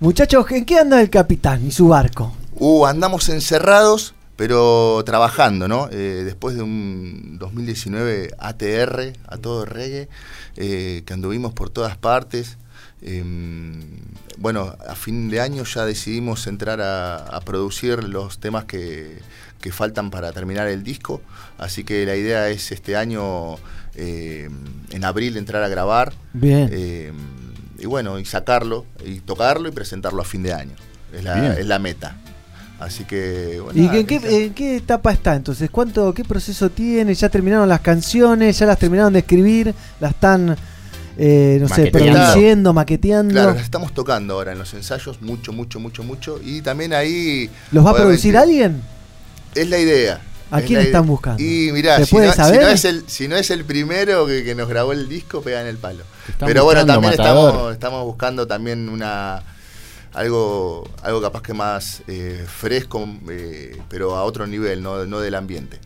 Muchachos, 0.00 0.46
¿en 0.50 0.64
qué 0.64 0.78
anda 0.78 1.00
el 1.00 1.10
capitán 1.10 1.66
y 1.66 1.72
su 1.72 1.88
barco? 1.88 2.32
Uh, 2.56 2.86
andamos 2.86 3.28
encerrados, 3.30 4.14
pero 4.36 5.02
trabajando, 5.04 5.68
¿no? 5.68 5.88
Eh, 5.90 6.22
después 6.24 6.56
de 6.56 6.62
un 6.62 7.38
2019 7.38 8.34
ATR, 8.38 9.12
a 9.28 9.36
todo 9.38 9.64
reggae, 9.64 10.08
eh, 10.56 11.02
que 11.06 11.12
anduvimos 11.14 11.52
por 11.52 11.70
todas 11.70 11.96
partes. 11.96 12.58
em, 13.02 13.80
bueno, 14.38 14.74
a 14.88 14.94
fin 14.94 15.28
de 15.28 15.40
año 15.40 15.64
ya 15.64 15.84
decidimos 15.84 16.46
entrar 16.46 16.80
a, 16.80 17.16
a 17.16 17.40
producir 17.42 18.02
los 18.04 18.38
temas 18.38 18.64
que, 18.64 19.18
que 19.64 19.72
faltan 19.72 20.10
para 20.10 20.30
terminar 20.32 20.68
el 20.68 20.82
disco. 20.82 21.22
Así 21.56 21.84
que 21.84 22.04
la 22.04 22.16
idea 22.16 22.50
es 22.50 22.70
este 22.70 22.96
año, 22.96 23.56
eh, 23.94 24.50
en 24.90 25.04
abril, 25.04 25.38
entrar 25.38 25.62
a 25.62 25.68
grabar. 25.68 26.12
Bien. 26.34 26.68
Eh, 26.70 27.12
y 27.78 27.86
bueno, 27.86 28.18
y 28.18 28.26
sacarlo, 28.26 28.84
y 29.02 29.20
tocarlo 29.20 29.66
y 29.68 29.72
presentarlo 29.72 30.20
a 30.20 30.26
fin 30.26 30.42
de 30.42 30.52
año. 30.52 30.76
Es 31.14 31.24
la, 31.24 31.54
es 31.54 31.66
la 31.66 31.78
meta. 31.78 32.14
Así 32.84 33.04
que, 33.04 33.60
bueno. 33.62 33.80
¿Y 33.80 33.86
nada, 33.86 33.98
en 33.98 34.06
qué, 34.06 34.44
en 34.44 34.54
qué 34.54 34.76
etapa 34.76 35.12
está 35.12 35.34
entonces? 35.34 35.70
¿Cuánto, 35.70 36.12
qué 36.14 36.24
proceso 36.24 36.70
tiene? 36.70 37.14
¿Ya 37.14 37.28
terminaron 37.28 37.68
las 37.68 37.80
canciones? 37.80 38.58
¿Ya 38.58 38.66
las 38.66 38.78
terminaron 38.78 39.12
de 39.12 39.20
escribir? 39.20 39.74
¿La 40.00 40.10
están 40.10 40.56
eh, 41.16 41.58
no 41.60 41.68
sé, 41.68 41.90
produciendo, 41.90 42.72
maqueteando. 42.72 43.32
Claro, 43.32 43.54
las 43.54 43.62
estamos 43.62 43.92
tocando 43.94 44.34
ahora 44.34 44.52
en 44.52 44.58
los 44.58 44.74
ensayos, 44.74 45.22
mucho, 45.22 45.52
mucho, 45.52 45.78
mucho, 45.78 46.02
mucho. 46.02 46.40
Y 46.42 46.62
también 46.62 46.92
ahí. 46.92 47.50
¿Los 47.70 47.86
va 47.86 47.90
a 47.90 47.94
producir 47.94 48.36
alguien? 48.36 48.82
Es 49.54 49.68
la 49.68 49.78
idea. 49.78 50.20
¿A 50.50 50.60
quién 50.60 50.80
están 50.80 51.06
buscando? 51.06 51.42
Y 51.42 51.70
mirá, 51.72 51.96
¿Se 51.98 52.06
si, 52.06 52.16
no, 52.16 52.30
si 52.30 52.36
saber? 52.36 52.62
no 52.62 52.68
es 52.68 52.84
el, 52.84 53.04
si 53.08 53.28
no 53.28 53.36
es 53.36 53.50
el 53.50 53.64
primero 53.64 54.26
que, 54.26 54.44
que 54.44 54.54
nos 54.54 54.68
grabó 54.68 54.92
el 54.92 55.08
disco, 55.08 55.40
pega 55.40 55.60
en 55.60 55.66
el 55.66 55.78
palo. 55.78 56.04
Pero 56.38 56.64
bueno, 56.64 56.86
también 56.86 57.12
estamos, 57.12 57.72
estamos 57.72 58.04
buscando 58.04 58.46
también 58.46 58.88
una 58.88 59.42
algo 60.14 60.88
algo 61.02 61.20
capaz 61.20 61.42
que 61.42 61.54
más 61.54 62.02
eh, 62.08 62.44
fresco, 62.46 63.06
eh, 63.28 63.78
pero 63.88 64.16
a 64.16 64.24
otro 64.24 64.46
nivel, 64.46 64.82
no, 64.82 65.04
no 65.06 65.20
del 65.20 65.34
ambiente. 65.34 65.78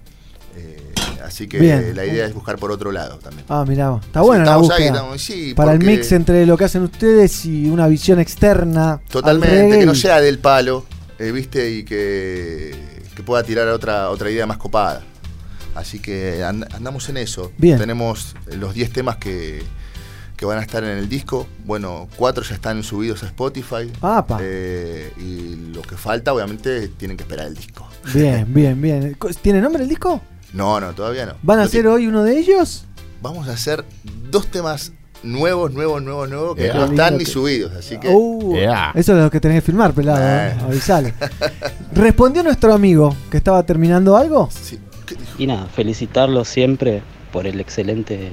Eh, 0.57 0.93
así 1.25 1.47
que 1.47 1.59
Bien. 1.59 1.95
la 1.95 2.05
idea 2.05 2.27
es 2.27 2.35
buscar 2.35 2.57
por 2.59 2.71
otro 2.73 2.91
lado 2.93 3.19
también. 3.19 3.45
Ah, 3.49 3.65
mirá, 3.67 3.97
está 4.05 4.21
Sí, 4.21 4.27
buena 4.27 4.45
la 4.45 4.55
ahí, 4.57 4.83
estamos- 4.85 5.23
sí, 5.23 5.55
Para 5.55 5.73
el 5.73 5.79
mix 5.79 6.13
entre 6.13 6.47
lo 6.47 6.57
que 6.57 6.65
hacen 6.65 6.83
ustedes 6.83 7.45
y 7.45 7.69
una 7.69 7.87
visión 7.89 8.19
externa. 8.21 8.93
al 8.93 9.01
Totalmente, 9.09 9.79
que 9.79 9.87
no 9.87 9.95
sea 9.95 10.21
del 10.21 10.39
palo, 10.39 10.85
viste, 11.19 11.71
y 11.71 11.85
que, 11.85 12.75
que 13.15 13.23
pueda 13.23 13.43
tirar 13.43 13.69
otra, 13.69 14.11
otra 14.11 14.31
idea 14.31 14.47
más 14.47 14.59
copada. 14.59 15.03
Así 15.75 16.01
que 16.01 16.43
and- 16.43 16.67
andamos 16.75 17.09
en 17.09 17.19
eso. 17.19 17.53
Bien. 17.57 17.79
Tenemos 17.79 18.35
los 18.57 18.75
10 18.75 18.93
temas 18.93 19.17
que, 19.19 19.63
que 20.39 20.47
van 20.47 20.59
a 20.59 20.63
estar 20.63 20.83
en 20.85 20.97
el 20.97 21.09
disco. 21.09 21.47
Bueno, 21.67 22.09
cuatro 22.17 22.45
ya 22.45 22.55
están 22.55 22.83
subidos 22.85 23.25
a 23.25 23.27
Spotify. 23.27 23.91
Apa. 24.01 24.39
Eh, 24.41 25.13
y 25.19 25.73
lo 25.75 25.83
que 25.83 25.97
falta, 25.97 26.33
obviamente, 26.33 26.89
tienen 26.89 27.17
que 27.17 27.25
esperar 27.25 27.49
el 27.49 27.55
disco. 27.55 27.87
Bien, 28.15 28.47
bien, 28.55 28.81
bien. 28.81 29.19
¿Tiene 29.43 29.61
nombre 29.61 29.83
el 29.83 29.89
disco? 29.89 30.23
No, 30.55 30.81
no, 30.81 30.93
todavía 30.95 31.27
no. 31.27 31.35
¿Van 31.43 31.59
a 31.59 31.65
hacer 31.65 31.89
hoy 31.89 32.07
uno 32.07 32.23
de 32.23 32.39
ellos? 32.39 32.85
Vamos 33.21 33.49
a 33.49 33.53
hacer 33.53 33.85
dos 34.31 34.47
temas 34.47 34.93
nuevos, 35.25 35.73
nuevos, 35.73 36.01
nuevos, 36.01 36.29
nuevos, 36.29 36.57
que 36.57 36.67
Ea. 36.67 36.75
no 36.75 36.85
están 36.85 37.19
ni 37.19 37.27
subidos. 37.27 37.73
Así 37.75 37.99
que. 37.99 38.09
Uh, 38.09 38.57
Eso 38.95 39.17
es 39.17 39.25
lo 39.25 39.31
que 39.31 39.41
tenés 39.41 39.59
que 39.59 39.67
filmar, 39.67 39.93
pelado. 39.93 40.21
Eh. 40.23 40.57
¿eh? 40.57 40.65
Avisale. 40.65 41.15
¿Respondió 41.93 42.45
nuestro 42.45 42.73
amigo 42.73 43.15
que 43.29 43.39
estaba 43.39 43.65
terminando 43.65 44.17
algo? 44.17 44.49
Y 45.37 45.49
nada, 45.49 45.67
felicitarlos 45.67 46.47
siempre 46.49 47.03
por 47.33 47.47
el 47.49 47.59
excelente 47.59 48.31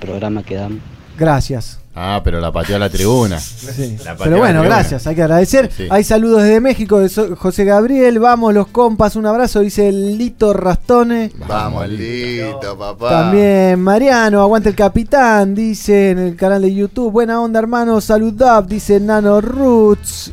programa 0.00 0.42
que 0.42 0.56
dan. 0.56 0.80
Gracias. 1.18 1.78
Ah, 1.98 2.20
pero 2.22 2.40
la 2.40 2.52
pateó 2.52 2.76
a 2.76 2.78
la 2.78 2.90
tribuna. 2.90 3.40
Sí. 3.40 3.96
La 4.04 4.14
Pero 4.16 4.36
bueno, 4.36 4.60
tribuna. 4.60 4.76
gracias, 4.80 5.06
hay 5.06 5.14
que 5.14 5.22
agradecer. 5.22 5.70
Sí. 5.74 5.86
Hay 5.88 6.04
saludos 6.04 6.42
desde 6.42 6.60
México 6.60 6.98
de 6.98 7.08
So- 7.08 7.34
José 7.36 7.64
Gabriel. 7.64 8.18
Vamos, 8.18 8.52
los 8.52 8.66
compas, 8.66 9.16
un 9.16 9.24
abrazo, 9.24 9.60
dice 9.60 9.90
Lito 9.90 10.52
Rastone. 10.52 11.32
Vamos, 11.48 11.88
listo, 11.88 12.76
papá. 12.78 13.08
También 13.08 13.80
Mariano, 13.80 14.42
aguante 14.42 14.68
el 14.68 14.74
capitán, 14.76 15.54
dice 15.54 16.10
en 16.10 16.18
el 16.18 16.36
canal 16.36 16.60
de 16.60 16.74
YouTube. 16.74 17.10
Buena 17.10 17.40
onda, 17.40 17.60
hermano, 17.60 17.98
saludab, 18.02 18.66
dice 18.66 19.00
Nano 19.00 19.40
Roots. 19.40 20.32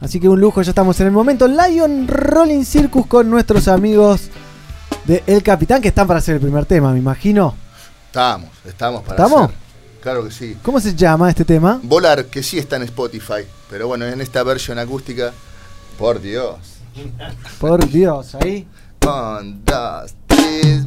Así 0.00 0.20
que 0.20 0.28
un 0.28 0.40
lujo, 0.40 0.62
ya 0.62 0.70
estamos 0.70 1.00
en 1.00 1.06
el 1.08 1.12
momento. 1.12 1.48
Lion 1.48 2.06
Rolling 2.06 2.62
Circus 2.64 3.06
con 3.06 3.28
nuestros 3.28 3.66
amigos 3.66 4.28
de 5.06 5.24
El 5.26 5.42
Capitán, 5.42 5.82
que 5.82 5.88
están 5.88 6.06
para 6.06 6.18
hacer 6.20 6.36
el 6.36 6.40
primer 6.40 6.66
tema, 6.66 6.92
me 6.92 6.98
imagino. 7.00 7.54
Estamos, 8.06 8.50
estamos 8.64 9.02
para 9.02 9.14
¿Estamos? 9.24 9.44
hacer. 9.50 9.63
Claro 10.04 10.22
que 10.22 10.30
sí. 10.30 10.54
¿Cómo 10.62 10.78
se 10.80 10.94
llama 10.94 11.30
este 11.30 11.46
tema? 11.46 11.80
Volar, 11.82 12.26
que 12.26 12.42
sí 12.42 12.58
está 12.58 12.76
en 12.76 12.82
Spotify, 12.82 13.46
pero 13.70 13.88
bueno, 13.88 14.04
en 14.04 14.20
esta 14.20 14.42
versión 14.42 14.78
acústica, 14.78 15.32
por 15.98 16.20
Dios. 16.20 16.58
Por 17.58 17.88
Dios, 17.88 18.34
ahí. 18.34 18.68
Un, 19.00 19.64
dos, 19.64 20.14
tres. 20.26 20.84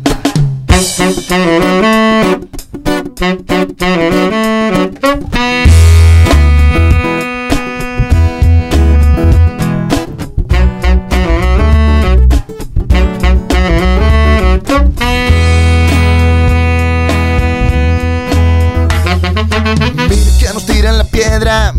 Piedra, 21.37 21.71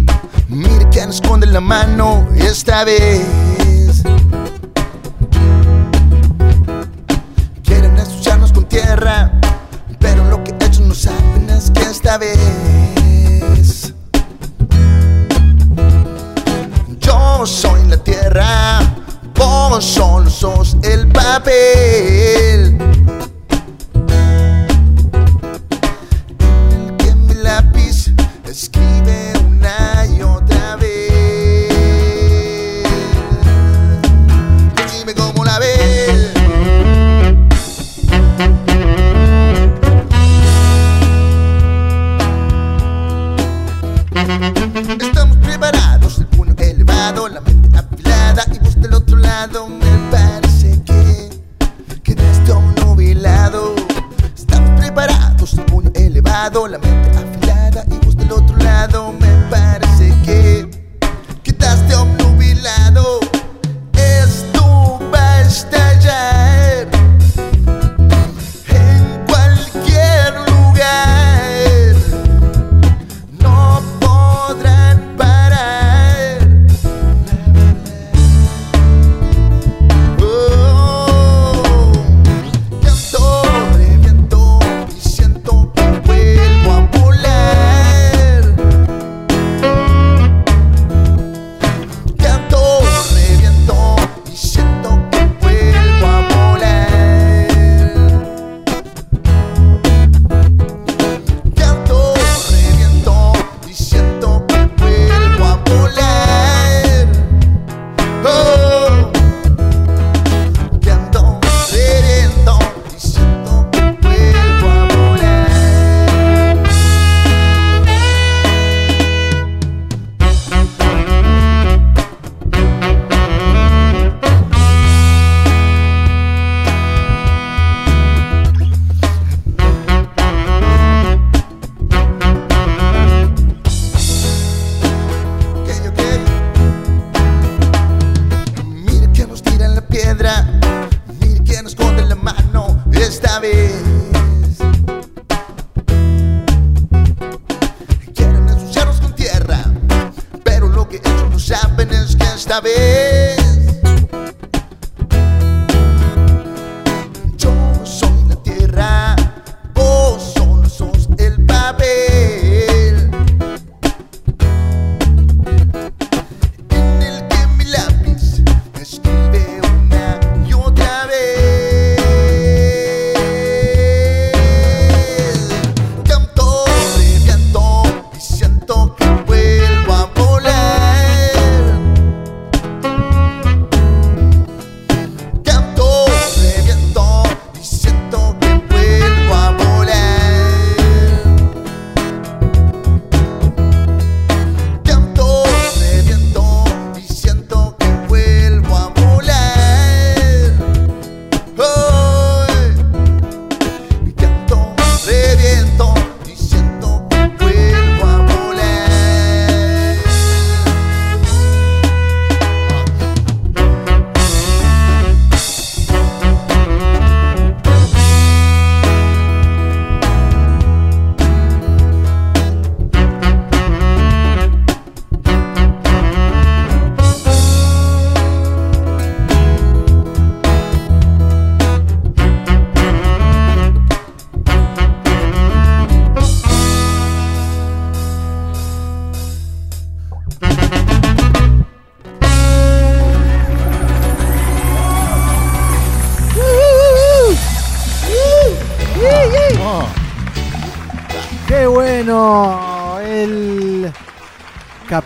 mire 0.48 0.88
que 0.90 1.04
nos 1.04 1.16
esconden 1.16 1.52
la 1.52 1.60
mano 1.60 2.28
esta 2.36 2.84
vez. 2.84 4.02
Quieren 7.64 7.98
ensuciarnos 7.98 8.52
con 8.52 8.66
tierra, 8.66 9.32
pero 9.98 10.24
lo 10.30 10.44
que 10.44 10.54
ellos 10.60 10.80
no 10.80 10.94
saben 10.94 11.50
es 11.50 11.72
que 11.72 11.82
esta 11.82 12.18
vez 12.18 13.94
yo 17.00 17.44
soy 17.44 17.84
la 17.88 17.96
tierra, 17.96 18.80
vos 19.34 19.84
solo 19.84 20.30
sos 20.30 20.76
el 20.84 21.08
papel. 21.08 22.47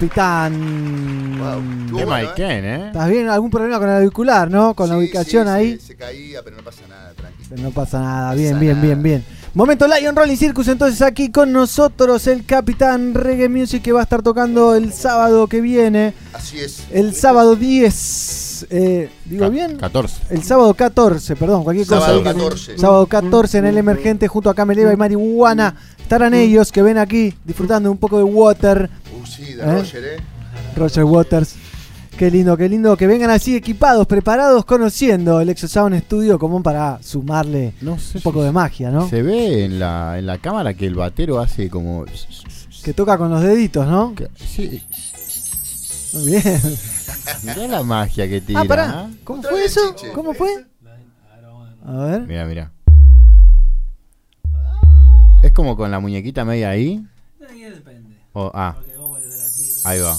Capitán. 0.09 1.91
Tema 1.97 2.23
y 2.23 2.27
Ken, 2.35 2.65
¿eh? 2.65 2.87
¿Estás 2.89 3.09
bien? 3.09 3.29
¿Algún 3.29 3.51
problema 3.51 3.79
con 3.79 3.89
el 3.89 3.97
auricular, 3.97 4.51
no? 4.51 4.75
Con 4.75 4.89
la 4.89 4.97
ubicación 4.99 5.47
sí, 5.47 5.51
ahí. 5.53 5.73
sí, 5.79 5.87
se 5.89 5.97
caía, 5.97 6.43
pero 6.43 6.57
no 6.57 6.63
pasa 6.63 6.83
nada, 6.89 7.13
tranquilo. 7.15 7.47
Pero 7.51 7.63
no 7.63 7.71
pasa 7.71 8.01
nada. 8.01 8.35
Bien, 8.35 8.51
pasa 8.53 8.61
bien, 8.61 8.73
nada. 8.77 8.87
bien, 8.87 9.03
bien. 9.03 9.25
Momento 9.55 9.87
Lion 9.87 10.17
Rolling 10.17 10.37
Circus, 10.37 10.67
entonces 10.69 11.03
aquí 11.03 11.31
con 11.31 11.53
nosotros 11.53 12.27
el 12.27 12.47
capitán 12.47 13.13
Reggae 13.13 13.51
Music 13.51 13.83
que 13.83 13.93
va 13.93 14.01
a 14.01 14.05
estar 14.05 14.23
tocando 14.23 14.75
el 14.75 14.93
sábado 14.95 15.47
que 15.47 15.61
viene. 15.61 16.15
Así 16.33 16.59
es. 16.59 16.85
El 16.91 17.15
sábado 17.15 17.55
10. 17.55 18.67
eh, 18.71 19.11
¿Digo 19.27 19.43
Ca- 19.45 19.49
bien? 19.51 19.77
14. 19.77 20.23
El 20.31 20.43
sábado 20.43 20.73
14, 20.73 21.37
perdón, 21.37 21.65
cualquier 21.65 21.87
cosa. 21.87 22.01
Sábado 22.01 22.19
ahí 22.19 22.23
que 22.25 22.29
me- 22.35 22.35
14. 22.45 22.79
Sábado 22.79 23.07
14 23.07 23.59
en 23.59 23.67
el 23.67 23.77
Emergente 23.79 24.27
junto 24.27 24.49
a 24.49 24.55
Cameleva 24.55 24.93
y 24.93 24.97
Marihuana. 24.97 25.75
Estarán 26.01 26.33
ellos 26.35 26.73
que 26.73 26.81
ven 26.83 26.97
aquí 26.99 27.35
disfrutando 27.45 27.91
un 27.91 27.99
poco 27.99 28.17
de 28.19 28.25
Water. 28.25 28.89
De 29.63 29.73
¿Eh? 29.73 29.79
Roger, 29.79 30.05
¿eh? 30.05 30.17
Roger 30.77 31.05
Waters. 31.05 31.55
Qué 32.17 32.31
lindo, 32.31 32.57
qué 32.57 32.69
lindo 32.69 32.97
que 32.97 33.07
vengan 33.07 33.31
así 33.31 33.57
equipados, 33.57 34.07
preparados, 34.07 34.65
conociendo 34.65 35.41
el 35.41 35.49
Exosound 35.49 35.99
Studio 36.03 36.39
como 36.39 36.63
para 36.63 37.03
sumarle 37.03 37.73
No 37.81 37.99
sé 37.99 38.19
un 38.19 38.23
poco 38.23 38.41
si 38.41 38.47
de 38.47 38.53
magia, 38.53 38.91
¿no? 38.91 39.09
Se 39.09 39.23
ve 39.23 39.65
en 39.65 39.79
la, 39.79 40.19
en 40.19 40.27
la 40.27 40.39
cámara 40.39 40.75
que 40.75 40.87
el 40.87 40.95
batero 40.95 41.41
hace 41.41 41.71
como. 41.71 42.05
Que 42.85 42.93
toca 42.93 43.17
con 43.17 43.31
los 43.31 43.41
deditos, 43.43 43.87
¿no? 43.87 44.15
Sí. 44.37 44.83
Muy 46.13 46.27
bien. 46.27 46.43
Mirá 47.43 47.67
la 47.69 47.83
magia 47.83 48.29
que 48.29 48.41
tira. 48.41 48.61
Ah, 48.61 48.65
pará. 48.65 49.09
¿eh? 49.11 49.17
¿Cómo 49.25 49.43
fue 49.43 49.65
eso? 49.65 49.81
Chiche. 49.95 50.13
¿Cómo 50.13 50.35
fue? 50.35 50.51
A 51.87 51.93
ver. 52.05 52.23
Mira, 52.23 52.45
mira. 52.45 52.73
Es 55.43 55.53
como 55.53 55.77
con 55.77 55.91
la 55.91 55.99
muñequita 55.99 56.45
media 56.45 56.71
ahí. 56.71 57.05
O- 58.33 58.51
ah. 58.55 58.77
Ahí 59.85 60.01
va. 60.01 60.17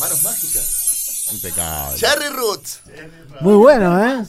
Manos 0.00 0.22
mágicas. 0.24 1.28
Impecable. 1.32 1.96
Cherry 1.96 2.28
Roots. 2.34 2.80
Muy 3.40 3.54
bueno, 3.54 4.02
¿eh? 4.04 4.24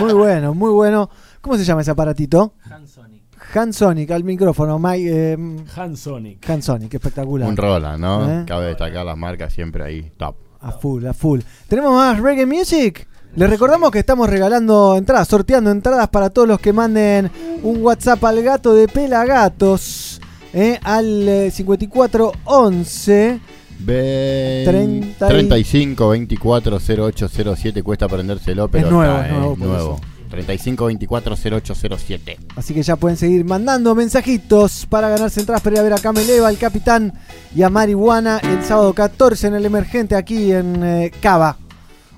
Muy 0.00 0.12
bueno, 0.12 0.54
muy 0.54 0.70
bueno. 0.70 1.10
¿Cómo 1.40 1.56
se 1.56 1.64
llama 1.64 1.80
ese 1.80 1.90
aparatito? 1.90 2.54
Hansonic. 2.70 3.22
Hansonic, 3.54 4.10
al 4.10 4.24
micrófono. 4.24 4.78
Mike, 4.78 5.32
eh, 5.32 5.38
Hansonic. 5.74 6.48
Hansonic, 6.48 6.94
espectacular. 6.94 7.48
Un 7.48 7.56
rola, 7.56 7.96
¿no? 7.96 8.30
¿Eh? 8.30 8.44
Cabe 8.46 8.66
destacar 8.66 9.04
las 9.04 9.16
marcas 9.16 9.52
siempre 9.52 9.84
ahí. 9.84 10.12
Top. 10.16 10.36
A 10.60 10.72
full, 10.72 11.06
a 11.06 11.14
full. 11.14 11.40
¿Tenemos 11.68 11.94
más 11.94 12.20
reggae 12.20 12.46
music? 12.46 13.08
Les 13.34 13.50
recordamos 13.50 13.90
que 13.90 13.98
estamos 13.98 14.30
regalando 14.30 14.96
entradas, 14.96 15.28
sorteando 15.28 15.70
entradas 15.70 16.08
para 16.08 16.30
todos 16.30 16.48
los 16.48 16.58
que 16.58 16.72
manden 16.72 17.30
un 17.62 17.82
WhatsApp 17.82 18.24
al 18.24 18.42
gato 18.42 18.72
de 18.74 18.88
Pelagatos 18.88 20.20
eh, 20.54 20.80
al 20.82 21.28
eh, 21.28 21.50
5411 21.50 23.40
Ve- 23.78 24.62
30 24.66 25.26
y- 25.26 25.28
35 25.28 26.08
24 26.10 26.78
0807 26.80 27.82
cuesta 27.82 28.06
aprendérselo, 28.06 28.68
pero 28.68 28.86
Es 28.86 28.92
nuevo, 28.92 29.12
está, 29.14 29.26
es 29.26 29.32
nuevo, 29.32 29.52
eh, 29.54 29.56
nuevo. 29.58 29.94
eso. 29.96 30.00
35 30.30 30.86
24 30.86 31.36
0807. 31.36 32.38
Así 32.56 32.74
que 32.74 32.82
ya 32.82 32.96
pueden 32.96 33.16
seguir 33.16 33.44
mandando 33.44 33.94
mensajitos 33.94 34.86
para 34.86 35.08
ganarse 35.08 35.38
entradas 35.40 35.62
para 35.62 35.76
ir 35.76 35.80
a 35.80 35.82
ver 35.84 35.92
a 35.92 35.98
Cameleva, 35.98 36.48
al 36.48 36.58
Capitán 36.58 37.12
y 37.54 37.62
a 37.62 37.70
Marihuana 37.70 38.38
el 38.38 38.64
sábado 38.64 38.92
14 38.92 39.46
en 39.46 39.54
el 39.54 39.64
Emergente 39.66 40.16
aquí 40.16 40.50
en 40.52 40.82
eh, 40.82 41.12
Cava. 41.20 41.56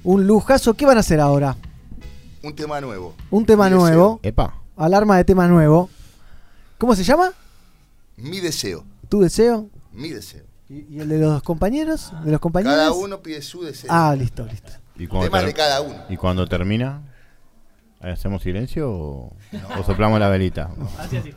Un 0.04 0.26
lujazo. 0.26 0.72
¿Qué 0.74 0.86
van 0.86 0.96
a 0.96 1.00
hacer 1.00 1.20
ahora? 1.20 1.56
Un 2.42 2.54
tema 2.54 2.80
nuevo. 2.80 3.14
Un 3.30 3.44
tema 3.44 3.64
Mi 3.66 3.72
deseo. 3.72 3.86
nuevo. 3.86 4.20
Epa. 4.22 4.54
Alarma 4.76 5.16
de 5.18 5.24
tema 5.24 5.46
nuevo. 5.48 5.90
¿Cómo 6.78 6.94
se 6.96 7.04
llama? 7.04 7.32
Mi 8.16 8.40
deseo. 8.40 8.84
¿Tu 9.10 9.20
deseo? 9.20 9.68
Mi 9.92 10.08
deseo. 10.10 10.44
¿Y, 10.68 10.96
y 10.96 11.00
el 11.00 11.08
de 11.08 11.18
los 11.18 11.42
compañeros? 11.42 12.12
¿De 12.24 12.30
los 12.30 12.40
compañeros? 12.40 12.76
Cada 12.76 12.92
uno 12.92 13.20
pide 13.22 13.40
su 13.42 13.62
deseo. 13.62 13.90
Ah, 13.92 14.14
listo, 14.16 14.44
listo. 14.44 14.72
¿Y 14.96 15.06
cuando, 15.06 15.26
Temas 15.26 15.46
de 15.46 15.54
cada 15.54 15.80
uno. 15.80 15.96
¿Y 16.08 16.16
cuando 16.16 16.46
termina? 16.46 17.02
¿Hacemos 18.00 18.42
silencio 18.42 18.90
o, 18.90 19.36
o 19.78 19.84
soplamos 19.84 20.20
la 20.20 20.28
velita? 20.28 20.70
Así, 20.98 21.16
así. 21.16 21.34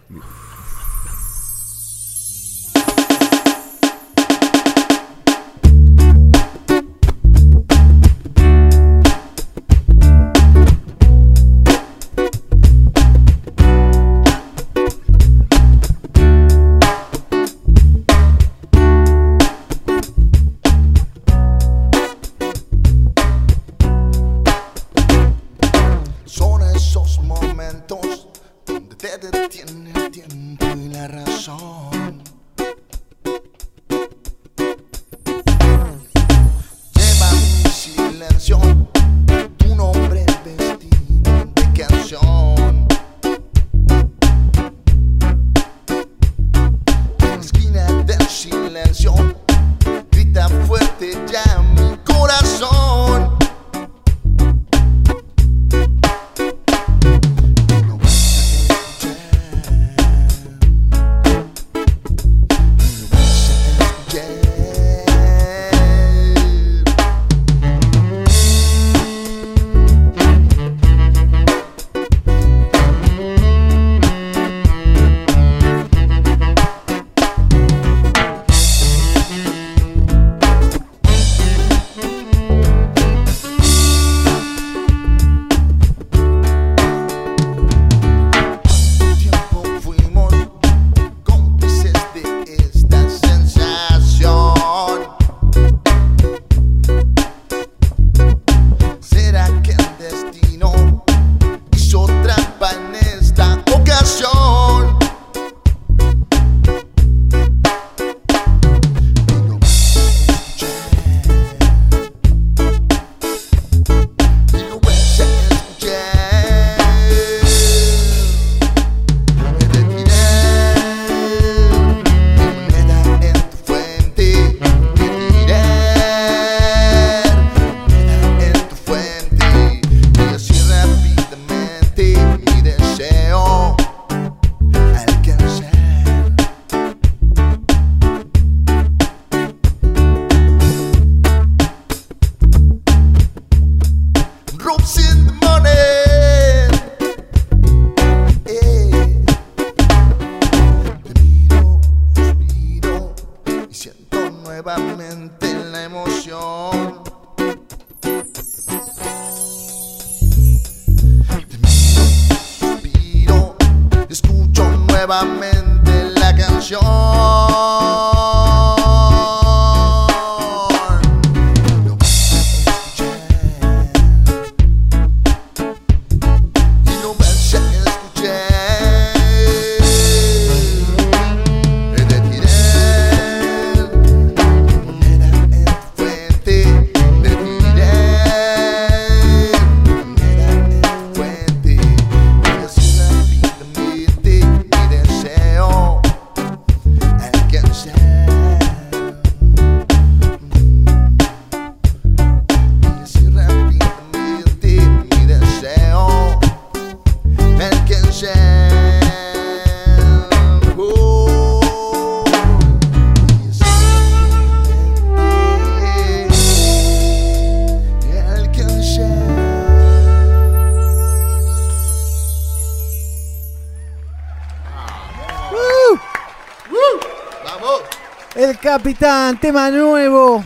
Tema 229.39 229.69
nuevo. 229.69 230.43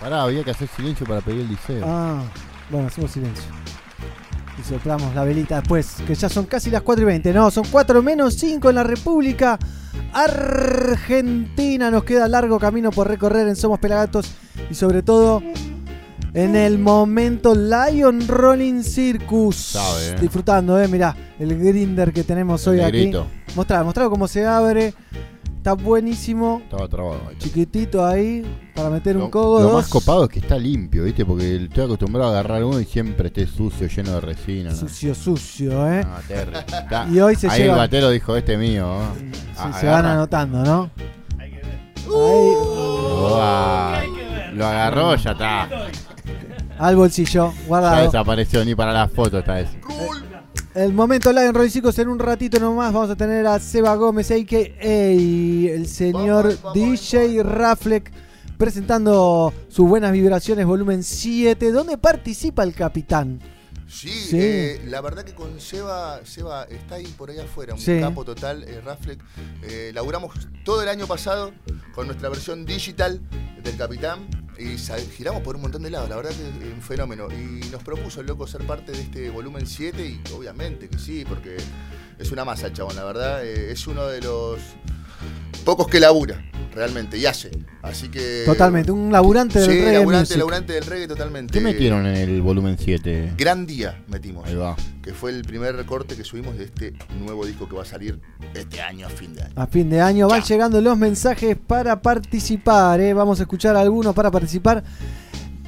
Pará, 0.00 0.22
había 0.22 0.44
que 0.44 0.50
hacer 0.50 0.68
silencio 0.68 1.06
para 1.06 1.20
pedir 1.20 1.42
el 1.42 1.48
liceo. 1.48 1.84
Ah, 1.86 2.22
bueno, 2.70 2.88
hacemos 2.88 3.10
silencio. 3.10 3.44
Y 4.58 4.62
soplamos 4.62 5.14
la 5.14 5.24
velita 5.24 5.60
después, 5.60 5.96
que 6.06 6.14
ya 6.14 6.28
son 6.28 6.46
casi 6.46 6.70
las 6.70 6.82
4 6.82 7.02
y 7.02 7.06
20. 7.06 7.32
No, 7.32 7.50
son 7.50 7.64
4 7.70 8.02
menos 8.02 8.34
5 8.34 8.68
en 8.68 8.74
la 8.74 8.84
República 8.84 9.58
Argentina. 10.12 11.90
Nos 11.90 12.04
queda 12.04 12.28
largo 12.28 12.58
camino 12.58 12.90
por 12.90 13.08
recorrer 13.08 13.48
en 13.48 13.56
Somos 13.56 13.78
Pelagatos 13.78 14.32
y 14.70 14.74
sobre 14.74 15.02
todo 15.02 15.42
en 16.34 16.56
el 16.56 16.78
momento 16.78 17.54
Lion 17.54 18.26
Rolling 18.26 18.82
Circus. 18.82 19.56
Sabe, 19.56 20.08
eh. 20.08 20.16
Disfrutando, 20.20 20.80
eh, 20.80 20.88
mirá, 20.88 21.16
el 21.38 21.58
grinder 21.58 22.12
que 22.12 22.24
tenemos 22.24 22.66
hoy 22.66 22.80
aquí. 22.80 23.12
Mostrá, 23.54 23.82
mostrá 23.84 24.08
cómo 24.08 24.28
se 24.28 24.44
abre. 24.44 24.94
Está 25.56 25.72
buenísimo. 25.72 26.60
Chiquitito 27.58 28.04
ahí 28.04 28.44
para 28.74 28.90
meter 28.90 29.14
un 29.16 29.22
Lo, 29.24 29.30
cogo. 29.30 29.58
lo 29.60 29.66
dos. 29.66 29.74
más 29.74 29.88
copado 29.88 30.24
es 30.24 30.30
que 30.30 30.40
está 30.40 30.58
limpio, 30.58 31.04
¿viste? 31.04 31.24
Porque 31.24 31.54
estoy 31.62 31.84
acostumbrado 31.84 32.30
a 32.30 32.32
agarrar 32.40 32.64
uno 32.64 32.80
y 32.80 32.84
siempre 32.84 33.28
esté 33.28 33.46
sucio, 33.46 33.86
lleno 33.86 34.10
de 34.14 34.20
resina. 34.22 34.70
¿no? 34.70 34.76
Sucio, 34.76 35.14
sucio, 35.14 35.88
¿eh? 35.92 36.04
Terrible. 36.26 36.58
Está- 36.58 37.06
Y 37.12 37.20
hoy 37.20 37.36
se 37.36 37.48
Ahí 37.48 37.60
lleva- 37.62 37.74
el 37.74 37.78
batero 37.78 38.10
dijo, 38.10 38.36
este 38.36 38.54
es 38.54 38.58
mío. 38.58 38.86
¿no? 38.88 39.14
Sí, 39.16 39.30
Ah, 39.56 39.72
se 39.80 39.86
van 39.86 40.04
anotando, 40.04 40.64
¿no? 40.64 40.90
Uah, 42.10 44.02
lo 44.52 44.66
agarró, 44.66 45.14
ya 45.14 45.30
está. 45.30 45.68
Al 46.76 46.96
bolsillo, 46.96 47.52
Ya 47.56 47.66
guardado. 47.68 48.02
desapareció 48.02 48.64
ni 48.64 48.74
para 48.74 48.92
la 48.92 49.06
foto 49.06 49.38
esta 49.38 49.54
vez. 49.54 49.68
El 50.74 50.92
momento 50.92 51.32
live 51.32 51.52
en 51.54 51.70
Chicos, 51.70 51.96
en 52.00 52.08
un 52.08 52.18
ratito 52.18 52.58
nomás 52.58 52.92
vamos 52.92 53.08
a 53.08 53.14
tener 53.14 53.46
a 53.46 53.60
Seba 53.60 53.94
Gómez, 53.94 54.32
a.k.a. 54.32 54.84
el 54.84 55.86
señor 55.86 56.58
DJ 56.74 57.44
Raflek, 57.44 58.10
presentando 58.58 59.54
sus 59.68 59.88
buenas 59.88 60.10
vibraciones 60.10 60.66
volumen 60.66 61.04
7, 61.04 61.70
donde 61.70 61.96
participa 61.96 62.64
el 62.64 62.74
capitán. 62.74 63.38
Sí, 63.94 64.08
Sí. 64.10 64.38
eh, 64.40 64.82
la 64.86 65.00
verdad 65.00 65.24
que 65.24 65.34
con 65.34 65.60
Seba, 65.60 66.20
Seba 66.24 66.64
está 66.64 66.96
ahí 66.96 67.06
por 67.16 67.30
ahí 67.30 67.38
afuera, 67.38 67.74
un 67.74 67.80
Sí. 67.80 68.00
capo 68.00 68.24
total, 68.24 68.64
eh, 68.64 68.80
Raflek. 68.80 69.20
Eh, 69.62 69.92
laburamos 69.94 70.34
todo 70.64 70.82
el 70.82 70.88
año 70.88 71.06
pasado 71.06 71.52
con 71.94 72.06
nuestra 72.06 72.28
versión 72.28 72.64
digital 72.64 73.20
del 73.62 73.76
Capitán 73.76 74.26
y 74.58 74.76
giramos 75.16 75.42
por 75.42 75.56
un 75.56 75.62
montón 75.62 75.82
de 75.82 75.90
lados, 75.90 76.08
la 76.08 76.16
verdad 76.16 76.30
que 76.32 76.66
es 76.66 76.72
un 76.74 76.82
fenómeno. 76.82 77.28
Y 77.30 77.66
nos 77.70 77.82
propuso 77.82 78.20
el 78.20 78.26
loco 78.26 78.46
ser 78.46 78.66
parte 78.66 78.92
de 78.92 79.00
este 79.00 79.30
volumen 79.30 79.66
7 79.66 80.04
y 80.04 80.20
obviamente 80.32 80.88
que 80.88 80.98
sí, 80.98 81.24
porque 81.28 81.56
es 82.18 82.30
una 82.32 82.44
masa 82.44 82.66
el 82.66 82.72
chabón, 82.72 82.96
la 82.96 83.04
verdad. 83.04 83.44
eh, 83.44 83.70
es 83.72 83.86
uno 83.86 84.06
de 84.06 84.20
los 84.20 84.58
pocos 85.64 85.88
que 85.88 85.98
labura, 85.98 86.44
realmente, 86.74 87.16
y 87.18 87.26
hace. 87.26 87.50
Así 87.82 88.08
que... 88.08 88.42
Totalmente, 88.44 88.92
un 88.92 89.10
laburante 89.10 89.58
del 89.58 89.70
Sí, 89.70 89.76
reggae 89.78 89.92
laburante, 90.38 90.72
del 90.74 90.84
reggae 90.84 91.08
totalmente. 91.08 91.52
¿Qué 91.52 91.60
metieron 91.60 92.06
en 92.06 92.16
el 92.16 92.42
volumen 92.42 92.76
7? 92.78 93.34
Gran 93.36 93.66
Día 93.66 94.02
metimos. 94.08 94.46
Ahí 94.46 94.54
va. 94.54 94.76
Que 95.02 95.12
fue 95.12 95.30
el 95.30 95.42
primer 95.42 95.74
recorte 95.74 96.16
que 96.16 96.24
subimos 96.24 96.56
de 96.56 96.64
este 96.64 96.94
nuevo 97.18 97.44
disco 97.46 97.68
que 97.68 97.74
va 97.74 97.82
a 97.82 97.86
salir 97.86 98.20
este 98.54 98.80
año, 98.80 99.06
a 99.06 99.10
fin 99.10 99.34
de 99.34 99.42
año. 99.42 99.52
A 99.56 99.66
fin 99.66 99.90
de 99.90 100.00
año 100.00 100.28
van 100.28 100.42
llegando 100.42 100.80
los 100.80 100.96
mensajes 100.96 101.56
para 101.56 102.00
participar. 102.00 103.00
¿eh? 103.00 103.14
Vamos 103.14 103.40
a 103.40 103.44
escuchar 103.44 103.76
algunos 103.76 104.14
para 104.14 104.30
participar. 104.30 104.84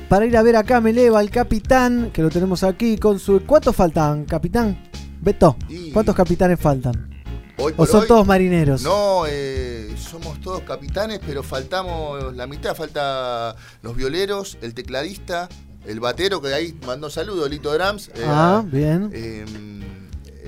Para 0.08 0.26
ir 0.26 0.36
a 0.36 0.42
ver 0.42 0.56
acá 0.56 0.80
me 0.80 0.90
eleva 0.90 1.20
el 1.20 1.30
capitán, 1.30 2.10
que 2.12 2.22
lo 2.22 2.30
tenemos 2.30 2.62
aquí 2.62 2.96
con 2.96 3.18
su... 3.18 3.44
¿Cuántos 3.44 3.74
faltan, 3.74 4.24
capitán? 4.24 4.78
Beto, 5.20 5.56
¿cuántos 5.92 6.14
capitanes 6.14 6.60
faltan? 6.60 7.15
Hoy 7.58 7.72
¿O 7.76 7.86
son 7.86 8.02
hoy- 8.02 8.06
todos 8.08 8.26
marineros? 8.26 8.82
No, 8.82 9.24
eh, 9.26 9.94
somos 9.98 10.40
todos 10.40 10.62
capitanes, 10.62 11.20
pero 11.26 11.42
faltamos 11.42 12.34
la 12.36 12.46
mitad. 12.46 12.74
Falta 12.76 13.56
los 13.82 13.96
violeros, 13.96 14.58
el 14.60 14.74
tecladista, 14.74 15.48
el 15.86 15.98
batero, 16.00 16.42
que 16.42 16.52
ahí 16.52 16.78
mandó 16.86 17.08
saludos, 17.08 17.48
Lito 17.48 17.72
Drums. 17.72 18.08
eh, 18.14 18.24
Ah, 18.26 18.62
bien. 18.66 19.10
eh, 19.14 19.44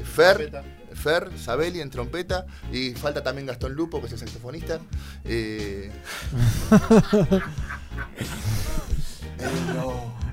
Fer, 0.05 0.63
Fer, 0.95 1.31
Sabeli 1.39 1.81
en 1.81 1.89
trompeta. 1.91 2.45
Y 2.73 2.91
falta 2.91 3.23
también 3.23 3.47
Gastón 3.47 3.73
Lupo, 3.75 4.01
que 4.01 4.07
es 4.09 4.13
el 4.13 4.19
saxofonista. 4.19 4.81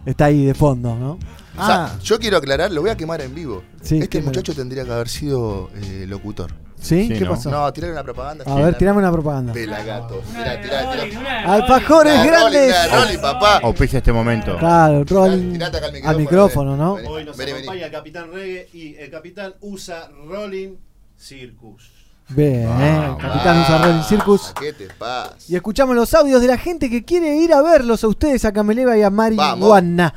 Está 0.06 0.26
ahí 0.26 0.46
de 0.46 0.54
fondo, 0.54 0.96
¿no? 0.96 1.12
o 1.14 1.66
sea, 1.66 1.86
Ah, 1.86 2.00
yo 2.04 2.20
quiero 2.20 2.38
aclarar, 2.38 2.72
lo 2.72 2.82
voy 2.82 2.90
a 2.90 2.98
quemar 2.98 3.22
en 3.22 3.34
vivo. 3.34 3.64
Sí, 3.82 4.00
este 4.00 4.22
muchacho 4.22 4.54
tendría 4.54 4.84
que 4.84 4.92
haber 4.92 5.10
sido 5.10 5.70
eh, 5.76 6.06
locutor. 6.08 6.52
¿Sí? 6.80 7.08
¿Qué 7.10 7.26
pasó? 7.26 7.50
No, 7.50 7.72
tirarle 7.74 7.94
una 7.94 8.04
propaganda. 8.04 8.44
A 8.48 8.56
ver, 8.56 8.78
tirame 8.78 9.00
una 9.00 9.12
propaganda. 9.12 9.54
Pelagatos. 9.54 10.24
Tirá, 10.26 10.62
tirá, 10.62 10.92
tirá. 11.10 11.54
Alfajores 11.54 12.18
No, 12.18 12.26
grandes. 12.26 12.76
Rolling, 12.92 13.04
Rolling, 13.06 13.20
papá. 13.20 13.58
Auspicia 13.64 13.98
este 13.98 14.12
momento. 14.14 14.58
Claro, 14.58 15.04
rolling 15.04 15.54
Tirate 15.54 15.78
acá 15.78 15.88
el 15.88 16.06
al 16.06 16.18
micrófono, 16.18 16.78
¿no? 16.78 16.94
Hoy 16.94 17.24
nos 17.26 17.36
Vení, 17.38 17.54
vení. 17.54 17.64
acompaña 17.64 17.86
el 17.88 17.92
Capitán 17.92 18.32
Reggae 18.32 18.70
y 18.74 18.96
el 18.96 19.10
Capitán 19.10 19.56
usa 19.62 20.10
Rolling 20.28 20.76
Circus. 21.18 21.92
Bien, 22.28 22.68
eh, 22.82 23.16
capitán 23.22 23.62
usa 23.62 23.78
Rolling 23.86 24.04
Circus. 24.04 24.54
¿Qué 24.60 24.74
te 24.74 24.88
pasa? 24.88 25.36
Y 25.48 25.56
escuchamos 25.56 25.96
los 25.96 26.14
audios 26.14 26.42
de 26.42 26.48
la 26.48 26.58
gente 26.58 26.90
que 26.90 27.04
quiere 27.06 27.36
ir 27.36 27.54
a 27.54 27.62
verlos 27.62 28.04
a 28.04 28.08
ustedes, 28.08 28.46
a 28.46 28.52
Cameleva 28.52 28.98
y 28.98 29.04
a. 29.04 29.10
Marihuana. 29.10 30.14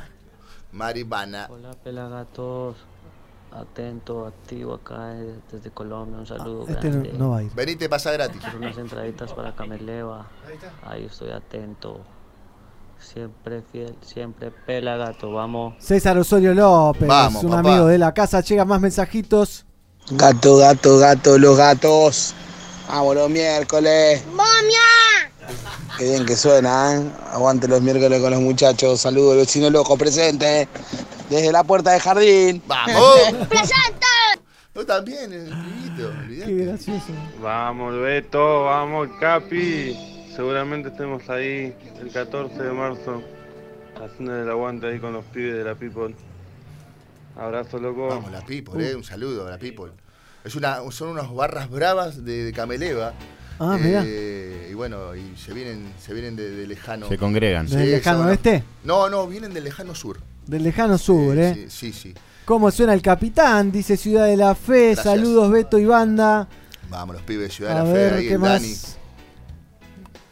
Maribana. 0.71 1.47
Hola 1.49 1.71
pelagatos, 1.83 2.75
atento, 3.51 4.25
activo 4.27 4.75
acá 4.75 5.13
eh, 5.15 5.35
desde 5.51 5.71
Colombia, 5.71 6.19
un 6.19 6.27
saludo 6.27 6.65
Este 6.67 6.89
no, 6.89 6.93
grande. 7.01 7.13
no 7.17 7.29
va 7.31 7.37
a 7.39 7.43
ir. 7.43 7.51
Venite, 7.53 7.89
pasa 7.89 8.11
gratis. 8.11 8.39
Quiero 8.41 8.57
unas 8.57 8.77
entraditas 8.77 9.33
para 9.33 9.55
Cameleva, 9.55 10.27
ahí 10.85 11.05
estoy 11.05 11.31
atento, 11.31 12.01
siempre 12.99 13.61
fiel, 13.71 13.95
siempre 14.01 14.51
pelagato, 14.51 15.31
vamos. 15.31 15.75
César 15.79 16.17
Osorio 16.17 16.53
López, 16.53 17.07
Vamos, 17.07 17.43
un 17.43 17.49
papá. 17.51 17.69
amigo 17.69 17.87
de 17.87 17.97
la 17.97 18.13
casa. 18.13 18.41
Llegan 18.41 18.67
más 18.67 18.79
mensajitos. 18.81 19.65
Gato, 20.11 20.57
gato, 20.57 20.97
gato, 20.99 21.37
los 21.37 21.57
gatos. 21.57 22.33
Vamos 22.87 23.15
los 23.15 23.29
miércoles. 23.29 24.23
Qué 25.97 26.05
bien 26.09 26.25
que 26.25 26.35
suena, 26.35 26.95
¿eh? 26.95 27.11
Aguante 27.31 27.67
los 27.67 27.81
miércoles 27.81 28.21
con 28.21 28.31
los 28.31 28.39
muchachos. 28.39 29.01
Saludos, 29.01 29.35
vecino 29.37 29.69
loco 29.69 29.97
presente. 29.97 30.67
Desde 31.29 31.51
la 31.51 31.63
puerta 31.63 31.91
del 31.91 32.01
jardín. 32.01 32.61
¡Vamos! 32.67 33.19
Tú 34.73 34.85
también, 34.85 35.33
el 35.33 35.45
pibito, 35.49 36.07
olvidate. 36.09 36.55
Qué 36.55 36.65
gracioso. 36.65 37.13
Vamos, 37.41 37.99
Beto, 37.99 38.63
vamos, 38.65 39.09
Capi. 39.19 39.97
Seguramente 40.35 40.89
estemos 40.89 41.27
ahí 41.29 41.75
el 41.99 42.11
14 42.11 42.61
de 42.63 42.71
marzo, 42.71 43.21
haciendo 44.01 44.41
el 44.41 44.49
aguante 44.49 44.87
ahí 44.87 44.99
con 44.99 45.11
los 45.13 45.25
pibes 45.25 45.55
de 45.55 45.63
la 45.63 45.75
People. 45.75 46.15
Abrazo, 47.35 47.79
loco. 47.79 48.07
Vamos, 48.07 48.31
la 48.31 48.41
People, 48.41 48.89
eh, 48.89 48.95
un 48.95 49.03
saludo 49.03 49.47
a 49.47 49.51
la 49.51 49.57
People. 49.57 49.91
Es 50.45 50.55
una, 50.55 50.79
son 50.91 51.09
unas 51.09 51.33
barras 51.33 51.69
bravas 51.69 52.23
de, 52.23 52.45
de 52.45 52.53
Cameleva. 52.53 53.13
Ah, 53.59 53.77
mirá. 53.81 54.03
Eh, 54.05 54.69
y 54.71 54.73
bueno, 54.75 55.13
y 55.15 55.35
se 55.35 55.53
vienen, 55.53 55.91
se 55.99 56.13
vienen 56.13 56.35
de, 56.37 56.49
de 56.51 56.67
lejano. 56.67 57.07
Se 57.09 57.17
congregan. 57.17 57.67
¿Del 57.67 57.91
lejano 57.91 58.19
son- 58.19 58.27
oeste? 58.29 58.63
No, 58.85 59.09
no, 59.09 59.27
vienen 59.27 59.53
del 59.53 59.65
lejano 59.65 59.93
sur. 59.95 60.19
Del 60.49 60.63
lejano 60.63 60.97
sur, 60.97 61.37
¿eh? 61.37 61.53
Sí, 61.53 61.91
sí, 61.91 61.93
sí. 61.93 62.13
¿Cómo 62.45 62.71
suena 62.71 62.93
el 62.93 63.01
capitán? 63.01 63.71
Dice 63.71 63.95
Ciudad 63.97 64.25
de 64.25 64.35
la 64.35 64.55
Fe. 64.55 64.93
Gracias. 64.93 65.03
Saludos, 65.05 65.51
Beto 65.51 65.77
y 65.77 65.85
banda. 65.85 66.47
Vamos, 66.89 67.15
los 67.17 67.23
pibes 67.23 67.49
de 67.49 67.53
Ciudad 67.53 67.77
A 67.77 67.83
de 67.83 67.87
la 67.87 67.93
Fe, 68.09 68.15
ahí 68.15 68.27
¿qué 68.27 68.33
el 68.33 68.39
más? 68.39 68.51
Dani. 68.61 68.75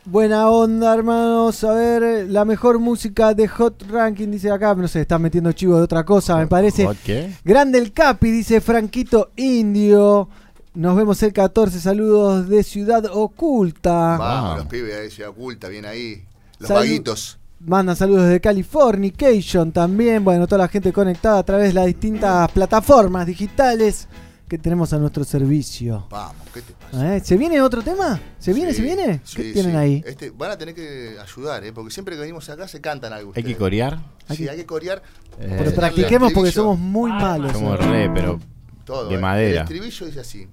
Buena 0.05 0.49
onda, 0.49 0.93
hermanos. 0.95 1.63
A 1.63 1.73
ver, 1.73 2.27
la 2.29 2.45
mejor 2.45 2.79
música 2.79 3.33
de 3.33 3.47
Hot 3.47 3.83
Ranking, 3.89 4.29
dice 4.31 4.49
acá. 4.49 4.73
No 4.73 4.87
sé, 4.87 5.01
están 5.01 5.21
metiendo 5.21 5.51
chivo 5.51 5.75
de 5.77 5.83
otra 5.83 6.05
cosa, 6.05 6.37
me 6.37 6.47
parece. 6.47 6.85
¿Hot 6.85 6.97
qué? 7.03 7.33
Grande 7.43 7.77
el 7.77 7.91
Capi, 7.91 8.31
dice 8.31 8.61
Franquito 8.61 9.31
Indio. 9.35 10.29
Nos 10.73 10.95
vemos 10.95 11.21
el 11.23 11.33
14. 11.33 11.79
Saludos 11.79 12.47
de 12.47 12.63
Ciudad 12.63 13.05
Oculta. 13.11 14.15
Vamos, 14.17 14.57
los 14.59 14.67
pibes 14.67 14.95
de 14.97 15.09
Ciudad 15.11 15.31
Oculta, 15.31 15.67
bien 15.67 15.85
ahí. 15.85 16.23
Los 16.59 16.69
Salu- 16.69 16.75
vaguitos. 16.75 17.36
Mandan 17.59 17.95
saludos 17.95 18.29
de 18.29 18.39
Californication 18.39 19.71
también. 19.71 20.23
Bueno, 20.23 20.45
toda 20.47 20.59
la 20.59 20.67
gente 20.67 20.93
conectada 20.93 21.39
a 21.39 21.43
través 21.43 21.69
de 21.69 21.73
las 21.73 21.87
distintas 21.87 22.51
plataformas 22.51 23.25
digitales 23.25 24.07
que 24.47 24.57
tenemos 24.57 24.93
a 24.93 24.99
nuestro 24.99 25.23
servicio. 25.23 26.07
Vamos, 26.09 26.35
¿qué 26.53 26.61
te 26.61 26.73
pasa? 26.73 27.15
¿Eh? 27.15 27.19
¿Se 27.19 27.35
viene 27.35 27.59
otro 27.61 27.81
tema? 27.81 28.19
¿Se 28.37 28.53
viene? 28.53 28.71
Sí, 28.71 28.77
¿Se 28.77 28.83
viene? 28.83 29.21
sí, 29.23 29.35
¿Qué 29.37 29.53
tienen 29.53 29.71
sí. 29.71 29.77
ahí? 29.77 30.03
Este, 30.05 30.29
van 30.29 30.51
a 30.51 30.57
tener 30.57 30.75
que 30.75 31.17
ayudar, 31.19 31.65
¿eh? 31.65 31.73
porque 31.73 31.91
siempre 31.91 32.15
que 32.15 32.21
venimos 32.21 32.47
acá 32.49 32.67
se 32.67 32.79
cantan 32.79 33.11
algo. 33.11 33.33
¿Hay 33.35 33.43
que 33.43 33.57
corear? 33.57 33.99
Sí, 34.29 34.47
hay 34.47 34.57
que 34.57 34.65
corear. 34.65 35.01
Eh, 35.39 35.55
Pero 35.57 35.71
practiquemos 35.73 36.31
porque 36.33 36.51
somos 36.51 36.77
muy 36.77 37.11
malos. 37.11 37.51
Somos 37.51 37.79
¿eh? 37.79 37.83
re, 37.87 38.09
pero 38.13 38.39
Todo, 38.85 39.09
de 39.09 39.15
¿eh? 39.15 39.17
madera. 39.17 39.61
El 39.61 39.63
estribillo 39.63 40.05
dice 40.05 40.19
así. 40.19 40.47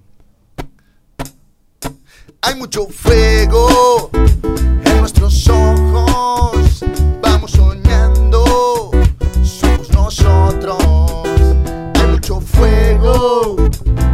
Hay 2.47 2.53
mucho 2.53 2.85
fuego 2.85 4.11
en 4.13 4.99
nuestros 4.99 5.49
ojos. 5.49 6.85
Vamos 7.19 7.49
soñando, 7.49 8.91
somos 9.41 9.91
nosotros. 9.91 10.77
Hay 11.95 12.07
mucho 12.07 12.39
fuego 12.39 13.55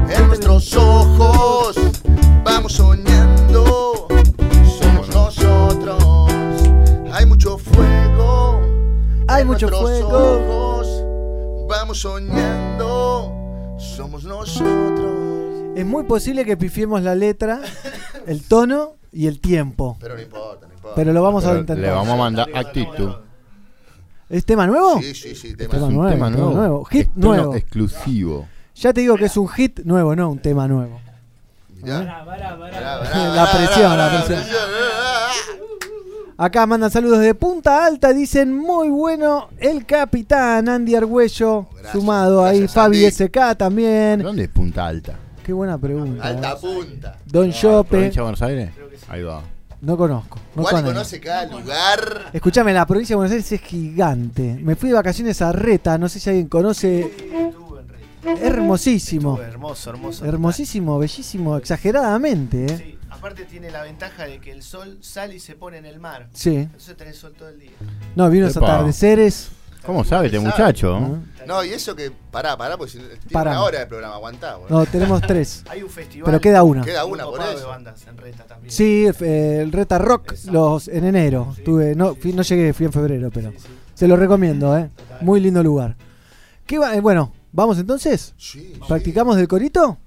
en 0.09 0.27
nuestros 0.27 0.73
ojos. 0.77 1.75
Vamos 2.45 2.71
soñando, 2.71 4.07
somos 4.79 5.09
nosotros. 5.09 6.31
Hay 7.11 7.25
mucho 7.25 7.57
fuego. 7.57 8.61
Hay 9.27 9.41
en 9.41 9.47
nuestros. 9.47 10.03
Ojos. 10.03 10.87
Vamos 11.67 11.99
soñando, 11.99 13.33
somos 13.77 14.23
nosotros. 14.23 15.00
Es 15.75 15.85
muy 15.85 16.03
posible 16.03 16.43
que 16.45 16.57
pifiemos 16.57 17.01
la 17.01 17.15
letra, 17.15 17.61
el 18.27 18.43
tono 18.43 18.93
y 19.11 19.27
el 19.27 19.39
tiempo. 19.39 19.97
Pero 19.99 20.15
no 20.15 20.21
importa, 20.21 20.67
no 20.67 20.73
importa. 20.73 20.95
Pero 20.95 21.13
lo 21.13 21.23
vamos 21.23 21.45
a 21.45 21.51
intentar. 21.51 21.77
Le 21.77 21.89
vamos 21.89 22.09
a 22.09 22.15
mandar 22.17 22.47
actitud. 22.53 23.11
¿Es 24.29 24.45
tema 24.45 24.67
nuevo? 24.67 24.99
Sí, 25.01 25.13
sí, 25.13 25.35
sí, 25.35 25.55
tema, 25.55 25.71
tema 25.71 25.83
Es 25.85 25.89
un 25.89 25.95
nuevo, 25.95 26.11
tema 26.13 26.29
nuevo. 26.29 26.51
nuevo. 26.51 26.85
Hit 26.85 27.07
Estreno 27.07 27.27
nuevo. 27.35 27.55
exclusivo. 27.55 28.47
Ya 28.75 28.93
te 28.93 29.01
digo 29.01 29.15
que 29.17 29.25
es 29.25 29.37
un 29.37 29.47
hit 29.49 29.79
nuevo, 29.83 30.15
no 30.15 30.29
un 30.29 30.39
tema 30.39 30.67
nuevo. 30.67 30.99
Mirá. 31.81 32.23
La 32.25 33.51
presión, 33.51 33.97
la 33.97 34.09
presión. 34.25 34.43
Acá 36.37 36.65
mandan 36.65 36.89
saludos 36.89 37.19
de 37.19 37.35
Punta 37.35 37.85
Alta, 37.85 38.13
dicen 38.13 38.55
muy 38.55 38.89
bueno 38.89 39.49
el 39.59 39.85
capitán 39.85 40.69
Andy 40.69 40.95
Argüello, 40.95 41.67
sumado 41.91 42.43
ahí 42.43 42.67
Fabi 42.67 43.09
SK 43.11 43.55
también. 43.57 44.21
¿Dónde 44.23 44.43
es 44.43 44.49
Punta 44.49 44.87
Alta? 44.87 45.13
Qué 45.43 45.53
buena 45.53 45.77
pregunta. 45.77 46.23
Alta 46.23 46.51
eh. 46.51 46.55
punta. 46.61 47.17
Don 47.25 47.51
Chope, 47.51 47.89
¿Provincia 47.89 48.21
de 48.21 48.23
Buenos 48.23 48.41
Aires? 48.41 48.71
Ahí 49.09 49.23
va. 49.23 49.41
no 49.81 49.97
conozco. 49.97 50.39
No 50.55 50.63
Wally 50.63 50.83
conoce 50.83 51.19
cada 51.19 51.45
lugar. 51.45 52.29
Escúchame, 52.31 52.73
la 52.73 52.85
provincia 52.85 53.13
de 53.13 53.17
Buenos 53.17 53.31
Aires 53.31 53.51
es 53.51 53.61
gigante. 53.61 54.57
Me 54.61 54.75
fui 54.75 54.89
de 54.89 54.95
vacaciones 54.95 55.41
a 55.41 55.51
Reta, 55.51 55.97
no 55.97 56.07
sé 56.09 56.19
si 56.19 56.29
alguien 56.29 56.47
conoce. 56.47 57.11
Hermosísimo. 58.23 59.33
Estuvo 59.33 59.47
hermoso, 59.47 59.89
hermoso. 59.89 60.25
Hermosísimo, 60.25 60.99
bellísimo, 60.99 61.57
exageradamente, 61.57 62.65
¿eh? 62.65 62.77
Sí, 62.77 62.99
aparte 63.09 63.45
tiene 63.45 63.71
la 63.71 63.81
ventaja 63.81 64.25
de 64.25 64.39
que 64.39 64.51
el 64.51 64.61
sol 64.61 64.99
sale 65.01 65.35
y 65.35 65.39
se 65.39 65.55
pone 65.55 65.77
en 65.77 65.87
el 65.87 65.99
mar. 65.99 66.29
Sí. 66.33 66.55
Entonces 66.57 66.95
tenés 66.95 67.17
sol 67.17 67.33
todo 67.37 67.49
el 67.49 67.59
día. 67.59 67.71
No, 68.15 68.29
vi 68.29 68.37
unos 68.37 68.55
Epa. 68.55 68.75
atardeceres. 68.75 69.49
¿Cómo 69.85 70.03
sabe 70.03 70.27
este 70.27 70.39
muchacho? 70.39 71.17
No, 71.47 71.63
y 71.63 71.69
eso 71.69 71.95
que. 71.95 72.11
Pará, 72.31 72.55
pará, 72.55 72.77
porque 72.77 72.91
si- 72.93 72.97
tiene 72.99 73.17
Pará. 73.31 73.51
una 73.51 73.63
hora 73.63 73.79
de 73.79 73.85
programa, 73.87 74.15
aguantá. 74.15 74.55
boludo. 74.57 74.79
No, 74.79 74.85
tenemos 74.85 75.21
tres. 75.21 75.63
Hay 75.69 75.81
un 75.81 75.89
festival. 75.89 76.25
Pero 76.25 76.39
queda 76.39 76.61
una. 76.63 76.83
Queda 76.83 77.03
una, 77.05 77.23
por 77.23 77.33
copado 77.33 77.51
eso. 77.51 77.59
de 77.61 77.65
bandas 77.65 78.05
en 78.07 78.17
Reta 78.17 78.43
también. 78.45 78.71
Sí, 78.71 79.07
eh, 79.21 79.59
el 79.61 79.71
Reta 79.71 79.97
Rock 79.97 80.33
los, 80.51 80.87
en 80.87 81.05
enero. 81.05 81.55
Tuve, 81.65 81.95
no, 81.95 82.13
fui- 82.15 82.33
no 82.33 82.43
llegué, 82.43 82.73
fui 82.73 82.85
en 82.85 82.93
febrero, 82.93 83.31
pero 83.33 83.51
se 83.95 84.07
lo 84.07 84.15
recomiendo, 84.15 84.77
¿eh? 84.77 84.89
Muy 85.21 85.39
lindo 85.39 85.63
lugar. 85.63 85.95
¿Qué 86.67 86.77
va? 86.77 86.95
eh, 86.95 87.01
bueno, 87.01 87.33
¿vamos 87.51 87.79
entonces? 87.79 88.33
Sí, 88.37 88.79
¿Practicamos 88.87 89.35
del 89.35 89.47
corito? 89.47 89.97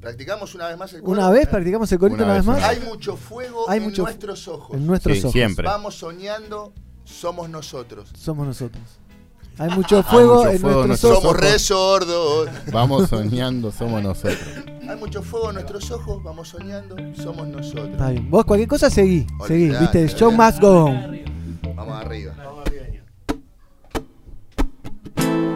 Practicamos 0.00 0.54
una 0.54 0.68
vez 0.68 0.76
más 0.78 0.92
el 0.92 1.00
coro. 1.00 1.12
¿Una 1.12 1.30
vez? 1.30 1.48
¿Practicamos 1.48 1.90
el 1.90 1.98
corito 1.98 2.16
Una 2.22 2.24
una, 2.26 2.34
vez 2.34 2.46
vez, 2.46 2.56
más? 2.60 2.62
Hay 2.70 2.80
mucho 2.80 3.16
fuego 3.16 3.68
Hay 3.70 3.78
en 3.78 3.84
mucho 3.84 4.02
nuestros 4.02 4.46
ojos. 4.48 4.76
En 4.76 4.86
nuestros 4.86 5.16
Sí, 5.16 5.20
ojos. 5.22 5.32
siempre. 5.32 5.66
Vamos 5.66 5.94
soñando, 5.96 6.72
somos 7.14 7.48
nosotros. 7.48 8.10
Somos 8.16 8.46
nosotros. 8.46 8.82
Hay 9.56 9.70
mucho 9.70 10.02
fuego 10.02 10.38
mucho 10.38 10.50
en 10.50 10.58
fuego 10.58 10.82
en 10.82 10.88
nuestros 10.88 11.12
ojos. 11.12 11.22
Somos 11.22 11.40
re 11.40 11.58
sordos. 11.58 12.48
Vamos 12.72 13.08
soñando, 13.08 13.70
somos 13.70 14.02
nosotros. 14.02 14.40
Hay 14.88 14.96
mucho 14.96 15.22
fuego 15.22 15.48
en 15.50 15.54
nuestros 15.54 15.90
ojos, 15.92 16.22
vamos 16.22 16.48
soñando, 16.48 16.96
somos 17.16 17.46
nosotros. 17.46 17.90
Está 17.90 18.10
bien. 18.10 18.30
Vos 18.30 18.44
cualquier 18.44 18.68
cosa 18.68 18.90
seguí. 18.90 19.26
Seguí, 19.46 19.66
Olvidate, 19.66 20.02
viste. 20.02 20.18
Show 20.18 20.32
must 20.32 20.60
go 20.60 20.86
on. 20.86 21.20
Vamos 21.76 22.04
arriba. 22.04 22.34
Hay 25.16 25.53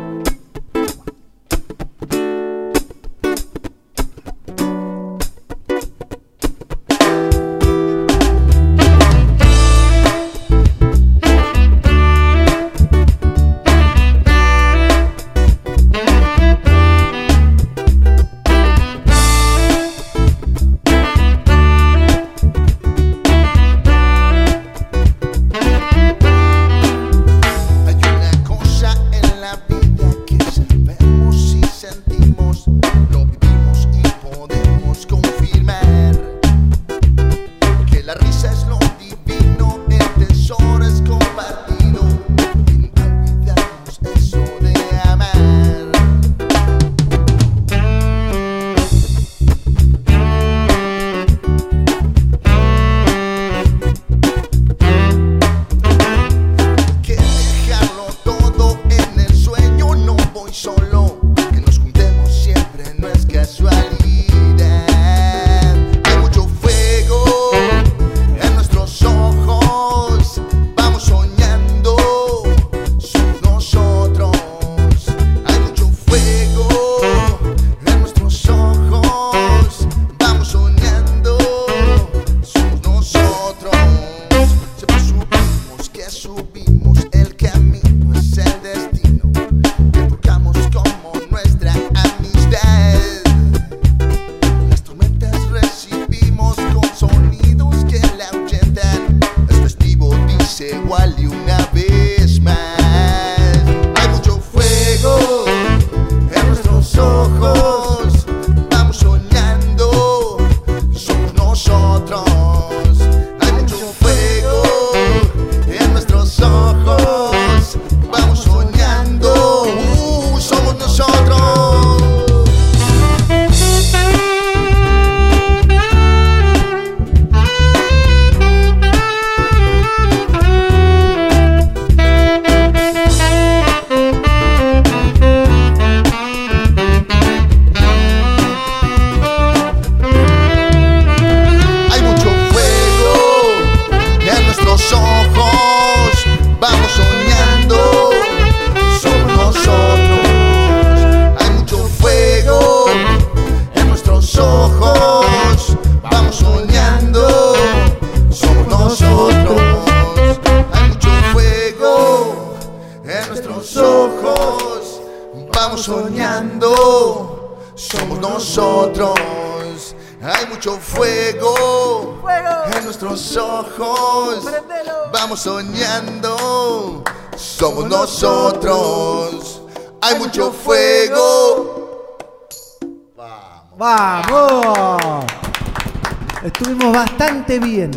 bastante 187.49 187.67
bien. 187.67 187.91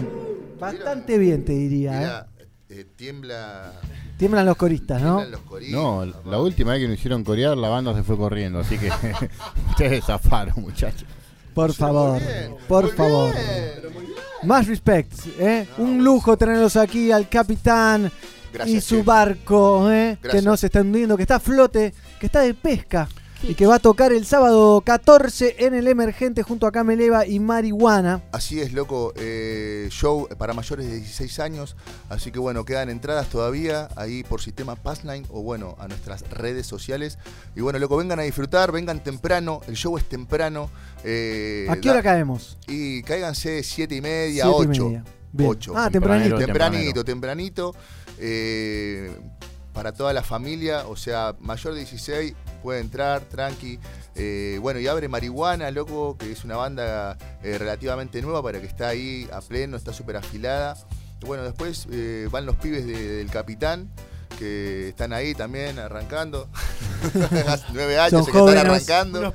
Bastante 0.60 1.18
bien, 1.18 1.45
te 1.45 1.53
diría. 1.53 1.94
¿eh? 1.94 1.99
Mira, 1.99 2.28
eh, 2.69 2.86
tiembla. 2.95 3.73
Tiemblan 4.18 4.45
los 4.45 4.56
coristas, 4.56 5.02
¿no? 5.02 5.23
No, 5.72 6.06
la 6.06 6.40
última 6.40 6.73
vez 6.73 6.82
que 6.82 6.88
nos 6.88 6.99
hicieron 6.99 7.23
corear, 7.23 7.57
la 7.57 7.69
banda 7.69 7.94
se 7.95 8.03
fue 8.03 8.18
corriendo, 8.18 8.60
así 8.60 8.78
que 8.78 8.91
ustedes 9.69 10.06
zafaron, 10.06 10.61
muchachos. 10.61 11.06
Por 11.56 11.73
favor, 11.73 12.22
por 12.68 12.95
favor. 12.95 13.34
Más 14.44 14.68
respect, 14.68 15.11
¿eh? 15.40 15.68
Un 15.80 16.03
lujo 16.03 16.38
tenerlos 16.38 16.76
aquí 16.76 17.11
al 17.11 17.28
capitán 17.30 18.11
Gracias, 18.53 18.78
y 18.78 18.82
su 18.82 19.03
barco, 19.03 19.91
¿eh? 19.91 20.18
Que 20.22 20.41
no 20.41 20.56
se 20.56 20.68
está 20.68 20.82
hundiendo, 20.82 21.18
que 21.18 21.23
está 21.23 21.36
a 21.36 21.40
flote, 21.40 21.94
que 22.19 22.28
está 22.28 22.41
de 22.41 22.53
pesca 22.53 23.07
y 23.43 23.55
que 23.55 23.65
va 23.65 23.76
a 23.76 23.80
tocar 23.80 24.13
el 24.13 24.26
sábado 24.26 24.81
14 24.81 25.55
en 25.65 25.73
el 25.73 25.88
Emergente 25.88 26.43
junto 26.43 26.68
a 26.68 26.72
Cameleva 26.72 27.26
y 27.26 27.39
Marihuana. 27.39 28.22
Así 28.31 28.61
es, 28.61 28.72
loco. 28.72 29.13
eh, 29.15 29.88
show 29.89 30.27
para 30.38 30.53
mayores 30.53 30.85
de 30.88 30.97
16 30.97 31.39
años. 31.39 31.76
Así 32.09 32.31
que 32.31 32.38
bueno, 32.38 32.63
quedan 32.65 32.89
entradas 32.89 33.27
todavía 33.30 33.89
ahí 33.95 34.23
por 34.23 34.41
sistema 34.41 34.76
Passline 34.76 35.26
o 35.30 35.41
bueno, 35.41 35.76
a 35.80 35.88
nuestras 35.88 36.22
redes 36.30 36.68
sociales. 36.68 37.18
Y 37.55 37.61
bueno, 37.61 37.80
loco, 37.80 37.97
vengan 37.97 38.19
a 38.19 38.23
disfrutar, 38.23 38.72
vengan 38.72 39.03
temprano. 39.03 39.61
El 39.68 39.76
show 39.76 39.97
es 39.97 40.05
temprano. 40.07 40.69
eh, 41.03 41.65
¿A 41.69 41.77
qué 41.77 41.89
hora 41.89 42.03
caemos? 42.03 42.57
Y 42.68 43.01
cáiganse 43.01 43.63
7 43.63 43.95
y 43.95 44.01
media, 44.01 44.43
Siete 44.45 44.57
y 44.65 44.68
8. 44.69 44.85
media. 44.85 45.03
Bien. 45.34 45.49
8. 45.49 45.73
Ah, 45.76 45.89
tempranito. 45.91 46.38
Tempranito, 46.38 47.03
tempranito. 47.03 47.76
eh, 48.19 49.11
para 49.73 49.93
toda 49.93 50.11
la 50.11 50.22
familia, 50.22 50.85
o 50.88 50.97
sea, 50.97 51.34
mayor 51.39 51.73
de 51.73 51.80
16 51.80 52.34
puede 52.62 52.80
entrar, 52.80 53.22
tranqui. 53.22 53.80
Eh, 54.16 54.58
bueno, 54.62 54.80
y 54.80 54.88
abre 54.88 55.08
Marihuana, 55.08 55.72
loco, 55.72 56.18
que 56.18 56.32
es 56.32 56.44
una 56.44 56.56
banda 56.56 57.18
eh, 57.44 57.58
relativamente 57.58 58.22
nueva 58.22 58.42
para 58.44 58.60
que 58.62 58.68
está 58.68 58.90
ahí 58.90 59.28
a 59.34 59.42
pleno, 59.42 59.78
está 59.78 59.94
súper 59.94 60.18
afilada. 60.18 60.78
Bueno, 61.26 61.44
después 61.44 61.88
eh, 61.92 62.28
van 62.32 62.46
los 62.46 62.56
pibes 62.56 62.86
de- 62.86 63.18
del 63.18 63.30
Capitán, 63.30 63.90
que 64.40 64.90
están 64.90 65.14
ahí 65.14 65.34
también 65.36 65.78
arrancando. 65.80 66.50
Hace 67.48 67.66
nueve 67.74 67.98
años 68.00 68.12
Son 68.12 68.26
que 68.26 68.32
están 68.32 68.42
jóvenes, 68.42 68.64
arrancando. 68.66 69.34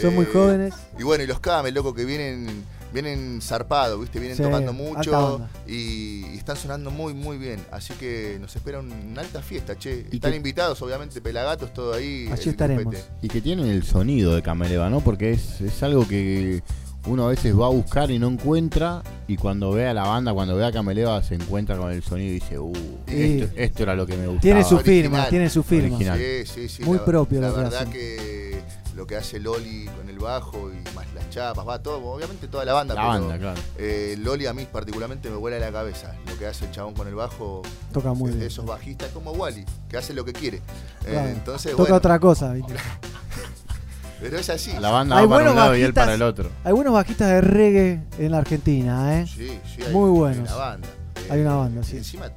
Son 0.00 0.14
muy 0.14 0.24
jóvenes. 0.26 0.74
Y 0.98 1.02
bueno, 1.02 1.24
y 1.24 1.26
los 1.26 1.40
Camel, 1.40 1.74
loco, 1.74 1.94
que 1.94 2.04
vienen 2.04 2.64
vienen 2.92 3.40
zarpados, 3.42 4.00
¿viste? 4.00 4.18
Vienen 4.18 4.36
Sí, 4.36 4.42
tocando 4.42 4.72
mucho 4.72 5.48
y, 5.66 6.24
y 6.32 6.36
están 6.36 6.56
sonando 6.56 6.90
muy, 6.90 7.14
muy 7.14 7.36
bien. 7.38 7.60
Así 7.70 7.92
que 7.94 8.38
nos 8.40 8.54
espera 8.56 8.78
un- 8.80 8.92
una 8.92 9.20
alta 9.22 9.42
fiesta, 9.42 9.76
che. 9.78 10.06
Y 10.10 10.16
Están 10.16 10.30
que- 10.32 10.36
invitados, 10.38 10.80
obviamente, 10.82 11.20
pelagatos, 11.20 11.72
todo 11.72 11.94
ahí. 11.94 12.28
Allí 12.32 12.50
estaremos. 12.50 12.84
grupete. 12.84 13.04
Y 13.22 13.28
que 13.28 13.40
tienen 13.40 13.66
el 13.66 13.82
sonido 13.84 14.34
de 14.34 14.42
Cameleva, 14.42 14.88
¿no? 14.90 15.00
Porque 15.00 15.32
es, 15.32 15.60
es 15.60 15.82
algo 15.82 16.06
que 16.08 16.62
uno 17.06 17.26
a 17.26 17.30
veces 17.30 17.58
va 17.58 17.66
a 17.66 17.70
buscar 17.70 18.10
y 18.10 18.18
no 18.18 18.28
encuentra. 18.28 19.02
Y 19.26 19.36
cuando 19.36 19.70
ve 19.72 19.86
a 19.86 19.94
la 19.94 20.04
banda, 20.04 20.32
cuando 20.32 20.56
ve 20.56 20.64
a 20.64 20.72
Cameleva, 20.72 21.22
se 21.22 21.34
encuentra 21.34 21.76
con 21.76 21.92
el 21.92 22.02
sonido 22.02 22.30
y 22.30 22.34
dice, 22.34 22.58
uh, 22.58 22.72
esto, 23.06 23.52
esto 23.56 23.82
era 23.82 23.94
lo 23.94 24.06
que 24.06 24.16
me 24.16 24.26
gustaba. 24.26 24.40
Tiene 24.40 24.64
su 24.64 24.78
firma, 24.78 25.08
Original. 25.18 25.28
tiene 25.30 25.50
su 25.50 25.62
firma. 25.62 25.88
Original. 25.96 26.18
Sí, 26.18 26.46
sí, 26.46 26.68
sí. 26.68 26.82
Muy 26.84 26.98
la, 26.98 27.04
propio 27.04 27.40
La 27.40 27.50
que 27.50 27.56
verdad 27.56 27.88
que 27.88 28.62
lo 28.96 29.06
que 29.06 29.16
hace 29.16 29.38
Loli 29.38 29.84
con 29.96 30.08
el 30.08 30.18
bajo 30.18 30.70
y 30.72 30.94
más 30.96 31.06
las 31.28 31.34
chapas, 31.34 31.66
va 31.68 31.78
todo, 31.82 32.04
obviamente 32.04 32.48
toda 32.48 32.64
la 32.64 32.72
banda. 32.72 32.94
La 32.94 33.00
pero, 33.02 33.12
banda, 33.12 33.38
claro. 33.38 33.60
eh, 33.78 34.16
Loli 34.18 34.46
a 34.46 34.52
mí 34.52 34.66
particularmente 34.70 35.30
me 35.30 35.36
vuela 35.36 35.58
la 35.58 35.70
cabeza. 35.70 36.14
Lo 36.26 36.36
que 36.38 36.46
hace 36.46 36.64
el 36.64 36.70
chabón 36.72 36.94
con 36.94 37.06
el 37.08 37.14
bajo. 37.14 37.62
Toca 37.92 38.12
muy 38.14 38.30
es- 38.30 38.36
bien. 38.36 38.46
Esos 38.48 38.64
bajistas 38.66 39.10
como 39.10 39.32
Wally, 39.32 39.64
que 39.88 39.96
hace 39.96 40.12
lo 40.14 40.24
que 40.24 40.32
quiere. 40.32 40.58
Eh, 40.58 41.10
Claro. 41.10 41.28
entonces, 41.28 41.70
Toca 41.72 41.82
bueno, 41.84 41.96
otra 41.96 42.18
cosa, 42.18 42.52
¿viste? 42.52 42.74
pero 44.20 44.38
es 44.38 44.50
así. 44.50 44.72
La 44.80 44.90
banda 44.90 45.20
va 45.22 45.28
para 45.28 45.50
un 45.50 45.56
lado 45.56 45.76
y 45.76 45.82
él 45.82 45.94
para 45.94 46.14
el 46.14 46.22
otro. 46.22 46.50
Hay 46.64 46.72
buenos 46.72 46.92
bajistas 46.92 47.28
de 47.28 47.40
reggae 47.40 48.00
en 48.18 48.30
la 48.32 48.38
Argentina, 48.38 49.20
¿eh? 49.20 49.26
Sí, 49.26 49.58
sí, 49.74 49.82
hay, 49.82 49.92
Muy 49.92 50.10
hay 50.10 50.16
buenos. 50.18 50.48
una 50.48 50.56
banda. 50.56 50.88
Eh, 51.16 51.28
Hay 51.30 51.40
una 51.40 51.54
banda, 51.56 51.80
y 51.82 51.84
sí. 51.84 51.96
encima, 51.98 52.30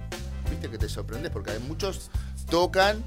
viste 0.49 0.69
que 0.69 0.77
te 0.77 0.89
sorprendes 0.89 1.31
porque 1.31 1.51
hay 1.51 1.59
muchos 1.59 2.11
tocan 2.49 2.97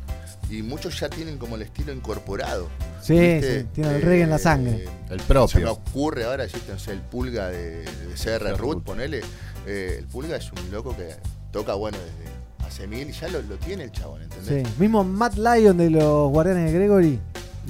y 0.51 0.63
muchos 0.63 0.99
ya 1.01 1.09
tienen 1.09 1.39
como 1.39 1.57
el 1.57 1.63
estilo 1.63 1.93
incorporado. 1.93 2.69
Sí, 3.03 3.17
sí, 3.43 3.67
tienen 3.73 3.97
el 3.97 4.03
reggae 4.03 4.23
en 4.23 4.31
la 4.31 4.39
sangre. 4.39 4.85
El 5.11 5.21
Se 5.21 5.23
me 5.23 5.23
propio. 5.29 5.73
ocurre 5.73 6.25
ahora, 6.25 6.45
decirte, 6.45 6.73
no 6.73 6.79
sé, 6.79 6.93
el 6.93 7.01
Pulga 7.01 7.49
de, 7.49 7.83
de 7.83 8.15
CR 8.23 8.57
Root, 8.59 8.83
ponele. 8.85 9.21
eh, 9.67 9.97
el 9.99 10.07
Pulga 10.07 10.37
es 10.37 10.51
un 10.53 10.71
loco 10.71 10.97
que 10.97 11.15
toca, 11.53 11.75
bueno, 11.75 11.99
desde 11.99 12.33
hace 12.67 12.87
mil 12.87 13.09
y 13.09 13.13
ya 13.13 13.29
lo, 13.29 13.43
lo 13.43 13.57
tiene 13.57 13.85
el 13.85 13.93
chabón, 13.93 14.23
¿entendés? 14.23 14.67
Sí. 14.67 14.75
Mismo 14.81 15.05
Matt 15.05 15.35
Lyon 15.37 15.77
de 15.77 15.91
los 15.91 16.31
Guardianes 16.31 16.73
de 16.73 16.79
Gregory. 16.79 17.21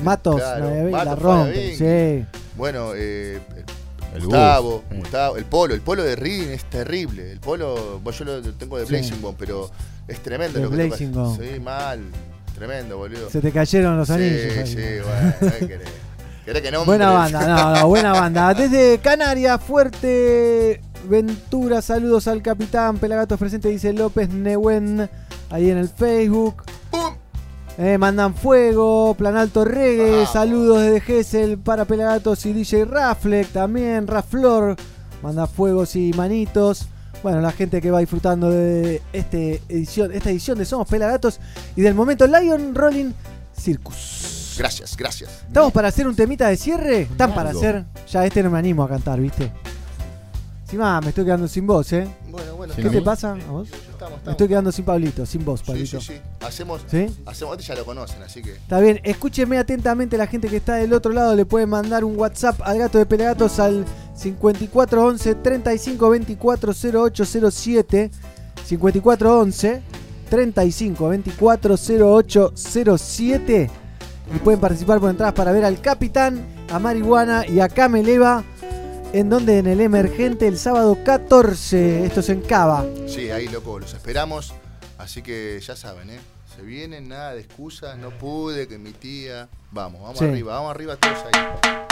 Matos, 0.03 0.37
Claro, 0.37 0.89
la, 0.91 1.15
rompe. 1.15 1.77
Sí. 1.77 2.27
Bueno, 2.57 2.93
eh, 2.95 3.41
el 4.13 4.19
El 4.21 4.25
Gustavo, 4.27 4.83
Gus. 4.91 4.99
Gustavo, 4.99 5.37
el 5.37 5.45
Polo, 5.45 5.75
el 5.75 5.81
Polo 5.81 6.03
de 6.03 6.17
Reading 6.17 6.49
es 6.51 6.65
terrible. 6.65 7.33
El 7.33 7.41
Polo, 7.41 8.01
bueno, 8.03 8.19
yo 8.19 8.25
lo 8.25 8.43
tengo 8.55 8.79
de 8.79 8.87
Sí. 8.87 8.93
Blazing 8.93 9.21
Bomb, 9.23 9.37
pero 9.39 9.71
es 10.09 10.21
tremendo 10.21 10.59
De 10.59 10.65
lo 10.65 10.71
que 10.71 10.77
Blazing 10.87 11.13
toca. 11.13 11.23
Bomb. 11.25 11.41
Sí, 11.43 11.61
mal, 11.61 12.01
tremendo, 12.55 12.97
boludo. 12.99 13.29
Se 13.31 13.41
te 13.41 13.53
cayeron 13.53 13.97
los 13.99 14.09
Sí, 14.09 14.15
anillos. 14.15 14.57
ahí. 14.59 14.67
Sí, 14.67 14.77
bueno, 15.05 15.35
¿qué 15.61 15.67
querés? 15.69 15.89
¿Querés 16.45 16.63
que 16.63 16.71
nombre? 16.71 16.87
Buena 16.99 17.11
banda, 17.11 17.47
no, 17.47 17.81
no, 17.81 17.89
buena 17.89 18.13
banda. 18.13 18.53
Desde 18.55 18.99
Canarias, 18.99 19.61
fuerte 19.63 20.81
Ventura, 21.09 21.81
saludos 21.83 22.29
al 22.29 22.43
capitán 22.43 22.99
Pelagatos 22.99 23.39
presente, 23.39 23.69
dice 23.69 23.93
López 23.93 24.29
Neuen, 24.31 25.09
ahí 25.51 25.71
en 25.71 25.79
el 25.79 25.89
Facebook. 25.89 26.63
Eh, 27.77 27.99
mandan 27.99 28.35
fuego, 28.35 29.15
Plan 29.19 29.37
Alto 29.37 29.65
Reggae, 29.65 30.27
saludos 30.27 30.83
desde 30.83 31.01
Gessel 31.01 31.59
para 31.59 31.85
Pelagatos 31.87 32.47
y 32.47 32.53
DJ 32.53 32.85
Raflek 32.85 33.49
también, 33.49 34.07
Raflor, 34.07 34.77
manda 35.23 35.47
fuegos 35.49 35.97
y 35.97 36.13
manitos. 36.13 36.87
Bueno, 37.23 37.41
la 37.41 37.53
gente 37.53 37.81
que 37.81 37.91
va 37.91 38.01
disfrutando 38.01 38.51
de 38.51 39.01
este 39.13 39.63
edición, 39.69 40.13
esta 40.13 40.31
edición 40.31 40.59
de 40.59 40.65
Somos 40.65 40.87
Pelagatos 40.89 41.41
y 41.75 41.81
del 41.81 41.95
momento 41.95 42.27
Lion 42.27 42.75
Rolling 42.75 43.13
Circus. 43.59 44.57
Gracias, 44.59 44.97
gracias. 44.97 45.31
¿Estamos 45.47 45.73
para 45.73 45.89
hacer 45.89 46.07
un 46.07 46.15
temita 46.15 46.49
de 46.49 46.57
cierre? 46.57 47.03
¿Están 47.03 47.35
para 47.35 47.51
hacer? 47.51 47.85
Ya 48.11 48.25
este 48.25 48.43
no 48.43 48.51
me 48.51 48.59
animo 48.59 48.85
a 48.85 48.89
cantar, 48.89 49.21
¿viste? 49.21 49.51
Encima 50.63 51.01
me 51.01 51.09
estoy 51.09 51.25
quedando 51.25 51.49
sin 51.49 51.67
voz, 51.67 51.93
¿eh? 51.93 52.07
Bueno, 52.31 52.54
¿Qué 52.77 52.91
te 52.91 53.01
pasa 53.03 53.33
a 53.33 53.35
vos? 53.35 53.69
Estamos, 53.69 53.89
Me 53.91 53.95
estamos. 53.95 54.21
estoy 54.29 54.49
quedando 54.49 54.73
sin 54.73 54.85
Pablito, 54.85 55.25
sin 55.27 55.45
voz, 55.45 55.61
Sí, 55.61 55.67
Pablito. 55.67 56.01
sí, 56.01 56.15
sí. 56.15 56.21
Hacemos, 56.41 56.83
¿Sí? 56.89 57.07
hacemos, 57.25 57.65
ya 57.67 57.75
lo 57.75 57.85
conocen, 57.85 58.23
así 58.23 58.43
que. 58.43 58.53
Está 58.53 58.81
bien, 58.81 59.01
escúcheme 59.05 59.59
atentamente 59.59 60.17
la 60.17 60.27
gente 60.27 60.49
que 60.49 60.57
está 60.57 60.75
del 60.77 60.93
otro 60.93 61.13
lado, 61.13 61.35
le 61.37 61.47
puede 61.47 61.67
mandar 61.67 62.05
un 62.05 62.19
WhatsApp 62.19 62.61
al 62.63 62.79
gato 62.79 62.99
de 62.99 63.07
Pelagatos 63.07 63.59
al 63.61 63.85
5411 64.17 65.35
35 65.37 66.11
24 66.11 66.73
0807 66.73 68.11
5411 68.65 69.83
35 70.29 71.09
24 71.09 71.77
0807 71.77 73.71
y 74.35 74.39
pueden 74.39 74.59
participar 74.61 75.01
por 75.01 75.11
entradas 75.11 75.35
para 75.35 75.53
ver 75.53 75.65
al 75.65 75.81
Capitán, 75.81 76.45
a 76.73 76.79
Marihuana 76.79 77.47
y 77.47 77.61
a 77.61 77.69
Cameleva 77.69 78.43
en 79.15 79.31
donde 79.31 79.59
en 79.59 79.67
el 79.67 79.81
emergente 79.81 80.47
el 80.49 80.59
sábado 80.59 80.99
14, 81.05 82.05
esto 82.05 82.21
es 82.21 82.29
en 82.29 82.41
Cava. 82.43 82.85
Sí, 83.07 83.31
ahí 83.31 83.47
loco, 83.49 83.79
los 83.79 83.95
esperamos. 83.95 84.53
Así 84.99 85.23
que 85.23 85.61
ya 85.61 85.77
saben, 85.77 86.11
¿eh? 86.11 86.21
Se 86.57 86.63
vienen, 86.63 87.09
nada 87.09 87.33
de 87.35 87.41
excusas, 87.41 87.97
no 87.99 88.11
pude, 88.11 88.67
que 88.69 88.79
mi 88.79 88.93
tía. 88.93 89.49
Vamos, 89.71 90.03
vamos 90.03 90.19
Sí. 90.19 90.25
arriba, 90.25 90.55
vamos 90.55 90.71
arriba 90.73 90.97
todos 90.97 91.19
ahí. 91.33 91.84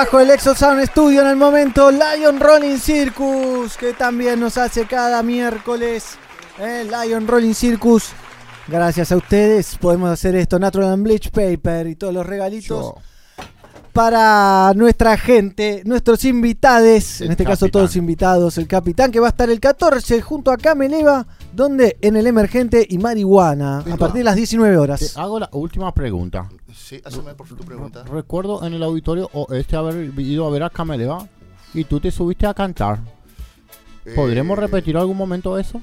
Abajo 0.00 0.20
el 0.20 0.30
Exo 0.30 0.54
Sound 0.54 0.82
Studio 0.86 1.20
en 1.20 1.26
el 1.26 1.36
momento. 1.36 1.90
Lion 1.90 2.40
Rolling 2.40 2.78
Circus, 2.78 3.76
que 3.76 3.92
también 3.92 4.40
nos 4.40 4.56
hace 4.56 4.86
cada 4.86 5.22
miércoles. 5.22 6.16
eh, 6.58 6.88
Lion 6.88 7.28
Rolling 7.28 7.52
Circus. 7.52 8.12
Gracias 8.66 9.12
a 9.12 9.18
ustedes 9.18 9.76
podemos 9.76 10.08
hacer 10.08 10.34
esto. 10.36 10.58
Natural 10.58 10.94
and 10.94 11.02
Bleach 11.02 11.30
Paper 11.30 11.86
y 11.86 11.96
todos 11.96 12.14
los 12.14 12.24
regalitos. 12.24 12.94
Para 14.04 14.72
nuestra 14.76 15.18
gente, 15.18 15.82
nuestros 15.84 16.24
invitados, 16.24 17.20
en 17.20 17.32
este 17.32 17.44
caso 17.44 17.68
todos 17.68 17.96
invitados, 17.96 18.56
el 18.56 18.66
capitán 18.66 19.12
que 19.12 19.20
va 19.20 19.26
a 19.26 19.28
estar 19.28 19.50
el 19.50 19.60
14 19.60 20.22
junto 20.22 20.50
a 20.50 20.56
Cameleva, 20.56 21.26
donde 21.52 21.98
en 22.00 22.16
el 22.16 22.26
emergente 22.26 22.86
y 22.88 22.96
marihuana, 22.96 23.80
a 23.80 23.96
partir 23.98 24.20
de 24.20 24.24
las 24.24 24.36
19 24.36 24.74
horas. 24.78 25.00
Te 25.12 25.20
hago 25.20 25.38
la 25.38 25.50
última 25.52 25.92
pregunta. 25.92 26.48
Sí, 26.74 26.98
asume 27.04 27.34
por 27.34 27.46
tu 27.46 27.56
pregunta. 27.56 28.02
Recuerdo 28.04 28.64
en 28.66 28.72
el 28.72 28.82
auditorio 28.84 29.28
o 29.34 29.52
este 29.52 29.76
haber 29.76 30.18
ido 30.18 30.46
a 30.46 30.50
ver 30.50 30.62
a 30.62 30.70
Cameleva 30.70 31.28
y 31.74 31.84
tú 31.84 32.00
te 32.00 32.10
subiste 32.10 32.46
a 32.46 32.54
cantar. 32.54 33.00
¿Podremos 34.16 34.56
Eh, 34.56 34.60
repetir 34.62 34.96
algún 34.96 35.18
momento 35.18 35.58
eso? 35.58 35.78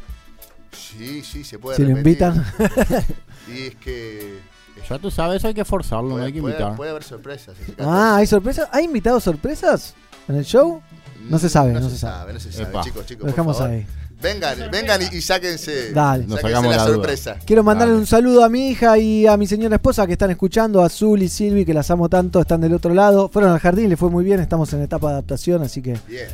Sí, 0.72 1.22
sí, 1.22 1.44
se 1.44 1.60
puede 1.60 1.78
Si 1.78 1.84
lo 1.84 1.90
repetir. 1.96 2.24
invitan. 2.34 2.46
y 3.56 3.62
es 3.68 3.76
que. 3.76 4.57
Ya 4.90 5.00
tú 5.00 5.12
sabes, 5.12 5.44
hay 5.46 5.54
que 5.54 5.66
forzarlo, 5.66 6.18
no 6.18 6.24
hay 6.24 6.32
que 6.34 6.40
invitar. 6.40 6.76
puede 6.76 6.92
haber 6.92 7.04
sorpresas. 7.04 7.56
Ah, 7.80 8.18
¿hay 8.18 8.28
sorpresas? 8.28 8.70
¿Hay 8.72 8.86
invitados 8.86 9.24
sorpresas 9.24 9.94
en 10.28 10.36
el 10.36 10.46
show? 10.46 10.82
No 11.30 11.40
se 11.40 11.50
sabe, 11.50 11.74
no, 11.74 11.80
no 11.82 11.90
se 11.90 11.96
se 11.96 12.02
sabe. 12.02 12.18
sabe, 12.20 12.34
no 12.34 12.40
se 12.40 12.52
sabe, 12.52 12.70
Epa. 12.70 12.82
chicos, 12.84 13.06
chicos. 13.06 13.20
Lo 13.20 13.26
por 13.26 13.30
dejamos 13.32 13.58
favor. 13.58 13.72
ahí. 13.74 13.86
Vengan, 14.20 14.58
vengan 14.72 15.00
y, 15.02 15.18
y 15.18 15.22
sáquense, 15.22 15.92
Dale. 15.92 16.26
Nos 16.26 16.40
sáquense 16.40 16.56
sacamos 16.56 16.72
la, 16.72 16.78
la 16.78 16.84
duda. 16.86 16.96
sorpresa. 16.96 17.36
Quiero 17.46 17.64
mandarle 17.64 17.94
un 17.96 18.08
saludo 18.08 18.44
a 18.44 18.50
mi 18.50 18.70
hija 18.70 18.98
y 18.98 19.28
a 19.28 19.38
mi 19.38 19.46
señora 19.46 19.76
esposa 19.76 20.08
que 20.08 20.14
están 20.14 20.32
escuchando, 20.32 20.82
a 20.82 20.90
Zul 20.90 21.22
y 21.22 21.28
Silvi, 21.30 21.66
que 21.66 21.74
las 21.74 21.92
amo 21.92 22.10
tanto, 22.10 22.40
están 22.42 22.62
del 22.62 22.74
otro 22.74 22.94
lado. 22.96 23.30
Fueron 23.30 23.52
al 23.52 23.60
jardín, 23.60 23.90
le 23.90 23.98
fue 23.98 24.10
muy 24.10 24.24
bien, 24.24 24.40
estamos 24.40 24.74
en 24.74 24.82
etapa 24.82 25.08
de 25.08 25.14
adaptación, 25.14 25.62
así 25.62 25.82
que 25.84 26.00
Bien. 26.08 26.28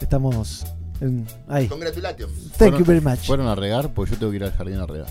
estamos 0.00 0.66
en- 1.00 1.26
ahí. 1.48 1.66
Congratulations. 1.66 2.52
Thank 2.58 2.78
you 2.78 2.84
very 2.84 3.00
much. 3.00 3.26
Fueron 3.26 3.48
a 3.48 3.54
regar, 3.56 3.92
pues 3.92 4.10
yo 4.10 4.18
tengo 4.18 4.30
que 4.30 4.36
ir 4.36 4.44
al 4.44 4.52
jardín 4.52 4.76
a 4.78 4.86
regar. 4.86 5.08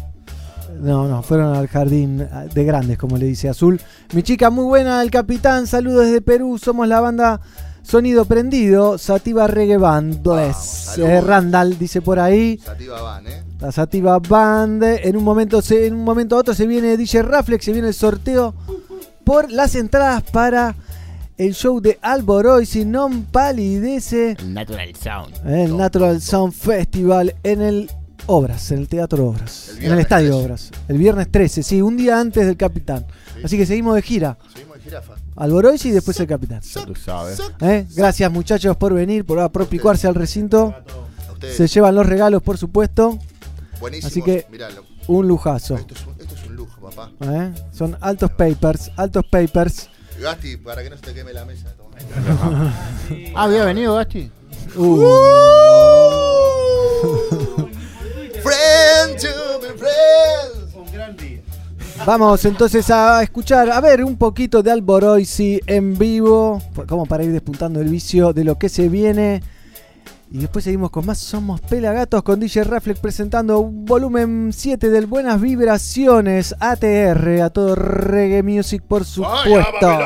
No, 0.80 1.08
no, 1.08 1.24
fueron 1.24 1.56
al 1.56 1.68
jardín 1.68 2.28
ah, 2.32 2.46
de 2.46 2.64
grandes, 2.64 2.98
como 2.98 3.18
le 3.18 3.26
dice 3.26 3.50
Azul. 3.50 3.80
Mi 4.14 4.24
chica 4.24 4.50
muy 4.50 4.66
buena, 4.66 5.02
el 5.02 5.12
capitán, 5.12 5.68
saludos 5.68 6.06
desde 6.06 6.22
Perú, 6.22 6.58
somos 6.58 6.88
la 6.88 7.00
banda 7.02 7.40
Sonido 7.82 8.26
Prendido, 8.26 8.98
Sativa 8.98 9.46
Reggae 9.48 9.78
Band, 9.78 10.26
es 10.40 10.56
saludos. 10.58 11.10
eh, 11.12 11.22
Randall, 11.22 11.78
dice 11.78 12.02
por 12.02 12.20
ahí. 12.20 12.58
Sativa 12.64 13.02
Van, 13.02 13.28
¿eh? 13.28 13.44
La 13.60 13.72
Sativa 13.72 14.18
Band. 14.20 14.84
En 14.84 15.16
un 15.16 15.24
momento, 15.24 15.62
se- 15.62 15.86
en 15.88 15.94
un 15.94 16.04
momento 16.04 16.36
a 16.36 16.40
otro 16.40 16.54
se 16.56 16.66
viene 16.66 16.98
DJ 16.98 17.22
Raflex, 17.22 17.64
se 17.64 17.72
viene 17.74 17.90
el 17.90 17.94
sorteo 17.94 18.56
por 19.24 19.52
las 19.52 19.76
entradas 19.76 20.24
para 20.24 20.76
el 21.38 21.54
show 21.54 21.80
de 21.80 22.00
Alboroy, 22.02 22.68
y 22.74 22.86
non 22.86 23.24
palidece. 23.32 24.32
El 24.40 24.54
Natural 24.54 24.96
Sound. 24.96 25.36
El 25.48 25.78
Natural 25.78 26.22
Sound 26.22 26.54
Festival 26.54 27.36
en 27.44 27.62
el 27.62 27.92
Obras, 28.28 28.72
en 28.72 28.80
el 28.80 28.88
Teatro 28.88 29.28
Obras, 29.28 29.72
en 29.80 29.92
el 29.92 30.00
Estadio 30.00 30.32
13. 30.32 30.44
Obras. 30.46 30.72
El 30.88 30.98
viernes 30.98 31.32
13, 31.32 31.62
sí, 31.64 31.82
un 31.82 31.96
día 31.96 32.20
antes 32.20 32.46
del 32.46 32.58
Capitán. 32.58 33.06
Así 33.44 33.58
que 33.58 33.66
seguimos 33.66 33.96
de 33.96 34.02
gira. 34.02 34.38
Seguimos 34.52 34.78
de 34.78 34.84
jirafa. 34.84 35.14
Alboroy 35.36 35.80
y 35.84 35.92
después 35.92 36.20
el 36.20 36.28
Capitán. 36.28 36.62
Ya 36.62 36.86
tú 36.86 36.96
sabes. 36.96 37.40
¿Eh? 37.62 37.86
Gracias 37.96 38.32
muchachos 38.32 38.76
por 38.78 38.94
venir, 38.94 39.26
por 39.26 39.40
apropicuarse 39.40 40.08
al 40.08 40.16
recinto. 40.16 40.74
Se 41.40 41.68
llevan 41.68 41.94
los 41.94 42.06
regalos, 42.06 42.42
por 42.42 42.58
supuesto. 42.58 43.20
Buenísimos. 43.80 44.12
Así 44.12 44.22
que 44.22 44.48
Miralo. 44.50 44.84
un 45.08 45.28
lujazo. 45.28 45.76
Esto 45.76 45.94
es 45.94 46.08
un, 46.08 46.14
esto 46.20 46.34
es 46.36 46.46
un 46.46 46.56
lujo, 46.56 46.82
papá. 46.90 47.12
¿Eh? 47.22 47.54
Son 47.72 47.96
altos 48.02 48.32
papers, 48.32 48.92
altos 48.96 49.26
papers. 49.30 49.90
Gasti, 50.20 50.58
para 50.58 50.82
que 50.82 50.90
no 50.90 50.96
se 50.96 51.02
te 51.04 51.14
queme 51.14 51.34
la 51.34 51.46
mesa. 51.46 51.76
toma. 51.78 51.92
Ah, 53.36 53.44
había 53.44 53.66
venido 53.66 53.96
Gasti. 53.96 54.32
Uh. 54.78 55.02
Friends. 57.02 57.22
Un 60.76 60.92
gran 60.92 61.16
día. 61.16 61.42
Vamos 62.06 62.44
entonces 62.46 62.90
a 62.90 63.24
escuchar, 63.24 63.72
a 63.72 63.80
ver 63.80 64.04
un 64.04 64.18
poquito 64.18 64.62
de 64.62 64.72
Alboroisi 64.72 65.62
en 65.66 65.98
vivo, 65.98 66.62
como 66.88 67.06
para 67.06 67.24
ir 67.24 67.32
despuntando 67.32 67.80
el 67.80 67.88
vicio 67.88 68.34
de 68.34 68.44
lo 68.44 68.58
que 68.58 68.68
se 68.70 68.90
viene. 68.90 69.42
Y 70.32 70.40
después 70.40 70.66
seguimos 70.66 70.92
con 70.92 71.06
más 71.06 71.18
Somos 71.18 71.62
Pelagatos 71.62 72.24
con 72.24 72.40
DJ 72.40 72.66
Raflex 72.66 73.00
presentando 73.00 73.60
un 73.60 73.86
volumen 73.86 74.52
7 74.52 74.90
del 74.90 75.06
Buenas 75.06 75.40
Vibraciones 75.40 76.54
ATR 76.60 77.42
a 77.42 77.50
todo 77.52 77.76
reggae 77.76 78.44
music 78.44 78.84
por 78.86 79.06
supuesto. 79.06 79.98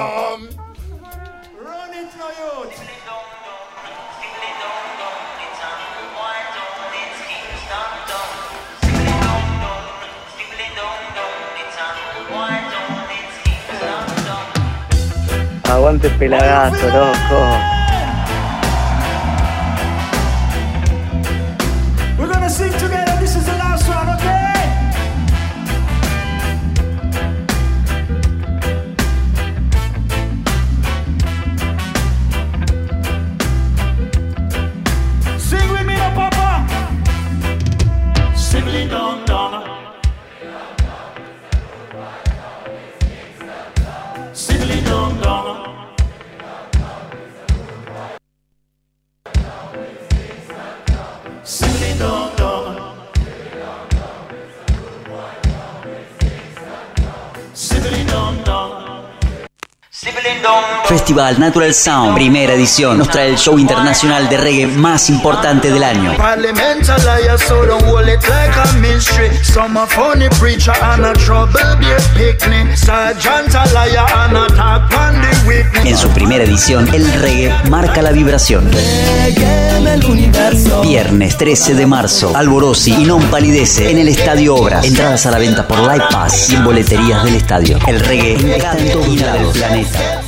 Aguante 15.70 16.10
pelagato, 16.10 16.88
loco. 16.90 17.79
Festival 60.86 61.40
Natural 61.40 61.74
Sound, 61.74 62.16
primera 62.16 62.54
edición, 62.54 62.98
nos 62.98 63.10
trae 63.10 63.30
el 63.30 63.38
show 63.38 63.60
internacional 63.60 64.28
de 64.28 64.38
reggae 64.38 64.68
más 64.68 65.10
importante 65.10 65.72
del 65.72 65.84
año. 65.84 66.16
En 75.86 75.98
su 75.98 76.10
primera 76.10 76.44
edición, 76.44 76.94
el 76.94 77.14
reggae 77.14 77.54
marca 77.70 78.02
la 78.02 78.12
vibración. 78.12 78.70
Viernes 80.82 81.38
13 81.38 81.76
de 81.76 81.86
marzo, 81.86 82.36
Alborosi 82.36 82.94
y 82.94 83.06
Non 83.06 83.24
Palidece 83.30 83.92
en 83.92 84.00
el 84.00 84.08
Estadio 84.10 84.56
Obras. 84.56 84.86
Entradas 84.86 85.26
a 85.26 85.32
la 85.32 85.38
venta 85.38 85.68
por 85.68 85.80
Live 85.80 86.06
Pass 86.12 86.50
y 86.50 86.56
en 86.56 86.64
boleterías 86.64 87.24
del 87.24 87.36
estadio. 87.36 87.80
El 87.88 88.00
reggae 88.00 88.56
está 88.56 88.78
en 88.78 89.22
lados 89.22 89.54
del 89.54 89.62
planeta. 89.62 90.19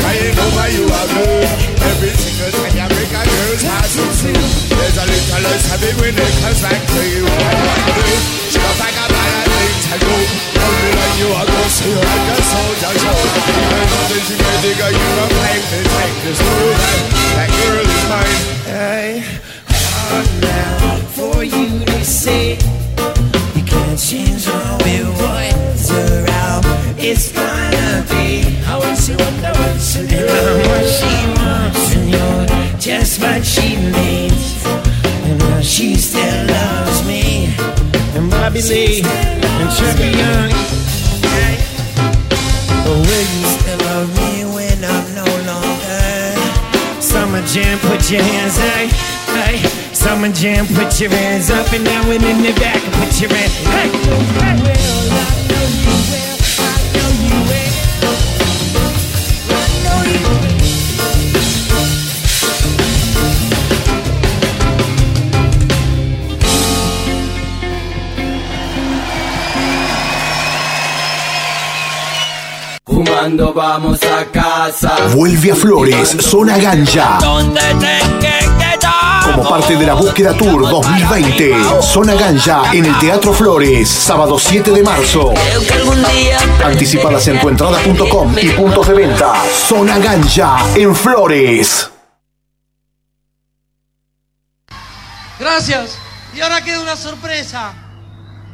Crying 0.00 0.36
over 0.36 0.68
you 0.72 0.84
again. 0.88 1.44
Every 1.80 2.12
single 2.16 2.50
time 2.56 2.74
you 2.76 2.86
break 2.88 3.12
a 3.12 3.22
girl's 3.22 3.64
heart 3.68 3.90
to 3.92 4.04
see. 4.16 4.32
There's 4.32 4.96
a 4.96 5.04
little 5.04 5.40
less 5.44 5.64
happy 5.68 5.92
when 6.00 6.14
it 6.16 6.34
comes 6.40 6.60
back 6.64 6.80
to 6.80 7.02
you. 7.04 7.24
She 8.50 8.58
got 8.58 8.76
back 8.80 8.96
a 8.96 9.06
things 9.10 9.84
to 9.92 9.96
do. 10.00 10.16
Only 10.60 10.92
when 10.96 11.12
you 11.20 11.28
are 11.36 11.48
to 11.48 11.62
see 11.68 11.94
like 11.94 12.28
a 12.32 12.36
soldier 12.40 12.92
show. 12.96 13.18
Even 13.52 13.86
nothing 13.92 14.24
she 14.24 14.34
may 14.40 14.56
dig 14.64 14.80
you 14.80 15.10
a 15.20 15.26
pipe 15.28 15.64
to 15.70 15.78
take 15.84 16.16
this 16.24 16.38
through 16.40 17.19
and 30.12 30.86
she 30.88 31.12
wants 31.38 31.94
and 31.94 32.10
you're 32.10 32.78
just 32.78 33.20
what 33.20 33.44
she 33.44 33.76
needs. 33.76 34.64
And 35.24 35.38
now 35.38 35.60
she 35.60 35.94
still 35.96 36.46
loves 36.46 37.06
me. 37.06 37.54
And 38.14 38.30
Bobby 38.30 38.62
Lee 38.62 39.02
and 39.04 39.70
Young. 40.18 40.50
But 42.84 42.96
will 43.06 43.26
you 43.34 43.46
still 43.58 43.78
love 43.78 44.10
me 44.16 44.44
when 44.54 44.84
I'm 44.84 45.14
no 45.14 45.26
longer? 45.46 47.00
Summer 47.00 47.42
Jam, 47.46 47.78
put 47.78 48.10
your 48.10 48.22
hands. 48.22 48.56
Hey, 48.56 49.58
Summer 49.94 50.32
Jam, 50.32 50.66
put 50.66 51.00
your 51.00 51.10
hands 51.10 51.50
up 51.50 51.72
and 51.72 51.84
down 51.84 52.06
and 52.10 52.22
in 52.22 52.42
the 52.42 52.52
back. 52.58 52.82
Put 52.98 53.20
your 53.20 53.30
hands. 53.30 53.54
Hey, 53.70 53.90
Hey, 54.40 55.49
Vamos 73.40 73.98
a 74.02 74.26
casa. 74.26 74.94
Vuelve 75.14 75.52
a 75.52 75.56
Flores, 75.56 76.16
Zona 76.20 76.58
Ganja. 76.58 77.18
Donde 77.20 77.60
Como 79.24 79.48
parte 79.48 79.76
de 79.76 79.86
la 79.86 79.94
Búsqueda 79.94 80.34
Tour 80.34 80.68
2020, 80.68 81.54
Zona 81.80 82.14
Ganja 82.14 82.70
en 82.74 82.84
el 82.84 82.98
Teatro 82.98 83.32
Flores, 83.32 83.88
sábado 83.88 84.38
7 84.38 84.70
de 84.72 84.82
marzo. 84.82 85.32
Anticipadas 86.62 87.26
en 87.28 87.40
tuentrada.com 87.40 88.36
y 88.40 88.50
puntos 88.50 88.86
de 88.86 88.94
venta. 88.94 89.32
Zona 89.66 89.98
Ganja 89.98 90.58
en 90.74 90.94
Flores. 90.94 91.90
Gracias. 95.38 95.96
Y 96.36 96.42
ahora 96.42 96.62
queda 96.62 96.80
una 96.80 96.96
sorpresa. 96.96 97.72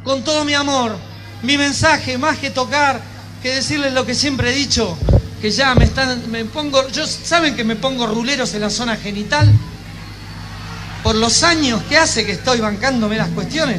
Con 0.05 0.23
todo 0.23 0.45
mi 0.45 0.53
amor. 0.53 0.95
Mi 1.43 1.57
mensaje, 1.57 2.17
más 2.17 2.37
que 2.37 2.49
tocar, 2.49 3.01
que 3.47 3.55
decirles 3.55 3.93
lo 3.93 4.05
que 4.05 4.13
siempre 4.13 4.51
he 4.51 4.53
dicho, 4.53 4.97
que 5.41 5.51
ya 5.51 5.73
me 5.73 5.85
están, 5.85 6.29
me 6.29 6.43
pongo, 6.43 6.85
yo 6.89 7.07
saben 7.07 7.55
que 7.55 7.63
me 7.63 7.77
pongo 7.77 8.05
ruleros 8.05 8.53
en 8.55 8.59
la 8.59 8.69
zona 8.69 8.97
genital 8.97 9.49
por 11.01 11.15
los 11.15 11.43
años 11.43 11.81
que 11.83 11.97
hace 11.97 12.25
que 12.25 12.33
estoy 12.33 12.59
bancándome 12.59 13.15
las 13.15 13.29
cuestiones. 13.29 13.77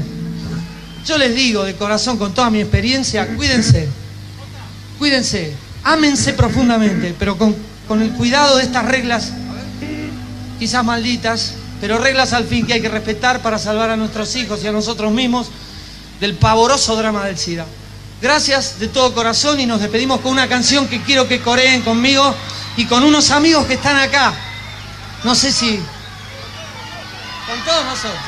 Yo 1.05 1.19
les 1.19 1.35
digo 1.35 1.65
de 1.65 1.75
corazón, 1.75 2.17
con 2.17 2.33
toda 2.33 2.49
mi 2.49 2.63
experiencia, 2.63 3.27
cuídense, 3.37 3.91
cuídense, 4.99 5.53
ámense 5.85 6.33
profundamente, 6.33 7.15
pero 7.19 7.37
con, 7.37 7.55
con 7.87 8.01
el 8.01 8.13
cuidado 8.13 8.57
de 8.57 8.63
estas 8.63 8.87
reglas, 8.87 9.33
quizás 10.59 10.83
malditas, 10.83 11.53
pero 11.79 11.99
reglas 11.99 12.33
al 12.33 12.47
fin 12.47 12.67
que 12.67 12.73
hay 12.73 12.81
que 12.81 12.89
respetar 12.89 13.43
para 13.43 13.59
salvar 13.59 13.91
a 13.91 13.99
nuestros 13.99 14.35
hijos 14.35 14.65
y 14.65 14.67
a 14.67 14.73
nosotros 14.73 15.13
mismos 15.13 15.49
del 16.21 16.37
pavoroso 16.37 16.97
drama 16.97 17.27
del 17.27 17.37
SIDA. 17.37 17.67
Gracias 18.21 18.81
de 18.81 18.89
todo 18.89 19.15
corazón 19.15 19.61
y 19.61 19.67
nos 19.67 19.81
despedimos 19.81 20.21
con 20.21 20.33
una 20.33 20.49
canción 20.49 20.89
que 20.89 21.01
quiero 21.03 21.29
que 21.29 21.41
coreen 21.41 21.83
conmigo 21.83 22.35
y 22.77 22.85
con 22.87 23.05
unos 23.05 23.31
amigos 23.31 23.67
que 23.67 23.75
están 23.75 23.97
acá. 23.97 24.33
No 25.23 25.35
sé 25.35 25.53
si... 25.53 25.81
Con 27.47 27.61
todos 27.65 27.85
nosotros. 27.85 28.21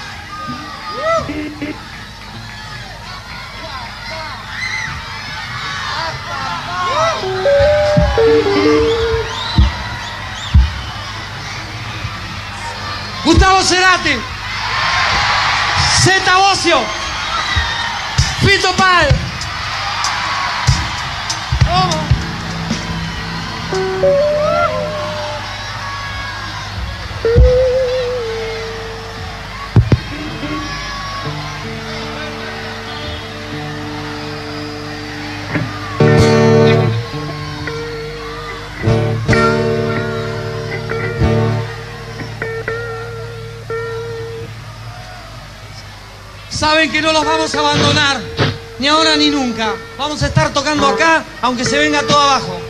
Gustavo 13.24 13.62
Cerati, 13.62 14.16
Zeta 16.02 16.36
Bocio, 16.38 16.80
Fito 18.40 18.74
Páez. 18.76 19.19
saben 46.70 46.92
que 46.92 47.02
no 47.02 47.12
los 47.12 47.24
vamos 47.24 47.54
a 47.54 47.58
abandonar, 47.58 48.20
ni 48.78 48.86
ahora 48.86 49.16
ni 49.16 49.28
nunca. 49.28 49.74
Vamos 49.98 50.22
a 50.22 50.26
estar 50.28 50.52
tocando 50.52 50.86
acá, 50.86 51.24
aunque 51.42 51.64
se 51.64 51.78
venga 51.78 52.02
todo 52.02 52.20
abajo. 52.20 52.60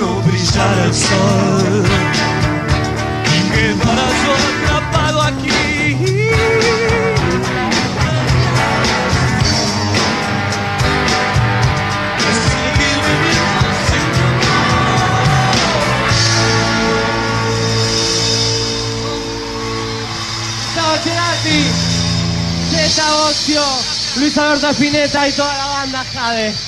no 0.00 0.20
brillara 0.22 0.84
el 0.84 0.94
sol. 0.94 1.84
Quedara 3.54 4.08
yo 4.24 4.32
atrapado 4.66 5.22
aquí. 5.22 5.96
Gerati, 21.04 21.62
Zeta 22.70 23.14
Ocio, 23.26 23.62
Luis 24.16 24.36
Alberto 24.36 24.68
Espineta 24.70 25.28
y 25.28 25.32
toda 25.32 25.56
la 25.56 25.66
banda 25.66 26.04
Jade. 26.12 26.67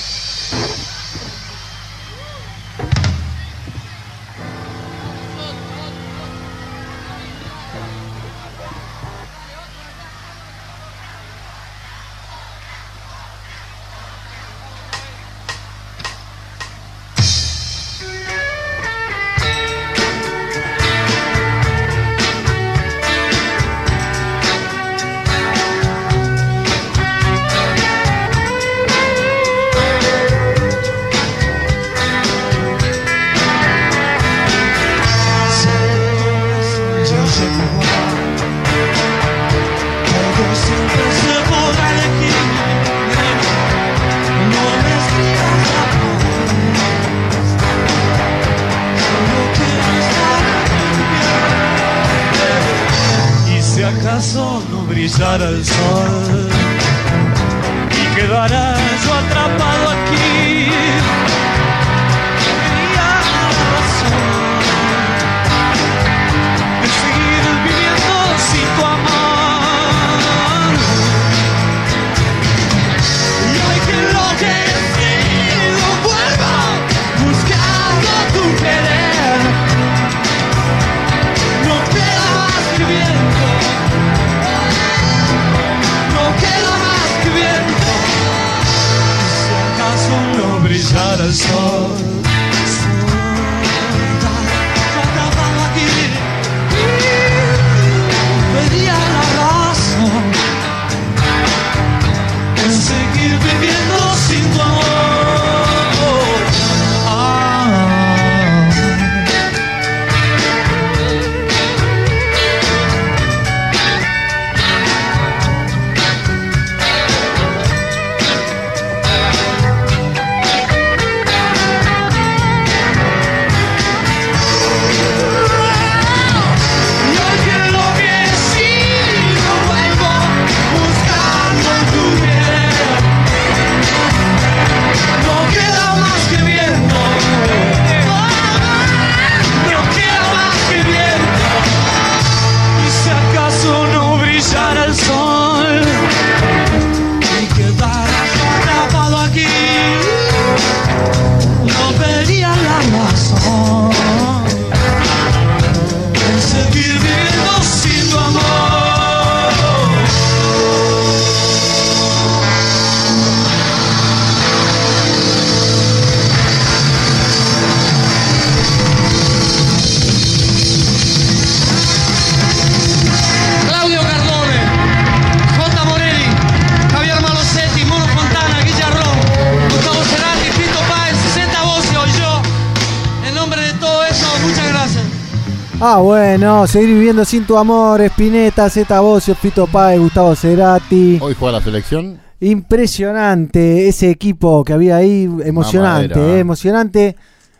Seguir 186.71 186.93
viviendo 186.95 187.25
sin 187.25 187.45
tu 187.45 187.57
amor, 187.57 187.99
Espineta, 187.99 188.69
Zeta 188.69 189.01
Bocio, 189.01 189.35
Pito 189.35 189.67
Páez, 189.67 189.99
Gustavo 189.99 190.33
Cerati. 190.35 191.19
Hoy 191.21 191.35
juega 191.37 191.57
la 191.59 191.63
selección. 191.63 192.17
Impresionante 192.39 193.89
ese 193.89 194.09
equipo 194.09 194.63
que 194.63 194.71
había 194.71 194.95
ahí, 194.95 195.29
emocionante, 195.43 196.17
eh, 196.19 196.39
emocionante. 196.39 197.15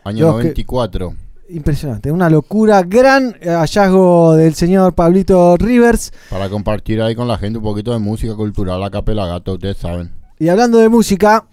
Año 0.06 0.28
Los 0.28 0.36
que- 0.38 0.44
94. 0.44 1.14
Impresionante, 1.50 2.10
una 2.10 2.30
locura, 2.30 2.82
gran 2.84 3.36
eh, 3.42 3.50
hallazgo 3.50 4.36
del 4.36 4.56
señor 4.56 4.94
Pablito 4.94 5.58
Rivers. 5.58 6.14
Para 6.30 6.48
compartir 6.50 7.02
ahí 7.02 7.14
con 7.14 7.28
la 7.28 7.38
gente 7.38 7.58
un 7.58 7.64
poquito 7.66 7.92
de 7.92 8.00
música 8.00 8.34
cultural, 8.36 8.82
a 8.82 8.90
capela 8.90 9.26
gato, 9.26 9.54
ustedes 9.56 9.76
saben. 9.76 10.12
Y 10.40 10.48
hablando 10.48 10.78
de 10.78 10.88
música, 10.88 11.44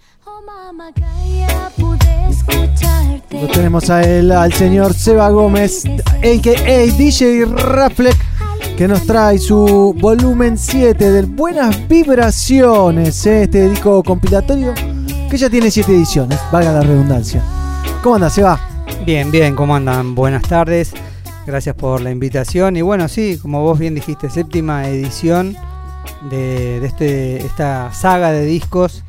lo 3.33 3.49
tenemos 3.49 3.91
a 3.91 4.03
él, 4.05 4.31
al 4.31 4.53
señor 4.53 4.95
Seba 4.95 5.29
Gómez, 5.31 5.83
a.k.a. 6.23 6.97
DJ 6.97 7.45
Rafleck, 7.45 8.17
que 8.77 8.89
nos 8.89 9.07
trae 9.07 9.39
su 9.39 9.95
volumen 9.99 10.59
7 10.59 11.11
del 11.13 11.27
Buenas 11.27 11.87
Vibraciones, 11.89 13.25
eh, 13.27 13.45
este 13.45 13.69
disco 13.69 14.03
compilatorio 14.03 14.75
que 15.31 15.37
ya 15.37 15.49
tiene 15.49 15.71
7 15.71 15.93
ediciones, 15.93 16.41
valga 16.51 16.73
la 16.73 16.81
redundancia. 16.81 17.43
¿Cómo 18.03 18.17
anda, 18.17 18.31
Seba? 18.31 18.61
Bien, 19.07 19.31
bien, 19.31 19.55
¿cómo 19.55 19.77
andan? 19.77 20.17
Buenas 20.17 20.43
tardes. 20.43 20.93
Gracias 21.47 21.77
por 21.77 22.01
la 22.01 22.11
invitación. 22.11 22.77
Y 22.77 22.83
bueno, 22.83 23.07
sí, 23.09 23.39
como 23.41 23.63
vos 23.63 23.79
bien 23.79 23.95
dijiste, 23.95 24.29
séptima 24.29 24.89
edición 24.89 25.57
de, 26.31 26.81
de 26.81 26.87
este, 26.87 27.37
esta 27.39 27.93
saga 27.93 28.33
de 28.33 28.45
discos 28.45 29.05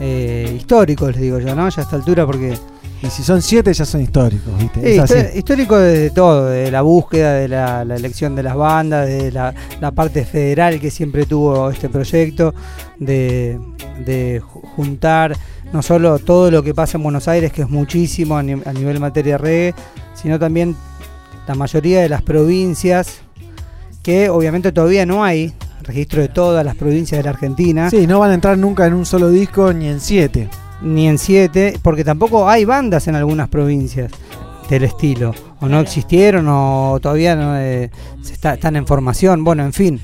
eh, 0.00 0.54
históricos, 0.56 1.12
les 1.12 1.20
digo 1.20 1.38
yo, 1.40 1.54
¿no? 1.54 1.68
Ya 1.68 1.82
a 1.82 1.84
esta 1.84 1.96
altura 1.96 2.24
porque... 2.24 2.58
Y 3.00 3.06
si 3.10 3.22
son 3.22 3.40
siete 3.42 3.72
ya 3.72 3.84
son 3.84 4.00
históricos, 4.00 4.58
¿viste? 4.58 4.80
Sí, 4.80 4.98
Es 4.98 5.10
así. 5.10 5.38
histórico 5.38 5.76
de 5.78 6.10
todo, 6.10 6.46
de 6.46 6.70
la 6.70 6.82
búsqueda, 6.82 7.34
de 7.34 7.46
la, 7.46 7.84
la 7.84 7.94
elección 7.94 8.34
de 8.34 8.42
las 8.42 8.56
bandas, 8.56 9.06
de 9.06 9.30
la, 9.30 9.54
la 9.80 9.92
parte 9.92 10.24
federal 10.24 10.80
que 10.80 10.90
siempre 10.90 11.24
tuvo 11.24 11.70
este 11.70 11.88
proyecto, 11.88 12.54
de, 12.98 13.56
de 14.04 14.42
ju- 14.42 14.62
juntar 14.74 15.36
no 15.72 15.82
solo 15.82 16.18
todo 16.18 16.50
lo 16.50 16.62
que 16.64 16.74
pasa 16.74 16.98
en 16.98 17.04
Buenos 17.04 17.28
Aires, 17.28 17.52
que 17.52 17.62
es 17.62 17.70
muchísimo 17.70 18.36
a, 18.36 18.42
ni- 18.42 18.60
a 18.64 18.72
nivel 18.72 18.98
materia 18.98 19.38
reggae, 19.38 19.74
sino 20.14 20.38
también 20.40 20.74
la 21.46 21.54
mayoría 21.54 22.00
de 22.00 22.08
las 22.08 22.22
provincias, 22.22 23.20
que 24.02 24.28
obviamente 24.28 24.72
todavía 24.72 25.06
no 25.06 25.22
hay 25.22 25.52
registro 25.82 26.20
de 26.20 26.28
todas 26.28 26.64
las 26.64 26.74
provincias 26.74 27.18
de 27.18 27.22
la 27.22 27.30
Argentina. 27.30 27.90
Sí, 27.90 28.06
no 28.08 28.18
van 28.18 28.32
a 28.32 28.34
entrar 28.34 28.58
nunca 28.58 28.86
en 28.86 28.94
un 28.94 29.06
solo 29.06 29.28
disco 29.30 29.72
ni 29.72 29.86
en 29.88 30.00
siete. 30.00 30.48
Ni 30.82 31.08
en 31.08 31.18
siete, 31.18 31.78
porque 31.82 32.04
tampoco 32.04 32.48
hay 32.48 32.64
bandas 32.64 33.08
en 33.08 33.14
algunas 33.16 33.48
provincias 33.48 34.12
del 34.70 34.84
estilo. 34.84 35.34
O 35.60 35.66
no 35.68 35.80
existieron 35.80 36.46
o 36.48 36.98
todavía 37.02 37.34
no 37.34 37.58
eh, 37.58 37.90
se 38.22 38.34
está- 38.34 38.54
están 38.54 38.76
en 38.76 38.86
formación. 38.86 39.42
Bueno, 39.42 39.64
en 39.64 39.72
fin, 39.72 40.00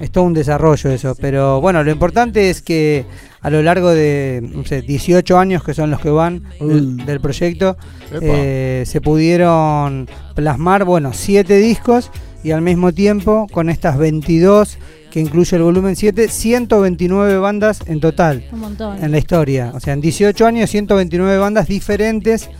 es 0.00 0.10
todo 0.10 0.24
un 0.24 0.32
desarrollo 0.32 0.90
eso. 0.90 1.14
Pero 1.20 1.60
bueno, 1.60 1.82
lo 1.84 1.90
importante 1.90 2.48
es 2.48 2.62
que 2.62 3.04
a 3.42 3.50
lo 3.50 3.62
largo 3.62 3.90
de 3.90 4.40
no 4.54 4.64
sé, 4.64 4.80
18 4.82 5.38
años 5.38 5.62
que 5.62 5.74
son 5.74 5.90
los 5.90 6.00
que 6.00 6.10
van 6.10 6.42
del, 6.60 6.96
del 7.04 7.20
proyecto, 7.20 7.76
eh, 8.22 8.84
se 8.86 9.00
pudieron 9.02 10.08
plasmar, 10.34 10.84
bueno, 10.84 11.12
siete 11.12 11.58
discos 11.58 12.10
y 12.42 12.52
al 12.52 12.62
mismo 12.62 12.92
tiempo 12.92 13.46
con 13.52 13.68
estas 13.68 13.98
22 13.98 14.78
que 15.16 15.20
incluye 15.20 15.56
el 15.56 15.62
volumen 15.62 15.96
7, 15.96 16.28
129 16.28 17.38
bandas 17.38 17.80
en 17.86 18.00
total 18.00 18.44
Un 18.52 18.60
montón. 18.60 19.02
en 19.02 19.10
la 19.10 19.16
historia. 19.16 19.72
O 19.74 19.80
sea, 19.80 19.94
en 19.94 20.02
18 20.02 20.44
años, 20.44 20.68
129 20.68 21.38
bandas 21.38 21.68
diferentes 21.68 22.50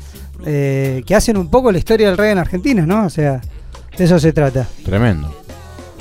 eh, 0.46 1.02
que 1.04 1.14
hacen 1.14 1.36
un 1.36 1.50
poco 1.50 1.70
la 1.70 1.76
historia 1.76 2.08
del 2.08 2.16
reggae 2.16 2.32
en 2.32 2.38
Argentina, 2.38 2.86
¿no? 2.86 3.04
O 3.04 3.10
sea, 3.10 3.42
de 3.98 4.02
eso 4.02 4.18
se 4.18 4.32
trata. 4.32 4.66
Tremendo. 4.86 5.30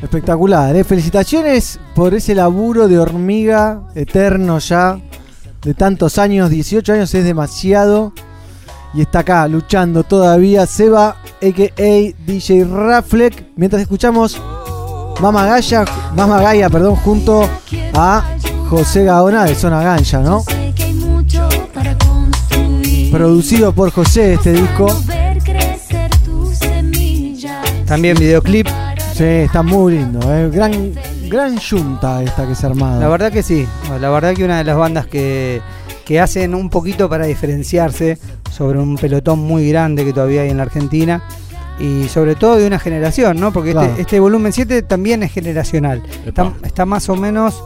Espectacular, 0.02 0.74
¿eh? 0.78 0.86
felicitaciones 0.86 1.78
por 1.94 2.14
ese 2.14 2.34
laburo 2.34 2.88
de 2.88 3.00
hormiga 3.00 3.82
eterno 3.94 4.60
ya, 4.60 4.98
de 5.62 5.74
tantos 5.74 6.18
años, 6.18 6.50
18 6.50 6.94
años 6.94 7.14
es 7.14 7.26
demasiado. 7.26 8.14
Y 8.94 9.02
está 9.02 9.20
acá 9.20 9.46
luchando 9.50 10.04
todavía 10.04 10.66
Seba, 10.68 11.18
a.k.a. 11.42 12.14
DJ 12.26 12.64
Rafleck, 12.64 13.48
mientras 13.58 13.82
escuchamos 13.82 14.42
Mama 15.22 15.46
Gaya, 15.46 15.86
Mama 16.16 16.42
Gaia, 16.42 16.70
perdón, 16.70 16.96
junto 16.98 17.50
a 17.94 18.24
José 18.70 19.06
Gaona 19.06 19.46
de 19.46 19.56
Zona 19.56 19.82
Ganja, 19.82 20.20
¿no? 20.20 20.44
Producido 23.12 23.74
por 23.74 23.92
José 23.92 24.34
este 24.34 24.54
disco. 24.54 24.88
También 27.86 28.18
videoclip. 28.18 28.68
Sí, 29.14 29.24
está 29.24 29.64
muy 29.64 29.94
lindo, 29.94 30.20
¿eh? 30.34 30.50
gran, 30.50 30.92
gran 31.30 31.58
yunta 31.58 32.22
esta 32.22 32.46
que 32.46 32.54
se 32.54 32.66
ha 32.66 32.70
armado. 32.70 33.00
La 33.00 33.08
verdad 33.08 33.32
que 33.32 33.44
sí. 33.44 33.66
La 34.02 34.10
verdad 34.10 34.34
que 34.34 34.44
una 34.44 34.58
de 34.58 34.66
las 34.66 34.76
bandas 34.76 35.08
que, 35.08 35.62
que 36.04 36.20
hacen 36.20 36.54
un 36.54 36.70
poquito 36.70 37.08
para 37.08 37.26
diferenciarse 37.26 38.18
sobre 38.52 38.80
un 38.80 38.98
pelotón 38.98 39.40
muy 39.40 39.70
grande 39.70 40.04
que 40.04 40.12
todavía 40.12 40.42
hay 40.42 40.50
en 40.50 40.58
la 40.58 40.64
Argentina. 40.64 41.24
Y 41.80 42.08
sobre 42.08 42.36
todo 42.36 42.56
de 42.56 42.66
una 42.68 42.80
generación, 42.80 43.40
¿no? 43.40 43.52
Porque 43.52 43.72
Claro. 43.72 43.90
este, 43.90 44.02
este 44.02 44.20
volumen 44.20 44.54
7 44.54 44.82
también 44.84 45.24
es 45.24 45.32
generacional. 45.34 46.02
Está, 46.26 46.54
está 46.64 46.86
más 46.86 47.10
o 47.10 47.16
menos... 47.16 47.62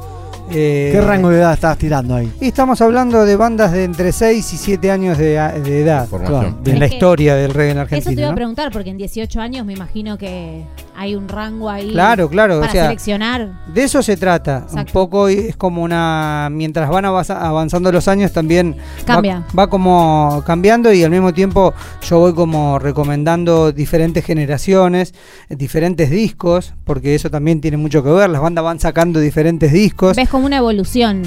eh, 0.51 0.89
¿Qué 0.91 1.01
rango 1.01 1.29
de 1.29 1.37
edad 1.39 1.53
estás 1.53 1.77
tirando 1.77 2.15
ahí? 2.15 2.31
Y 2.41 2.47
estamos 2.47 2.81
hablando 2.81 3.25
de 3.25 3.35
bandas 3.35 3.71
de 3.71 3.83
entre 3.83 4.11
6 4.11 4.53
y 4.53 4.57
7 4.57 4.91
años 4.91 5.17
de, 5.17 5.39
de 5.63 5.81
edad. 5.81 6.07
Claro, 6.09 6.57
en 6.65 6.79
la 6.79 6.85
Es 6.85 6.93
historia 6.93 7.35
del 7.35 7.53
reggae 7.53 7.71
en 7.71 7.77
Eso 7.77 7.87
te 7.89 7.95
Argentina. 7.95 8.21
iba 8.23 8.31
a 8.31 8.35
preguntar, 8.35 8.71
porque 8.71 8.89
en 8.89 8.97
18 8.97 9.39
años 9.41 9.65
me 9.65 9.73
imagino 9.73 10.17
que 10.17 10.63
hay 10.95 11.15
un 11.15 11.27
rango 11.29 11.69
ahí. 11.69 11.91
Claro, 11.91 12.27
claro, 12.29 12.57
o 12.57 12.59
Para 12.61 12.71
sea, 12.71 12.83
seleccionar. 12.85 13.51
De 13.73 13.83
eso 13.83 14.01
se 14.03 14.17
trata. 14.17 14.65
Un 14.73 14.85
poco 14.85 15.27
es 15.29 15.55
como 15.55 15.81
una. 15.83 16.49
Mientras 16.51 16.89
van 16.89 17.05
avanza- 17.05 17.39
avanzando 17.39 17.91
los 17.91 18.07
años, 18.07 18.31
también. 18.33 18.75
va- 19.01 19.05
Cambia. 19.05 19.43
Va, 19.57 19.67
como 19.69 20.43
cambiando 20.45 20.91
y 20.91 21.03
al 21.03 21.11
mismo 21.11 21.33
tiempo 21.33 21.73
yo 22.07 22.19
voy 22.19 22.33
como 22.33 22.79
recomendando 22.79 23.71
diferentes 23.71 24.25
generaciones, 24.25 25.13
diferentes 25.49 26.09
discos, 26.09 26.73
porque 26.83 27.15
eso 27.15 27.29
también 27.29 27.61
tiene 27.61 27.77
mucho 27.77 28.03
que 28.03 28.09
ver. 28.09 28.29
Las 28.29 28.41
bandas 28.41 28.63
van 28.63 28.79
sacando 28.79 29.19
diferentes 29.19 29.71
discos. 29.71 30.17
Ves 30.17 30.29
como 30.39 30.47
una 30.47 30.57
evolución. 30.57 31.21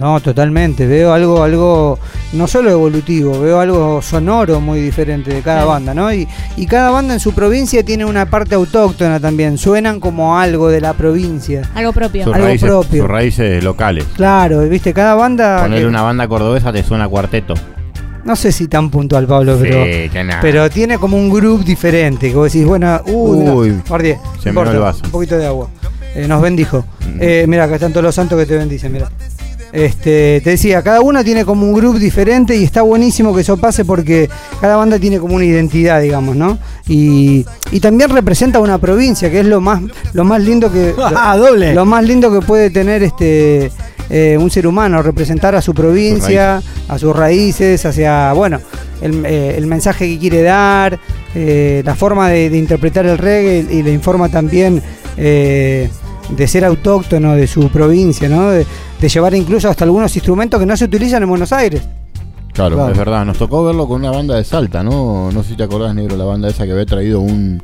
No, 0.00 0.18
totalmente. 0.18 0.86
Veo 0.86 1.12
algo, 1.12 1.42
algo 1.42 1.98
no 2.32 2.48
solo 2.48 2.70
evolutivo, 2.70 3.38
veo 3.38 3.60
algo 3.60 4.00
sonoro 4.00 4.58
muy 4.60 4.80
diferente 4.80 5.32
de 5.32 5.40
cada 5.42 5.62
Sí. 5.62 5.68
banda, 5.68 5.92
¿no? 5.94 6.12
Y, 6.12 6.26
y 6.56 6.66
cada 6.66 6.90
banda 6.90 7.14
en 7.14 7.20
su 7.20 7.32
provincia 7.32 7.84
tiene 7.84 8.04
una 8.04 8.26
parte 8.30 8.54
autóctona 8.54 9.20
también. 9.20 9.58
Suenan 9.58 10.00
como 10.00 10.38
algo 10.38 10.68
de 10.68 10.80
la 10.80 10.94
provincia. 10.94 11.68
Algo 11.74 11.92
propio. 11.92 12.24
Sus 12.24 12.34
Algo 12.34 12.46
raíces, 12.46 12.68
propio. 12.68 13.02
sus 13.02 13.10
raíces 13.10 13.62
locales. 13.62 14.04
Claro, 14.16 14.60
viste, 14.68 14.92
cada 14.94 15.14
banda. 15.14 15.62
Poner 15.62 15.80
que- 15.80 15.86
una 15.86 16.02
banda 16.02 16.26
cordobesa 16.26 16.72
te 16.72 16.82
suena 16.82 17.06
cuarteto. 17.06 17.54
No 18.24 18.36
sé 18.36 18.52
si 18.52 18.68
tan 18.68 18.88
puntual, 18.88 19.26
Pablo, 19.26 19.56
Sí, 19.58 19.64
pero. 19.64 19.84
que 20.10 20.24
nada. 20.24 20.40
Pero 20.40 20.70
tiene 20.70 20.96
como 20.96 21.18
un 21.18 21.28
groove 21.28 21.62
diferente. 21.62 22.30
Que 22.30 22.34
vos 22.34 22.50
decís, 22.50 22.66
bueno, 22.66 23.02
uy, 23.04 23.36
se 23.38 23.44
no 23.44 23.56
me 23.60 23.68
importa, 24.48 24.72
el 24.72 24.78
vaso. 24.78 25.02
Un 25.04 25.10
poquito 25.10 25.36
de 25.36 25.46
agua. 25.46 25.68
Eh, 26.14 26.26
nos 26.28 26.40
bendijo. 26.40 26.84
Eh, 27.20 27.44
mira, 27.48 27.64
acá 27.64 27.74
están 27.74 27.92
todos 27.92 28.04
los 28.04 28.14
santos 28.14 28.38
que 28.38 28.46
te 28.46 28.56
bendicen, 28.56 28.92
mira. 28.92 29.10
Este, 29.74 30.40
te 30.44 30.50
decía, 30.50 30.82
cada 30.82 31.00
una 31.00 31.24
tiene 31.24 31.44
como 31.44 31.66
un 31.66 31.72
groove 31.74 31.98
diferente 31.98 32.54
y 32.54 32.62
está 32.62 32.82
buenísimo 32.82 33.34
que 33.34 33.40
eso 33.40 33.56
pase 33.56 33.84
porque 33.84 34.30
cada 34.60 34.76
banda 34.76 35.00
tiene 35.00 35.18
como 35.18 35.34
una 35.34 35.44
identidad, 35.44 36.00
digamos, 36.00 36.36
¿no? 36.36 36.58
Y, 36.86 37.44
y 37.72 37.80
también 37.80 38.10
representa 38.10 38.60
una 38.60 38.78
provincia, 38.78 39.32
que 39.32 39.40
es 39.40 39.46
lo 39.46 39.60
más, 39.60 39.82
lo 40.12 40.24
más 40.24 40.40
lindo 40.40 40.70
que. 40.70 40.94
Ah, 41.16 41.36
doble. 41.36 41.74
Lo 41.74 41.84
más 41.86 42.04
lindo 42.04 42.32
que 42.32 42.46
puede 42.46 42.70
tener 42.70 43.02
este 43.02 43.72
eh, 44.10 44.38
un 44.38 44.48
ser 44.48 44.66
humano, 44.68 45.02
representar 45.02 45.56
a 45.56 45.62
su 45.62 45.74
provincia, 45.74 46.62
a 46.88 46.98
sus 46.98 47.16
raíces, 47.16 47.84
hacia, 47.84 48.32
bueno, 48.32 48.60
el, 49.00 49.26
eh, 49.26 49.54
el 49.56 49.66
mensaje 49.66 50.06
que 50.06 50.18
quiere 50.18 50.42
dar, 50.42 51.00
eh, 51.34 51.82
la 51.84 51.96
forma 51.96 52.28
de, 52.28 52.48
de 52.48 52.58
interpretar 52.58 53.06
el 53.06 53.18
reggae 53.18 53.66
y 53.70 53.82
le 53.82 53.92
informa 53.92 54.28
también 54.28 54.80
de 56.30 56.48
ser 56.48 56.64
autóctono 56.64 57.34
de 57.34 57.46
su 57.46 57.68
provincia, 57.68 58.28
¿no? 58.28 58.50
De, 58.50 58.66
de 59.00 59.08
llevar 59.08 59.34
incluso 59.34 59.68
hasta 59.68 59.84
algunos 59.84 60.14
instrumentos 60.16 60.58
que 60.60 60.66
no 60.66 60.76
se 60.76 60.84
utilizan 60.84 61.22
en 61.22 61.28
Buenos 61.28 61.52
Aires. 61.52 61.82
Claro, 62.52 62.76
Claro. 62.76 62.92
es 62.92 62.98
verdad. 62.98 63.24
Nos 63.24 63.36
tocó 63.38 63.64
verlo 63.64 63.86
con 63.88 64.00
una 64.00 64.10
banda 64.10 64.36
de 64.36 64.44
Salta, 64.44 64.82
¿no? 64.82 65.30
No 65.32 65.42
sé 65.42 65.50
si 65.50 65.56
te 65.56 65.64
acordás, 65.64 65.94
negro, 65.94 66.16
la 66.16 66.24
banda 66.24 66.48
esa 66.48 66.64
que 66.64 66.72
había 66.72 66.86
traído 66.86 67.20
un, 67.20 67.60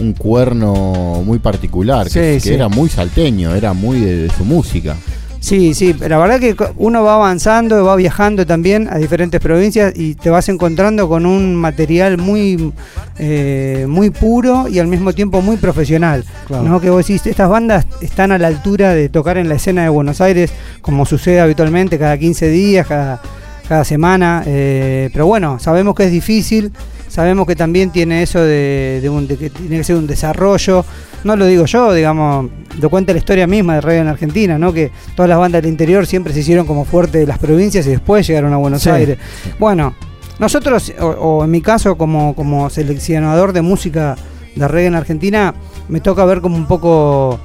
un 0.00 0.12
cuerno 0.14 1.22
muy 1.24 1.38
particular, 1.38 2.04
que, 2.06 2.10
Sí, 2.10 2.18
que 2.18 2.40
sí. 2.40 2.54
era 2.54 2.68
muy 2.68 2.88
salteño, 2.88 3.54
era 3.54 3.72
muy 3.72 4.00
de, 4.00 4.16
de 4.24 4.30
su 4.30 4.44
música. 4.44 4.96
Sí, 5.42 5.74
sí, 5.74 5.92
la 5.92 6.18
verdad 6.18 6.38
que 6.38 6.54
uno 6.76 7.02
va 7.02 7.16
avanzando, 7.16 7.84
va 7.84 7.96
viajando 7.96 8.46
también 8.46 8.88
a 8.88 8.98
diferentes 8.98 9.40
provincias 9.40 9.92
y 9.96 10.14
te 10.14 10.30
vas 10.30 10.48
encontrando 10.48 11.08
con 11.08 11.26
un 11.26 11.56
material 11.56 12.16
muy, 12.16 12.72
eh, 13.18 13.86
muy 13.88 14.10
puro 14.10 14.68
y 14.68 14.78
al 14.78 14.86
mismo 14.86 15.12
tiempo 15.12 15.42
muy 15.42 15.56
profesional. 15.56 16.24
Claro. 16.46 16.62
¿no? 16.62 16.80
Que 16.80 16.90
vos 16.90 17.04
decís, 17.04 17.26
estas 17.26 17.48
bandas 17.48 17.86
están 18.00 18.30
a 18.30 18.38
la 18.38 18.46
altura 18.46 18.94
de 18.94 19.08
tocar 19.08 19.36
en 19.36 19.48
la 19.48 19.56
escena 19.56 19.82
de 19.82 19.88
Buenos 19.88 20.20
Aires, 20.20 20.52
como 20.80 21.04
sucede 21.06 21.40
habitualmente, 21.40 21.98
cada 21.98 22.16
15 22.16 22.48
días, 22.48 22.86
cada, 22.86 23.20
cada 23.68 23.84
semana. 23.84 24.44
eh, 24.46 25.10
pero 25.12 25.26
bueno, 25.26 25.58
sabemos 25.58 25.96
que 25.96 26.04
es 26.04 26.12
difícil, 26.12 26.70
sabemos 27.12 27.46
que 27.46 27.54
también 27.54 27.90
tiene 27.90 28.22
eso 28.22 28.40
de, 28.40 29.00
de 29.02 29.08
un- 29.10 29.26
de 29.28 29.36
que 29.36 29.50
tiene 29.50 29.76
que 29.78 29.84
ser 29.84 29.96
un 29.96 30.06
desarrollo. 30.06 30.84
No 31.24 31.36
lo 31.36 31.44
digo 31.46 31.66
yo, 31.66 31.92
digamos, 31.92 32.50
lo 32.80 32.88
cuenta 32.90 33.12
la 33.12 33.18
historia 33.18 33.46
misma 33.46 33.74
de 33.74 33.80
reggae 33.82 34.00
en 34.00 34.08
Argentina, 34.08 34.58
¿no? 34.58 34.72
Que 34.72 34.90
todas 35.14 35.28
las 35.28 35.38
bandas 35.38 35.62
del 35.62 35.70
interior 35.70 36.06
siempre 36.06 36.32
se 36.32 36.40
hicieron 36.40 36.66
como 36.66 36.84
fuertes 36.84 37.20
de 37.20 37.26
las 37.26 37.38
provincias 37.38 37.86
y 37.86 37.90
después 37.90 38.26
llegaron 38.26 38.52
a 38.52 38.56
Buenos 38.56 38.82
Sí. 38.82 38.90
Aires. 38.90 39.18
Bueno, 39.58 39.94
nosotros, 40.38 40.92
o, 40.98 41.06
o 41.06 41.44
en 41.44 41.50
mi 41.50 41.60
caso, 41.60 41.96
como, 41.96 42.34
como 42.34 42.70
seleccionador 42.70 43.52
de 43.52 43.62
música 43.62 44.16
de 44.56 44.66
reggae 44.66 44.86
en 44.88 44.94
Argentina, 44.94 45.54
me 45.88 46.00
toca 46.00 46.24
ver 46.24 46.40
como 46.40 46.56
un 46.56 46.66
poco 46.66 47.38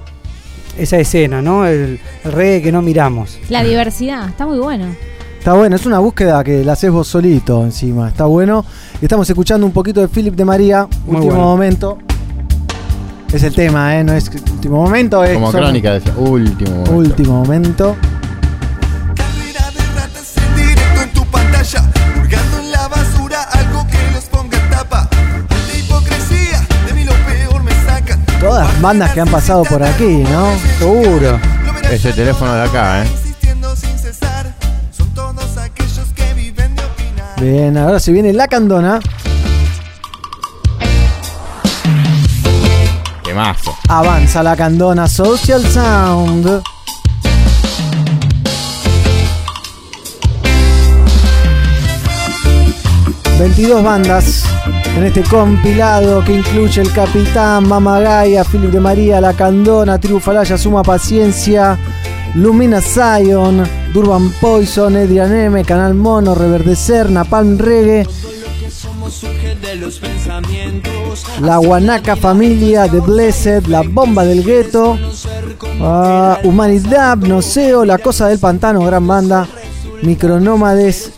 esa 0.77 0.97
escena, 0.97 1.41
¿no? 1.41 1.67
El, 1.67 1.99
el 2.23 2.31
reggae 2.31 2.61
que 2.61 2.71
no 2.71 2.81
miramos. 2.81 3.37
La 3.49 3.63
diversidad, 3.63 4.29
está 4.29 4.45
muy 4.47 4.59
bueno. 4.59 4.85
Está 5.39 5.53
bueno, 5.53 5.75
es 5.77 5.85
una 5.85 5.99
búsqueda 5.99 6.43
que 6.43 6.63
la 6.65 6.73
haces 6.73 6.91
vos 6.91 7.07
solito 7.07 7.63
encima. 7.63 8.09
Está 8.09 8.25
bueno. 8.25 8.65
Estamos 9.01 9.29
escuchando 9.29 9.65
un 9.65 9.71
poquito 9.71 10.01
de 10.01 10.07
Philip 10.09 10.35
de 10.35 10.43
María, 10.43 10.87
Muy 11.05 11.15
último 11.15 11.31
bueno. 11.35 11.41
momento. 11.49 11.97
Es 13.31 13.43
el 13.43 13.53
tema, 13.53 13.97
¿eh? 13.97 14.03
No 14.03 14.13
es 14.13 14.29
último 14.29 14.83
momento, 14.83 15.23
es 15.23 15.33
Como 15.33 15.51
son- 15.51 15.61
crónica 15.61 15.93
de 15.93 16.11
último 16.17 16.71
momento. 16.71 16.93
Último 16.95 17.33
momento. 17.43 17.95
Todas 28.39 28.81
bandas 28.81 29.11
que 29.13 29.21
han 29.21 29.27
pasado 29.29 29.63
por 29.63 29.81
aquí, 29.83 30.23
¿no? 30.29 30.51
Seguro. 30.77 31.39
Ese 31.89 32.13
teléfono 32.13 32.53
de 32.53 32.63
acá, 32.63 33.03
¿eh? 33.03 33.07
Bien, 37.39 37.77
ahora 37.77 37.99
se 37.99 38.11
viene 38.11 38.33
la 38.33 38.47
candona. 38.47 38.99
Temazo. 43.23 43.75
Avanza 43.87 44.41
la 44.41 44.55
candona 44.55 45.07
Social 45.07 45.61
Sound. 45.63 46.63
...22 53.39 53.83
bandas 53.83 54.43
en 54.97 55.03
este 55.03 55.21
compilado 55.21 56.25
que 56.25 56.37
incluye 56.37 56.81
el 56.81 56.91
Capitán, 56.91 57.67
Mamagaya, 57.67 58.43
Philip 58.43 58.71
de 58.71 58.79
María, 58.79 59.21
La 59.21 59.33
Candona, 59.33 59.99
Tribu 59.99 60.19
Falaya, 60.19 60.57
Suma 60.57 60.81
Paciencia, 60.81 61.77
Lumina 62.33 62.81
Zion, 62.81 63.63
Durban 63.93 64.31
Poison, 64.39 64.95
Edrian 64.95 65.33
M, 65.33 65.63
Canal 65.63 65.93
Mono, 65.93 66.35
Reverdecer, 66.35 67.09
Napalm 67.09 67.57
Reggae, 67.57 68.05
La 71.41 71.57
Guanaca 71.57 72.15
Familia, 72.15 72.87
The 72.87 72.99
Blessed, 72.99 73.67
La 73.67 73.81
Bomba 73.81 74.25
del 74.25 74.43
Gueto, 74.43 74.97
ah, 75.81 76.39
Humanidad, 76.43 77.17
Noseo, 77.17 77.85
La 77.85 77.97
Cosa 77.97 78.27
del 78.27 78.39
Pantano, 78.39 78.81
gran 78.81 79.07
banda, 79.07 79.47
Micronómades, 80.03 81.13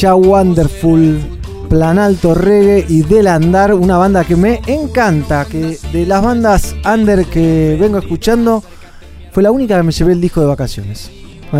Ya 0.00 0.14
Wonderful, 0.14 1.40
Plan 1.68 1.98
Alto 1.98 2.34
Reggae 2.34 2.86
y 2.88 3.02
Del 3.02 3.26
Andar, 3.26 3.74
una 3.74 3.98
banda 3.98 4.24
que 4.24 4.36
me 4.36 4.60
encanta, 4.66 5.44
que 5.44 5.78
de 5.92 6.06
las 6.06 6.22
bandas 6.22 6.74
under 6.84 7.26
que 7.26 7.76
vengo 7.78 7.98
escuchando, 7.98 8.62
fue 9.32 9.42
la 9.42 9.50
única 9.50 9.76
que 9.76 9.82
me 9.82 9.92
llevé 9.92 10.12
el 10.12 10.20
disco 10.20 10.40
de 10.40 10.46
vacaciones. 10.46 11.10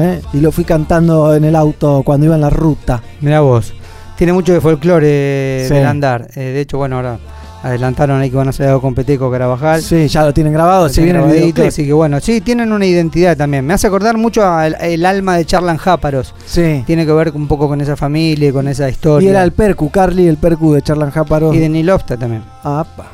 ¿Eh? 0.00 0.20
Y 0.32 0.40
lo 0.40 0.52
fui 0.52 0.64
cantando 0.64 1.34
en 1.34 1.44
el 1.44 1.56
auto 1.56 2.02
cuando 2.04 2.26
iba 2.26 2.34
en 2.34 2.40
la 2.42 2.50
ruta. 2.50 3.02
Mira 3.20 3.40
vos. 3.40 3.72
Tiene 4.16 4.32
mucho 4.32 4.52
de 4.52 4.60
folclore 4.60 5.64
Sí. 5.68 5.74
del 5.74 5.86
andar. 5.86 6.28
Eh, 6.36 6.40
de 6.40 6.60
hecho, 6.60 6.78
bueno, 6.78 6.96
ahora 6.96 7.18
adelantaron 7.62 8.20
ahí 8.20 8.30
que 8.30 8.36
van 8.36 8.46
a 8.46 8.50
hacer 8.50 8.68
algo 8.68 8.80
con 8.80 8.94
Peteco 8.94 9.30
Carabajal. 9.30 9.82
Sí, 9.82 10.06
ya 10.08 10.24
lo 10.24 10.32
tienen 10.32 10.52
grabado, 10.52 10.88
tienen 10.88 11.28
viene 11.28 11.52
el. 11.54 11.66
Así 11.66 11.84
que 11.84 11.92
bueno, 11.92 12.20
sí, 12.20 12.40
tienen 12.40 12.72
una 12.72 12.86
identidad 12.86 13.36
también. 13.36 13.66
Me 13.66 13.74
hace 13.74 13.88
acordar 13.88 14.16
mucho 14.16 14.44
al 14.46 14.76
el 14.80 15.04
alma 15.04 15.36
de 15.36 15.44
Charlan 15.44 15.76
Jáparos. 15.76 16.34
Sí. 16.46 16.84
Tiene 16.86 17.04
que 17.04 17.12
ver 17.12 17.32
un 17.34 17.48
poco 17.48 17.66
con 17.68 17.80
esa 17.80 17.96
familia 17.96 18.52
con 18.52 18.68
esa 18.68 18.88
historia. 18.88 19.26
Y 19.26 19.30
era 19.30 19.42
el 19.42 19.52
Percu, 19.52 19.90
Carly, 19.90 20.28
el 20.28 20.36
Percu 20.36 20.72
de 20.74 20.82
Charlan 20.82 21.10
Jáparo. 21.10 21.52
Y 21.52 21.58
de 21.58 21.68
Nilofta 21.68 22.16
también. 22.16 22.42
Apa. 22.62 23.06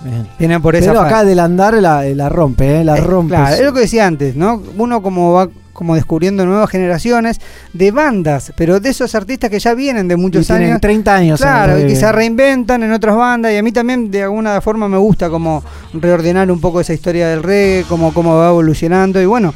Bien. 0.00 0.26
Vienen 0.38 0.62
por 0.62 0.76
esa 0.76 0.92
Pero 0.92 1.00
acá 1.02 1.24
del 1.24 1.40
andar 1.40 1.74
la, 1.74 2.02
la 2.04 2.28
rompe, 2.28 2.80
¿eh? 2.80 2.84
la 2.84 2.96
Eh, 2.96 3.00
rompe. 3.00 3.34
Claro, 3.34 3.56
es 3.56 3.62
lo 3.62 3.72
que 3.72 3.80
decía 3.80 4.06
antes, 4.06 4.36
¿no? 4.36 4.62
Uno 4.78 5.02
como 5.02 5.32
va 5.32 5.48
como 5.78 5.94
descubriendo 5.94 6.44
nuevas 6.44 6.68
generaciones 6.70 7.40
de 7.72 7.92
bandas, 7.92 8.52
pero 8.56 8.80
de 8.80 8.88
esos 8.88 9.14
artistas 9.14 9.48
que 9.48 9.60
ya 9.60 9.74
vienen 9.74 10.08
de 10.08 10.16
muchos 10.16 10.42
Y 10.42 10.46
tienen 10.48 10.70
años. 10.70 10.80
30 10.80 11.14
años 11.14 11.40
Claro, 11.40 11.78
y 11.78 11.86
que 11.86 11.94
se 11.94 12.10
reinventan 12.10 12.82
en 12.82 12.90
otras 12.90 13.14
bandas. 13.14 13.52
Y 13.52 13.58
a 13.58 13.62
mí 13.62 13.70
también 13.70 14.10
de 14.10 14.24
alguna 14.24 14.60
forma 14.60 14.88
me 14.88 14.96
gusta 14.98 15.30
como 15.30 15.62
reordenar 15.92 16.50
un 16.50 16.60
poco 16.60 16.80
esa 16.80 16.94
historia 16.94 17.28
del 17.28 17.44
reggae, 17.44 17.84
como 17.88 18.12
cómo 18.12 18.36
va 18.36 18.48
evolucionando. 18.48 19.22
Y 19.22 19.26
bueno, 19.26 19.54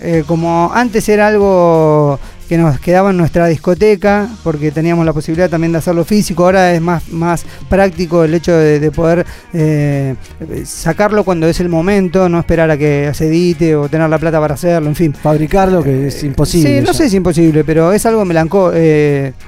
eh, 0.00 0.24
como 0.26 0.70
antes 0.72 1.06
era 1.10 1.26
algo 1.26 2.18
que 2.48 2.56
nos 2.58 2.80
quedaba 2.80 3.10
en 3.10 3.16
nuestra 3.18 3.46
discoteca, 3.46 4.28
porque 4.42 4.70
teníamos 4.70 5.04
la 5.04 5.12
posibilidad 5.12 5.50
también 5.50 5.72
de 5.72 5.78
hacerlo 5.78 6.04
físico, 6.04 6.44
ahora 6.44 6.72
es 6.74 6.80
más, 6.80 7.08
más 7.10 7.44
práctico 7.68 8.24
el 8.24 8.32
hecho 8.34 8.52
de, 8.52 8.80
de 8.80 8.90
poder 8.90 9.26
eh, 9.52 10.14
sacarlo 10.64 11.24
cuando 11.24 11.46
es 11.46 11.60
el 11.60 11.68
momento, 11.68 12.28
no 12.28 12.38
esperar 12.38 12.70
a 12.70 12.76
que 12.78 13.10
se 13.14 13.26
edite 13.26 13.76
o 13.76 13.88
tener 13.88 14.08
la 14.08 14.18
plata 14.18 14.40
para 14.40 14.54
hacerlo, 14.54 14.88
en 14.88 14.94
fin. 14.96 15.12
Fabricarlo 15.14 15.82
que 15.82 16.08
es 16.08 16.24
imposible. 16.24 16.68
Sí, 16.76 16.80
no 16.80 16.86
ya. 16.86 16.92
sé 16.94 16.98
si 17.04 17.06
es 17.08 17.14
imposible, 17.14 17.64
pero 17.64 17.92
es 17.92 18.04
algo 18.06 18.24
melancólico, 18.24 18.72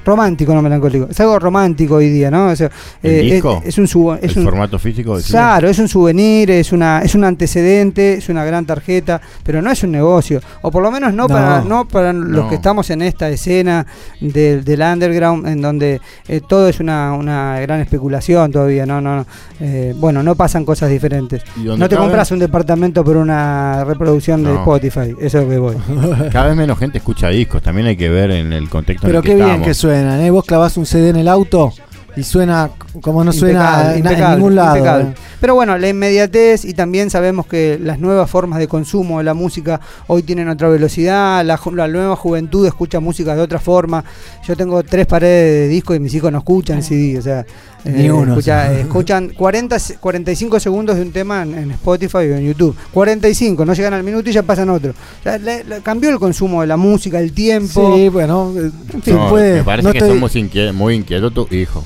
romántico, 0.05 0.55
no 0.55 0.63
melancólico. 0.63 1.07
Es 1.11 1.19
algo 1.21 1.39
romántico 1.39 1.97
hoy 1.97 2.11
día, 2.11 2.31
¿no? 2.31 2.49
O 2.49 2.57
sea, 2.57 2.71
¿El 3.03 3.13
eh, 3.13 3.35
disco? 3.35 3.61
Es, 3.63 3.69
es 3.71 3.79
un 3.79 3.87
subo- 3.87 4.19
es 4.21 4.33
¿El 4.33 4.39
un- 4.41 4.45
formato 4.45 4.79
físico? 4.79 5.17
Claro, 5.29 5.69
es 5.69 5.79
un 5.79 5.89
souvenir, 5.89 6.51
es 6.51 6.73
una 6.73 7.01
es 7.03 7.15
un 7.15 7.25
antecedente, 7.25 8.15
es 8.15 8.29
una 8.29 8.45
gran 8.45 8.67
tarjeta, 8.67 9.21
pero 9.43 9.63
no 9.63 9.71
es 9.71 9.83
un 9.83 9.93
negocio, 9.93 10.41
o 10.63 10.71
por 10.71 10.83
lo 10.83 10.91
menos 10.91 11.13
no, 11.15 11.21
No. 11.23 11.29
para 11.29 11.61
no 11.63 11.89
para 11.89 12.13
los 12.13 12.45
No. 12.45 12.49
que 12.49 12.57
estamos 12.57 12.90
conocen 12.91 13.03
esta 13.03 13.29
escena 13.29 13.87
del, 14.21 14.65
del 14.65 14.81
underground 14.81 15.47
en 15.47 15.61
donde 15.63 16.01
eh, 16.29 16.41
todo 16.47 16.69
es 16.69 16.81
una, 16.81 17.13
una 17.15 17.61
gran 17.61 17.81
especulación 17.81 18.51
todavía, 18.51 18.87
no, 18.87 19.01
no, 19.01 19.17
no. 19.17 19.27
Eh, 19.61 19.95
bueno, 19.97 20.23
no 20.23 20.35
pasan 20.35 20.65
cosas 20.65 20.91
diferentes. 20.91 21.43
No 21.57 21.89
te 21.89 21.97
compras 21.97 22.31
un 22.33 22.39
departamento 22.39 23.05
por 23.05 23.17
una 23.17 23.85
reproducción 23.85 24.43
de 24.43 24.51
No. 24.53 24.59
Spotify, 24.61 25.15
eso 25.21 25.39
es 25.39 25.45
lo 25.45 25.51
que 25.51 25.59
voy. 25.59 25.77
Cada 26.33 26.49
vez 26.49 26.57
menos 26.57 26.79
gente 26.79 26.99
escucha 26.99 27.29
discos, 27.29 27.63
también 27.63 27.87
hay 27.87 27.97
que 27.97 28.09
ver 28.11 28.31
en 28.31 28.53
el 28.53 28.69
contexto 28.69 29.07
Pero 29.07 29.19
en 29.21 29.25
el 29.25 29.31
qué 29.31 29.31
que 29.31 29.35
bien 29.37 29.47
estamos. 29.49 29.67
que 29.69 29.75
suenan, 29.75 30.21
¿eh? 30.21 30.31
Vos 30.31 30.45
clavás 30.45 30.77
un 30.77 30.87
CD 30.87 31.11
en 31.11 31.17
el 31.17 31.29
auto 31.29 31.73
y 32.17 32.25
suena 32.25 32.71
como 33.03 33.23
no 33.23 33.33
suena 33.33 33.61
Impecable, 33.63 33.87
en, 33.87 33.93
en 33.93 33.99
impecable, 33.99 34.37
ningún 34.37 34.55
lado. 34.57 34.77
impecable. 34.77 35.15
¿Eh? 35.41 35.47
Pero 35.51 35.55
bueno, 35.55 35.77
la 35.79 35.89
inmediatez 35.89 36.65
y 36.65 36.75
también 36.75 37.11
sabemos 37.11 37.47
que 37.47 37.79
las 37.83 37.99
nuevas 37.99 38.31
formas 38.31 38.59
de 38.59 38.69
consumo 38.69 39.19
de 39.19 39.25
la 39.25 39.35
música 39.35 39.81
hoy 40.07 40.23
tienen 40.23 40.49
otra 40.49 40.69
velocidad, 40.69 41.45
la, 41.45 41.59
nueva 41.89 42.17
juventud 42.17 42.67
escucha 42.67 43.01
música 43.01 43.35
de 43.35 43.43
otra 43.43 43.59
forma. 43.59 44.05
Yo 44.47 44.57
tengo 44.57 44.83
tres 44.83 45.07
paredes 45.07 45.69
de 45.69 45.69
disco 45.69 45.95
y 45.95 46.01
mis 46.01 46.15
hijos 46.15 46.31
no 46.31 46.39
escuchan 46.39 46.83
CD, 46.83 47.19
o 47.19 47.23
sea, 47.23 47.45
Ni 47.85 48.11
uno, 48.11 48.33
escucha- 48.35 48.69
sí. 48.69 48.75
eh, 48.75 48.81
escuchan 48.83 49.29
40, 49.31 49.79
se- 49.79 49.95
45 49.97 50.61
segundos 50.61 50.97
de 50.97 51.03
un 51.03 51.13
tema 51.13 51.43
en, 51.43 51.55
en 51.57 51.71
Spotify 51.73 52.17
o 52.19 52.37
en 52.37 52.47
YouTube. 52.47 52.77
45, 52.93 53.65
no 53.65 53.73
llegan 53.73 53.95
al 53.95 54.03
minuto 54.05 54.29
y 54.29 54.33
ya 54.33 54.43
pasan 54.43 54.69
otro. 54.71 54.91
O 54.91 55.23
sea, 55.23 55.39
le- 55.39 55.65
le- 55.65 55.81
cambió 55.81 56.11
el 56.11 56.19
consumo 56.19 56.61
de 56.61 56.67
la 56.67 56.77
música, 56.77 57.19
el 57.19 57.33
tiempo. 57.33 57.97
Sí, 57.97 58.09
bueno, 58.09 58.53
eh, 58.57 58.71
En 58.93 59.03
fin, 59.03 59.15
No, 59.15 59.31
puede- 59.31 59.55
me 59.59 59.65
parece 59.65 59.87
no 59.89 59.93
que 59.93 59.99
estoy- 59.99 60.15
somos 60.15 60.35
muy 60.75 60.95
inquietos 60.95 61.33
tu 61.33 61.47
hijo. 61.51 61.85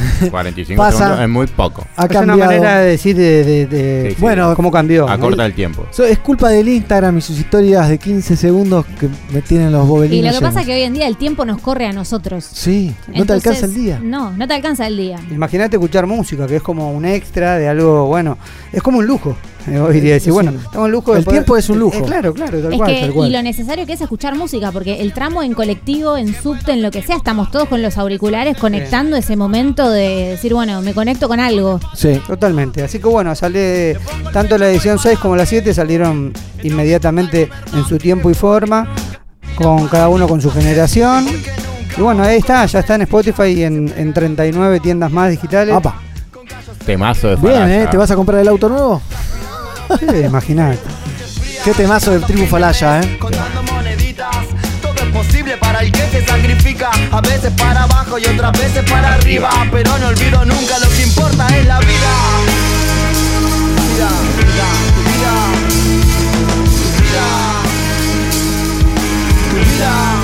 45 0.30 0.82
Pasa- 0.82 0.98
segundos 0.98 1.20
es 1.20 1.28
muy 1.28 1.46
poco. 1.46 1.86
ha 1.96 2.06
es 2.06 2.16
una 2.16 2.36
manera 2.36 2.78
de 2.80 2.90
decir 2.90 3.16
de, 3.16 3.44
de- 3.44 3.66
de- 3.66 4.08
Sí, 4.10 4.14
sí. 4.16 4.20
Bueno, 4.20 4.54
cómo 4.56 4.70
cambió. 4.70 5.08
Acorta 5.08 5.44
el 5.46 5.54
tiempo. 5.54 5.86
So- 5.90 6.04
es 6.04 6.18
culpa 6.18 6.48
del 6.50 6.68
Instagram 6.68 7.18
y 7.18 7.20
sus 7.20 7.38
historias 7.38 7.88
de 7.88 7.98
15 7.98 8.36
segundos 8.36 8.86
que 8.98 9.08
me 9.32 9.42
tienen 9.42 9.72
los 9.72 9.86
bobelinos. 9.86 10.24
Y 10.24 10.28
lo 10.28 10.38
que 10.38 10.44
pasa 10.44 10.60
es 10.60 10.66
que 10.66 10.74
hoy 10.74 10.82
en 10.82 10.94
día 10.94 11.06
el 11.06 11.16
tiempo 11.16 11.44
nos 11.44 11.60
corre 11.60 11.86
a 11.86 11.92
nosotros. 11.92 12.44
Sí, 12.52 12.94
no 13.14 13.24
te 13.26 13.32
alcanza 13.32 13.66
el 13.66 13.74
día. 13.74 14.00
No, 14.02 14.30
no 14.32 14.46
te 14.48 14.54
alcanza 14.54 14.86
el 14.86 14.96
día. 14.96 15.18
Imagínate 15.30 15.76
escuchar 15.76 16.06
música, 16.06 16.46
que 16.46 16.56
es 16.56 16.62
como 16.62 16.92
un 16.92 17.04
extra 17.04 17.58
de 17.58 17.68
algo, 17.68 18.06
bueno, 18.06 18.38
es 18.72 18.82
como 18.82 18.98
un 18.98 19.06
lujo. 19.06 19.36
Hoy 19.68 20.00
día 20.00 20.14
decir, 20.14 20.32
bueno, 20.32 20.52
tengo 20.70 20.84
un 20.84 20.92
lujo 20.92 21.16
el 21.16 21.24
tiempo 21.24 21.56
es 21.56 21.68
un 21.68 21.78
lujo. 21.78 21.98
Eh, 21.98 22.02
claro, 22.02 22.34
claro, 22.34 22.60
tal 22.60 22.72
Es 22.72 22.78
cual, 22.78 22.94
que, 22.94 23.00
tal 23.12 23.26
y 23.26 23.30
lo 23.30 23.42
necesario 23.42 23.86
que 23.86 23.92
es 23.92 24.00
escuchar 24.00 24.36
música, 24.36 24.72
porque 24.72 25.00
el 25.00 25.12
tramo 25.12 25.42
en 25.42 25.54
colectivo, 25.54 26.16
en 26.16 26.34
subte, 26.34 26.72
en 26.72 26.82
lo 26.82 26.90
que 26.90 27.02
sea, 27.02 27.16
estamos 27.16 27.50
todos 27.50 27.68
con 27.68 27.82
los 27.82 27.98
auriculares 27.98 28.56
conectando 28.56 29.16
ese 29.16 29.36
momento 29.36 29.90
de 29.90 30.30
decir, 30.30 30.54
bueno, 30.54 30.82
me 30.82 30.94
conecto 30.94 31.28
con 31.28 31.40
algo. 31.40 31.80
Sí. 31.94 32.20
Totalmente. 32.26 32.82
Así 32.82 32.98
que 32.98 33.08
bueno, 33.08 33.34
sale 33.34 33.98
tanto 34.32 34.58
la 34.58 34.68
edición 34.70 34.98
6 34.98 35.18
como 35.18 35.36
la 35.36 35.46
7 35.46 35.74
salieron 35.74 36.32
inmediatamente 36.62 37.48
en 37.74 37.84
su 37.84 37.98
tiempo 37.98 38.30
y 38.30 38.34
forma, 38.34 38.88
con 39.54 39.86
cada 39.88 40.08
uno 40.08 40.26
con 40.26 40.40
su 40.40 40.50
generación. 40.50 41.26
Y 41.96 42.00
bueno, 42.00 42.22
ahí 42.22 42.38
está, 42.38 42.64
ya 42.66 42.80
está 42.80 42.94
en 42.94 43.02
Spotify 43.02 43.48
y 43.48 43.64
en, 43.64 43.92
en 43.96 44.12
39 44.12 44.80
tiendas 44.80 45.12
más 45.12 45.30
digitales. 45.30 45.74
Apa. 45.74 46.00
Temazo 46.86 47.28
de 47.28 47.36
Bien. 47.36 47.70
¿eh? 47.70 47.88
¿Te 47.90 47.96
vas 47.96 48.10
a 48.10 48.16
comprar 48.16 48.40
el 48.40 48.48
auto 48.48 48.68
nuevo? 48.68 49.00
Sí, 49.98 50.06
imaginate. 50.24 50.78
Qué 51.64 51.72
temazo 51.72 52.12
de 52.12 52.20
Tribu 52.20 52.46
Falaya, 52.46 53.00
¿eh? 53.00 53.18
Posible 55.12 55.56
para 55.58 55.80
el 55.80 55.92
que 55.92 56.08
se 56.08 56.24
sacrifica, 56.24 56.90
a 57.10 57.20
veces 57.20 57.52
para 57.52 57.82
abajo 57.82 58.18
y 58.18 58.24
otras 58.24 58.52
veces 58.52 58.82
para 58.90 59.14
arriba, 59.14 59.50
pero 59.70 59.98
no 59.98 60.08
olvido 60.08 60.44
nunca 60.44 60.78
lo 60.78 60.88
que 60.88 61.02
importa 61.02 61.46
es 61.48 61.66
la 61.66 61.78
vida. 61.80 62.12
Vida, 63.76 64.08
vida, 64.38 64.68
vida, 65.04 65.34
vida, 66.98 67.26
vida. 69.54 70.21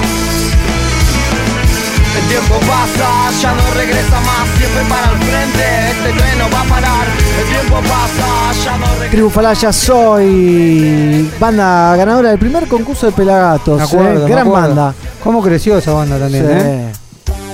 El 2.28 2.34
tiempo 2.34 2.56
pasa, 2.66 3.30
ya 3.40 3.54
no 3.54 3.70
regresa 3.74 4.20
más, 4.20 4.48
siempre 4.58 4.82
para 4.86 5.12
el 5.12 5.18
frente, 5.18 5.90
este 5.90 6.18
tren 6.18 6.38
no 6.38 6.50
va 6.54 6.60
a 6.60 6.64
parar. 6.64 7.06
El 7.40 7.46
tiempo 7.48 7.76
pasa, 7.88 8.64
ya 8.64 8.76
no 8.76 8.86
regresa 8.86 9.10
Tribu 9.10 9.30
Falaya, 9.30 9.72
soy 9.72 11.30
banda 11.40 11.96
ganadora 11.96 12.28
del 12.28 12.38
primer 12.38 12.68
concurso 12.68 13.06
de 13.06 13.12
Pelagatos. 13.12 13.78
Me 13.78 13.82
acuerdo, 13.84 14.26
¿eh? 14.26 14.30
Gran 14.30 14.52
banda. 14.52 14.94
¿Cómo 15.24 15.42
creció 15.42 15.78
esa 15.78 15.92
banda 15.94 16.18
también? 16.18 16.44
Sí. 16.44 16.52
eh? 16.54 16.92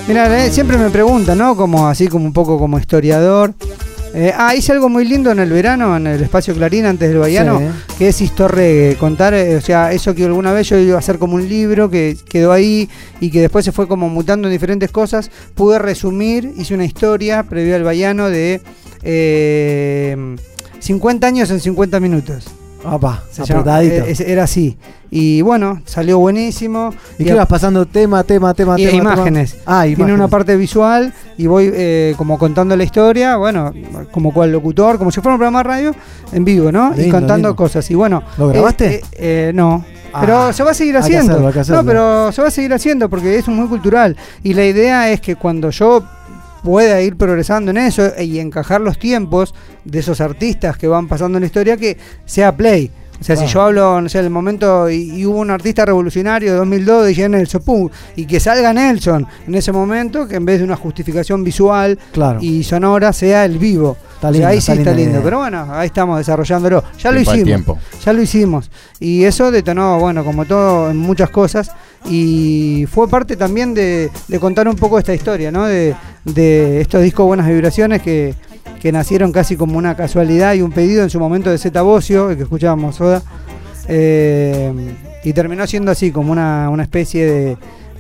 Mira, 0.09 0.45
eh, 0.45 0.51
siempre 0.51 0.77
me 0.77 0.91
preguntan, 0.91 1.39
¿no? 1.39 1.55
Como 1.57 1.87
así 1.87 2.09
como 2.09 2.25
un 2.25 2.33
poco 2.33 2.59
como 2.59 2.77
historiador. 2.77 3.55
Eh, 4.17 4.33
ah, 4.37 4.55
hice 4.55 4.71
algo 4.71 4.89
muy 4.89 5.05
lindo 5.05 5.33
en 5.33 5.41
el 5.41 5.51
verano, 5.51 5.97
en 5.97 6.07
el 6.07 6.23
espacio 6.23 6.55
Clarín, 6.55 6.87
antes 6.87 7.09
del 7.09 7.19
Bahiano, 7.19 7.59
Sí. 7.59 7.95
que 7.99 8.09
es 8.09 8.21
Historregue. 8.21 8.97
Contar, 8.97 9.35
eh, 9.35 9.57
o 9.57 9.61
sea, 9.61 9.91
eso 9.93 10.15
que 10.15 10.25
alguna 10.25 10.53
vez 10.53 10.69
yo 10.69 10.79
iba 10.79 10.95
a 10.95 11.01
hacer 11.01 11.19
como 11.19 11.35
un 11.35 11.49
libro 11.49 11.91
que 11.91 12.17
quedó 12.29 12.53
ahí 12.53 12.89
y 13.21 13.31
que 13.31 13.41
después 13.41 13.65
se 13.65 13.73
fue 13.73 13.89
como 13.89 14.09
mutando 14.09 14.47
en 14.47 14.53
diferentes 14.53 14.91
cosas. 14.93 15.31
Pude 15.57 15.81
resumir, 15.81 16.53
hice 16.57 16.75
una 16.75 16.85
historia 16.85 17.43
previo 17.43 17.75
al 17.75 17.83
Bahiano 17.83 18.31
de 18.31 18.61
eh, 19.03 20.37
50 20.79 21.27
años 21.27 21.51
en 21.51 21.59
50 21.61 21.99
minutos. 21.99 22.45
Apa, 22.85 23.23
Se 23.31 23.45
llama- 23.45 23.61
apretadito. 23.61 24.05
eh, 24.07 24.11
es- 24.11 24.21
era 24.21 24.45
así. 24.45 24.77
Y 25.11 25.43
bueno, 25.43 25.81
salió 25.85 26.19
buenísimo. 26.19 26.93
¿Y 27.19 27.25
qué 27.25 27.31
ibas 27.31 27.47
pasando 27.47 27.87
tema, 27.87 28.25
tema, 28.25 28.53
tema, 28.53 28.79
y 28.79 28.85
tema? 28.87 28.97
imágenes. 29.15 29.53
tema? 29.53 29.63
Ah, 29.67 29.83
Tiene 29.83 29.95
imágenes. 29.99 30.19
una 30.19 30.29
parte 30.29 30.57
visual 30.57 31.13
y 31.39 31.47
voy 31.47 31.71
eh, 31.73 32.15
como 32.17 32.37
contando 32.39 32.77
la 32.77 32.83
historia, 32.85 33.37
bueno, 33.37 33.73
como 34.11 34.33
cual 34.33 34.51
locutor, 34.51 34.99
como 34.99 35.11
si 35.13 35.21
fuera 35.21 35.35
un 35.35 35.39
programa 35.39 35.61
de 35.61 35.65
radio 35.65 35.95
en 36.33 36.45
vivo, 36.45 36.73
¿no? 36.73 36.93
y 36.97 37.09
contando 37.11 37.49
lindo. 37.49 37.57
cosas. 37.57 37.89
Y 37.91 37.95
bueno. 37.95 38.23
¿Lo 38.39 38.51
eh, 38.51 38.55
grabaste? 38.55 38.95
eh, 38.97 39.03
eh, 39.13 39.53
no. 39.55 39.85
Ah, 40.13 40.21
pero 40.21 40.53
se 40.53 40.63
va 40.63 40.71
a 40.71 40.75
seguir 40.75 40.97
haciendo. 40.97 41.49
hacerlo. 41.49 41.83
No, 41.83 41.85
pero 41.87 42.31
se 42.33 42.41
va 42.43 42.49
a 42.49 42.51
seguir 42.53 42.73
haciendo 42.73 43.09
porque 43.09 43.37
es 43.37 43.49
muy 43.49 43.67
cultural. 43.69 44.17
Y 44.45 44.55
la 44.55 44.65
idea 44.65 45.11
es 45.11 45.21
que 45.21 45.35
cuando 45.37 45.71
yo 45.71 46.05
pueda 46.65 47.01
ir 47.03 47.17
progresando 47.17 47.71
en 47.71 47.77
eso 47.77 48.11
y 48.21 48.41
encajar 48.41 48.81
los 48.81 48.99
tiempos 48.99 49.55
de 49.85 50.01
esos 50.01 50.21
artistas 50.21 50.77
que 50.77 50.89
van 50.89 51.07
pasando 51.07 51.39
en 51.39 51.43
la 51.43 51.47
historia, 51.47 51.77
que 51.77 51.97
sea 52.25 52.57
play. 52.57 52.91
O 53.21 53.23
sea, 53.23 53.37
si 53.37 53.47
yo 53.47 53.63
hablo, 53.63 54.01
no 54.01 54.09
sé, 54.09 54.21
del 54.21 54.29
momento 54.31 54.91
y, 54.91 55.21
y 55.21 55.25
hubo 55.25 55.39
un 55.39 55.51
artista 55.51 55.85
revolucionario 55.87 56.51
de 56.51 56.59
2002 56.59 57.07
de 57.07 57.29
Nelson, 57.29 57.63
pum, 57.63 57.89
y 58.17 58.27
que 58.27 58.41
salga 58.41 58.73
Nelson 58.73 59.25
en 59.47 59.55
ese 59.55 59.71
momento, 59.71 60.27
que 60.27 60.35
en 60.35 60.45
vez 60.45 60.59
de 60.59 60.65
una 60.65 60.75
justificación 60.77 61.45
visual 61.45 61.97
Claro. 62.13 62.41
y 62.43 62.65
sonora 62.65 63.13
sea 63.13 63.45
el 63.45 63.57
vivo. 63.59 63.97
Está 64.17 64.29
O 64.29 64.31
sea, 64.31 64.31
lindo, 64.33 64.49
ahí 64.49 64.59
está 64.59 64.73
sí 64.73 64.79
está 64.81 64.93
lindo. 64.93 65.11
idea. 65.13 65.23
Pero 65.23 65.39
bueno, 65.39 65.67
ahí 65.71 65.87
estamos 65.87 66.19
desarrollándolo. 66.19 66.83
Ya 66.99 67.13
lo 67.13 67.17
Tiempo 67.19 67.31
hicimos. 67.33 67.45
tiempo. 67.47 67.79
Ya 68.05 68.13
lo 68.13 68.21
hicimos. 68.23 68.71
Y 68.99 69.25
eso 69.25 69.51
detonó, 69.53 69.99
bueno, 70.01 70.25
como 70.25 70.45
todo, 70.45 70.91
en 70.91 70.97
muchas 70.97 71.31
cosas. 71.31 71.71
Y 72.07 72.87
fue 72.91 73.09
parte 73.09 73.37
también 73.37 73.73
de, 73.75 74.11
de 74.29 74.39
contar 74.39 74.69
un 74.69 74.77
poco 74.77 74.99
esta 74.99 75.15
historia, 75.15 75.51
¿no? 75.51 75.65
De, 75.67 75.95
de 76.25 76.81
estos 76.81 77.03
discos 77.03 77.27
Buenas 77.27 77.49
Vibraciones 77.49 78.03
que, 78.03 78.35
que 78.81 78.93
nacieron 78.93 79.33
casi 79.33 79.57
como 79.57 79.79
una 79.79 79.97
casualidad 79.97 80.55
y 80.55 80.61
un 80.63 80.71
pedido 80.73 81.03
en 81.03 81.11
su 81.11 81.19
momento 81.19 81.51
de 81.51 81.59
Zeta 81.59 81.83
Bocio, 81.83 82.31
el 82.31 82.37
que 82.37 82.43
escuchábamos 82.43 82.97
Soda. 82.97 83.23
Eh, 83.89 84.73
y 85.25 85.33
terminó 85.33 85.67
siendo 85.67 85.91
así, 85.91 86.11
como 86.11 86.33
una, 86.33 86.69
una 86.71 86.83
especie 86.83 87.25
de. 87.27 87.57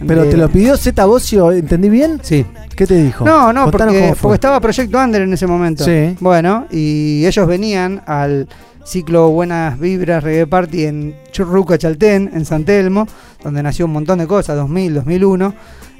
Pero 0.07 0.25
de- 0.25 0.31
te 0.31 0.37
lo 0.37 0.49
pidió 0.51 0.77
Zeta 0.77 1.07
Bocio, 1.07 1.53
¿entendí 1.53 1.89
bien? 1.89 2.21
Sí. 2.23 2.45
¿Qué 2.77 2.87
te 2.87 2.97
dijo? 3.03 3.25
No, 3.25 3.53
no, 3.53 3.71
porque, 3.71 4.13
porque 4.21 4.35
estaba 4.35 4.61
Proyecto 4.61 4.99
Under 4.99 5.23
en 5.23 5.33
ese 5.33 5.47
momento. 5.47 5.85
Sí. 5.85 6.17
Bueno, 6.21 6.67
y 6.71 7.25
ellos 7.25 7.47
venían 7.47 8.03
al 8.07 8.49
ciclo 8.85 9.31
Buenas 9.31 9.79
Vibras 9.79 10.23
Reggae 10.23 10.47
Party 10.47 10.85
en 10.85 11.17
Churruca, 11.33 11.79
Chaltén, 11.79 12.31
en 12.33 12.45
San 12.45 12.65
Telmo, 12.65 13.07
donde 13.43 13.63
nació 13.63 13.87
un 13.87 13.93
montón 13.93 14.19
de 14.19 14.27
cosas, 14.27 14.57
2000, 14.57 14.95
2001. 14.95 15.55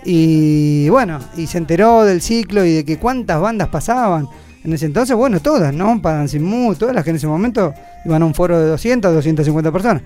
Y 0.05 0.89
bueno, 0.91 1.19
y 1.37 1.47
se 1.47 1.59
enteró 1.59 2.05
del 2.05 2.21
ciclo 2.21 2.65
y 2.65 2.75
de 2.75 2.85
que 2.85 2.99
cuántas 2.99 3.41
bandas 3.41 3.69
pasaban. 3.69 4.29
En 4.63 4.73
ese 4.73 4.87
entonces, 4.87 5.17
bueno, 5.17 5.41
todas, 5.41 5.75
¿no? 5.75 6.01
Para 6.01 6.25
Mood, 6.41 6.77
todas 6.77 6.95
las 6.95 7.05
que 7.05 7.11
en 7.11 7.17
ese 7.17 7.27
momento 7.27 7.75
iban 8.05 8.23
a 8.23 8.25
un 8.27 8.35
foro 8.35 8.61
de 8.61 8.69
200, 8.69 9.13
250 9.13 9.73
personas. 9.73 10.03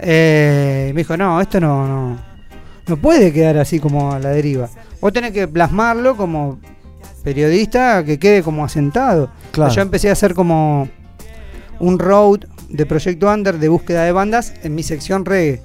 Eh, 0.00 0.88
y 0.90 0.92
me 0.92 1.00
dijo, 1.00 1.16
no, 1.16 1.40
esto 1.40 1.60
no, 1.60 1.86
no, 1.86 2.18
no 2.86 2.96
puede 2.96 3.32
quedar 3.32 3.58
así 3.58 3.80
como 3.80 4.12
a 4.12 4.18
la 4.18 4.30
deriva. 4.30 4.68
Vos 5.00 5.12
tenés 5.12 5.32
que 5.32 5.48
plasmarlo 5.48 6.16
como 6.16 6.58
periodista 7.22 8.04
que 8.04 8.18
quede 8.18 8.42
como 8.42 8.64
asentado. 8.64 9.30
Claro. 9.52 9.72
Yo 9.72 9.82
empecé 9.82 10.08
a 10.08 10.12
hacer 10.12 10.34
como 10.34 10.88
un 11.82 11.98
road 11.98 12.40
de 12.70 12.86
Proyecto 12.86 13.28
Under 13.30 13.58
de 13.58 13.68
búsqueda 13.68 14.04
de 14.04 14.12
bandas 14.12 14.54
en 14.62 14.74
mi 14.74 14.82
sección 14.82 15.24
reggae. 15.26 15.60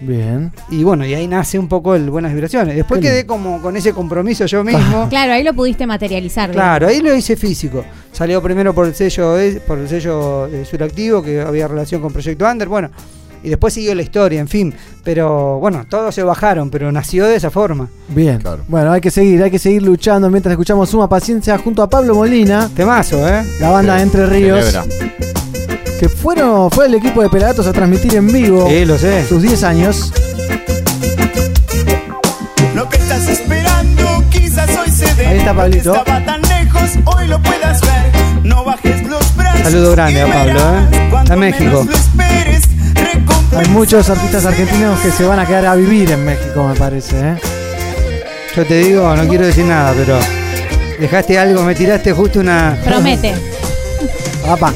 Bien. 0.00 0.52
Y 0.70 0.84
bueno, 0.84 1.04
y 1.04 1.12
ahí 1.14 1.26
nace 1.26 1.58
un 1.58 1.68
poco 1.68 1.94
el 1.96 2.08
Buenas 2.08 2.32
Vibraciones. 2.32 2.76
Después 2.76 3.00
quedé 3.00 3.26
como 3.26 3.60
con 3.60 3.76
ese 3.76 3.92
compromiso 3.92 4.46
yo 4.46 4.62
mismo. 4.64 5.08
Claro, 5.10 5.32
ahí 5.32 5.42
lo 5.42 5.52
pudiste 5.54 5.86
materializar. 5.86 6.50
Claro, 6.52 6.86
ahí 6.86 7.00
lo 7.00 7.14
hice 7.14 7.36
físico. 7.36 7.84
Salió 8.12 8.40
primero 8.42 8.72
por 8.74 8.86
el 8.86 8.94
sello 8.94 9.32
de- 9.34 9.60
por 9.60 9.78
el 9.78 9.88
sello 9.88 10.46
de 10.48 10.64
Suractivo, 10.64 11.22
que 11.22 11.40
había 11.40 11.66
relación 11.68 12.00
con 12.00 12.12
Proyecto 12.12 12.48
Under, 12.48 12.68
bueno, 12.68 12.90
y 13.42 13.48
después 13.48 13.74
siguió 13.74 13.92
la 13.94 14.02
historia, 14.02 14.40
en 14.40 14.46
fin. 14.48 14.72
Pero 15.02 15.58
bueno, 15.58 15.84
todos 15.88 16.14
se 16.14 16.22
bajaron, 16.22 16.70
pero 16.70 16.90
nació 16.92 17.26
de 17.26 17.34
esa 17.36 17.50
forma. 17.50 17.88
Bien. 18.08 18.40
Bueno, 18.68 18.92
hay 18.92 19.00
que 19.00 19.10
seguir, 19.10 19.42
hay 19.42 19.50
que 19.50 19.58
seguir 19.58 19.82
luchando 19.82 20.30
mientras 20.30 20.52
escuchamos 20.52 20.88
Suma 20.90 21.08
Paciencia 21.08 21.58
junto 21.58 21.82
a 21.82 21.90
Pablo 21.90 22.14
Molina. 22.14 22.70
Temazo, 22.74 23.28
¿eh? 23.28 23.44
La 23.60 23.70
banda 23.70 23.96
de 23.96 24.02
Entre 24.02 24.26
Ríos. 24.26 24.64
Celebra 24.64 25.27
que 25.98 26.08
fueron, 26.08 26.70
fue 26.70 26.86
el 26.86 26.94
equipo 26.94 27.22
de 27.22 27.28
Pelagatos 27.28 27.66
a 27.66 27.72
transmitir 27.72 28.14
en 28.14 28.28
vivo 28.28 28.68
sí, 28.68 28.84
lo 28.84 28.96
sé. 28.96 29.26
sus 29.26 29.42
10 29.42 29.62
años. 29.64 30.12
Lo 32.74 32.88
que 32.88 32.96
estás 32.98 33.28
esperando 33.28 34.24
quizás 34.30 34.70
hoy 34.78 34.90
se. 34.90 35.26
Ahí 35.26 35.38
está 35.38 35.54
Pablito. 35.54 35.94
Saludo 39.62 39.90
grande 39.92 40.22
a 40.22 40.32
Pablo, 40.32 40.60
¿eh? 40.60 41.32
A 41.32 41.36
México. 41.36 41.86
Hay 43.56 43.66
muchos 43.68 44.08
artistas 44.08 44.46
argentinos 44.46 45.00
que 45.00 45.10
se 45.10 45.24
van 45.24 45.40
a 45.40 45.46
quedar 45.46 45.66
a 45.66 45.74
vivir 45.74 46.10
en 46.12 46.24
México, 46.24 46.66
me 46.66 46.74
parece, 46.74 47.16
¿eh? 47.18 47.36
Yo 48.56 48.64
te 48.64 48.78
digo, 48.78 49.14
no 49.14 49.28
quiero 49.28 49.46
decir 49.46 49.64
nada, 49.64 49.92
pero 49.96 50.18
dejaste 51.00 51.38
algo, 51.38 51.62
me 51.64 51.74
tiraste 51.74 52.12
justo 52.12 52.40
una. 52.40 52.78
Promete. 52.84 53.34
Papá. 54.46 54.72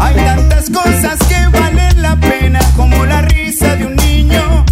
Hay 0.00 0.14
tantas 0.14 0.70
cosas 0.70 1.18
que 1.28 1.58
valen 1.58 2.02
la 2.02 2.16
pena, 2.16 2.60
como 2.74 3.04
la 3.04 3.20
risa 3.22 3.76
de 3.76 3.86
un 3.86 3.96
niño 3.96 4.64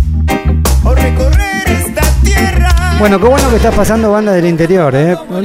o 0.85 0.95
recorrer 0.95 1.69
esta 1.69 2.03
tierra. 2.25 2.97
Bueno, 2.99 3.21
qué 3.21 3.27
bueno 3.27 3.51
que 3.51 3.57
estás 3.57 3.75
pasando 3.75 4.11
banda 4.11 4.33
del 4.33 4.47
interior, 4.47 4.95
¿eh? 4.97 5.17
Me 5.31 5.41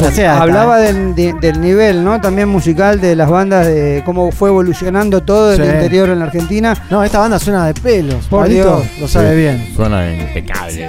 la 0.00 0.10
sé 0.10 0.22
esta, 0.22 0.40
Hablaba 0.42 0.80
¿eh? 0.80 0.92
del, 0.92 1.14
de- 1.14 1.32
del 1.40 1.60
nivel, 1.60 2.04
¿no? 2.04 2.20
También 2.20 2.48
musical 2.48 3.00
de 3.00 3.14
las 3.16 3.28
bandas, 3.30 3.66
de 3.66 4.02
cómo 4.04 4.30
fue 4.32 4.48
evolucionando 4.50 5.22
todo 5.22 5.52
el 5.52 5.58
Sí. 5.58 5.62
interior 5.64 6.08
en 6.10 6.18
la 6.20 6.26
Argentina. 6.26 6.74
No, 6.90 7.02
esta 7.04 7.18
banda 7.18 7.38
suena 7.38 7.66
de 7.66 7.74
pelos. 7.74 8.26
Por 8.26 8.40
Pablito 8.40 8.76
Dios. 8.76 9.00
lo 9.00 9.08
sabe 9.08 9.30
Sí, 9.30 9.36
bien. 9.36 9.68
Suena 9.76 10.12
impecable. 10.12 10.88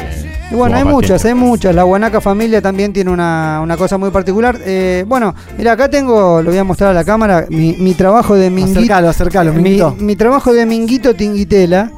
Y 0.51 0.55
bueno, 0.55 0.75
hay 0.77 0.83
muchas, 0.83 1.25
hay 1.25 1.33
muchas. 1.33 1.73
La 1.73 1.83
Guanaca 1.83 2.21
Familia 2.21 2.61
también 2.61 2.93
tiene 2.93 3.09
una, 3.09 3.59
una 3.63 3.75
cosa 3.75 3.97
muy 3.97 4.11
particular. 4.11 4.59
Eh, 4.63 5.03
bueno, 5.07 5.33
mira, 5.57 5.71
acá 5.71 5.89
tengo, 5.89 6.41
lo 6.43 6.49
voy 6.51 6.59
a 6.59 6.63
mostrar 6.63 6.91
a 6.91 6.93
la 6.93 7.03
cámara, 7.03 7.45
mi, 7.49 7.75
mi 7.79 7.93
trabajo 7.95 8.35
de 8.35 8.49
minguito. 8.51 8.79
Acercalo, 8.79 9.09
acercalo, 9.09 9.53
mi 9.53 10.15
trabajo 10.15 10.53
de 10.53 10.65
minguito 10.67 11.15
tinguitela, 11.15 11.91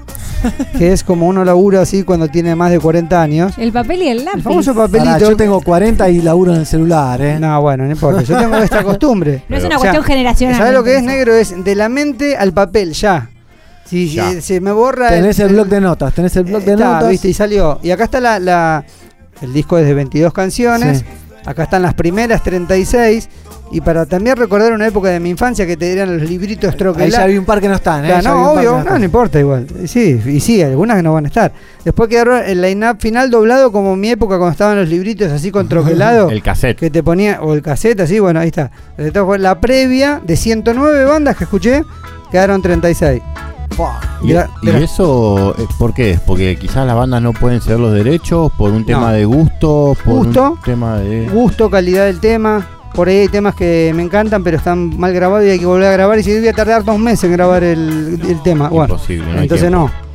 que 0.78 0.92
es 0.94 1.04
como 1.04 1.28
uno 1.28 1.44
labura 1.46 1.82
así 1.82 2.04
cuando 2.04 2.28
tiene 2.28 2.56
más 2.56 2.72
de 2.72 2.80
40 2.80 3.22
años. 3.22 3.54
El 3.58 3.72
papel 3.72 4.02
y 4.04 4.08
el 4.10 4.26
lápiz. 4.26 4.38
El 4.38 4.44
famoso 4.44 4.74
papelito. 4.76 5.06
Pará, 5.12 5.20
yo 5.20 5.36
tengo 5.36 5.62
40 5.62 6.10
y 6.10 6.22
laburo 6.22 6.54
en 6.54 6.60
el 6.62 6.66
celular, 6.66 7.22
¿eh? 7.22 7.40
No, 7.40 7.62
bueno, 7.62 7.86
no 7.86 7.92
importa. 7.92 8.22
Yo 8.22 8.38
tengo 8.38 8.56
esta 8.58 8.84
costumbre. 8.84 9.44
No 9.50 9.58
es 9.58 9.64
una 9.64 9.78
cuestión 9.78 10.04
generacional, 10.04 10.58
¿Sabes 10.58 10.74
lo 10.74 10.84
que 10.84 10.98
es 10.98 11.04
negro? 11.04 11.34
Es 11.36 11.64
de 11.64 11.76
la 11.76 11.90
mente 11.90 12.36
al 12.38 12.54
papel, 12.54 12.94
ya. 12.94 13.30
Si 13.86 14.10
se, 14.10 14.42
se 14.42 14.60
me 14.62 14.72
borra. 14.72 15.10
Tenés 15.10 15.38
el 15.40 15.50
blog 15.50 15.68
de 15.68 15.80
notas, 15.82 16.14
tenés 16.14 16.36
el 16.36 16.44
blog 16.46 16.64
de 16.64 16.74
Está, 16.74 16.94
notas. 16.96 17.10
viste, 17.10 17.30
y 17.30 17.34
salió. 17.34 17.80
Y 17.84 17.92
acá 17.92 18.06
está 18.06 18.20
la, 18.20 18.40
la- 18.40 18.84
el 19.42 19.54
disco 19.54 19.78
es 19.78 19.86
de 19.86 19.94
22 19.94 20.34
canciones. 20.34 21.00
Sí. 21.00 21.06
Acá 21.46 21.64
están 21.64 21.84
las 21.84 21.94
primeras 21.94 22.42
36. 22.42 23.30
Y 23.72 23.82
para 23.82 24.06
también 24.06 24.38
recordar 24.38 24.72
una 24.74 24.86
época 24.88 25.10
de 25.10 25.20
mi 25.20 25.30
infancia 25.32 25.66
que 25.66 25.76
te 25.76 25.88
dieran 25.88 26.18
los 26.20 26.30
libritos 26.30 26.72
Ahí 26.72 26.78
troquelados. 26.78 27.14
ya 27.18 27.26
vi 27.26 27.38
un 27.38 27.46
par 27.46 27.60
que 27.60 27.68
no 27.68 27.74
están, 27.76 28.06
¿eh? 28.06 28.10
Ya 28.10 28.22
no, 28.22 28.52
obvio, 28.52 28.72
no 28.72 28.76
no, 28.78 28.80
están. 28.84 29.00
no 29.00 29.06
importa 29.06 29.40
igual. 29.40 29.68
Sí, 29.88 30.22
y 30.26 30.40
sí, 30.40 30.62
algunas 30.62 30.98
que 30.98 31.04
no 31.04 31.14
van 31.14 31.26
a 31.26 31.28
estar. 31.28 31.52
Después 31.84 32.08
quedaron 32.08 32.42
el 32.46 32.62
line-up 32.62 32.98
final 33.00 33.30
doblado 33.32 33.72
como 33.72 33.96
mi 33.96 34.10
época 34.12 34.38
cuando 34.38 34.52
estaban 34.52 34.78
los 34.78 34.88
libritos 34.88 35.32
así 35.32 35.52
con 35.52 35.68
troquelado. 35.70 36.30
El 36.30 36.44
cassette. 36.44 36.78
Que 36.78 36.90
te 36.92 37.02
ponía, 37.04 37.42
o 37.42 37.54
el 37.54 37.62
cassette, 37.64 38.00
así, 38.02 38.20
bueno, 38.20 38.40
ahí 38.40 38.48
está. 38.50 38.72
La 39.40 39.60
previa 39.60 40.22
de 40.24 40.36
109 40.38 41.06
bandas 41.06 41.36
que 41.36 41.44
escuché, 41.46 41.82
quedaron 42.32 42.62
36. 42.62 43.22
¿Y, 44.22 44.28
De 44.30 44.34
la- 44.36 44.50
y 44.62 44.66
de 44.68 44.74
la- 44.74 44.80
eso 44.80 45.54
eh, 45.58 45.66
por 45.80 45.94
qué 45.94 46.12
es? 46.12 46.20
Porque 46.22 46.56
quizás 46.56 46.86
las 46.88 46.96
bandas 46.96 47.22
no 47.22 47.34
pueden 47.34 47.60
ceder 47.60 47.80
los 47.80 47.94
derechos 47.94 48.52
por 48.58 48.72
un 48.72 48.86
tema 48.86 49.08
No. 49.08 49.14
de 49.14 49.26
gusto, 49.26 49.98
por 50.06 50.14
Gusto. 50.26 50.52
un 50.52 50.62
tema 50.62 50.98
de... 51.00 51.28
Gusto, 51.30 51.70
calidad 51.70 52.06
del 52.06 52.20
tema. 52.22 52.66
Por 52.96 53.10
ahí 53.10 53.18
hay 53.18 53.28
temas 53.28 53.56
que 53.56 53.92
me 53.96 54.04
encantan, 54.04 54.44
pero 54.44 54.58
están 54.58 54.98
mal 54.98 55.14
grabados 55.14 55.46
y 55.46 55.52
hay 55.52 55.60
que 55.60 55.66
volver 55.66 55.88
a 55.88 55.92
grabar. 55.92 56.18
Y 56.20 56.24
si 56.24 56.38
voy 56.38 56.48
a 56.48 56.54
tardar 56.54 56.84
dos 56.84 56.98
meses 56.98 57.26
en 57.26 57.34
grabar 57.34 57.64
el, 57.64 58.20
el 58.28 58.42
tema. 58.42 58.70
Bueno, 58.70 58.98
no 58.98 59.42
entonces 59.42 59.70
tiempo. 59.70 59.92
no. 59.92 60.06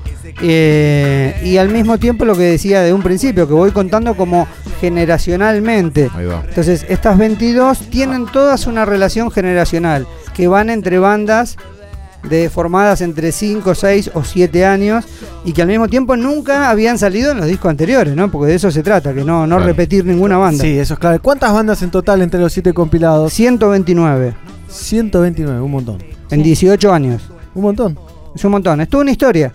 Eh, 0.43 1.39
y 1.45 1.59
al 1.59 1.69
mismo 1.69 1.99
tiempo 1.99 2.25
lo 2.25 2.35
que 2.35 2.45
decía 2.45 2.81
de 2.83 2.93
un 2.93 3.03
principio, 3.03 3.47
que 3.47 3.53
voy 3.53 3.73
contando 3.73 4.17
como 4.17 4.47
generacionalmente. 4.81 6.09
Ahí 6.15 6.27
va. 6.27 6.43
Entonces, 6.49 6.87
estas 6.89 7.19
22 7.19 7.91
tienen 7.91 8.27
todas 8.27 8.67
una 8.67 8.85
relación 8.85 9.31
generacional, 9.31 10.07
que 10.35 10.49
van 10.49 10.71
entre 10.71 10.99
bandas 10.99 11.57
de 12.29 12.51
formadas 12.51 13.01
entre 13.01 13.33
5, 13.33 13.75
6 13.75 14.11
o 14.15 14.23
7 14.25 14.65
años 14.67 15.05
y 15.45 15.53
que 15.53 15.63
al 15.63 15.69
mismo 15.69 15.89
tiempo 15.89 16.17
nunca 16.17 16.69
habían 16.71 16.99
salido 16.99 17.33
en 17.33 17.39
los 17.39 17.47
discos 17.47 17.71
anteriores, 17.71 18.15
¿no? 18.15 18.31
Porque 18.31 18.51
de 18.51 18.57
eso 18.57 18.71
se 18.71 18.83
trata, 18.83 19.15
que 19.15 19.25
no, 19.25 19.47
no 19.47 19.57
Claro. 19.57 19.65
repetir 19.65 20.05
ninguna 20.05 20.37
banda. 20.39 20.63
Sí, 20.63 20.79
eso 20.79 20.95
es 20.95 21.01
clave. 21.01 21.19
¿Cuántas 21.19 21.53
bandas 21.53 21.83
en 21.83 21.91
total 21.91 22.23
entre 22.23 22.41
los 22.41 22.53
7 22.53 22.73
compilados? 22.73 23.33
129 23.33 24.35
129, 24.69 25.61
un 25.61 25.71
montón. 25.71 25.99
en 26.31 26.43
18 26.43 26.93
años. 26.93 27.23
Un 27.55 27.63
montón. 27.63 27.99
Es 28.35 28.45
un 28.45 28.53
montón. 28.53 28.81
Es 28.81 28.89
toda 28.89 29.03
una 29.03 29.11
historia. 29.11 29.53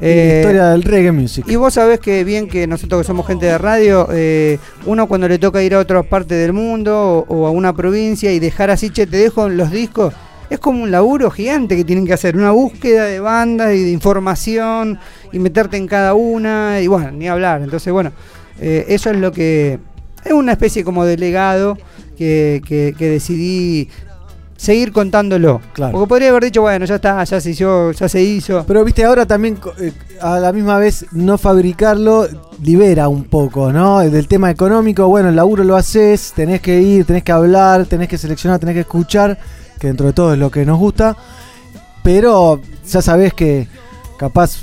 Eh, 0.00 0.40
historia 0.42 0.66
del 0.70 0.82
reggae 0.82 1.12
music. 1.12 1.44
Y 1.48 1.56
vos 1.56 1.74
sabés 1.74 2.00
que 2.00 2.24
bien 2.24 2.48
que 2.48 2.66
nosotros 2.66 3.00
que 3.02 3.06
somos 3.06 3.26
gente 3.26 3.46
de 3.46 3.56
radio, 3.56 4.08
eh, 4.10 4.58
uno 4.84 5.06
cuando 5.06 5.28
le 5.28 5.38
toca 5.38 5.62
ir 5.62 5.74
a 5.74 5.78
otra 5.78 6.02
parte 6.02 6.34
del 6.34 6.52
mundo 6.52 7.24
o, 7.28 7.34
o 7.34 7.46
a 7.46 7.50
una 7.50 7.72
provincia 7.72 8.32
y 8.32 8.40
dejar 8.40 8.70
así, 8.70 8.90
che, 8.90 9.06
te 9.06 9.16
dejo 9.18 9.48
los 9.48 9.70
discos, 9.70 10.12
es 10.52 10.58
como 10.60 10.82
un 10.82 10.90
laburo 10.90 11.30
gigante 11.30 11.76
que 11.76 11.84
tienen 11.84 12.06
que 12.06 12.12
hacer, 12.12 12.36
una 12.36 12.50
búsqueda 12.52 13.04
de 13.06 13.20
bandas 13.20 13.74
y 13.74 13.82
de 13.84 13.90
información 13.90 14.98
y 15.32 15.38
meterte 15.38 15.76
en 15.76 15.86
cada 15.86 16.14
una 16.14 16.80
y 16.80 16.86
bueno, 16.86 17.10
ni 17.12 17.28
hablar. 17.28 17.62
Entonces, 17.62 17.92
bueno, 17.92 18.12
eh, 18.60 18.84
eso 18.88 19.10
es 19.10 19.16
lo 19.16 19.32
que... 19.32 19.78
Es 20.24 20.32
una 20.32 20.52
especie 20.52 20.84
como 20.84 21.04
de 21.04 21.16
legado 21.16 21.76
que, 22.16 22.62
que- 22.64 22.94
que 22.96 23.08
decidí 23.08 23.88
seguir 24.56 24.92
contándolo. 24.92 25.60
Claro. 25.72 25.90
Porque 25.92 26.08
podría 26.08 26.28
haber 26.30 26.44
dicho, 26.44 26.62
bueno, 26.62 26.84
ya 26.84 26.94
está, 26.94 27.24
ya 27.24 27.40
se 27.40 27.50
hizo, 27.50 27.90
ya 27.90 28.08
se 28.08 28.22
hizo. 28.22 28.64
Pero 28.64 28.84
viste, 28.84 29.04
ahora 29.04 29.26
también 29.26 29.58
eh, 29.80 29.92
a 30.20 30.38
la 30.38 30.52
misma 30.52 30.78
vez 30.78 31.04
no 31.10 31.36
fabricarlo 31.38 32.28
libera 32.62 33.08
un 33.08 33.24
poco, 33.24 33.72
¿no? 33.72 33.98
Del 34.08 34.28
tema 34.28 34.50
económico, 34.52 35.08
bueno, 35.08 35.30
el 35.30 35.34
laburo 35.36 35.64
lo 35.64 35.74
haces, 35.74 36.32
tenés 36.36 36.60
que 36.60 36.80
ir, 36.80 37.04
tenés 37.04 37.24
que 37.24 37.32
hablar, 37.32 37.86
tenés 37.86 38.06
que 38.08 38.16
seleccionar, 38.18 38.60
tenés 38.60 38.74
que 38.74 38.80
escuchar, 38.82 39.36
que 39.82 39.88
dentro 39.88 40.06
de 40.06 40.12
todo 40.12 40.32
es 40.32 40.38
lo 40.38 40.48
que 40.48 40.64
nos 40.64 40.78
gusta. 40.78 41.16
Pero 42.02 42.60
ya 42.88 43.02
sabés 43.02 43.34
que 43.34 43.66
capaz 44.16 44.58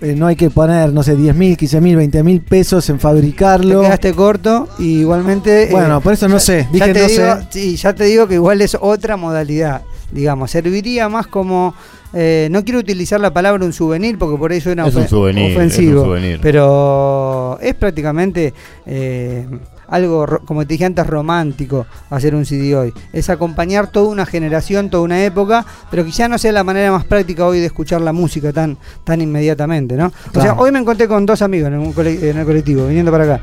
eh, 0.00 0.14
no 0.16 0.26
hay 0.26 0.36
que 0.36 0.50
poner, 0.50 0.92
no 0.92 1.02
sé, 1.02 1.14
10 1.16 1.34
mil, 1.36 1.56
15 1.56 1.80
mil, 1.80 1.96
20 1.96 2.22
mil 2.22 2.40
pesos 2.40 2.88
en 2.90 2.96
Te 2.96 3.02
fabricarlo. 3.02 3.82
quedaste 3.82 4.12
corto 4.14 4.68
y 4.78 5.00
igualmente. 5.00 5.68
Bueno, 5.70 6.00
por 6.00 6.12
eso 6.14 6.28
no 6.28 6.36
ya- 6.36 6.40
sé, 6.40 6.62
ya 6.72 6.86
dije 6.86 6.92
te 6.94 7.00
no 7.02 7.08
digo, 7.08 7.24
sé. 7.40 7.46
Sí, 7.50 7.76
ya 7.76 7.94
te 7.94 8.04
digo 8.04 8.26
que 8.26 8.34
igual 8.34 8.60
es 8.62 8.76
otra 8.80 9.16
modalidad. 9.16 9.82
Digamos, 10.12 10.50
serviría 10.50 11.08
más 11.08 11.26
como. 11.26 11.74
eh, 12.12 12.48
no 12.50 12.62
quiero 12.64 12.80
utilizar 12.80 13.18
la 13.20 13.32
palabra 13.32 13.64
un 13.64 13.72
souvenir 13.72 14.16
porque 14.18 14.38
por 14.38 14.52
ahí 14.52 14.60
suena 14.60 14.86
Es 14.86 14.94
un 14.94 15.08
souvenir, 15.08 15.44
es 15.44 15.50
un 15.50 15.56
ofensivo. 15.56 16.04
souvenir. 16.04 16.38
Pero 16.42 17.58
es 17.60 17.74
prácticamente 17.74 18.52
eh, 18.86 19.46
algo, 19.88 20.26
como 20.44 20.62
te 20.66 20.74
dije 20.74 20.84
antes, 20.84 21.06
romántico 21.06 21.86
hacer 22.10 22.34
un 22.34 22.44
CD 22.44 22.74
hoy. 22.76 22.92
Es 23.12 23.30
acompañar 23.30 23.88
toda 23.88 24.08
una 24.08 24.26
generación, 24.26 24.90
toda 24.90 25.02
una 25.02 25.24
época, 25.24 25.64
pero 25.90 26.04
quizá 26.04 26.28
no 26.28 26.38
sea 26.38 26.52
la 26.52 26.64
manera 26.64 26.90
más 26.92 27.04
práctica 27.04 27.46
hoy 27.46 27.60
de 27.60 27.66
escuchar 27.66 28.00
la 28.00 28.12
música 28.12 28.52
tan, 28.52 28.76
tan 29.04 29.20
inmediatamente, 29.20 29.96
¿no? 29.96 30.12
O 30.34 30.40
sea, 30.40 30.54
hoy 30.54 30.70
me 30.72 30.78
encontré 30.78 31.06
con 31.08 31.26
dos 31.26 31.42
amigos 31.42 31.68
en, 31.68 31.78
un 31.78 31.92
cole- 31.92 32.30
en 32.30 32.38
el 32.38 32.44
colectivo, 32.46 32.86
viniendo 32.86 33.10
para 33.12 33.24
acá. 33.24 33.40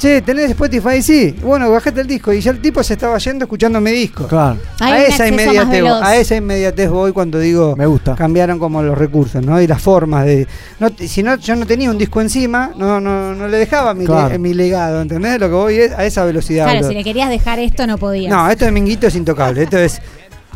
Che, 0.00 0.22
¿tenés 0.22 0.48
Spotify? 0.52 1.02
Sí. 1.02 1.36
Bueno, 1.42 1.70
bajate 1.70 2.00
el 2.00 2.06
disco. 2.06 2.32
Y 2.32 2.40
ya 2.40 2.52
el 2.52 2.60
tipo 2.62 2.82
se 2.82 2.94
estaba 2.94 3.18
yendo 3.18 3.44
escuchando 3.44 3.82
mi 3.82 3.90
disco. 3.90 4.26
Claro. 4.26 4.56
Hay 4.80 4.92
A 4.92 5.06
esa, 5.06 5.28
inmediatez, 5.28 5.84
a 5.84 6.16
esa 6.16 6.36
inmediatez 6.36 6.88
voy 6.88 7.12
cuando 7.12 7.38
digo 7.38 7.76
Me 7.76 7.84
gusta. 7.84 8.14
cambiaron 8.14 8.58
como 8.58 8.82
los 8.82 8.96
recursos, 8.96 9.44
¿no? 9.44 9.60
Y 9.60 9.66
las 9.66 9.82
formas 9.82 10.24
de. 10.24 10.46
No, 10.78 10.88
si 10.98 11.22
no, 11.22 11.36
yo 11.36 11.54
no 11.54 11.66
tenía 11.66 11.90
un 11.90 11.98
disco 11.98 12.22
encima, 12.22 12.70
no, 12.78 12.98
no, 12.98 13.34
no 13.34 13.46
le 13.46 13.58
dejaba 13.58 13.92
mi, 13.92 14.00
le- 14.00 14.06
Claro. 14.06 14.38
mi 14.38 14.54
legado, 14.54 15.02
¿entendés? 15.02 15.38
Lo 15.38 15.48
que 15.48 15.54
voy 15.54 15.76
es 15.76 15.92
a 15.92 16.02
esa 16.06 16.24
velocidad. 16.24 16.64
Claro, 16.64 16.78
bro. 16.80 16.88
si 16.88 16.94
le 16.94 17.04
querías 17.04 17.28
dejar 17.28 17.58
esto 17.58 17.86
no 17.86 17.98
podías. 17.98 18.30
No, 18.32 18.48
esto 18.50 18.64
de 18.64 18.72
Minguito 18.72 19.06
es 19.06 19.14
intocable. 19.16 19.64
Esto 19.64 19.76
es. 19.76 20.00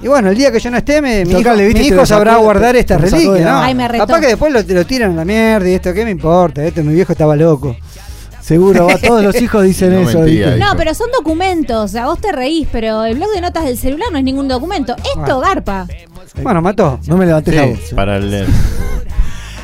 Y 0.02 0.08
bueno, 0.08 0.30
el 0.30 0.36
día 0.36 0.50
que 0.50 0.58
yo 0.58 0.70
no 0.70 0.78
esté, 0.78 1.02
me- 1.02 1.24
mi 1.26 1.32
hijo, 1.38 1.54
mi 1.54 1.64
hijo 1.86 2.06
sabrá 2.06 2.32
sacó- 2.32 2.44
guardar 2.44 2.76
esta 2.76 2.96
reliquia, 2.96 3.44
¿no? 3.44 3.58
Ay, 3.58 3.74
me 3.74 3.86
retó. 3.88 4.06
Capaz 4.06 4.20
que 4.22 4.26
después 4.28 4.50
lo, 4.52 4.62
lo 4.62 4.86
tiran 4.86 5.12
a 5.12 5.16
la 5.16 5.24
mierda 5.26 5.68
y 5.68 5.74
esto, 5.74 5.92
¿qué 5.92 6.04
me 6.04 6.10
importa? 6.12 6.64
Esto, 6.64 6.82
mi 6.82 6.94
viejo 6.94 7.12
estaba 7.12 7.36
loco. 7.36 7.76
Seguro, 8.44 8.84
va, 8.86 8.98
todos 8.98 9.22
los 9.24 9.40
hijos 9.40 9.62
dicen 9.64 9.94
No 9.94 10.06
eso. 10.06 10.18
No, 10.58 10.76
pero 10.76 10.92
son 10.92 11.08
documentos. 11.16 11.94
A 11.94 12.04
vos 12.04 12.20
te 12.20 12.30
reís, 12.30 12.68
pero 12.70 13.04
el 13.06 13.14
blog 13.16 13.30
de 13.32 13.40
notas 13.40 13.64
del 13.64 13.78
celular 13.78 14.08
no 14.12 14.18
es 14.18 14.24
ningún 14.24 14.48
documento. 14.48 14.94
Esto, 15.16 15.40
garpa. 15.40 15.86
Bueno, 16.42 16.60
mató. 16.60 17.00
No 17.06 17.16
me 17.16 17.24
levantes 17.24 17.54
la 17.54 17.64
Sí, 17.64 17.70
voz. 17.70 17.80
para 17.94 18.18
el... 18.18 18.46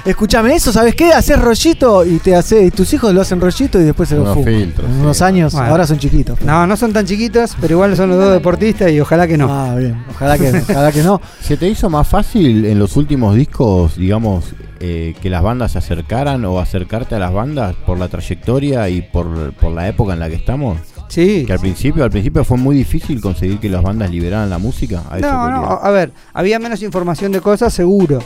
Escúchame, 0.04 0.54
eso, 0.54 0.72
¿sabes 0.72 0.94
qué? 0.94 1.12
Haces 1.12 1.38
rollito 1.38 2.06
y 2.06 2.18
te 2.18 2.34
hace, 2.34 2.64
y 2.64 2.70
tus 2.70 2.92
hijos 2.94 3.12
lo 3.12 3.20
hacen 3.20 3.38
rollito 3.40 3.78
y 3.78 3.84
después 3.84 4.08
se 4.08 4.14
lo 4.16 4.22
Unos 4.22 4.34
fuman. 4.34 4.54
filtros, 4.54 4.88
En 4.88 4.94
sí. 4.94 5.00
unos 5.02 5.22
años, 5.22 5.52
Bueno. 5.52 5.68
ahora 5.68 5.86
son 5.86 5.98
chiquitos. 5.98 6.40
No, 6.40 6.66
no 6.66 6.76
son 6.76 6.92
tan 6.94 7.04
chiquitos, 7.04 7.54
pero 7.60 7.74
igual 7.74 7.94
son 7.96 8.08
los 8.08 8.18
dos 8.18 8.32
deportistas 8.32 8.90
y 8.90 8.98
ojalá 9.00 9.26
que 9.28 9.36
no. 9.36 9.48
Ah, 9.52 9.74
bien. 9.76 10.02
Ojalá 10.10 10.38
que, 10.38 10.50
ojalá 10.70 10.90
que 10.90 11.02
no. 11.02 11.20
¿Se 11.42 11.56
te 11.58 11.68
hizo 11.68 11.90
más 11.90 12.08
fácil 12.08 12.64
en 12.64 12.78
los 12.78 12.96
últimos 12.96 13.34
discos, 13.36 13.96
digamos, 13.96 14.46
eh, 14.80 15.14
que 15.20 15.28
las 15.28 15.42
bandas 15.42 15.72
se 15.72 15.78
acercaran 15.78 16.42
o 16.46 16.58
acercarte 16.60 17.16
a 17.16 17.18
las 17.18 17.34
bandas 17.34 17.76
por 17.84 17.98
la 17.98 18.08
trayectoria 18.08 18.88
y 18.88 19.02
por, 19.02 19.52
por 19.52 19.72
la 19.72 19.86
época 19.86 20.14
en 20.14 20.20
la 20.20 20.30
que 20.30 20.36
estamos? 20.36 20.78
Sí. 21.08 21.44
Que 21.46 21.52
al 21.52 21.58
principio, 21.60 22.04
al 22.04 22.10
principio 22.10 22.42
fue 22.44 22.56
muy 22.56 22.74
difícil 22.74 23.20
conseguir 23.20 23.58
que 23.58 23.68
las 23.68 23.82
bandas 23.82 24.10
liberaran 24.10 24.48
la 24.48 24.58
música. 24.58 25.02
A 25.10 25.18
eso 25.18 25.30
No, 25.30 25.44
quería. 25.44 25.60
no, 25.60 25.66
a 25.82 25.90
ver, 25.90 26.12
había 26.32 26.58
menos 26.58 26.82
información 26.82 27.32
de 27.32 27.40
cosas, 27.42 27.74
seguro. 27.74 28.20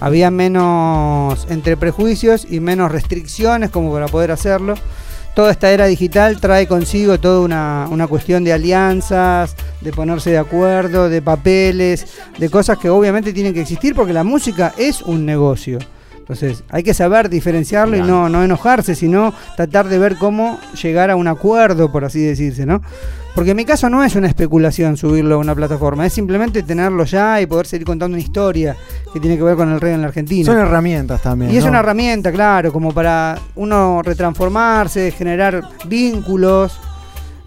Había 0.00 0.30
menos 0.30 1.46
entre 1.48 1.76
prejuicios 1.76 2.46
y 2.48 2.60
menos 2.60 2.90
restricciones 2.92 3.70
como 3.70 3.92
para 3.92 4.08
poder 4.08 4.30
hacerlo. 4.30 4.74
toda 5.34 5.50
esta 5.50 5.70
era 5.70 5.86
digital 5.86 6.40
trae 6.40 6.68
consigo 6.68 7.18
toda 7.18 7.40
una, 7.40 7.88
una 7.90 8.06
cuestión 8.06 8.44
de 8.44 8.52
alianzas, 8.52 9.56
de 9.80 9.92
ponerse 9.92 10.30
de 10.30 10.38
acuerdo, 10.38 11.08
de 11.08 11.22
papeles, 11.22 12.06
de 12.38 12.48
cosas 12.50 12.78
que 12.78 12.88
obviamente 12.88 13.32
tienen 13.32 13.52
que 13.52 13.62
existir 13.62 13.94
porque 13.94 14.12
la 14.12 14.24
música 14.24 14.72
es 14.78 15.02
un 15.02 15.26
negocio. 15.26 15.78
Entonces 16.18 16.64
hay 16.70 16.82
que 16.82 16.94
saber 16.94 17.28
diferenciarlo 17.28 17.98
y 17.98 18.00
no, 18.00 18.30
no 18.30 18.42
enojarse, 18.42 18.94
sino 18.94 19.34
tratar 19.56 19.88
de 19.88 19.98
ver 19.98 20.16
cómo 20.16 20.58
llegar 20.82 21.10
a 21.10 21.16
un 21.16 21.28
acuerdo, 21.28 21.92
por 21.92 22.04
así 22.06 22.20
decirse, 22.20 22.64
¿no? 22.64 22.80
Porque 23.34 23.50
en 23.50 23.56
mi 23.56 23.64
caso 23.64 23.90
no 23.90 24.04
es 24.04 24.14
una 24.14 24.28
especulación 24.28 24.96
subirlo 24.96 25.34
a 25.34 25.38
una 25.38 25.54
plataforma, 25.56 26.06
es 26.06 26.12
simplemente 26.12 26.62
tenerlo 26.62 27.04
ya 27.04 27.40
y 27.40 27.46
poder 27.46 27.66
seguir 27.66 27.84
contando 27.84 28.14
una 28.14 28.22
historia 28.22 28.76
que 29.12 29.18
tiene 29.18 29.36
que 29.36 29.42
ver 29.42 29.56
con 29.56 29.72
el 29.72 29.80
rey 29.80 29.92
en 29.92 30.02
la 30.02 30.06
Argentina. 30.08 30.46
Son 30.46 30.56
herramientas 30.58 31.20
también. 31.20 31.50
Y 31.52 31.56
es 31.56 31.64
una 31.64 31.80
herramienta, 31.80 32.30
claro, 32.30 32.72
como 32.72 32.92
para 32.94 33.36
uno 33.56 34.02
retransformarse, 34.02 35.10
generar 35.10 35.62
vínculos. 35.86 36.78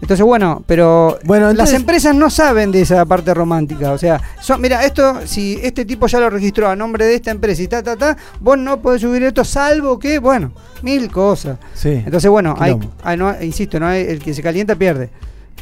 Entonces, 0.00 0.24
bueno, 0.24 0.62
pero 0.66 1.18
Bueno, 1.24 1.50
entonces- 1.50 1.72
las 1.72 1.80
empresas 1.80 2.14
no 2.14 2.30
saben 2.30 2.70
de 2.70 2.82
esa 2.82 3.04
parte 3.04 3.34
romántica. 3.34 3.90
O 3.92 3.98
sea, 3.98 4.20
son- 4.40 4.60
mira, 4.60 4.84
esto, 4.84 5.20
si 5.24 5.58
este 5.62 5.84
tipo 5.84 6.06
ya 6.06 6.20
lo 6.20 6.30
registró 6.30 6.68
a 6.68 6.76
nombre 6.76 7.04
de 7.06 7.14
esta 7.16 7.30
empresa 7.32 7.62
y 7.62 7.66
ta, 7.66 7.82
ta, 7.82 7.96
ta, 7.96 8.16
vos 8.40 8.56
no 8.58 8.80
podés 8.80 9.00
subir 9.00 9.22
esto 9.24 9.42
salvo 9.42 9.98
que, 9.98 10.18
bueno, 10.18 10.52
mil 10.82 11.10
cosas. 11.10 11.58
Sí. 11.74 11.88
Entonces, 12.04 12.30
bueno, 12.30 12.54
hay, 12.58 12.78
hay- 13.02 13.16
no- 13.16 13.34
insisto, 13.42 13.80
no 13.80 13.86
hay, 13.88 14.02
el 14.04 14.20
que 14.20 14.34
se 14.34 14.42
calienta 14.42 14.76
pierde. 14.76 15.10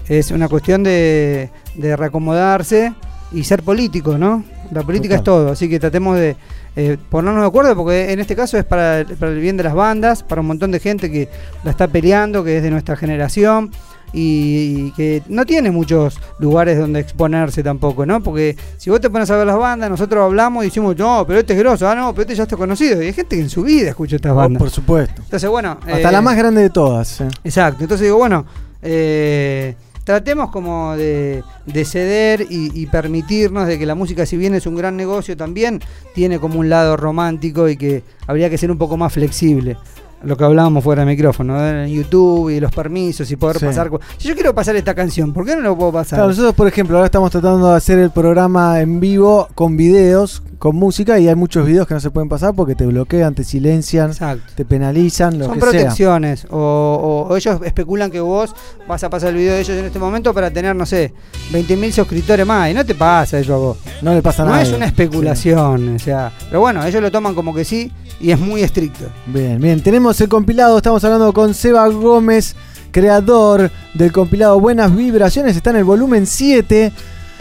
Es 0.09 0.31
una 0.31 0.49
cuestión 0.49 0.83
de, 0.83 1.51
de 1.75 1.97
reacomodarse 1.97 2.93
y 3.33 3.45
ser 3.45 3.63
político, 3.63 4.17
¿no? 4.19 4.45
La 4.71 4.83
política 4.83 5.17
es 5.17 5.23
todo, 5.25 5.51
así 5.53 5.69
que 5.69 5.79
tratemos 5.81 6.17
de 6.19 6.37
eh, 6.77 6.97
ponernos 7.09 7.43
de 7.43 7.49
acuerdo 7.49 7.75
porque 7.77 8.13
en 8.13 8.21
este 8.21 8.37
caso 8.37 8.59
es 8.59 8.65
para, 8.65 9.01
el- 9.01 9.07
para 9.17 9.33
el 9.33 9.41
bien 9.41 9.57
de 9.57 9.63
las 9.65 9.75
bandas, 9.75 10.23
para 10.23 10.41
un 10.43 10.49
montón 10.49 10.71
de 10.73 10.79
gente 10.81 11.11
que 11.11 11.29
la 11.65 11.71
está 11.71 11.89
peleando, 11.89 12.45
que 12.45 12.59
es 12.59 12.63
de 12.63 12.71
nuestra 12.71 12.97
generación 12.97 13.71
y, 14.13 14.87
y 14.89 14.93
que 14.97 15.23
no 15.29 15.45
tiene 15.47 15.71
muchos 15.71 16.21
lugares 16.39 16.79
donde 16.79 17.01
exponerse 17.01 17.63
tampoco, 17.63 18.05
¿no? 18.07 18.23
Porque 18.23 18.57
si 18.77 18.91
vos 18.91 19.01
te 19.01 19.09
pones 19.11 19.31
a 19.31 19.37
ver 19.37 19.47
las 19.47 19.57
bandas, 19.59 19.89
nosotros 19.91 20.23
hablamos 20.25 20.65
y 20.65 20.69
decimos, 20.69 20.97
no, 20.97 21.25
pero 21.27 21.41
este 21.41 21.55
es 21.55 21.59
grosso, 21.59 21.89
ah, 21.89 21.95
no, 21.95 22.13
pero 22.13 22.23
este 22.23 22.35
ya 22.35 22.43
está 22.45 22.57
conocido. 22.57 23.03
Y 23.03 23.07
hay 23.07 23.13
gente 23.13 23.37
que 23.37 23.43
en 23.43 23.51
su 23.51 23.63
vida 23.63 23.89
escucha 23.91 24.17
estas 24.17 24.33
Oh, 24.33 24.37
bandas. 24.37 24.61
por 24.61 24.71
supuesto. 24.71 25.23
Entonces, 25.23 25.49
bueno. 25.49 25.79
Hasta 25.81 26.09
eh, 26.09 26.13
la 26.13 26.21
más 26.23 26.37
grande 26.37 26.63
de 26.63 26.71
todas. 26.71 27.21
eh. 27.21 27.29
Exacto, 27.45 27.83
entonces 27.83 28.05
digo, 28.05 28.19
bueno, 28.19 28.45
eh, 28.83 29.75
tratemos 30.07 30.51
como 30.51 30.97
de, 30.97 31.43
de 31.67 31.85
ceder 31.85 32.43
y, 32.49 32.71
y 32.81 32.87
permitirnos 32.87 33.67
de 33.67 33.77
que 33.77 33.87
la 33.87 33.97
música, 33.97 34.25
si 34.25 34.37
bien 34.37 34.55
es 34.55 34.65
un 34.65 34.77
gran 34.77 34.97
negocio, 34.97 35.37
también 35.37 35.81
tiene 36.15 36.39
como 36.39 36.61
un 36.61 36.69
lado 36.69 36.97
romántico 36.97 37.69
y 37.69 37.77
que 37.77 38.05
habría 38.29 38.49
que 38.49 38.57
ser 38.57 38.71
un 38.71 38.79
poco 38.79 38.97
más 38.97 39.13
flexible. 39.13 39.77
Lo 40.25 40.37
que 40.37 40.45
hablábamos 40.45 40.83
fuera 40.83 41.05
de 41.05 41.11
micrófono, 41.11 41.55
¿no? 41.59 41.69
en 41.69 41.89
YouTube 41.89 42.49
y 42.51 42.59
los 42.59 42.73
permisos 42.73 43.31
y 43.31 43.37
poder 43.37 43.59
Sí. 43.59 43.67
pasar. 43.67 43.91
Si 44.17 44.27
yo 44.29 44.35
quiero 44.35 44.55
pasar 44.55 44.75
esta 44.75 44.95
canción, 44.95 45.33
¿por 45.33 45.45
qué 45.45 45.55
no 45.55 45.61
lo 45.63 45.77
puedo 45.77 45.93
pasar? 45.93 46.17
Claro, 46.19 46.31
nosotros, 46.31 46.55
por 46.55 46.67
ejemplo, 46.67 46.97
ahora 46.97 47.07
estamos 47.07 47.31
tratando 47.31 47.71
de 47.71 47.77
hacer 47.77 47.99
el 47.99 48.11
programa 48.11 48.81
en 48.81 48.99
vivo 48.99 49.47
con 49.55 49.77
videos, 49.77 50.43
con 50.59 50.75
música, 50.75 51.19
y 51.19 51.29
hay 51.29 51.35
muchos 51.35 51.67
videos 51.67 51.87
que 51.87 51.93
no 51.95 52.01
se 52.01 52.11
pueden 52.11 52.31
pasar 52.31 52.55
porque 52.55 52.75
te 52.75 52.87
bloquean, 52.87 53.35
te 53.35 53.45
silencian, 53.45 54.13
te 54.55 54.65
penalizan, 54.65 55.39
lo 55.39 55.45
Son 55.45 55.55
que 55.55 55.61
protecciones. 55.61 56.47
O, 56.51 56.57
o- 56.59 57.33
o 57.33 57.37
ellos 57.37 57.61
especulan 57.63 58.11
que 58.11 58.21
vos 58.21 58.55
vas 58.89 59.05
a 59.05 59.11
pasar 59.11 59.29
el 59.31 59.37
video 59.37 59.53
de 59.53 59.61
ellos 59.61 59.77
en 59.77 59.85
este 59.85 59.99
momento 59.99 60.33
para 60.33 60.51
tener, 60.51 60.75
no 60.75 60.87
sé, 60.87 61.13
20.000 61.53 61.93
suscriptores 61.93 62.47
más. 62.47 62.71
Y 62.71 62.75
no 62.75 62.85
te 62.87 62.95
pasa 62.95 63.39
eso 63.39 63.55
a 63.55 63.59
vos. 63.59 63.79
No 64.01 64.15
le 64.15 64.23
pasa 64.23 64.45
No 64.45 64.51
nada. 64.53 64.63
es 64.63 64.73
una 64.73 64.87
especulación. 64.87 65.97
O 65.97 65.99
sea, 65.99 66.33
pero 66.49 66.61
bueno, 66.61 66.85
ellos 66.85 67.03
lo 67.03 67.11
toman 67.11 67.35
como 67.35 67.55
que 67.55 67.65
sí 67.65 67.93
y 68.21 68.31
es 68.31 68.41
muy 68.41 68.63
estricto. 68.63 69.05
Bien, 69.27 69.61
bien. 69.61 69.81
Tenemos 69.83 70.06
el 70.13 70.29
compilado, 70.29 70.77
estamos 70.77 71.03
hablando 71.05 71.33
con 71.33 71.53
Seba 71.55 71.89
Gómez, 71.89 72.55
creador 72.93 73.71
del 73.95 74.13
compilado 74.13 74.61
Buenas 74.61 74.95
Vibraciones, 74.95 75.57
está 75.57 75.71
en 75.71 75.77
el 75.77 75.85
volumen 75.85 76.27
7. 76.27 76.93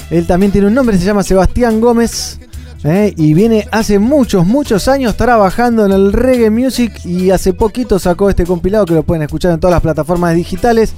Él 0.09 0.27
también 0.27 0.51
tiene 0.51 0.67
un 0.67 0.73
nombre, 0.73 0.97
se 0.97 1.05
llama 1.05 1.23
Sebastián 1.23 1.79
Gómez. 1.79 2.39
¿eh? 2.83 3.13
Y 3.17 3.33
viene 3.33 3.67
hace 3.71 3.99
muchos, 3.99 4.45
muchos 4.45 4.87
años 4.87 5.15
trabajando 5.15 5.85
en 5.85 5.91
el 5.91 6.11
reggae 6.13 6.49
music 6.49 7.05
y 7.05 7.29
hace 7.31 7.53
poquito 7.53 7.99
sacó 7.99 8.29
este 8.29 8.43
compilado 8.45 8.85
que 8.85 8.93
lo 8.95 9.03
pueden 9.03 9.23
escuchar 9.23 9.51
en 9.53 9.59
todas 9.59 9.73
las 9.75 9.81
plataformas 9.81 10.35
digitales, 10.35 10.93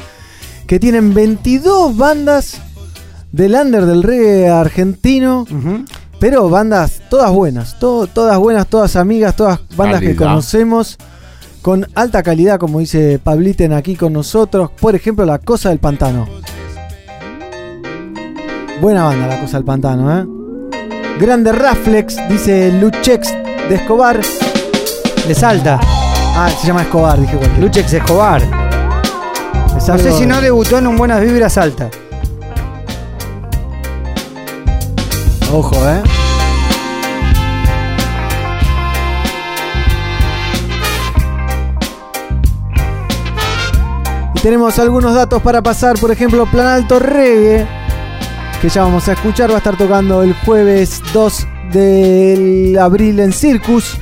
que 0.65 0.79
tienen 0.79 1.13
22 1.13 1.95
bandas 1.97 2.57
del 3.31 3.53
under 3.55 3.85
del 3.85 4.03
reggae 4.03 4.47
argentino. 4.49 5.45
Pero 6.19 6.49
bandas 6.49 7.01
todas 7.11 7.31
buenas, 7.31 7.77
to- 7.77 8.07
todas 8.07 8.39
buenas, 8.39 8.65
todas 8.67 8.95
amigas, 8.95 9.35
todas 9.35 9.59
bandas 9.75 10.01
que 10.01 10.07
conocemos 10.31 10.97
con 11.67 11.85
alta 11.95 12.23
calidad, 12.23 12.59
como 12.59 12.79
dice 12.79 13.19
Pabliten 13.21 13.73
aquí 13.73 13.97
con 13.97 14.13
nosotros. 14.13 14.71
Por 14.79 14.95
ejemplo, 14.95 15.25
La 15.25 15.39
Cosa 15.39 15.67
del 15.67 15.79
Pantano. 15.79 16.25
Buena 18.79 19.03
banda, 19.03 19.27
La 19.27 19.41
Cosa 19.41 19.57
del 19.57 19.65
Pantano, 19.65 20.17
¿eh? 20.17 20.25
Grande 21.19 21.51
Raflex, 21.51 22.15
dice 22.29 22.71
Luchex 22.71 23.33
de 23.67 23.75
Escobar. 23.75 24.21
De 25.27 25.35
Salta. 25.35 25.77
Ah, 25.83 26.49
se 26.57 26.67
llama 26.67 26.83
Escobar, 26.83 27.19
dije 27.19 27.35
cualquiera. 27.35 27.65
Luchex 27.65 27.91
Escobar. 27.91 28.41
Es 29.75 29.89
No 29.89 29.97
sé 29.97 30.13
si 30.13 30.25
no 30.25 30.39
debutó 30.39 30.77
en 30.77 30.87
un 30.87 30.95
Buenas 30.95 31.19
Vibras 31.19 31.51
Salta. 31.51 31.89
Ojo, 35.51 35.75
¿eh? 35.89 36.01
Y 44.35 44.39
tenemos 44.39 44.77
algunos 44.79 45.15
datos 45.15 45.41
para 45.41 45.61
pasar, 45.61 45.97
por 45.99 46.11
ejemplo, 46.11 46.45
Plan 46.45 46.67
Alto 46.67 46.99
Reggae, 46.99 47.65
que 48.61 48.69
ya 48.69 48.83
vamos 48.83 49.07
a 49.07 49.13
escuchar, 49.13 49.49
va 49.49 49.55
a 49.55 49.57
estar 49.57 49.77
tocando 49.77 50.21
el 50.23 50.33
jueves 50.33 51.01
2 51.13 51.47
de 51.73 52.77
abril 52.79 53.19
en 53.19 53.31
Circus. 53.31 53.97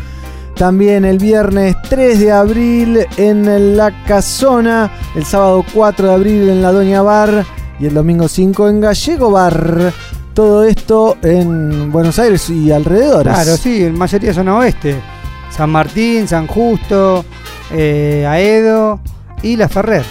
También 0.56 1.04
el 1.04 1.18
viernes 1.18 1.76
3 1.90 2.20
de 2.20 2.32
abril 2.32 3.06
en 3.18 3.76
La 3.78 4.04
Casona, 4.06 4.90
el 5.14 5.26
sábado 5.26 5.66
4 5.74 6.08
de 6.08 6.14
abril 6.14 6.50
en 6.50 6.62
La 6.62 6.72
Doña 6.72 7.02
Bar 7.02 7.46
y 7.78 7.88
el 7.88 7.94
domingo 7.94 8.28
5 8.28 8.70
en 8.70 8.80
Gallego 8.80 9.32
Bar. 9.32 9.94
Todo 10.34 10.64
esto 10.64 11.18
en 11.22 11.92
Buenos 11.92 12.20
Aires 12.20 12.50
y 12.50 12.72
alrededores. 12.72 13.34
Claro, 13.34 13.58
sí, 13.58 13.84
en 13.84 13.98
mayoría 13.98 14.34
zona 14.34 14.58
oeste. 14.58 14.96
San 15.50 15.70
Martín, 15.70 16.28
San 16.28 16.48
Justo, 16.48 17.26
eh, 17.72 18.26
Aedo 18.28 19.00
y 19.46 19.56
La 19.56 19.70
Ferrer. 19.70 20.04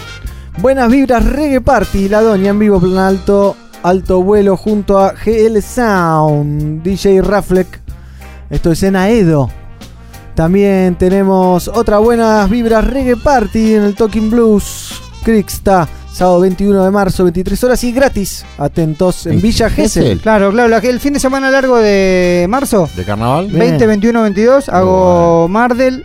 Buenas 0.59 0.89
vibras 0.91 1.25
Reggae 1.25 1.61
Party, 1.61 2.09
La 2.09 2.23
Doña 2.23 2.51
en 2.51 2.59
vivo, 2.61 2.79
plan 2.81 2.97
alto, 2.99 3.57
alto 3.83 4.23
vuelo 4.23 4.57
junto 4.57 4.99
a 4.99 5.13
GL 5.13 5.61
Sound, 5.61 6.83
DJ 6.83 7.21
Raflek. 7.23 7.81
Esto 8.51 8.71
es 8.73 8.83
en 8.85 8.95
Aedo. 8.97 9.51
También 10.35 10.97
tenemos 10.97 11.69
otra 11.69 11.99
buenas 11.99 12.49
vibras 12.49 12.87
Reggae 12.87 13.17
Party 13.17 13.75
en 13.75 13.83
el 13.83 13.95
Talking 13.95 14.31
Blues. 14.31 15.01
Crixta, 15.25 15.89
sábado 16.13 16.41
21 16.41 16.85
de 16.85 16.91
marzo, 16.91 17.25
23 17.25 17.65
horas 17.65 17.83
y 17.85 17.93
gratis. 17.93 18.45
Atentos 18.59 19.27
en 19.27 19.41
Villa 19.41 19.71
Gesell. 19.71 20.21
Claro, 20.21 20.51
claro, 20.53 20.69
la- 20.69 20.79
el 20.79 21.01
fin 21.01 21.15
de 21.15 21.21
semana 21.21 21.51
largo 21.51 21.79
de 21.79 22.47
marzo. 22.49 22.89
¿De 22.95 23.05
carnaval? 23.05 23.49
20, 23.49 23.87
21, 23.87 24.23
22, 24.23 24.69
hago 24.69 25.49
Mardel, 25.49 26.05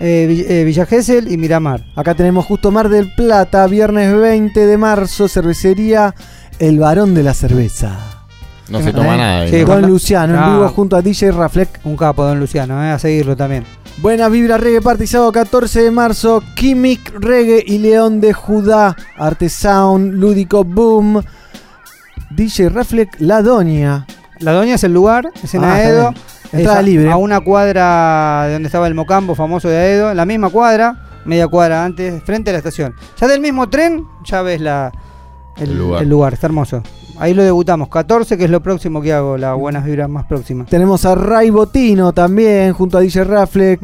eh, 0.00 0.44
eh, 0.48 0.64
Villa 0.64 0.86
Gesell 0.86 1.30
y 1.30 1.36
Miramar. 1.36 1.84
Acá 1.94 2.14
tenemos 2.14 2.44
justo 2.46 2.70
Mar 2.70 2.88
del 2.88 3.12
Plata, 3.14 3.66
viernes 3.66 4.14
20 4.16 4.66
de 4.66 4.76
marzo, 4.76 5.28
cervecería 5.28 6.14
El 6.58 6.78
Varón 6.78 7.14
de 7.14 7.22
la 7.22 7.34
Cerveza. 7.34 7.98
No 8.68 8.82
se 8.82 8.92
toma 8.92 9.16
nada 9.16 9.40
ahí, 9.42 9.50
Sí, 9.50 9.60
¿no? 9.60 9.66
Don 9.66 9.82
No. 9.82 9.88
Luciano, 9.88 10.34
en 10.34 10.52
vivo 10.54 10.68
junto 10.70 10.96
a 10.96 11.02
DJ 11.02 11.30
Raflek. 11.30 11.80
Un 11.84 11.96
capo, 11.96 12.24
don 12.24 12.40
Luciano, 12.40 12.82
eh, 12.84 12.90
a 12.90 12.98
seguirlo 12.98 13.36
también. 13.36 13.64
Buena 13.98 14.28
vibra 14.28 14.58
reggae 14.58 14.82
party 14.82 15.06
sábado 15.06 15.32
14 15.32 15.82
de 15.82 15.90
marzo. 15.90 16.42
Kimik 16.54 17.14
Reggae 17.18 17.62
y 17.66 17.78
León 17.78 18.20
de 18.20 18.32
Judá. 18.32 18.94
Artesound, 19.16 20.14
Lúdico 20.14 20.64
Boom. 20.64 21.22
DJ 22.30 22.68
Raflek 22.68 23.16
La 23.20 23.40
Doña. 23.40 24.04
La 24.40 24.52
Doña 24.52 24.74
es 24.74 24.84
el 24.84 24.92
lugar, 24.92 25.30
es 25.42 25.54
en 25.54 25.64
Ah, 25.64 25.80
está 25.82 25.88
Aedo. 25.88 26.14
Entrada 26.52 26.82
libre. 26.82 27.10
A 27.10 27.16
una 27.16 27.40
cuadra 27.40 28.44
de 28.46 28.52
donde 28.54 28.66
estaba 28.66 28.86
el 28.86 28.94
Mocambo 28.94 29.34
famoso 29.34 29.68
de 29.68 29.76
Aedo, 29.76 30.10
en 30.10 30.16
la 30.16 30.24
misma 30.26 30.50
cuadra, 30.50 31.06
media 31.24 31.48
cuadra 31.48 31.84
antes, 31.84 32.22
frente 32.22 32.50
a 32.50 32.52
la 32.52 32.58
estación. 32.58 32.94
Ya 33.20 33.26
del 33.26 33.40
mismo 33.40 33.68
tren, 33.68 34.06
ya 34.24 34.42
ves 34.42 34.60
la, 34.60 34.92
el, 35.56 35.70
El 35.70 35.78
lugar. 35.78 36.02
el 36.02 36.08
lugar, 36.08 36.32
está 36.34 36.46
hermoso. 36.46 36.82
Ahí 37.18 37.32
lo 37.32 37.42
debutamos, 37.42 37.88
14, 37.88 38.36
que 38.36 38.44
es 38.44 38.50
lo 38.50 38.62
próximo 38.62 39.00
que 39.00 39.12
hago, 39.12 39.38
la 39.38 39.54
Buenas 39.54 39.84
Vibras 39.86 40.08
más 40.08 40.26
próxima. 40.26 40.66
Tenemos 40.66 41.04
a 41.06 41.14
Ray 41.14 41.48
Botino 41.50 42.12
también 42.12 42.72
junto 42.74 42.98
a 42.98 43.00
DJ 43.00 43.24
Raflek. 43.24 43.80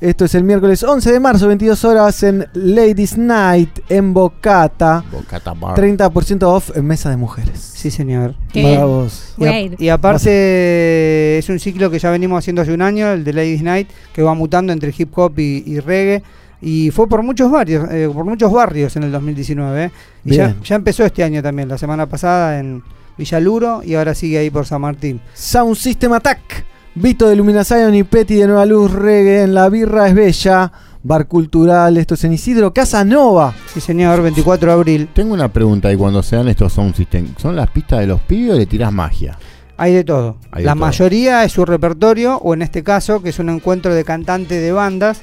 Esto 0.00 0.24
es 0.24 0.34
el 0.36 0.44
miércoles 0.44 0.82
11 0.84 1.10
de 1.12 1.18
marzo, 1.20 1.48
22 1.48 1.84
horas 1.84 2.22
en 2.22 2.46
Ladies 2.54 3.18
Night 3.18 3.80
en 3.88 4.14
Bocata. 4.14 5.04
Bocata 5.10 5.52
Bar. 5.52 5.76
30% 5.76 6.42
off 6.44 6.76
en 6.76 6.86
mesa 6.86 7.10
de 7.10 7.16
mujeres. 7.16 7.58
Sí, 7.58 7.90
señor. 7.90 8.34
Qué 8.52 8.62
Para 8.62 8.74
bien. 8.76 8.86
vos. 8.86 9.34
Y, 9.78 9.88
a- 9.88 9.94
aparte 9.94 11.38
es 11.38 11.48
un 11.48 11.58
ciclo 11.58 11.90
que 11.90 11.98
ya 11.98 12.10
venimos 12.10 12.38
haciendo 12.38 12.62
hace 12.62 12.72
un 12.72 12.82
año, 12.82 13.10
el 13.10 13.24
de 13.24 13.32
Ladies 13.32 13.62
Night, 13.62 13.88
que 14.12 14.22
va 14.22 14.34
mutando 14.34 14.72
entre 14.72 14.94
hip 14.96 15.10
hop 15.18 15.38
y, 15.38 15.62
y 15.66 15.80
reggae. 15.80 16.22
Y 16.68 16.90
fue 16.90 17.08
por 17.08 17.22
muchos 17.22 17.48
barrios, 17.48 17.88
eh, 17.92 18.10
por 18.12 18.24
muchos 18.24 18.52
barrios 18.52 18.96
en 18.96 19.04
el 19.04 19.12
2019. 19.12 19.84
¿eh? 19.84 19.90
Y 20.24 20.34
ya, 20.34 20.56
ya 20.64 20.74
empezó 20.74 21.04
este 21.04 21.22
año 21.22 21.40
también, 21.40 21.68
la 21.68 21.78
semana 21.78 22.06
pasada 22.06 22.58
en 22.58 22.82
Villaluro 23.16 23.82
y 23.84 23.94
ahora 23.94 24.16
sigue 24.16 24.38
ahí 24.38 24.50
por 24.50 24.66
San 24.66 24.80
Martín. 24.80 25.20
Sound 25.32 25.76
System 25.76 26.12
Attack. 26.12 26.64
Vito 26.96 27.28
de 27.28 27.36
Lumina 27.36 27.62
Zion 27.62 27.94
y 27.94 28.02
Petty 28.02 28.34
de 28.34 28.48
Nueva 28.48 28.66
Luz 28.66 28.90
Reggae 28.92 29.44
en 29.44 29.54
La 29.54 29.68
Birra 29.68 30.08
es 30.08 30.14
Bella. 30.16 30.72
Bar 31.04 31.28
Cultural, 31.28 31.98
esto 31.98 32.14
es 32.14 32.24
en 32.24 32.32
Isidro. 32.32 32.74
Casa 32.74 33.04
Nova. 33.04 33.54
Sí, 33.72 33.80
señor, 33.80 34.20
24 34.22 34.66
de 34.66 34.74
abril. 34.74 35.08
Tengo 35.14 35.34
una 35.34 35.46
pregunta 35.46 35.92
y 35.92 35.96
cuando 35.96 36.20
se 36.20 36.34
dan 36.34 36.48
estos 36.48 36.72
sound 36.72 36.96
system, 36.96 37.28
¿son 37.36 37.54
las 37.54 37.70
pistas 37.70 38.00
de 38.00 38.08
los 38.08 38.20
pibes 38.22 38.54
o 38.54 38.58
le 38.58 38.66
tirás 38.66 38.92
magia? 38.92 39.38
Hay 39.78 39.92
de 39.94 40.04
todo. 40.04 40.36
Hay 40.50 40.62
de 40.62 40.66
la 40.66 40.72
todo. 40.72 40.80
mayoría 40.86 41.44
es 41.44 41.52
su 41.52 41.64
repertorio, 41.64 42.36
o 42.38 42.54
en 42.54 42.62
este 42.62 42.82
caso, 42.82 43.22
que 43.22 43.28
es 43.30 43.38
un 43.38 43.48
encuentro 43.50 43.94
de 43.94 44.04
cantantes 44.04 44.60
de 44.62 44.72
bandas, 44.72 45.22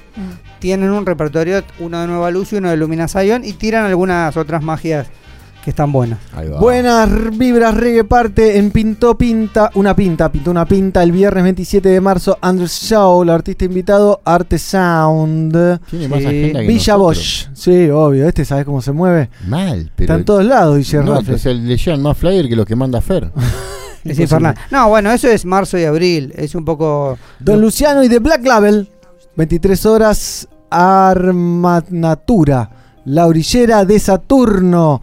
tienen 0.60 0.92
un 0.92 1.06
repertorio, 1.06 1.64
uno 1.80 2.00
de 2.02 2.08
Nueva 2.08 2.32
Luz 2.32 2.54
y 2.54 2.58
uno 2.58 2.70
de 2.70 2.78
Lumina 2.78 3.08
Zion, 3.08 3.44
y 3.44 3.54
tiran 3.54 3.86
algunas 3.86 4.38
otras 4.38 4.62
magias 4.64 5.08
que 5.64 5.70
están 5.70 5.94
buenas. 5.94 6.20
Buenas 6.60 7.10
vibras 7.38 7.74
reggae 7.74 8.04
parte 8.04 8.58
en 8.58 8.70
Pintó 8.72 9.18
Pinta, 9.18 9.72
una 9.76 9.96
pinta, 9.96 10.30
pintó 10.30 10.52
una 10.52 10.66
pinta 10.66 11.02
el 11.02 11.14
viernes 11.14 11.42
27 11.42 11.88
de 11.88 12.02
marzo. 12.02 12.38
Andrew 12.42 12.68
Shaw, 12.68 13.24
el 13.24 13.30
artista 13.30 13.64
invitado, 13.64 14.22
Arte 14.26 14.60
Sound. 14.60 15.80
Tiene 15.90 16.08
más 16.10 16.20
agenda 16.20 16.60
que 16.60 16.68
Villa. 16.68 16.96
Bosch. 16.98 17.48
Sí, 17.54 17.90
obvio, 17.90 18.28
este 18.28 18.44
sabes 18.44 18.66
cómo 18.66 18.82
se 18.82 18.92
mueve. 18.92 19.30
Mal, 19.48 19.90
pero. 19.96 20.04
Está 20.08 20.16
en 20.20 20.26
todos 20.26 20.44
lados, 20.46 20.76
dice 20.78 20.98
no, 20.98 21.04
Rafa. 21.04 21.20
entonces 21.22 21.56
le 21.58 21.78
llegan 21.78 22.02
más 22.02 22.18
flyer 22.18 22.50
que 22.50 22.56
los 22.58 22.66
que 22.66 22.76
manda 22.76 23.00
Fer. 23.00 23.32
Es 24.04 24.20
infernal. 24.20 24.56
No, 24.72 24.90
bueno, 24.90 25.12
eso 25.12 25.30
es 25.30 25.46
marzo 25.46 25.78
y 25.78 25.86
abril, 25.86 26.34
es 26.36 26.56
un 26.56 26.66
poco... 26.66 27.18
Don 27.40 27.62
Luciano 27.62 28.04
y 28.04 28.10
The 28.10 28.20
Black 28.20 28.46
Label, 28.46 28.90
23 29.36 29.86
horas, 29.86 30.48
Armanatura, 30.70 32.70
la 33.06 33.28
orillera 33.28 33.86
de 33.86 34.00
Saturno, 34.00 35.02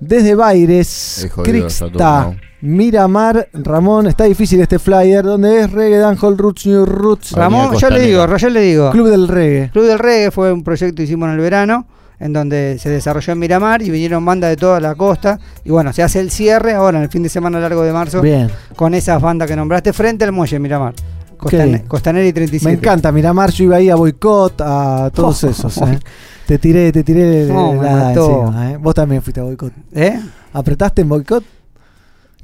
desde 0.00 0.34
Baires, 0.34 1.28
Crixta. 1.42 2.34
Miramar, 2.62 3.48
Ramón, 3.52 4.06
está 4.06 4.24
difícil 4.24 4.60
este 4.60 4.78
flyer, 4.78 5.24
donde 5.24 5.62
es 5.62 5.72
Reggae, 5.72 5.98
Dancehall, 5.98 6.38
Roots, 6.38 6.66
New 6.66 6.86
Roots. 6.86 7.32
Ramón, 7.32 7.76
yo 7.76 7.90
le 7.90 8.02
digo, 8.02 8.36
yo 8.36 8.50
le 8.50 8.60
digo. 8.60 8.90
Club 8.92 9.08
del 9.08 9.26
Reggae. 9.26 9.70
Club 9.70 9.84
del 9.84 9.98
Reggae 9.98 10.30
fue 10.30 10.52
un 10.52 10.62
proyecto 10.62 10.94
que 10.94 11.02
hicimos 11.02 11.26
en 11.26 11.34
el 11.34 11.40
verano, 11.40 11.88
en 12.22 12.32
donde 12.32 12.78
se 12.78 12.88
desarrolló 12.88 13.32
en 13.32 13.38
Miramar 13.40 13.82
y 13.82 13.90
vinieron 13.90 14.24
bandas 14.24 14.50
de 14.50 14.56
toda 14.56 14.78
la 14.80 14.94
costa. 14.94 15.38
Y 15.64 15.70
bueno, 15.70 15.92
se 15.92 16.02
hace 16.02 16.20
el 16.20 16.30
cierre 16.30 16.72
ahora 16.72 16.98
en 16.98 17.04
el 17.04 17.10
fin 17.10 17.22
de 17.22 17.28
semana 17.28 17.58
largo 17.58 17.82
de 17.82 17.92
marzo 17.92 18.20
Bien. 18.22 18.48
con 18.76 18.94
esas 18.94 19.20
bandas 19.20 19.48
que 19.48 19.56
nombraste 19.56 19.92
frente 19.92 20.24
al 20.24 20.32
muelle 20.32 20.58
Miramar. 20.58 20.94
Costan-. 21.36 21.82
Costanera 21.88 22.24
y 22.26 22.32
37. 22.32 22.72
Me 22.72 22.78
encanta, 22.78 23.10
Miramar, 23.10 23.50
yo 23.50 23.64
iba 23.64 23.76
ahí 23.76 23.90
a 23.90 23.96
Boicot, 23.96 24.60
a 24.60 25.10
todos 25.12 25.42
Oh, 25.42 25.48
esos. 25.50 25.76
eh. 25.78 25.98
Te 26.46 26.58
tiré, 26.58 26.92
te 26.92 27.02
tiré 27.02 27.46
me 27.46 27.82
la 27.82 28.12
encima, 28.12 28.70
eh. 28.72 28.76
Vos 28.76 28.94
también 28.94 29.20
fuiste 29.22 29.40
a 29.40 29.44
Boicot. 29.44 29.72
¿Eh? 29.92 30.20
¿Apretaste 30.52 31.02
en 31.02 31.08
Boicot? 31.08 31.42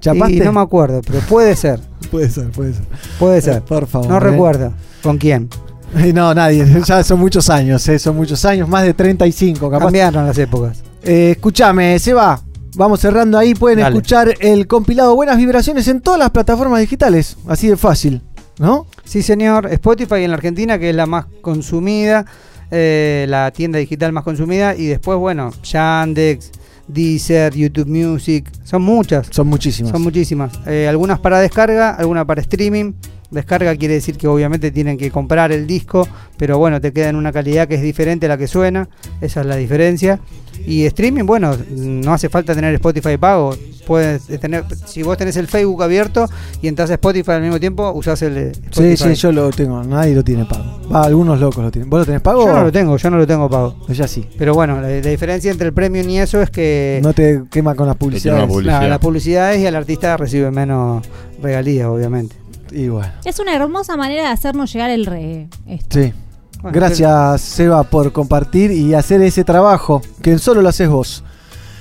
¿Chapaste? 0.01 0.35
Y 0.35 0.41
no 0.41 0.53
me 0.53 0.61
acuerdo, 0.61 1.01
pero 1.07 1.21
puede 1.21 1.55
ser. 1.57 1.81
Puede 2.11 2.31
ser, 2.31 2.49
puede 2.51 2.73
ser. 2.73 2.85
Puede 3.19 3.41
ser. 3.43 3.63
Por 3.63 3.87
favor. 3.87 4.09
No 4.09 4.17
eh. 4.17 4.21
recuerdo. 4.21 4.73
¿Con 5.03 5.19
quién? 5.19 5.49
No, 6.15 6.35
nadie. 6.35 6.67
Ya 6.87 7.03
son 7.03 7.21
muchos 7.21 7.49
años, 7.51 7.87
eh, 7.89 7.99
son 7.99 8.17
muchos 8.17 8.45
años, 8.45 8.69
más 8.69 8.85
de 8.85 8.95
35, 8.95 9.71
capaz. 9.71 9.87
Cambiaron 9.87 10.27
las 10.27 10.39
épocas. 10.39 10.83
Eh, 11.03 11.33
escúchame, 11.33 11.99
Seba. 11.99 12.41
Vamos 12.77 13.01
cerrando 13.01 13.39
ahí. 13.39 13.55
Pueden 13.55 13.81
Dale. 13.81 13.97
escuchar 13.97 14.35
el 14.41 14.67
compilado 14.67 15.15
Buenas 15.15 15.37
Vibraciones 15.39 15.89
en 15.89 16.01
todas 16.01 16.19
las 16.19 16.31
plataformas 16.31 16.81
digitales. 16.81 17.37
Así 17.49 17.67
de 17.69 17.77
fácil, 17.77 18.23
¿no? 18.59 18.87
Sí, 19.05 19.23
señor. 19.23 19.67
Spotify 19.73 20.23
en 20.23 20.31
la 20.31 20.37
Argentina, 20.37 20.79
que 20.79 20.91
es 20.91 20.97
la 20.97 21.07
más 21.07 21.27
consumida, 21.41 22.27
eh, 22.71 23.27
la 23.29 23.51
tienda 23.51 23.79
digital 23.79 24.13
más 24.13 24.23
consumida. 24.23 24.77
Y 24.77 24.87
después, 24.87 25.19
bueno, 25.19 25.51
Yandex, 25.63 26.53
Deezer, 26.87 27.55
YouTube 27.55 27.89
Music. 27.89 28.49
Son 28.65 28.83
muchas. 28.83 29.29
Son 29.31 29.47
muchísimas. 29.47 29.91
Son 29.91 30.03
muchísimas. 30.03 30.53
Eh, 30.67 30.87
algunas 30.89 31.19
para 31.19 31.41
descarga, 31.41 31.91
algunas 31.95 32.27
para 32.27 32.43
streaming. 32.43 32.93
Descarga 33.31 33.77
quiere 33.77 33.95
decir 33.95 34.17
que 34.17 34.27
obviamente 34.27 34.71
tienen 34.71 34.97
que 34.97 35.11
comprar 35.11 35.53
el 35.53 35.67
disco, 35.67 36.09
pero 36.39 36.57
bueno, 36.59 36.81
te 36.81 36.93
queda 36.93 37.11
en 37.11 37.17
una 37.17 37.31
calidad 37.33 37.69
que 37.69 37.75
es 37.75 37.83
diferente 37.83 38.27
a 38.27 38.31
la 38.31 38.39
que 38.39 38.47
suena. 38.47 38.89
Esa 39.21 39.41
es 39.43 39.47
la 39.47 39.57
diferencia. 39.57 40.19
Y 40.67 40.87
streaming, 40.87 41.25
bueno, 41.25 41.55
no 41.71 42.13
hace 42.13 42.29
falta 42.29 42.55
tener 42.55 42.75
Spotify 42.75 43.17
pago. 43.19 43.55
Puedes 43.87 44.27
tener, 44.41 44.65
si 44.87 45.03
vos 45.03 45.17
tenés 45.17 45.37
el 45.37 45.47
Facebook 45.47 45.83
abierto 45.83 46.29
y 46.61 46.69
entras 46.69 46.91
a 46.91 46.95
Spotify 46.95 47.33
al 47.33 47.43
mismo 47.43 47.59
tiempo, 47.61 47.91
usás 47.93 48.21
el 48.23 48.37
eh, 48.37 48.53
Sí, 48.55 48.61
Spotify. 48.93 48.97
sí, 48.97 49.15
yo 49.15 49.33
lo 49.33 49.51
tengo. 49.51 49.83
Nadie 49.85 50.15
lo 50.15 50.23
tiene 50.25 50.45
pago. 50.45 50.89
Va, 50.93 51.03
algunos 51.05 51.39
locos 51.41 51.63
lo 51.65 51.71
tienen. 51.71 51.89
¿Vos 51.89 52.01
lo 52.01 52.07
tenés 52.07 52.21
pago? 52.21 52.45
Yo 52.47 52.53
no 52.53 52.65
lo 52.65 52.73
tengo, 52.73 52.97
yo 52.97 53.11
no 53.11 53.17
lo 53.19 53.27
tengo 53.27 53.49
pago. 53.49 53.77
Ya 53.89 54.07
sí. 54.09 54.27
Pero 54.37 54.53
bueno, 54.55 54.81
la, 54.81 54.89
la 54.89 55.11
diferencia 55.11 55.51
entre 55.51 55.69
el 55.69 55.73
premium 55.73 56.09
y 56.09 56.19
eso 56.19 56.43
es 56.43 56.51
que 56.51 57.01
No 57.03 57.13
te 57.15 57.43
quema 57.51 57.75
con 57.75 57.87
las 57.87 57.97
publicidades. 57.97 58.51
Claro, 58.63 58.89
las 58.89 58.99
publicidades 58.99 59.61
y 59.61 59.67
el 59.67 59.77
artista 59.77 60.17
recibe 60.17 60.51
menos 60.51 61.07
regalías, 61.41 61.87
obviamente. 61.89 62.37
Y 62.73 62.89
bueno. 62.89 63.13
Es 63.25 63.39
una 63.39 63.55
hermosa 63.55 63.97
manera 63.97 64.23
de 64.23 64.29
hacernos 64.29 64.73
llegar 64.73 64.91
el 64.91 65.07
reggae. 65.07 65.49
esto. 65.67 65.99
Sí. 66.01 66.13
Bueno, 66.61 66.75
Gracias, 66.75 67.41
Seba, 67.41 67.85
por 67.85 68.13
compartir 68.13 68.73
y 68.73 68.95
hacer 68.95 69.23
ese 69.23 69.45
trabajo 69.45 70.03
que 70.23 70.39
solo 70.39 70.61
lo 70.61 70.69
haces 70.69 70.89
vos. 70.89 71.23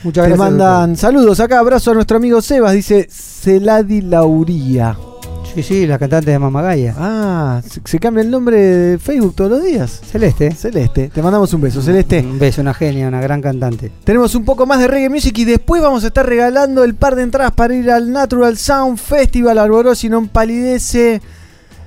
Muchas 0.04 0.26
Te 0.26 0.30
gracias, 0.30 0.38
mandan 0.38 0.96
saludos 0.96 1.40
acá, 1.40 1.58
abrazo 1.58 1.92
a 1.92 1.94
nuestro 1.96 2.18
amigo 2.18 2.42
Sebas, 2.42 2.74
dice 2.74 3.08
Celadi 3.10 4.02
Lauría. 4.02 4.96
Sí, 5.58 5.64
sí, 5.64 5.88
la 5.88 5.98
cantante 5.98 6.30
de 6.30 6.38
Mamagaya. 6.38 6.94
Ah, 7.00 7.62
se, 7.68 7.82
se 7.84 7.98
cambia 7.98 8.22
el 8.22 8.30
nombre 8.30 8.58
de 8.62 9.00
Facebook 9.00 9.34
todos 9.34 9.50
los 9.50 9.64
días. 9.64 10.02
Celeste. 10.06 10.52
Celeste, 10.52 11.10
te 11.10 11.22
mandamos 11.24 11.52
un 11.52 11.62
beso, 11.62 11.82
Celeste. 11.82 12.20
Un 12.20 12.38
beso, 12.38 12.62
una 12.62 12.76
genia, 12.76 13.08
una 13.08 13.20
gran 13.22 13.42
cantante. 13.42 13.92
Tenemos 14.04 14.36
un 14.36 14.46
poco 14.46 14.68
más 14.68 14.80
de 14.80 14.88
reggae 14.88 15.10
music 15.10 15.36
y 15.40 15.46
después 15.46 15.82
vamos 15.82 16.04
a 16.04 16.08
estar 16.08 16.28
regalando 16.28 16.84
el 16.84 16.94
par 16.94 17.16
de 17.16 17.24
entradas 17.24 17.54
para 17.54 17.74
ir 17.74 17.90
al 17.90 18.12
Natural 18.12 18.56
Sound 18.56 19.00
Festival 19.00 19.58
Arborosi 19.58 20.10
non 20.10 20.28
palidece. 20.28 21.22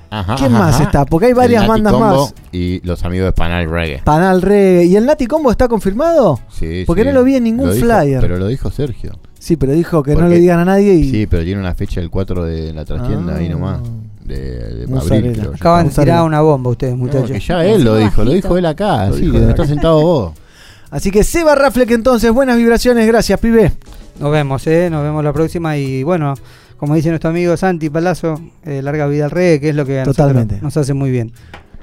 Ajá, 0.09 0.35
¿Quién 0.35 0.53
ajá, 0.53 0.59
más 0.65 0.75
ajá. 0.75 0.83
está? 0.83 1.05
Porque 1.05 1.27
hay 1.27 1.31
El 1.31 1.37
varias 1.37 1.61
Nati 1.61 1.69
bandas 1.71 1.93
Combo 1.93 2.21
más. 2.25 2.33
Y 2.51 2.81
los 2.85 3.05
amigos 3.05 3.27
de 3.27 3.31
Panal 3.31 3.69
Reggae. 3.71 4.01
Panal 4.03 4.41
Reggae. 4.41 4.83
¿Y 4.83 4.97
el 4.97 5.05
Nati 5.05 5.27
Combo 5.27 5.49
está 5.49 5.69
confirmado? 5.69 6.41
Sí, 6.49 6.83
Porque 6.85 7.03
sí. 7.03 7.07
no 7.07 7.13
lo 7.13 7.23
vi 7.23 7.37
en 7.37 7.45
ningún 7.45 7.67
Lo 7.67 7.73
dijo- 7.73 7.85
flyer. 7.87 8.19
pero 8.19 8.35
lo 8.37 8.47
dijo 8.47 8.69
Sergio. 8.69 9.13
Sí, 9.41 9.55
pero 9.55 9.71
dijo 9.71 10.03
que 10.03 10.15
no 10.15 10.27
le 10.27 10.39
digan 10.39 10.59
a 10.59 10.65
nadie 10.65 10.93
y. 10.93 11.09
Sí, 11.09 11.25
pero 11.25 11.43
tiene 11.43 11.59
una 11.59 11.73
fecha 11.73 11.99
el 11.99 12.11
4 12.11 12.45
de 12.45 12.73
la 12.73 12.85
trastienda 12.85 13.33
Ah. 13.33 13.37
ahí 13.37 13.49
nomás. 13.49 13.79
De, 14.23 14.85
de 14.85 14.97
abril, 14.99 15.33
creo. 15.35 15.53
Acaban 15.55 15.89
de 15.89 15.95
tirar 15.95 16.23
una 16.23 16.41
bomba 16.41 16.69
ustedes, 16.69 16.95
muchachos. 16.95 17.45
ya 17.45 17.65
él 17.65 17.83
lo 17.83 17.95
dijo, 17.97 18.23
lo 18.23 18.31
dijo 18.33 18.55
él 18.55 18.67
acá, 18.67 19.07
Lo 19.07 19.15
sí, 19.15 19.21
dijo 19.23 19.33
donde 19.33 19.49
está 19.49 19.65
sentado 19.65 19.99
vos. 19.99 20.33
Así 20.91 21.09
que 21.09 21.23
Seba 21.23 21.55
Rafleck 21.55 21.89
entonces, 21.89 22.31
buenas 22.31 22.55
vibraciones, 22.57 23.07
gracias, 23.07 23.39
pibe. 23.39 23.71
Nos 24.19 24.31
vemos, 24.31 24.67
¿eh? 24.67 24.89
Nos 24.91 25.01
vemos 25.01 25.23
la 25.23 25.33
próxima 25.33 25.75
y 25.75 26.03
bueno, 26.03 26.35
como 26.77 26.93
dice 26.93 27.09
nuestro 27.09 27.31
amigo 27.31 27.57
Santi 27.57 27.89
Palazzo, 27.89 28.39
eh, 28.63 28.81
larga 28.83 29.07
vida 29.07 29.25
al 29.25 29.31
reggae, 29.31 29.59
que 29.59 29.69
es 29.69 29.75
lo 29.75 29.85
que 29.85 30.03
nosotros 30.05 30.45
nos 30.61 30.77
hace 30.77 30.93
muy 30.93 31.09
bien. 31.09 31.31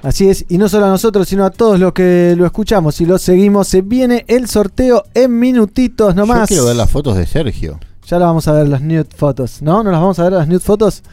Así 0.01 0.29
es, 0.29 0.45
y 0.47 0.57
no 0.57 0.69
solo 0.69 0.85
a 0.85 0.89
nosotros, 0.89 1.27
sino 1.27 1.43
a 1.45 1.49
todos 1.49 1.79
los 1.79 1.91
que 1.93 2.33
lo 2.37 2.45
escuchamos 2.45 3.01
y 3.01 3.05
lo 3.05 3.17
seguimos. 3.17 3.67
Se 3.67 3.81
viene 3.81 4.23
el 4.27 4.47
sorteo 4.47 5.03
en 5.13 5.37
minutitos 5.39 6.15
Yo 6.15 6.21
nomás. 6.21 6.47
quiero 6.47 6.65
ver 6.65 6.75
las 6.77 6.89
fotos 6.89 7.17
de 7.17 7.25
Sergio. 7.25 7.79
Ya 8.07 8.17
las 8.17 8.27
vamos 8.27 8.47
a 8.47 8.53
ver 8.53 8.67
las 8.67 8.81
nude 8.81 9.05
fotos, 9.15 9.61
¿no? 9.61 9.83
¿No 9.83 9.91
las 9.91 9.99
vamos 9.99 10.17
a 10.19 10.23
ver 10.23 10.33
las 10.33 10.47
nude 10.47 10.59
fotos? 10.59 11.03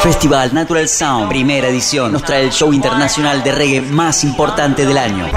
Festival 0.00 0.52
Natural 0.52 0.88
Sound, 0.88 1.28
primera 1.28 1.68
edición, 1.68 2.10
nos 2.10 2.24
trae 2.24 2.42
el 2.42 2.50
show 2.50 2.72
internacional 2.72 3.42
de 3.44 3.52
reggae 3.52 3.80
más 3.80 4.24
importante 4.24 4.84
del 4.84 4.98
año. 4.98 5.30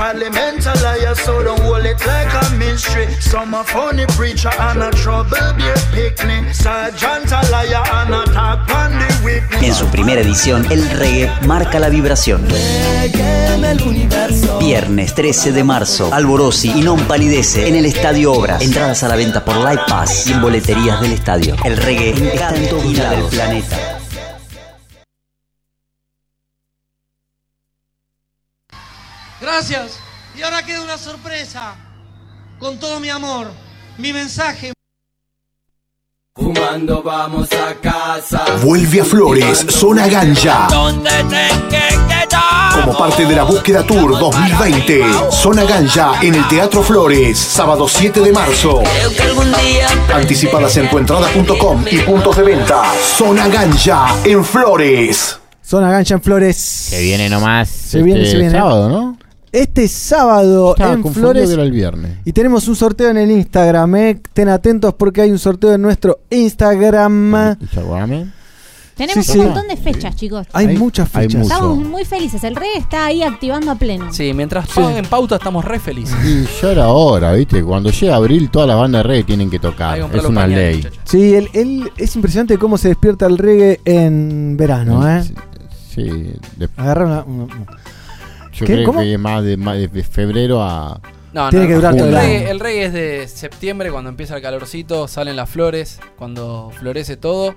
En 9.62 9.76
su 9.76 9.86
primera 9.88 10.22
edición, 10.22 10.66
el 10.72 10.90
reggae 10.90 11.32
marca 11.46 11.80
la 11.80 11.90
vibración. 11.90 12.48
Viernes 14.60 15.14
13 15.16 15.52
de 15.52 15.64
marzo, 15.64 16.14
Alborosi 16.14 16.72
y 16.76 16.82
Non 16.82 17.00
Palidece 17.02 17.68
en 17.68 17.76
el 17.76 17.86
Estadio 17.86 18.34
Obras. 18.34 18.62
Entradas 18.62 19.04
a 19.04 19.08
la 19.08 19.16
venta 19.16 19.44
por 19.44 19.58
Live 19.58 19.82
Pass 19.88 20.28
y 20.28 20.34
en 20.34 20.42
boleterías 20.42 21.02
del 21.02 21.14
estadio. 21.14 21.56
El 21.64 21.78
reggae 21.78 22.12
está 22.12 22.56
en 22.56 22.70
todos 22.70 22.94
lados 22.94 23.18
del 23.20 23.40
planeta. 23.40 23.59
Gracias. 29.42 30.00
Y 30.36 30.42
ahora 30.42 30.64
queda 30.64 30.82
una 30.82 30.98
sorpresa. 30.98 31.76
Con 32.60 32.80
todo 32.80 33.00
mi 33.00 33.10
amor. 33.10 33.52
Mi 33.98 34.14
mensaje. 34.14 34.74
Fumando 36.40 37.04
vamos 37.04 37.50
a 37.52 37.76
casa. 37.76 38.46
Vuelve 38.64 39.02
a 39.02 39.06
Flores, 39.06 39.66
Zona 39.70 40.08
Ganja. 40.08 40.68
Como 42.74 42.98
parte 42.98 43.26
de 43.26 43.36
la 43.36 43.44
búsqueda 43.44 43.84
Tour 43.84 44.18
2020, 44.18 45.04
Zona 45.32 45.66
Ganja 45.66 46.22
en 46.22 46.36
el 46.36 46.48
Teatro 46.48 46.82
Flores, 46.82 47.38
sábado 47.38 47.88
7 47.90 48.22
de 48.22 48.32
marzo. 48.32 48.82
Anticipadas 50.14 50.78
en 50.78 50.90
tuentrada.com 50.90 51.86
y 51.92 51.98
puntos 52.00 52.38
de 52.38 52.44
venta. 52.44 52.84
Zona 53.04 53.50
Ganja 53.50 54.16
en 54.24 54.46
Flores. 54.46 55.40
Zona 55.62 55.92
Gancha 55.92 56.16
en 56.16 56.22
Flores. 56.24 56.88
Que 56.90 57.00
viene 57.00 57.30
nomás. 57.30 57.70
Se 57.70 58.02
viene, 58.02 58.22
este 58.22 58.32
se 58.32 58.38
viene. 58.38 58.58
sábado, 58.58 58.90
¿no? 58.90 59.19
Este 59.52 59.88
sábado 59.88 60.72
Estaba 60.72 60.94
en 60.94 61.04
Flores. 61.14 61.48
que 61.48 61.54
era 61.54 61.64
el 61.64 61.72
viernes. 61.72 62.18
Y 62.26 62.34
tenemos 62.34 62.68
un 62.68 62.76
sorteo 62.76 63.10
en 63.10 63.18
el 63.18 63.32
Instagram, 63.32 63.96
¿eh? 63.96 64.10
Estén 64.12 64.50
atentos 64.50 64.94
porque 64.94 65.22
hay 65.22 65.32
un 65.32 65.40
sorteo 65.40 65.74
en 65.74 65.82
nuestro 65.82 66.20
Instagram. 66.30 67.58
Tenemos 68.96 69.26
Sí, 69.26 69.32
un 69.38 69.38
sí. 69.38 69.42
montón 69.46 69.68
de 69.70 69.78
fechas, 69.78 70.14
chicos. 70.18 70.46
Hay, 70.52 70.78
muchas 70.78 71.08
fechas. 71.08 71.44
Estamos 71.44 71.78
muy 71.78 72.04
felices. 72.04 72.44
El 72.44 72.54
rey 72.58 72.72
está 72.78 73.06
ahí 73.06 73.24
activando 73.24 73.72
a 73.72 73.76
pleno. 73.76 74.12
Sí, 74.12 74.34
mientras 74.34 74.68
paguen 74.68 75.06
pauta 75.06 75.38
estamos 75.38 75.64
re 75.64 75.80
felices. 75.80 76.18
Y 76.26 76.46
ya 76.62 76.72
era 76.74 76.90
hora, 76.90 77.32
¿viste? 77.32 77.64
Cuando 77.64 77.92
llega 77.92 78.18
abril, 78.18 78.50
todas 78.52 78.68
las 78.68 78.78
bandas 78.78 79.00
de 79.04 79.08
reggae 79.08 79.24
tienen 79.24 79.50
que 79.50 79.58
tocar. 79.60 80.00
Es 80.14 80.26
una 80.26 80.46
ley. 80.46 80.86
Sí, 81.06 81.34
él, 81.34 81.48
él- 81.54 81.90
es 81.96 82.14
impresionante 82.18 82.58
cómo 82.58 82.78
se 82.78 82.90
despierta 82.90 83.26
el 83.28 83.38
reggae 83.38 83.80
en 83.86 84.58
verano, 84.58 85.08
¿eh? 85.10 85.24
Sí, 85.96 86.34
Agarra 86.76 87.06
una. 87.06 87.24
una- 87.24 87.48
yo 88.60 88.66
¿Qué? 88.66 88.74
creo 88.74 88.86
¿Cómo? 88.86 89.00
que 89.02 89.18
más 89.18 89.44
de, 89.44 89.58
más 89.58 89.78
de 89.78 90.04
febrero 90.04 90.62
a. 90.62 91.00
No, 91.32 91.50
Tiene 91.52 91.66
no, 91.66 91.70
que 91.70 91.76
durar 91.76 91.96
todo 91.96 92.08
el, 92.08 92.16
reggae, 92.16 92.38
año. 92.38 92.48
el 92.50 92.60
reggae 92.60 92.86
es 92.86 92.94
de 92.94 93.28
septiembre, 93.28 93.92
cuando 93.92 94.10
empieza 94.10 94.36
el 94.36 94.42
calorcito, 94.42 95.08
salen 95.08 95.36
las 95.36 95.48
flores, 95.50 96.00
cuando 96.18 96.72
florece 96.80 97.18
todo. 97.18 97.54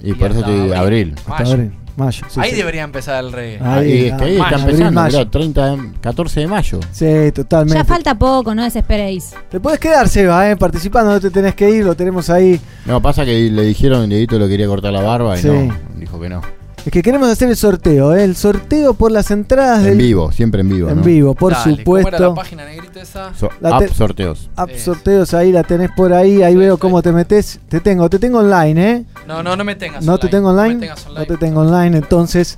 Y 0.00 0.12
por 0.12 0.30
eso 0.30 0.42
te 0.42 0.52
digo, 0.52 0.74
abril. 0.76 1.14
Hasta 1.18 1.30
Mayo. 1.42 1.52
abril, 1.54 1.72
mayo. 1.96 2.24
sí, 2.28 2.38
Ahí 2.40 2.50
sí. 2.50 2.56
debería 2.56 2.82
empezar 2.84 3.24
el 3.24 3.32
reggae. 3.32 3.58
Ahí, 3.66 4.04
es 4.06 4.14
que 4.14 4.24
ahí 4.24 4.36
está 4.36 4.56
empezando, 4.60 5.00
abril, 5.00 5.16
creo, 5.16 5.28
30, 5.30 5.70
de- 5.76 5.92
14 6.02 6.40
de 6.40 6.46
mayo. 6.46 6.80
Sí, 6.92 7.32
totalmente. 7.34 7.74
Ya 7.78 7.84
falta 7.84 8.14
poco, 8.14 8.54
no 8.54 8.62
desesperéis. 8.62 9.34
Te 9.50 9.58
puedes 9.58 9.80
quedar, 9.80 10.08
Seba, 10.08 10.48
¿eh? 10.50 10.56
participando, 10.56 11.10
no 11.12 11.20
te 11.20 11.30
tenés 11.30 11.54
que 11.56 11.68
ir, 11.68 11.84
lo 11.84 11.96
tenemos 11.96 12.30
ahí. 12.30 12.60
No, 12.84 13.02
pasa 13.02 13.24
que 13.24 13.32
le 13.50 13.62
dijeron, 13.62 14.08
Dieguito 14.08 14.38
lo 14.38 14.46
quería 14.46 14.66
cortar 14.68 14.92
la 14.92 15.02
barba 15.02 15.36
y 15.36 15.42
Sí. 15.42 15.48
no, 15.48 15.74
dijo 15.96 16.20
que 16.20 16.28
no. 16.28 16.42
Es 16.86 16.92
que 16.92 17.02
queremos 17.02 17.28
hacer 17.28 17.48
el 17.48 17.56
sorteo, 17.56 18.14
¿eh? 18.14 18.22
el 18.22 18.36
sorteo 18.36 18.94
por 18.94 19.10
las 19.10 19.32
entradas 19.32 19.80
En 19.80 19.86
del 19.86 19.98
vivo, 19.98 20.30
siempre 20.30 20.60
en 20.60 20.68
vivo. 20.68 20.88
En 20.88 20.98
¿no? 20.98 21.02
vivo, 21.02 21.34
por 21.34 21.52
Dale, 21.52 21.64
¿cómo 21.64 21.76
supuesto. 21.78 22.08
era 22.16 22.28
la 22.28 22.34
página 22.34 22.64
negrita 22.64 23.02
esa? 23.02 23.34
So- 23.34 23.50
La 23.60 23.70
app 23.70 23.80
te- 23.80 23.88
sorteos. 23.92 24.48
App 24.54 24.70
sorteos 24.76 25.34
ahí 25.34 25.50
la 25.50 25.64
tenés 25.64 25.90
por 25.96 26.12
ahí, 26.12 26.44
ahí 26.44 26.54
veo 26.54 26.78
cómo 26.78 27.02
te 27.02 27.10
metes. 27.10 27.58
Te 27.68 27.80
tengo, 27.80 28.08
te 28.08 28.20
tengo 28.20 28.38
online, 28.38 28.90
¿eh? 28.92 29.04
No, 29.26 29.42
no, 29.42 29.56
no 29.56 29.64
me 29.64 29.74
tengas 29.74 30.04
No 30.04 30.16
te 30.18 30.28
tengo 30.28 30.50
online, 30.50 30.74
No 30.74 30.80
me 30.80 30.86
tengas 30.86 31.06
online. 31.06 31.20
no 31.20 31.26
te 31.26 31.36
tengo 31.44 31.60
online, 31.62 31.96
entonces. 31.98 32.56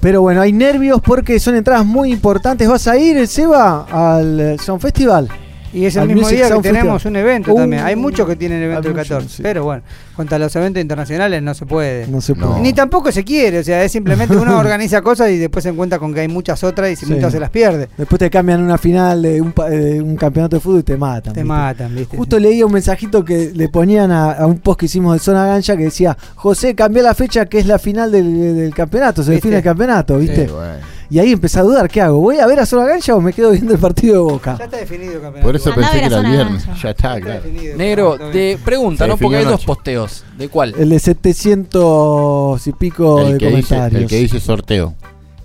Pero 0.00 0.20
bueno, 0.20 0.40
hay 0.40 0.52
nervios 0.52 1.00
porque 1.04 1.40
son 1.40 1.56
entradas 1.56 1.84
muy 1.84 2.12
importantes. 2.12 2.68
¿Vas 2.68 2.86
a 2.86 2.96
ir, 2.96 3.26
Seba, 3.26 3.86
al 3.90 4.38
eh, 4.38 4.56
Sound 4.58 4.80
Festival? 4.82 5.28
Y 5.74 5.86
es 5.86 5.96
el 5.96 6.06
mismo 6.06 6.22
Music 6.22 6.36
día 6.38 6.48
que 6.54 6.60
tenemos 6.62 7.04
un 7.04 7.16
evento 7.16 7.52
Uh, 7.52 7.56
también. 7.56 7.82
Hay 7.82 7.96
muchos 7.96 8.26
que 8.28 8.36
tienen 8.36 8.62
evento 8.62 8.88
el 8.88 8.94
muchos, 8.94 9.08
14. 9.08 9.36
sí. 9.36 9.42
Pero 9.42 9.64
bueno, 9.64 9.82
contra 10.14 10.38
los 10.38 10.54
eventos 10.54 10.80
internacionales 10.80 11.42
no 11.42 11.52
se 11.52 11.66
puede. 11.66 12.06
No 12.06 12.20
se 12.20 12.34
puede. 12.34 12.60
Ni 12.60 12.72
tampoco 12.72 13.10
se 13.10 13.24
quiere. 13.24 13.58
O 13.58 13.64
sea, 13.64 13.82
es 13.82 13.90
simplemente 13.90 14.36
uno 14.36 14.56
organiza 14.60 15.02
cosas 15.02 15.30
y 15.30 15.36
después 15.38 15.64
se 15.64 15.70
encuentra 15.70 15.98
con 15.98 16.14
que 16.14 16.20
hay 16.20 16.28
muchas 16.28 16.62
otras 16.62 16.90
y 16.92 16.96
si 16.96 17.06
Sí. 17.06 17.12
muchas 17.12 17.32
se 17.32 17.40
las 17.40 17.50
pierde. 17.50 17.88
Después 17.98 18.18
te 18.20 18.30
cambian 18.30 18.62
una 18.62 18.78
final 18.78 19.20
de 19.22 19.40
un, 19.40 19.50
pa- 19.52 19.68
de 19.68 20.00
un 20.00 20.16
campeonato 20.16 20.56
de 20.56 20.60
fútbol 20.60 20.80
y 20.80 20.82
te 20.84 20.96
matan. 20.96 21.32
Te 21.34 21.40
¿viste? 21.40 21.44
matan, 21.44 21.94
¿viste? 21.94 22.16
Justo 22.16 22.38
leía 22.38 22.64
un 22.64 22.72
mensajito 22.72 23.24
que 23.24 23.50
le 23.52 23.68
ponían 23.68 24.12
a, 24.12 24.30
a 24.32 24.46
un 24.46 24.58
post 24.60 24.78
que 24.80 24.86
hicimos 24.86 25.14
de 25.14 25.18
Zona 25.18 25.44
Gancha 25.46 25.76
que 25.76 25.84
decía, 25.84 26.16
José, 26.36 26.74
cambió 26.76 27.02
la 27.02 27.14
fecha 27.14 27.46
que 27.46 27.58
es 27.58 27.66
la 27.66 27.80
final 27.80 28.12
del, 28.12 28.54
del 28.56 28.72
campeonato, 28.74 29.22
se 29.24 29.32
define 29.32 29.56
el 29.56 29.62
campeonato, 29.64 30.18
¿viste? 30.18 30.46
Sí, 30.46 30.52
bueno. 30.52 30.94
Y 31.14 31.20
ahí 31.20 31.30
empecé 31.30 31.60
a 31.60 31.62
dudar, 31.62 31.88
¿qué 31.88 32.00
hago? 32.00 32.18
¿Voy 32.18 32.38
a 32.38 32.46
ver 32.48 32.58
a 32.58 32.66
Zona 32.66 32.86
Gancha 32.86 33.14
o 33.14 33.20
me 33.20 33.32
quedo 33.32 33.52
viendo 33.52 33.72
el 33.72 33.78
partido 33.78 34.14
de 34.14 34.32
Boca? 34.32 34.56
Ya 34.58 34.64
está 34.64 34.78
definido 34.78 35.12
campeonato. 35.12 35.42
Por 35.42 35.54
eso 35.54 35.70
Andá 35.70 35.82
pensé 35.82 36.00
que 36.00 36.06
era 36.06 36.18
el 36.18 36.26
viernes. 36.26 36.66
Gancha. 36.66 36.82
Ya 36.82 36.90
está, 36.90 37.20
claro. 37.20 37.40
Negro, 37.76 38.18
de 38.32 38.58
pregunta, 38.64 39.04
Se 39.04 39.08
¿no? 39.08 39.16
Porque 39.16 39.36
hay 39.36 39.44
dos 39.44 39.64
posteos. 39.64 40.24
¿De 40.36 40.48
cuál? 40.48 40.74
El 40.76 40.88
de 40.88 40.98
700 40.98 42.66
y 42.66 42.72
pico 42.72 43.20
El 43.20 43.32
de 43.34 43.38
que, 43.38 43.46
dice, 43.46 43.68
comentarios. 43.68 44.02
el 44.02 44.08
que 44.08 44.16
dice 44.16 44.40
sorteo. 44.40 44.94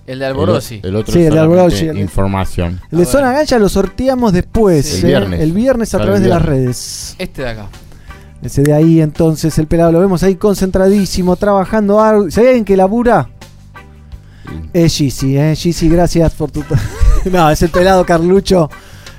El 0.07 0.17
de 0.17 0.25
Alborozzi. 0.25 0.79
El, 0.81 0.89
el 0.89 0.95
otro 0.95 1.13
Sí, 1.13 1.19
el 1.23 1.33
de 1.35 1.89
el- 1.91 1.99
Información. 1.99 2.81
El 2.91 2.97
de 2.97 3.05
Zona 3.05 3.31
Gancha 3.31 3.59
lo 3.59 3.69
sorteamos 3.69 4.33
después, 4.33 4.87
Sí. 4.87 4.97
El 5.01 5.03
¿eh? 5.03 5.07
viernes. 5.09 5.39
El 5.41 5.51
viernes 5.51 5.93
a 5.93 5.99
través 5.99 6.21
de 6.21 6.29
las 6.29 6.41
redes. 6.41 7.15
Este 7.19 7.43
de 7.43 7.49
acá. 7.49 7.67
Ese 8.41 8.63
de 8.63 8.73
ahí, 8.73 9.01
entonces, 9.01 9.55
el 9.59 9.67
pelado 9.67 9.91
lo 9.91 9.99
vemos 9.99 10.23
ahí 10.23 10.33
concentradísimo, 10.33 11.35
trabajando. 11.35 11.99
ar- 11.99 12.31
Si 12.31 12.39
hay 12.39 12.47
alguien 12.47 12.65
que 12.65 12.75
labura, 12.75 13.29
es 14.73 14.95
Gizzy, 14.95 15.37
¿eh? 15.37 15.55
Gizzy, 15.55 15.89
gracias 15.89 16.33
por 16.33 16.51
tu. 16.51 16.63
no, 17.31 17.49
es 17.49 17.61
el 17.61 17.69
pelado 17.69 18.05
Carlucho. 18.05 18.69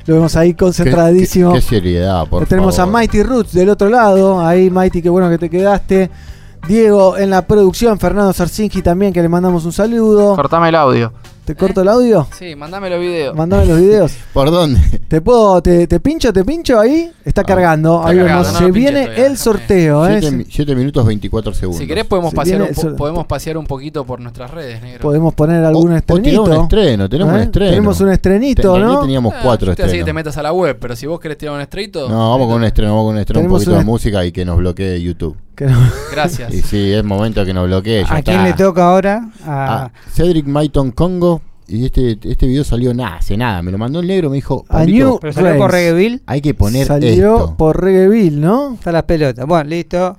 Lo 0.07 0.15
vemos 0.15 0.34
ahí 0.36 0.55
concentradísimo. 0.55 1.52
Qué, 1.52 1.60
qué 1.60 1.67
seriedad, 1.67 2.26
por 2.26 2.47
tenemos 2.47 2.76
favor. 2.76 2.97
a 2.97 2.99
Mighty 2.99 3.23
Roots 3.23 3.52
del 3.52 3.68
otro 3.68 3.89
lado. 3.89 4.41
Ahí, 4.41 4.70
Mighty, 4.70 5.02
qué 5.02 5.09
bueno 5.09 5.28
que 5.28 5.39
te 5.39 5.50
quedaste. 5.50 6.10
Diego 6.67 7.17
en 7.17 7.31
la 7.31 7.47
producción, 7.47 7.99
Fernando 7.99 8.33
Sarcingi 8.33 8.83
también, 8.83 9.12
que 9.12 9.23
le 9.23 9.28
mandamos 9.28 9.65
un 9.65 9.73
saludo. 9.73 10.36
Cortame 10.36 10.68
el 10.68 10.75
audio. 10.75 11.12
¿Te 11.44 11.57
corto 11.57 11.81
el 11.83 11.89
audio? 11.89 12.28
Sí, 12.39 12.55
mandame 12.55 12.89
los 12.91 13.01
videos. 13.01 13.35
Mandame 13.36 13.67
los 13.67 13.78
videos. 13.81 14.12
¿Por 14.33 14.51
dónde? 14.52 14.78
¿Te 15.09 15.20
puedo, 15.20 15.60
te, 15.60 15.86
te 15.89 15.99
pincho, 15.99 16.33
te 16.33 16.44
pincho 16.44 16.78
ahí? 16.78 17.10
Está 17.25 17.43
cargando. 17.43 17.99
está 17.99 18.10
ahí 18.10 18.17
cargando, 18.19 18.43
vemos. 18.44 18.52
no 18.60 18.67
Se 18.67 18.73
viene 18.73 19.02
todavía, 19.05 19.27
el 19.27 19.36
sorteo, 19.36 20.07
¿eh? 20.09 20.47
7, 20.49 20.75
minutos 20.77 21.05
24 21.07 21.52
segundos. 21.55 21.81
Si 21.81 21.89
querés 21.89 22.05
podemos 22.05 22.31
Se 22.31 22.36
pasear, 22.36 22.62
un 22.62 22.97
podemos 22.97 23.27
pasear 23.27 23.57
un 23.59 23.67
poquito 23.67 24.05
por 24.05 24.20
nuestras 24.20 24.51
redes, 24.52 24.81
negro. 24.81 25.01
Podemos 25.01 25.35
poner 25.35 25.65
algún 25.65 25.93
O- 25.93 25.97
estrenito. 25.97 26.44
un 26.44 26.52
estreno, 26.62 27.09
tenemos 27.09 27.35
un 27.35 27.41
estreno. 27.41 27.70
Tenemos 27.70 28.01
un 28.01 28.10
estrenito, 28.10 28.73
Ten- 28.75 28.83
¿no? 28.83 28.93
aquí 28.93 29.01
teníamos 29.02 29.35
Ah, 29.36 29.41
cuatro 29.43 29.67
te 29.67 29.73
hacía 29.73 29.85
que 29.85 29.89
estrenos. 29.99 30.07
te 30.07 30.12
metas 30.12 30.36
a 30.36 30.43
la 30.43 30.52
web, 30.52 30.77
pero 30.81 30.94
si 30.94 31.07
vos 31.07 31.19
querés 31.19 31.36
tirar 31.39 31.55
un 31.57 31.60
estrellito. 31.62 32.09
No, 32.09 32.31
vamos 32.31 32.47
con 32.47 32.57
un 32.57 32.65
estreno, 32.65 32.91
vamos 32.93 33.07
con 33.09 33.15
un 33.15 33.20
estreno, 33.20 33.41
un 33.41 33.49
poquito 33.49 33.73
un 33.73 33.78
de 33.78 33.85
música 33.85 34.25
y 34.25 34.31
que 34.31 34.44
nos 34.44 34.57
bloquee 34.59 35.01
YouTube. 35.02 35.36
Que 35.60 35.66
no- 35.66 35.78
Gracias. 36.10 36.55
Y 36.55 36.62
sí, 36.62 36.90
es 36.94 37.05
momento 37.05 37.44
que 37.44 37.52
nos 37.52 37.66
bloquee. 37.66 38.02
¿A 38.08 38.22
quién 38.22 38.36
está. 38.40 38.44
le 38.44 38.52
toca 38.55 38.84
ahora? 38.89 39.28
A- 39.47 39.84
A 39.84 39.92
Cedric 40.10 40.47
Maiton 40.47 40.90
Congo. 40.92 41.42
Y 41.68 41.84
este, 41.84 42.18
este 42.22 42.47
video 42.47 42.64
salió 42.64 42.94
nada, 42.94 43.16
hace 43.16 43.36
nada. 43.36 43.60
Me 43.60 43.70
lo 43.70 43.76
mandó 43.76 44.00
el 44.00 44.06
negro, 44.06 44.30
me 44.30 44.36
dijo. 44.36 44.64
A 44.70 44.78
"Pablito, 44.78 45.05
New 45.06 45.18
¿Pero 45.20 45.32
salió 45.34 45.56
por. 45.58 45.70
Reggaeville? 45.70 46.22
Hay 46.24 46.40
que 46.40 46.55
poner 46.55 46.86
Salió 46.86 47.10
esto. 47.34 47.55
por 47.58 47.78
Reggaeville, 47.78 48.40
¿no? 48.40 48.72
Está 48.72 48.90
las 48.90 49.02
pelotas. 49.02 49.47
Bueno, 49.47 49.68
listo. 49.68 50.16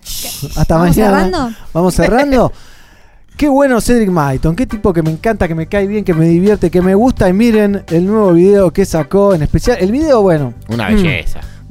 Hasta 0.56 0.76
¿Vamos 0.78 0.96
mañana. 0.96 1.18
cerrando? 1.26 1.50
Vamos 1.74 1.94
cerrando. 1.96 2.52
Qué 3.38 3.50
bueno 3.50 3.82
Cedric 3.82 4.10
Maiton, 4.12 4.56
qué 4.56 4.68
tipo 4.68 4.94
que 4.94 5.02
me 5.02 5.10
encanta, 5.10 5.48
que 5.48 5.56
me 5.56 5.66
cae 5.66 5.88
bien, 5.88 6.04
que 6.04 6.14
me 6.14 6.26
divierte, 6.26 6.70
que 6.70 6.84
me 6.84 6.94
gusta. 6.94 7.28
Y 7.28 7.34
miren 7.34 7.84
el 7.88 8.06
nuevo 8.06 8.34
video 8.34 8.72
que 8.72 8.86
sacó 8.86 9.34
en 9.34 9.42
especial. 9.42 9.78
El 9.82 9.92
video, 9.92 10.22
bueno, 10.22 10.54
Una 10.70 10.90
Mm. 10.90 10.98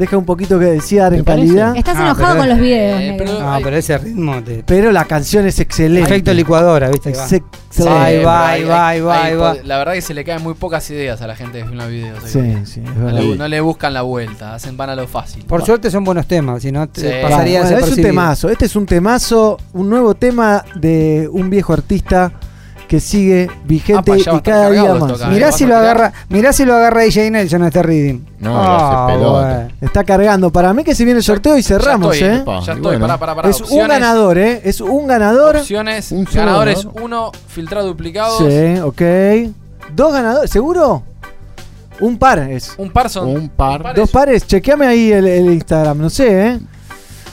Deja 0.01 0.17
un 0.19 0.25
poquito 0.25 0.59
que 0.59 0.65
desear 0.65 1.15
en 1.15 1.25
parece? 1.25 1.47
calidad. 1.49 1.77
Estás 1.77 1.97
Ah, 1.97 2.07
enojado 2.07 2.27
pero- 2.33 2.39
con 2.41 2.49
los 2.49 2.59
videos, 2.59 3.01
Eh, 3.01 3.15
pero- 3.19 3.39
No, 3.39 3.59
pero 3.63 3.77
ese 3.77 3.99
ritmo 3.99 4.43
te... 4.43 4.65
Pero 4.67 4.91
la 4.91 5.05
canción 5.05 5.47
es 5.47 5.61
excelente. 5.61 6.11
Efecto 6.11 6.35
licuadora, 6.35 6.89
¿viste? 6.89 7.13
Ahí 7.87 8.25
va, 8.25 8.49
ahí 8.49 8.65
va, 8.65 8.89
ahí 8.89 9.01
va, 9.01 9.23
hay 9.23 9.31
ahí 9.33 9.37
va. 9.37 9.55
po- 9.55 9.61
La 9.65 9.79
verdad 9.79 9.93
que 9.93 10.01
se 10.03 10.13
le 10.15 10.25
caen 10.25 10.43
muy 10.43 10.55
pocas 10.55 10.91
ideas 10.91 11.23
a 11.23 11.27
la 11.29 11.37
gente 11.37 11.59
que 11.61 11.67
filma 11.67 11.87
videos. 11.87 12.19
Sí, 12.25 12.41
sí, 12.65 12.81
es 12.85 12.97
No 12.97 13.05
verdad. 13.05 13.21
le, 13.21 13.37
no 13.37 13.47
le 13.49 13.61
buscan 13.61 13.95
la 13.95 14.03
vuelta, 14.03 14.55
hacen 14.55 14.77
van 14.77 14.91
a 14.91 14.97
lo 14.97 15.07
fácil. 15.07 15.45
Por 15.45 15.65
suerte 15.65 15.91
son 15.91 16.03
buenos 16.03 16.27
temas, 16.27 16.63
si 16.63 16.73
no 16.73 16.89
te 16.89 17.01
Sí. 17.03 17.07
pasaría 17.23 17.63
Bueno, 17.63 17.77
es 17.79 17.97
un 17.97 18.03
temazo. 18.03 18.49
Este 18.51 18.65
es 18.65 18.75
un 18.75 18.87
temazo, 18.87 19.57
un 19.75 19.89
nuevo 19.89 20.15
tema 20.15 20.65
de 20.75 21.29
un 21.31 21.49
viejo 21.51 21.73
artista 21.73 22.33
que 22.91 22.99
sigue 22.99 23.49
vigente 23.67 24.11
Ah, 24.11 24.33
a 24.33 24.37
y 24.37 24.41
cada 24.41 24.69
día 24.69 24.95
más. 24.95 25.13
acá. 25.13 25.29
Mirá 25.31 25.47
¿Vas 25.47 25.57
si 25.57 25.65
lo 25.65 25.77
agarra, 25.77 26.13
mirá 26.29 26.53
si 26.53 26.65
lo 26.65 26.75
agarra 26.75 27.03
DJ 27.03 27.31
Nelson 27.31 27.63
a 27.63 27.69
este 27.69 27.85
reading. 27.85 28.19
No, 28.41 28.53
lo 28.53 28.61
hace 28.61 29.13
pelota. 29.13 29.69
Está 29.81 30.03
cargando. 30.03 30.51
Para 30.51 30.75
mí 30.75 30.83
que 30.83 30.97
se 30.97 31.05
viene 31.05 31.19
el 31.19 31.23
sorteo 31.25 31.57
y 31.57 31.63
cerramos, 31.63 32.19
ya 32.19 32.35
estoy, 32.39 32.53
¿eh? 32.57 32.61
Ya 32.67 32.73
estoy, 32.73 32.81
bueno. 32.81 33.07
pará, 33.07 33.17
pará, 33.21 33.35
pará. 33.37 33.49
Es 33.49 33.61
un 33.61 33.87
ganador, 33.87 34.39
¿eh? 34.39 34.61
Es 34.65 34.81
un 34.81 35.07
ganador. 35.07 35.59
Opciones, 35.59 36.11
Un 36.11 36.25
ganador. 36.25 36.75
1, 37.01 37.33
filtrado 37.47 37.87
duplicados. 37.87 38.39
Sí, 38.39 38.81
ok. 38.81 39.03
Dos 39.95 40.13
ganadores, 40.13 40.51
¿seguro? 40.51 41.05
Un 42.01 42.19
par 42.19 42.41
es. 42.41 42.75
Un 42.77 42.91
par 42.91 43.09
son. 43.09 43.29
Un 43.29 43.49
par. 43.51 43.83
pares. 43.85 44.01
Dos 44.01 44.11
pares. 44.11 44.47
Chequeame 44.49 44.85
ahí 44.85 45.13
el, 45.13 45.29
el 45.29 45.47
Instagram, 45.53 45.97
no 45.99 46.11
sé, 46.11 46.47
¿eh? 46.49 46.59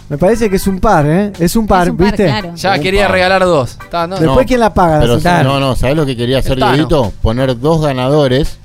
Me 0.10 0.18
parece 0.18 0.50
que 0.50 0.56
es 0.56 0.66
un 0.68 0.80
par, 0.80 1.06
¿eh? 1.06 1.34
Es 1.38 1.56
un 1.58 1.68
par, 1.68 1.88
Es 1.88 1.92
un 1.92 1.98
par, 1.98 2.06
¿viste? 2.08 2.26
claro. 2.26 2.56
Ya 2.56 2.74
Un 2.76 2.80
quería 2.82 3.03
par. 3.03 3.11
regalar 3.11 3.44
dos. 3.44 3.77
Está, 3.84 4.08
no, 4.08 4.16
Después, 4.18 4.38
No, 4.38 4.48
¿quién 4.48 4.60
la 4.61 4.74
paga? 4.74 5.00
Pero 5.02 5.18
la 5.19 5.44
no, 5.44 5.60
no, 5.60 5.76
¿sabes 5.76 5.98
lo 5.98 6.06
que 6.06 6.16
quería 6.16 6.40
hacer. 6.40 6.58
Dieguito? 6.58 7.11
Poner 7.22 7.60
dos 7.60 7.82
ganadores 7.82 8.58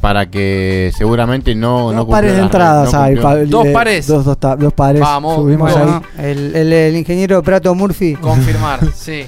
para 0.00 0.26
que 0.30 0.90
seguramente 0.96 1.54
no, 1.54 1.86
Dos 1.86 1.94
no 1.94 2.06
pares 2.08 2.32
de 2.32 2.40
cumplió 2.40 2.44
entradas 2.60 2.94
hay. 2.94 3.16
pa-. 3.16 3.36
Dos 3.44 3.66
eh, 3.66 3.72
pares. 3.72 4.06
Dos, 4.08 4.24
dos, 4.24 4.38
ta- 4.38 4.56
dos 4.56 4.72
pares. 4.72 5.00
Vamos, 5.00 5.36
Subimos 5.36 5.72
vamos. 5.72 6.02
ahí. 6.18 6.24
El, 6.24 6.56
el- 6.56 6.72
el 6.72 6.96
ingeniero 6.96 7.40
Prato 7.42 7.72
Murphy, 7.74 8.14
Confirmar, 8.16 8.80
sí. 8.96 9.26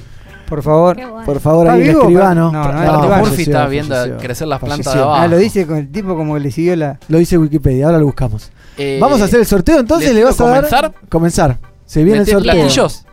por 0.48 0.62
favor. 0.64 0.96
Qué 0.96 1.04
bueno. 1.06 1.24
Por 1.26 1.38
favor, 1.40 1.66
¿Está 1.66 1.74
ahí 1.74 1.82
el 1.82 1.88
vivo? 1.90 2.00
escribano. 2.00 2.50
No, 2.50 2.64
no, 2.64 2.72
No, 2.72 2.92
no, 2.92 2.98
Murphy 3.02 3.20
falleció, 3.20 3.42
está 3.52 3.66
viendo 3.66 3.94
falleció. 3.94 4.18
crecer 4.18 4.48
las 4.48 4.58
plantas 4.58 4.78
de 4.78 4.84
Falleció. 4.84 5.04
abajo. 5.04 5.22
Ah, 5.22 5.28
lo 5.28 5.36
dice 5.36 5.66
con 5.66 5.76
el 5.76 5.92
tipo 5.92 6.16
como 6.16 6.34
que 6.34 6.40
le 6.40 6.50
siguió 6.50 6.74
la. 6.74 6.98
Lo 7.06 7.18
dice 7.18 7.38
Wikipedia, 7.38 7.86
ahora 7.86 7.98
lo 7.98 8.06
buscamos. 8.06 8.50
Eh, 8.78 8.98
Vamos 9.00 9.20
a 9.20 9.24
hacer 9.24 9.40
el 9.40 9.46
sorteo, 9.46 9.80
entonces 9.80 10.14
¿le 10.14 10.24
vas 10.24 10.34
a 10.40 10.44
tiro 10.44 10.48
dar. 10.50 10.60
comenzar? 10.68 10.94
Comenzar. 11.08 11.58
Se 11.86 12.02
viene 12.04 12.20
el 12.20 12.26
¿Metés 12.26 12.34
sorteo. 12.34 12.52
platillos? 12.54 13.04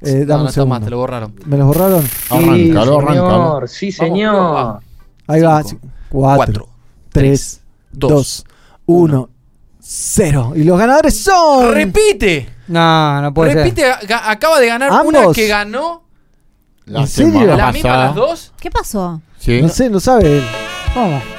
Eh, 0.00 0.14
no, 0.20 0.26
dame 0.26 0.50
no 0.54 0.66
más, 0.66 0.82
te 0.84 0.90
lo 0.90 0.98
borraron. 0.98 1.34
¿Me 1.46 1.56
los 1.56 1.66
borraron? 1.66 2.04
Arráncalo, 2.30 2.98
arráncalo. 2.98 3.66
sí, 3.66 3.90
Vamos, 3.98 4.12
señor. 4.14 4.80
Ahí 5.26 5.42
va. 5.42 5.62
Cinco, 5.62 5.86
4, 6.10 6.36
Cuatro, 6.36 6.68
3, 7.12 7.60
dos, 7.92 8.10
2, 8.10 8.44
1, 8.86 9.28
0. 9.80 10.52
Y 10.56 10.64
los 10.64 10.78
ganadores 10.78 11.22
son. 11.22 11.74
¡Repite! 11.74 12.48
No, 12.68 13.22
no 13.22 13.32
puede 13.34 13.54
Repite, 13.54 13.82
ga- 14.06 14.22
acaba 14.26 14.60
de 14.60 14.66
ganar 14.68 14.90
una 15.04 15.20
Ambos. 15.20 15.34
que 15.36 15.46
ganó 15.48 16.02
La 16.86 17.00
¿En 17.00 17.06
serio? 17.08 17.56
la 17.56 17.72
misma 17.72 17.96
las 17.96 18.14
dos. 18.14 18.52
¿Qué 18.60 18.70
pasó? 18.70 19.20
Sí. 19.38 19.60
No 19.62 19.68
sé, 19.68 19.88
no 19.90 20.00
sabe 20.00 20.38
él. 20.38 20.44
ser. 20.94 21.37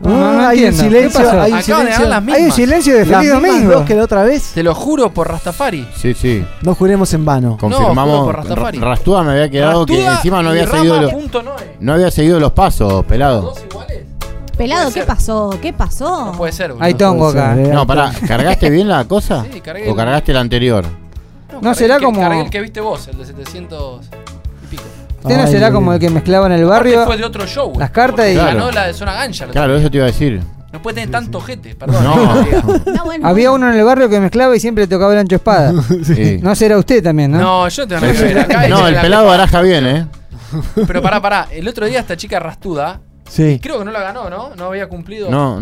No, 0.00 0.10
no 0.10 0.40
Ah, 0.40 0.48
hay 0.50 0.58
un. 0.64 0.70
¿Qué 0.70 0.72
silencio, 0.76 1.24
pasó? 1.24 1.40
hay 1.40 1.52
un 1.52 1.58
Acaban 1.58 2.26
de. 2.26 2.32
Hay 2.34 2.44
un 2.44 2.52
silencio 2.52 2.94
de 2.96 3.06
Las 3.06 3.18
feliz 3.20 3.32
mismas 3.34 3.52
domingo. 3.52 3.72
dos 3.72 3.84
que 3.86 3.94
la 3.94 4.04
otra 4.04 4.22
vez. 4.24 4.52
Te 4.54 4.62
lo 4.62 4.74
juro 4.74 5.10
por 5.10 5.28
Rastafari. 5.28 5.88
Sí, 5.96 6.12
sí. 6.12 6.44
No 6.62 6.74
juremos 6.74 7.12
en 7.14 7.24
vano. 7.24 7.56
Confirmamos. 7.58 8.24
por 8.26 8.36
Rastafari. 8.36 8.78
Ra- 8.78 8.88
Rastúa 8.88 9.22
me 9.22 9.32
había 9.32 9.48
quedado 9.48 9.86
que 9.86 10.04
encima 10.06 10.42
no 10.42 10.50
había 10.50 10.66
seguido 10.66 11.00
los, 11.00 11.12
no 11.80 11.92
había 11.94 12.10
seguido 12.10 12.38
los 12.38 12.52
pasos, 12.52 13.04
pelado. 13.06 13.54
Pelado, 14.56 14.82
Puede 14.84 14.94
¿qué 14.94 15.00
ser. 15.00 15.06
pasó? 15.06 15.50
¿Qué 15.60 15.72
pasó? 15.72 16.26
No 16.26 16.32
puede 16.32 16.52
ser. 16.52 16.70
boludo. 16.72 16.84
Hay 16.84 16.94
tongo 16.94 17.28
acá. 17.28 17.54
ser, 17.54 17.66
eh. 17.66 17.72
No, 17.74 17.86
pará, 17.86 18.10
¿cargaste 18.26 18.70
bien 18.70 18.88
la 18.88 19.04
cosa? 19.06 19.44
Sí, 19.52 19.60
cargué 19.60 19.90
¿O 19.90 19.94
cargaste 19.94 20.32
la 20.32 20.40
anterior? 20.40 20.84
No 21.52 21.60
cargué 21.60 21.74
será 21.74 21.94
el 21.96 22.00
que- 22.00 22.04
como- 22.06 22.20
Cargué 22.20 22.40
el 22.40 22.50
que 22.50 22.60
viste 22.62 22.80
vos, 22.80 23.06
el 23.08 23.18
de 23.18 23.26
700 23.26 24.06
y 25.26 25.28
pico. 25.28 25.34
¿Usted 25.34 25.36
no 25.36 25.46
Ay, 25.46 25.52
será 25.52 25.72
como 25.72 25.92
el 25.92 25.98
que 26.00 26.10
mezclaba 26.10 26.46
en 26.46 26.52
el 26.52 26.64
barrio 26.64 27.04
fue 27.06 27.16
de 27.16 27.24
otro 27.24 27.46
show. 27.46 27.72
las 27.78 27.90
cartas 27.90 28.28
y- 28.28 28.34
Claro. 28.34 28.58
Ganó 28.58 28.70
la 28.72 28.86
de 28.86 28.94
Zona 28.94 29.14
Gancha. 29.14 29.46
Claro, 29.46 29.76
eso 29.76 29.90
te 29.90 29.96
iba 29.98 30.04
a 30.06 30.08
decir. 30.08 30.40
No 30.72 30.82
puede 30.82 30.96
tener 30.96 31.10
tanto 31.10 31.40
jete, 31.40 31.74
perdón. 31.74 32.04
No. 32.04 32.16
No, 32.92 33.04
bueno, 33.04 33.26
había 33.26 33.50
uno 33.50 33.70
en 33.72 33.78
el 33.78 33.84
barrio 33.84 34.08
que 34.10 34.20
mezclaba 34.20 34.54
y 34.56 34.60
siempre 34.60 34.84
le 34.84 34.88
tocaba 34.88 35.12
el 35.14 35.18
ancho 35.20 35.36
espada? 35.36 35.72
Sí. 36.04 36.38
No 36.42 36.54
será 36.54 36.76
usted 36.76 37.02
también, 37.02 37.32
¿no? 37.32 37.38
No, 37.38 37.68
yo 37.68 37.86
tengo 37.88 38.02
que 38.02 38.12
ver. 38.12 38.38
Acá 38.40 38.68
No, 38.68 38.86
el 38.86 38.94
la- 38.94 39.00
pelado 39.02 39.26
baraja 39.26 39.60
bien, 39.62 39.86
¿eh? 39.86 40.06
Pero 40.86 41.00
pará, 41.02 41.20
pará. 41.22 41.48
El 41.50 41.66
otro 41.68 41.86
día 41.86 42.00
esta 42.00 42.16
chica 42.16 42.38
rastuda, 42.40 43.00
Sí. 43.28 43.58
creo 43.62 43.78
que 43.78 43.84
no 43.84 43.90
la 43.90 44.00
ganó, 44.00 44.28
¿no? 44.28 44.50
No 44.56 44.66
había 44.66 44.88
cumplido. 44.88 45.30
No, 45.30 45.60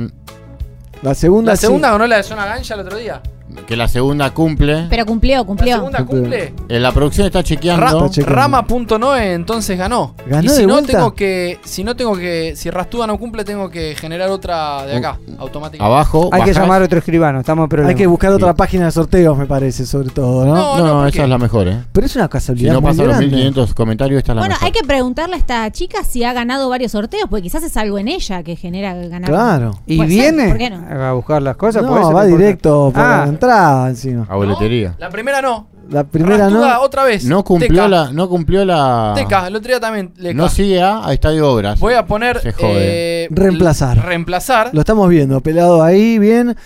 La 1.03 1.15
segunda 1.15 1.53
La 1.53 1.57
sí. 1.57 1.63
segunda 1.67 1.91
ganó 1.91 2.07
la 2.07 2.17
de 2.17 2.23
Zona 2.23 2.47
Gancha 2.47 2.75
el 2.75 2.81
otro 2.81 2.97
día. 2.97 3.21
Que 3.67 3.77
la 3.77 3.89
segunda 3.89 4.31
cumple. 4.31 4.87
Pero 4.91 5.07
cumplió, 5.07 5.39
La 5.39 5.45
cumplió. 5.45 5.77
segunda 5.77 6.05
cumple. 6.05 6.55
Eh, 6.69 6.79
la 6.81 6.93
producción 6.93 7.27
está 7.27 7.43
chequeando. 7.43 8.11
Rama.noe 8.25 9.33
entonces 9.35 9.79
ganó. 9.79 10.15
¿Ganó 10.27 10.45
y 10.45 10.49
si 10.49 10.61
de 10.63 10.67
no 10.67 10.75
vuelta? 10.75 10.93
tengo 10.93 11.15
que 11.15 11.59
si 11.65 11.83
no 11.85 11.97
tengo 11.97 12.17
que 12.17 12.55
si 12.57 12.71
Rastuda 12.71 13.07
no 13.07 13.19
cumple 13.19 13.45
tengo 13.45 13.71
que 13.71 13.95
generar 13.95 14.29
otra 14.31 14.85
de 14.87 14.97
acá 14.97 15.19
automáticamente. 15.39 15.85
Abajo. 15.85 16.29
Hay 16.33 16.43
que 16.43 16.53
llamar 16.53 16.83
a 16.83 16.85
otro 16.85 16.99
escribano, 16.99 17.41
estamos 17.41 17.69
problema. 17.69 17.91
Hay 17.91 17.95
que 17.97 18.07
buscar 18.07 18.33
otra 18.33 18.55
página 18.55 18.87
de 18.87 18.91
sorteos, 18.93 19.37
me 19.37 19.47
parece, 19.47 19.87
sobre 19.87 20.11
todo, 20.11 20.45
¿no? 20.45 20.55
No, 20.55 20.77
No, 20.79 20.87
no, 20.87 20.99
¿por 21.01 21.09
esa 21.09 21.23
es 21.25 21.29
la 21.29 21.39
mejor, 21.39 21.69
¿eh? 21.69 21.81
Pero 21.93 22.07
es 22.07 22.17
una 22.17 22.25
Si 22.27 22.31
casualidad 22.31 22.73
no 22.75 22.81
muy 22.81 22.91
pasa 22.91 23.03
los 23.05 23.09
grande. 23.17 23.27
1500 23.27 23.75
comentarios, 23.75 24.19
esta 24.19 24.33
es 24.33 24.37
la 24.37 24.43
Bueno, 24.43 24.55
mejor. 24.55 24.67
hay 24.67 24.73
que 24.73 24.87
preguntarle 24.87 25.37
a 25.37 25.39
esta 25.39 25.71
chica 25.73 26.05
si 26.05 26.25
ha 26.25 26.33
ganado 26.33 26.69
varios 26.69 26.93
sorteos, 26.93 27.25
porque 27.29 27.43
quizás 27.43 27.63
es 27.63 27.77
algo 27.77 27.99
en 27.99 28.09
ella 28.09 28.43
que 28.43 28.57
genera 28.57 28.95
ganar. 28.95 29.31
Claro. 29.31 29.71
¿Y 29.87 29.97
Puede 29.97 30.11
ser, 30.11 30.35
viene 30.35 30.49
¿por 30.49 30.59
qué 30.59 30.71
no? 30.71 31.05
a 31.05 31.13
buscar 31.13 31.43
las 31.43 31.57
cosas? 31.57 31.83
No, 31.83 32.13
va 32.13 32.25
No 32.25 32.37
directo 32.37 32.93
Ah. 32.95 33.25
La 33.47 33.53
entrada 33.55 33.89
encima. 33.91 34.27
A 34.29 34.37
boletería. 34.37 34.95
La 34.99 35.09
primera 35.11 35.41
no. 35.43 35.69
La 35.91 36.03
primera 36.05 36.39
Rastuda 36.49 36.75
no. 36.77 36.81
otra 36.81 37.05
vez. 37.05 37.25
No 37.27 37.45
cumplió 37.45 37.69
Teca. 37.85 37.89
la. 37.89 38.11
No 38.13 38.29
cumplió 38.29 38.65
la. 38.65 39.13
Teca, 39.15 39.47
el 39.49 39.57
otro 39.57 39.69
día 39.69 39.81
también. 39.81 40.13
Leca. 40.17 40.35
No 40.35 40.49
sigue 40.49 40.83
a, 40.83 41.07
a 41.07 41.13
Estadio 41.13 41.51
Obras. 41.51 41.79
Voy 41.79 41.93
a 41.95 42.07
poner 42.07 42.41
Se 42.41 42.53
jode. 42.53 43.25
eh, 43.25 43.29
Reemplazar. 43.31 44.05
Reemplazar. 44.05 44.71
Lo 44.73 44.81
estamos 44.81 45.09
viendo, 45.11 45.41
pelado 45.41 45.83
ahí, 45.83 46.19
bien. 46.19 46.57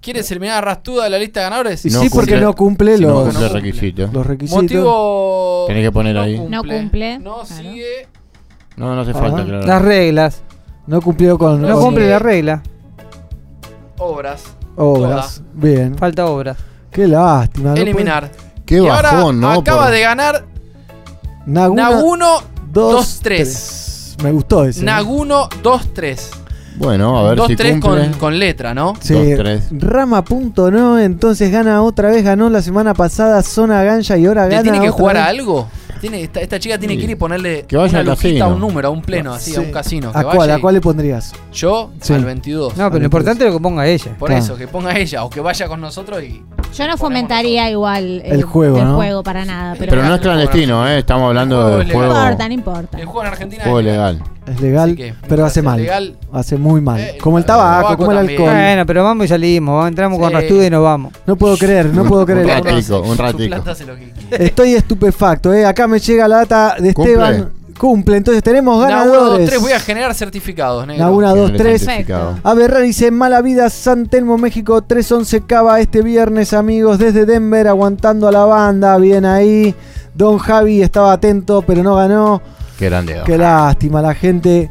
¿Quieres 0.00 0.30
eliminar 0.30 0.58
a 0.58 0.60
Rastuda 0.60 1.04
de 1.04 1.10
la 1.10 1.18
lista 1.18 1.40
de 1.40 1.44
ganadores? 1.46 1.84
No 1.86 2.00
sí, 2.02 2.08
porque 2.08 2.36
cumple- 2.36 2.40
no 2.40 2.54
cumple 2.54 2.96
Si 2.98 3.02
no 3.02 3.08
los, 3.08 3.22
cumple 3.24 3.34
no 3.40 3.40
cumple. 3.48 3.60
requisitos. 3.62 4.12
los 4.12 4.26
requisitos. 4.26 4.62
Motivo. 4.62 5.64
Tenés 5.66 5.82
que 5.82 5.90
poner 5.92 6.16
ahí. 6.18 6.38
No 6.48 6.62
cumple, 6.62 7.18
No 7.18 7.44
sigue. 7.44 8.06
No, 8.76 8.94
no 8.94 9.00
hace 9.00 9.10
Ajá. 9.10 9.20
falta, 9.20 9.44
claro. 9.44 9.66
Las 9.66 9.82
reglas. 9.82 10.42
No 10.86 11.00
cumplió 11.00 11.36
con, 11.36 11.60
No 11.62 11.80
cumple 11.80 12.08
la 12.08 12.20
regla. 12.20 12.62
Obras. 13.98 14.44
Obras. 14.76 15.42
Bien. 15.54 15.96
Falta 15.96 16.26
obra. 16.26 16.56
Qué 16.90 17.06
lástima. 17.08 17.70
no 17.70 17.76
Eliminar. 17.76 18.30
Qué 18.64 18.76
y 18.82 18.86
ahora 18.88 19.12
bajón, 19.12 19.40
¿no? 19.40 19.50
acaba 19.52 19.84
Por- 19.84 19.92
de 19.92 20.00
ganar 20.00 20.44
puede- 20.44 20.56
Naguna, 21.46 21.90
Naguno 21.90 22.42
dos, 22.72 23.20
2-3. 23.22 24.16
Me 24.22 24.32
gustó 24.32 24.64
ese. 24.64 24.80
¿eh? 24.80 24.84
Naguno 24.84 25.48
2-3. 25.62 26.30
Bueno, 26.78 27.16
a 27.18 27.30
ver 27.30 27.38
si 27.46 27.54
2-3 27.54 27.80
cumple. 27.80 27.80
con, 28.10 28.12
con 28.18 28.38
letra, 28.38 28.74
¿no? 28.74 28.94
Sí, 29.00 29.14
Dos, 29.14 29.38
tres. 29.38 29.64
Rama.no, 29.70 30.98
entonces 30.98 31.50
gana 31.50 31.82
otra 31.82 32.08
vez, 32.10 32.22
ganó 32.24 32.50
la 32.50 32.60
semana 32.60 32.92
pasada 32.94 33.42
Zona 33.42 33.82
Gancha 33.82 34.16
y 34.18 34.26
ahora 34.26 34.44
¿Le 34.44 34.50
gana. 34.56 34.62
tiene 34.62 34.80
que 34.80 34.88
otra 34.90 34.98
jugar 34.98 35.16
vez. 35.16 35.24
a 35.24 35.28
algo? 35.28 35.68
Tiene, 36.00 36.22
esta, 36.22 36.40
esta 36.40 36.58
chica 36.58 36.78
tiene 36.78 36.94
Sí. 36.94 36.98
que 36.98 37.04
ir 37.04 37.10
y 37.10 37.14
ponerle 37.14 37.64
Que 37.66 37.76
vaya 37.76 37.90
una 37.90 37.98
al 38.00 38.06
lujita, 38.06 38.22
casino. 38.28 38.44
a 38.44 38.48
un 38.48 38.60
número, 38.60 38.88
a 38.88 38.90
un 38.90 39.02
pleno, 39.02 39.32
así, 39.34 39.54
a 39.56 39.60
un 39.60 39.66
Sí. 39.66 39.72
casino. 39.72 40.12
que 40.12 40.18
¿A 40.18 40.22
cuál? 40.22 40.38
vaya 40.38 40.54
¿A 40.54 40.58
y- 40.58 40.60
cuál 40.60 40.74
le 40.74 40.80
pondrías? 40.80 41.32
Yo 41.52 41.90
Sí. 42.00 42.12
al 42.12 42.24
22. 42.24 42.76
No, 42.76 42.88
pero 42.90 42.98
lo 43.00 43.04
importante 43.06 43.44
es 43.44 43.50
lo 43.52 43.56
que 43.58 43.62
ponga 43.62 43.86
ella. 43.86 44.16
Por 44.18 44.28
Claro. 44.28 44.44
eso, 44.44 44.56
que 44.56 44.68
ponga 44.68 44.96
ella 44.96 45.24
o 45.24 45.30
que 45.30 45.40
vaya 45.40 45.66
con 45.68 45.80
nosotros 45.80 46.22
y. 46.22 46.42
Yo 46.76 46.86
no 46.86 46.96
fomentaría 46.98 47.70
igual 47.70 48.20
El 48.24 48.42
juego, 48.42 48.78
el 48.78 48.84
¿no? 48.84 48.96
juego 48.96 49.22
para 49.22 49.44
nada. 49.44 49.74
Pero, 49.78 49.90
Pero 49.90 50.02
no 50.04 50.14
es 50.16 50.20
clandestino, 50.20 50.86
¿eh? 50.88 50.98
Estamos 50.98 51.28
hablando 51.28 51.78
de 51.78 51.84
no 51.84 51.92
juego, 51.94 52.12
importa, 52.14 52.48
no 52.48 52.54
importa. 52.54 52.98
El 52.98 53.04
juego 53.06 53.20
en 53.22 53.26
Argentina 53.28 53.62
juego 53.62 53.78
es 53.80 53.84
legal. 53.86 54.22
Es 54.46 54.60
legal, 54.60 54.94
que, 54.94 55.12
pero 55.28 55.44
hace 55.44 55.60
mal. 55.60 55.80
legal, 55.80 56.16
Hace 56.32 56.56
muy 56.56 56.80
mal. 56.80 57.00
Eh, 57.00 57.18
Como 57.20 57.36
el 57.38 57.44
tabaco, 57.44 57.82
tabaco 57.82 57.96
como 57.98 58.12
el 58.12 58.18
también. 58.18 58.40
alcohol. 58.40 58.54
Bueno, 58.62 58.86
pero 58.86 59.04
vamos 59.04 59.24
y 59.24 59.28
salimos. 59.28 59.88
Entramos 59.88 60.18
con 60.20 60.28
Sí. 60.28 60.34
Rastuda 60.34 60.66
y 60.66 60.70
nos 60.70 60.82
vamos. 60.84 61.12
No 61.26 61.36
puedo 61.36 61.56
creer, 61.56 61.86
no 61.86 62.04
puedo 62.04 62.20
Un 62.20 62.26
creer. 62.26 62.64
ratico, 62.64 63.00
un 63.00 63.18
ratico. 63.18 63.62
que 63.64 64.12
quiere. 64.28 64.44
Estoy 64.46 64.74
estupefacto, 64.74 65.52
¿eh? 65.52 65.66
Acá 65.66 65.86
me 65.88 65.98
llega 65.98 66.28
la 66.28 66.36
data 66.38 66.76
de 66.78 66.94
¿Cumple? 66.94 67.12
Esteban. 67.14 67.52
Cumple, 67.76 68.16
entonces 68.16 68.42
tenemos 68.42 68.80
ganadores. 68.82 69.50
2-3, 69.50 69.60
voy 69.60 69.72
a 69.72 69.80
generar 69.80 70.14
certificados, 70.14 70.86
negro. 70.86 71.04
Naguna 71.04 71.26
Tiene 71.34 71.40
2, 71.42 71.50
el 71.50 71.56
3. 71.58 71.80
certificado. 71.82 72.26
Perfecto. 72.28 72.48
A 72.48 72.54
ver, 72.54 72.80
dice 72.80 73.10
Mala 73.10 73.42
Vida, 73.42 73.68
San 73.68 74.06
Telmo, 74.06 74.38
México, 74.38 74.80
311 74.82 75.42
Cava 75.42 75.78
este 75.80 76.00
viernes, 76.00 76.54
amigos, 76.54 76.98
desde 76.98 77.26
Denver, 77.26 77.68
aguantando 77.68 78.28
a 78.28 78.32
la 78.32 78.44
banda. 78.46 78.96
Bien 78.96 79.26
ahí. 79.26 79.74
Don 80.14 80.38
Javi 80.38 80.80
estaba 80.80 81.12
atento, 81.12 81.62
pero 81.66 81.82
no 81.82 81.96
ganó. 81.96 82.40
Qué 82.78 82.86
grande. 82.86 83.20
Qué 83.24 83.38
lástima 83.38 84.02
la 84.02 84.14
gente 84.14 84.70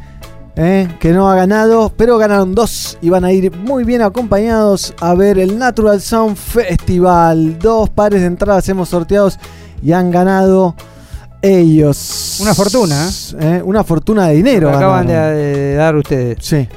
eh, 0.56 0.88
que 1.00 1.11
no 1.11 1.30
ha 1.30 1.35
ganado, 1.35 1.92
pero 1.95 2.17
ganaron 2.17 2.56
dos 2.56 2.98
y 3.01 3.09
van 3.09 3.25
a 3.25 3.32
ir 3.32 3.56
muy 3.56 3.84
bien 3.84 4.01
acompañados 4.01 4.93
a 5.00 5.14
ver 5.14 5.40
el 5.40 5.58
Natural 5.58 6.00
Sound 6.00 6.38
Festival. 6.38 7.59
Dos 7.59 7.90
pares 7.90 8.22
de 8.22 8.27
entradas 8.27 8.67
hemos 8.69 8.90
sorteados 8.90 9.38
y 9.82 9.92
han 9.92 10.11
ganado 10.11 10.75
ellos. 11.42 12.40
Una 12.42 12.53
fortuna, 12.53 13.09
¿eh? 13.40 13.61
Una 13.66 13.84
fortuna 13.84 14.27
de 14.27 14.35
dinero. 14.35 14.69
Acaban 14.69 15.08
de, 15.08 15.14
de 15.14 15.75
dar 15.75 15.95
ustedes. 15.95 16.38
Sí. 16.42 16.67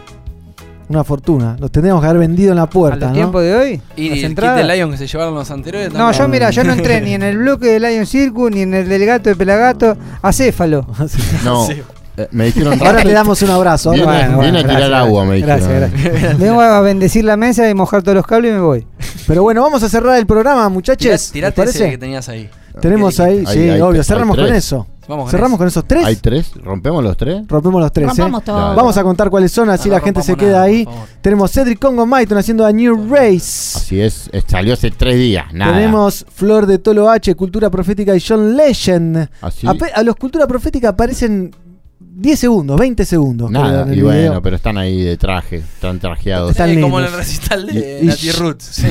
Una 0.89 1.05
fortuna. 1.05 1.57
Los 1.61 1.71
tendríamos 1.71 2.01
que 2.03 2.09
haber 2.09 2.21
vendido 2.21 2.51
en 2.51 2.57
la 2.57 2.63
¿A 2.63 2.71
puerta, 2.71 2.99
los 3.01 3.09
¿no? 3.11 3.15
tiempos 3.15 3.43
de 3.43 3.55
hoy? 3.55 3.83
Y 3.97 4.09
¿Las 4.09 4.11
el 4.11 4.15
kit 4.15 4.25
entradas? 4.25 4.67
de 4.67 4.75
Lion 4.77 4.91
que 4.91 4.97
se 4.97 5.07
llevaron 5.07 5.35
los 5.35 5.51
anteriores. 5.51 5.93
No, 5.93 5.99
también. 5.99 6.19
yo 6.23 6.29
mira, 6.29 6.51
yo 6.51 6.65
no 6.65 6.73
entré 6.73 7.01
ni 7.03 7.13
en 7.15 7.23
el 7.23 7.37
bloque 7.39 7.67
de 7.67 7.81
Lion 7.81 8.07
Circus, 8.07 8.51
ni 8.51 8.63
en 8.63 8.73
el 8.75 8.89
del 8.89 9.05
gato 9.05 9.29
de 9.29 9.37
Pelagato, 9.37 9.97
acéfalo. 10.23 10.87
No, 11.45 11.67
Sí. 11.67 11.83
eh, 12.17 12.29
me 12.33 12.47
dijeron 12.47 12.79
Ahora 12.85 13.05
le 13.05 13.13
damos 13.13 13.41
un 13.43 13.51
abrazo. 13.51 13.91
Viene, 13.91 14.07
ahora- 14.07 14.19
Bueno, 14.37 14.41
viene 14.41 14.53
bueno, 14.53 14.59
a 14.59 14.63
tirar 14.75 14.89
gracias, 14.91 15.07
agua, 15.09 15.25
me 15.27 15.35
dijeron. 15.37 15.59
gracias, 15.61 16.03
gracias. 16.05 16.39
Vengo 16.39 16.61
a 16.63 16.81
bendecir 16.81 17.25
la 17.25 17.37
mesa 17.37 17.69
y 17.69 17.75
mojar 17.75 18.03
todos 18.03 18.17
los 18.17 18.27
cables 18.27 18.51
y 18.53 18.55
me 18.55 18.61
voy. 18.61 18.87
Pero 19.27 19.43
bueno, 19.43 19.63
vamos 19.63 19.83
a 19.83 19.89
cerrar 19.91 20.19
el 20.19 20.27
programa, 20.27 20.69
muchachos. 20.71 21.11
¿Les 21.11 21.31
Tirate 21.31 21.63
ese 21.65 21.91
que 21.91 21.99
tenías 21.99 22.29
ahí. 22.29 22.49
Tenemos 22.81 23.17
¿Qué 23.17 23.23
ahí, 23.23 23.47
sí, 23.47 23.71
obvio. 23.81 24.01
hay 24.01 24.05
Cerramos 24.05 24.37
con 24.37 24.47
eso. 24.55 24.87
Vamos 25.09 25.31
Cerramos 25.31 25.59
con 25.59 25.67
esos 25.67 25.85
tres. 25.87 26.05
¿Hay 26.05 26.17
tres? 26.17 26.53
¿Rompemos 26.55 27.03
los 27.03 27.17
tres? 27.17 27.43
Rompemos 27.49 27.81
los 27.81 27.93
tres. 27.93 28.09
Rompamos 28.09 28.43
¿eh? 28.43 28.45
todo. 28.45 28.75
Vamos 28.77 28.97
a 28.99 29.03
contar 29.03 29.31
cuáles 29.31 29.51
son, 29.51 29.71
así 29.71 29.89
No, 29.89 29.95
la 29.95 29.99
no 30.01 30.05
gente 30.05 30.23
se 30.23 30.37
queda 30.37 30.51
nada, 30.53 30.63
ahí. 30.65 30.87
Tenemos 31.23 31.51
Cedric 31.51 31.79
Congo 31.79 32.05
Maiton 32.05 32.37
haciendo 32.37 32.67
a 32.67 32.73
New 32.73 33.09
Race. 33.11 33.77
Así 33.79 34.01
es, 34.01 34.31
salió 34.47 34.75
hace 34.75 34.91
tres 34.91 35.17
días. 35.17 35.47
Nada. 35.53 35.73
Tenemos 35.75 36.27
Flor 36.33 36.67
de 36.67 36.79
Tolo 36.79 37.09
H, 37.11 37.35
Cultura 37.35 37.71
Profética 37.71 38.15
y 38.15 38.21
John 38.21 38.55
Legend. 38.57 39.29
Así. 39.41 39.67
Ape- 39.67 39.93
A, 39.95 40.03
los 40.03 40.15
Cultura 40.17 40.47
Profética 40.47 40.91
aparecen 40.91 41.55
10 42.01 42.39
segundos, 42.39 42.79
20 42.79 43.05
segundos. 43.07 43.51
Nada, 43.51 43.83
y 43.95 44.03
bueno, 44.03 44.19
video. 44.31 44.43
pero 44.43 44.57
están 44.57 44.77
ahí 44.77 45.03
de 45.03 45.17
traje, 45.17 45.57
están 45.57 46.01
trajeados. 46.01 46.51
Están 46.51 46.75
Sí, 46.75 46.81
como 46.81 46.99
en 46.99 47.07
el 47.07 47.13
recital 47.13 47.67
de 47.67 48.01
Nati 48.03 48.31
Roots. 48.33 48.83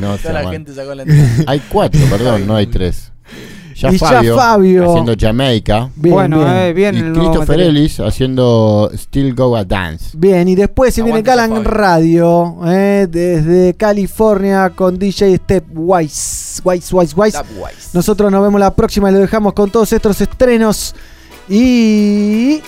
No, 0.00 0.16
Toda 0.18 0.32
la 0.34 0.42
mal. 0.42 0.52
gente 0.52 0.74
sacó 0.74 0.94
la 0.94 1.02
entrada. 1.04 1.28
Hay 1.46 1.60
cuatro, 1.68 2.00
perdón, 2.10 2.46
no 2.46 2.56
hay 2.56 2.66
tres. 2.66 3.11
Ya 3.82 3.92
Y 3.92 3.98
ya 3.98 4.34
Fabio, 4.36 4.90
haciendo 4.90 5.14
Jamaica. 5.18 5.90
Bien, 5.96 6.14
bueno, 6.14 6.38
bien. 6.38 6.50
eh, 6.56 6.72
bien. 6.72 6.96
y 6.96 7.12
Christopher. 7.18 7.60
Ellis 7.60 7.98
haciendo 8.00 8.90
Still 8.94 9.34
Go 9.34 9.56
a 9.56 9.64
Dance. 9.64 10.10
Bien, 10.16 10.46
y 10.48 10.54
después 10.54 10.94
se 10.94 11.02
viene 11.02 11.18
Aguante 11.18 11.48
Calan. 11.50 11.64
Radio, 11.64 12.58
eh, 12.66 13.06
desde 13.10 13.74
California 13.74 14.70
con 14.70 14.98
DJ 14.98 15.36
Stepwise. 15.38 16.60
Wise, 16.64 16.94
wise, 16.94 17.14
wise. 17.16 17.32
Tapwise. 17.38 17.90
Nosotros 17.92 18.30
nos 18.30 18.40
vemos 18.42 18.60
la 18.60 18.72
próxima 18.74 19.10
y 19.10 19.14
lo 19.14 19.18
dejamos 19.20 19.52
con 19.52 19.68
todos 19.70 19.92
estos 19.92 20.20
estrenos. 20.20 20.94
Y. 21.48 22.62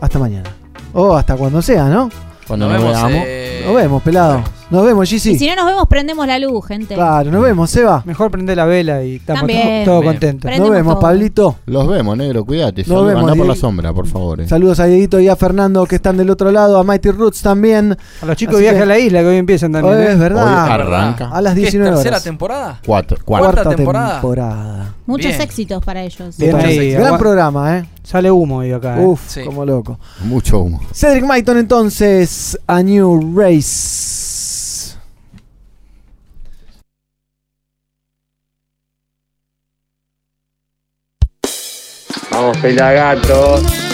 Hasta 0.00 0.18
mañana. 0.18 0.50
O 0.92 1.14
hasta 1.16 1.36
cuando 1.36 1.62
sea, 1.62 1.84
¿no? 1.88 2.10
Cuando 2.46 2.68
Nos 2.68 2.74
nos, 2.80 2.82
vemos. 2.84 3.02
veamos. 3.10 3.26
eh, 3.26 3.62
Nos 3.66 3.74
vemos, 3.76 4.02
pelado. 4.02 4.44
Nos 4.70 4.80
vemos. 4.84 4.96
Vemos, 4.96 5.12
Y 5.12 5.18
Gigi. 5.20 5.38
si 5.38 5.46
no 5.48 5.56
nos 5.56 5.66
vemos, 5.66 5.86
prendemos 5.88 6.26
la 6.26 6.38
luz, 6.38 6.64
gente. 6.66 6.94
Claro, 6.94 7.30
nos 7.30 7.42
vemos, 7.42 7.68
Seba. 7.70 8.02
Mejor 8.06 8.30
prende 8.30 8.56
la 8.56 8.64
vela 8.64 9.02
y 9.04 9.16
estamos 9.16 9.40
También. 9.40 9.84
todos 9.84 10.00
Bien. 10.00 10.12
contentos. 10.14 10.50
Nos 10.58 10.70
vemos, 10.70 10.94
todo. 10.94 11.00
Pablito. 11.02 11.56
Los 11.66 11.86
vemos, 11.88 12.16
negro, 12.16 12.44
cuídate. 12.44 12.80
Nos 12.82 12.88
Salud, 12.88 13.06
vemos, 13.06 13.22
Andá 13.24 13.32
por 13.34 13.46
la 13.46 13.52
Diego. 13.52 13.66
sombra, 13.68 13.92
por 13.92 14.06
favor. 14.06 14.40
eh. 14.40 14.48
Saludos 14.48 14.80
a 14.80 14.86
Dieguito 14.86 15.20
y 15.20 15.28
a 15.28 15.36
Fernando 15.36 15.84
que 15.86 15.96
están 15.96 16.16
del 16.16 16.30
otro 16.30 16.50
lado, 16.50 16.78
a 16.78 16.84
Mighty 16.84 17.10
Roots 17.10 17.42
también. 17.42 17.96
A 18.22 18.26
los 18.26 18.36
chicos 18.36 18.54
Así 18.56 18.64
que- 18.64 18.70
a 18.78 18.86
la 18.86 18.98
isla 18.98 19.20
que 19.20 19.26
hoy 19.26 19.36
empiezan 19.36 19.72
también. 19.72 19.94
Hoy 19.94 20.02
¿eh? 20.02 20.12
es 20.12 20.18
verdad. 20.18 20.44
Hoy 20.64 20.70
arranca. 20.70 21.28
A 21.30 21.40
las 21.42 21.54
¿Qué 21.54 21.60
es 21.60 21.64
19 21.72 21.90
tercera 21.96 22.10
horas. 22.16 22.24
temporada? 22.24 22.80
Cuatro, 22.86 23.18
Cuarta 23.24 23.68
temporada. 23.76 24.12
temporada. 24.12 24.94
Muchos 25.04 25.28
Bien. 25.32 25.40
éxitos 25.42 25.84
para 25.84 26.02
ellos. 26.02 26.36
Bien 26.38 26.50
Total. 26.52 26.66
ahí, 26.68 26.90
Gran 26.92 27.06
agua- 27.06 27.18
programa, 27.18 27.78
¿eh? 27.78 27.84
Sale 28.02 28.30
humo 28.30 28.58
hoy 28.58 28.72
acá. 28.72 29.00
¿eh? 29.00 29.04
Uf, 29.04 29.20
Sí. 29.26 29.42
como 29.44 29.64
loco. 29.66 29.98
Mucho 30.24 30.60
humo. 30.60 30.80
Cedric 30.94 31.24
Myton 31.24 31.58
entonces, 31.58 32.58
a 32.66 32.82
New 32.82 33.34
Race. 33.36 34.15
Pelagatos. 42.66 43.85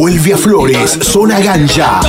Vuelve 0.00 0.32
a 0.32 0.38
Flores, 0.38 0.98
Zona 1.02 1.40
Ganja. 1.40 2.00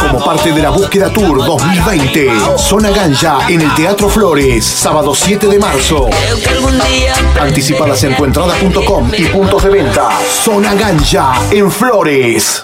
Como 0.00 0.24
parte 0.24 0.50
de 0.50 0.60
la 0.60 0.70
búsqueda 0.70 1.08
Tour 1.08 1.46
2020. 1.46 2.32
Zona 2.58 2.90
Ganja 2.90 3.48
en 3.48 3.60
el 3.60 3.72
Teatro 3.76 4.08
Flores, 4.08 4.64
sábado 4.64 5.14
7 5.14 5.46
de 5.46 5.56
marzo. 5.60 6.10
Anticipadas 7.40 8.02
en 8.02 8.16
tuentrada.com 8.16 9.12
y 9.16 9.26
puntos 9.26 9.62
de 9.62 9.70
venta. 9.70 10.18
Zona 10.28 10.74
Ganja 10.74 11.40
en 11.52 11.70
Flores. 11.70 12.63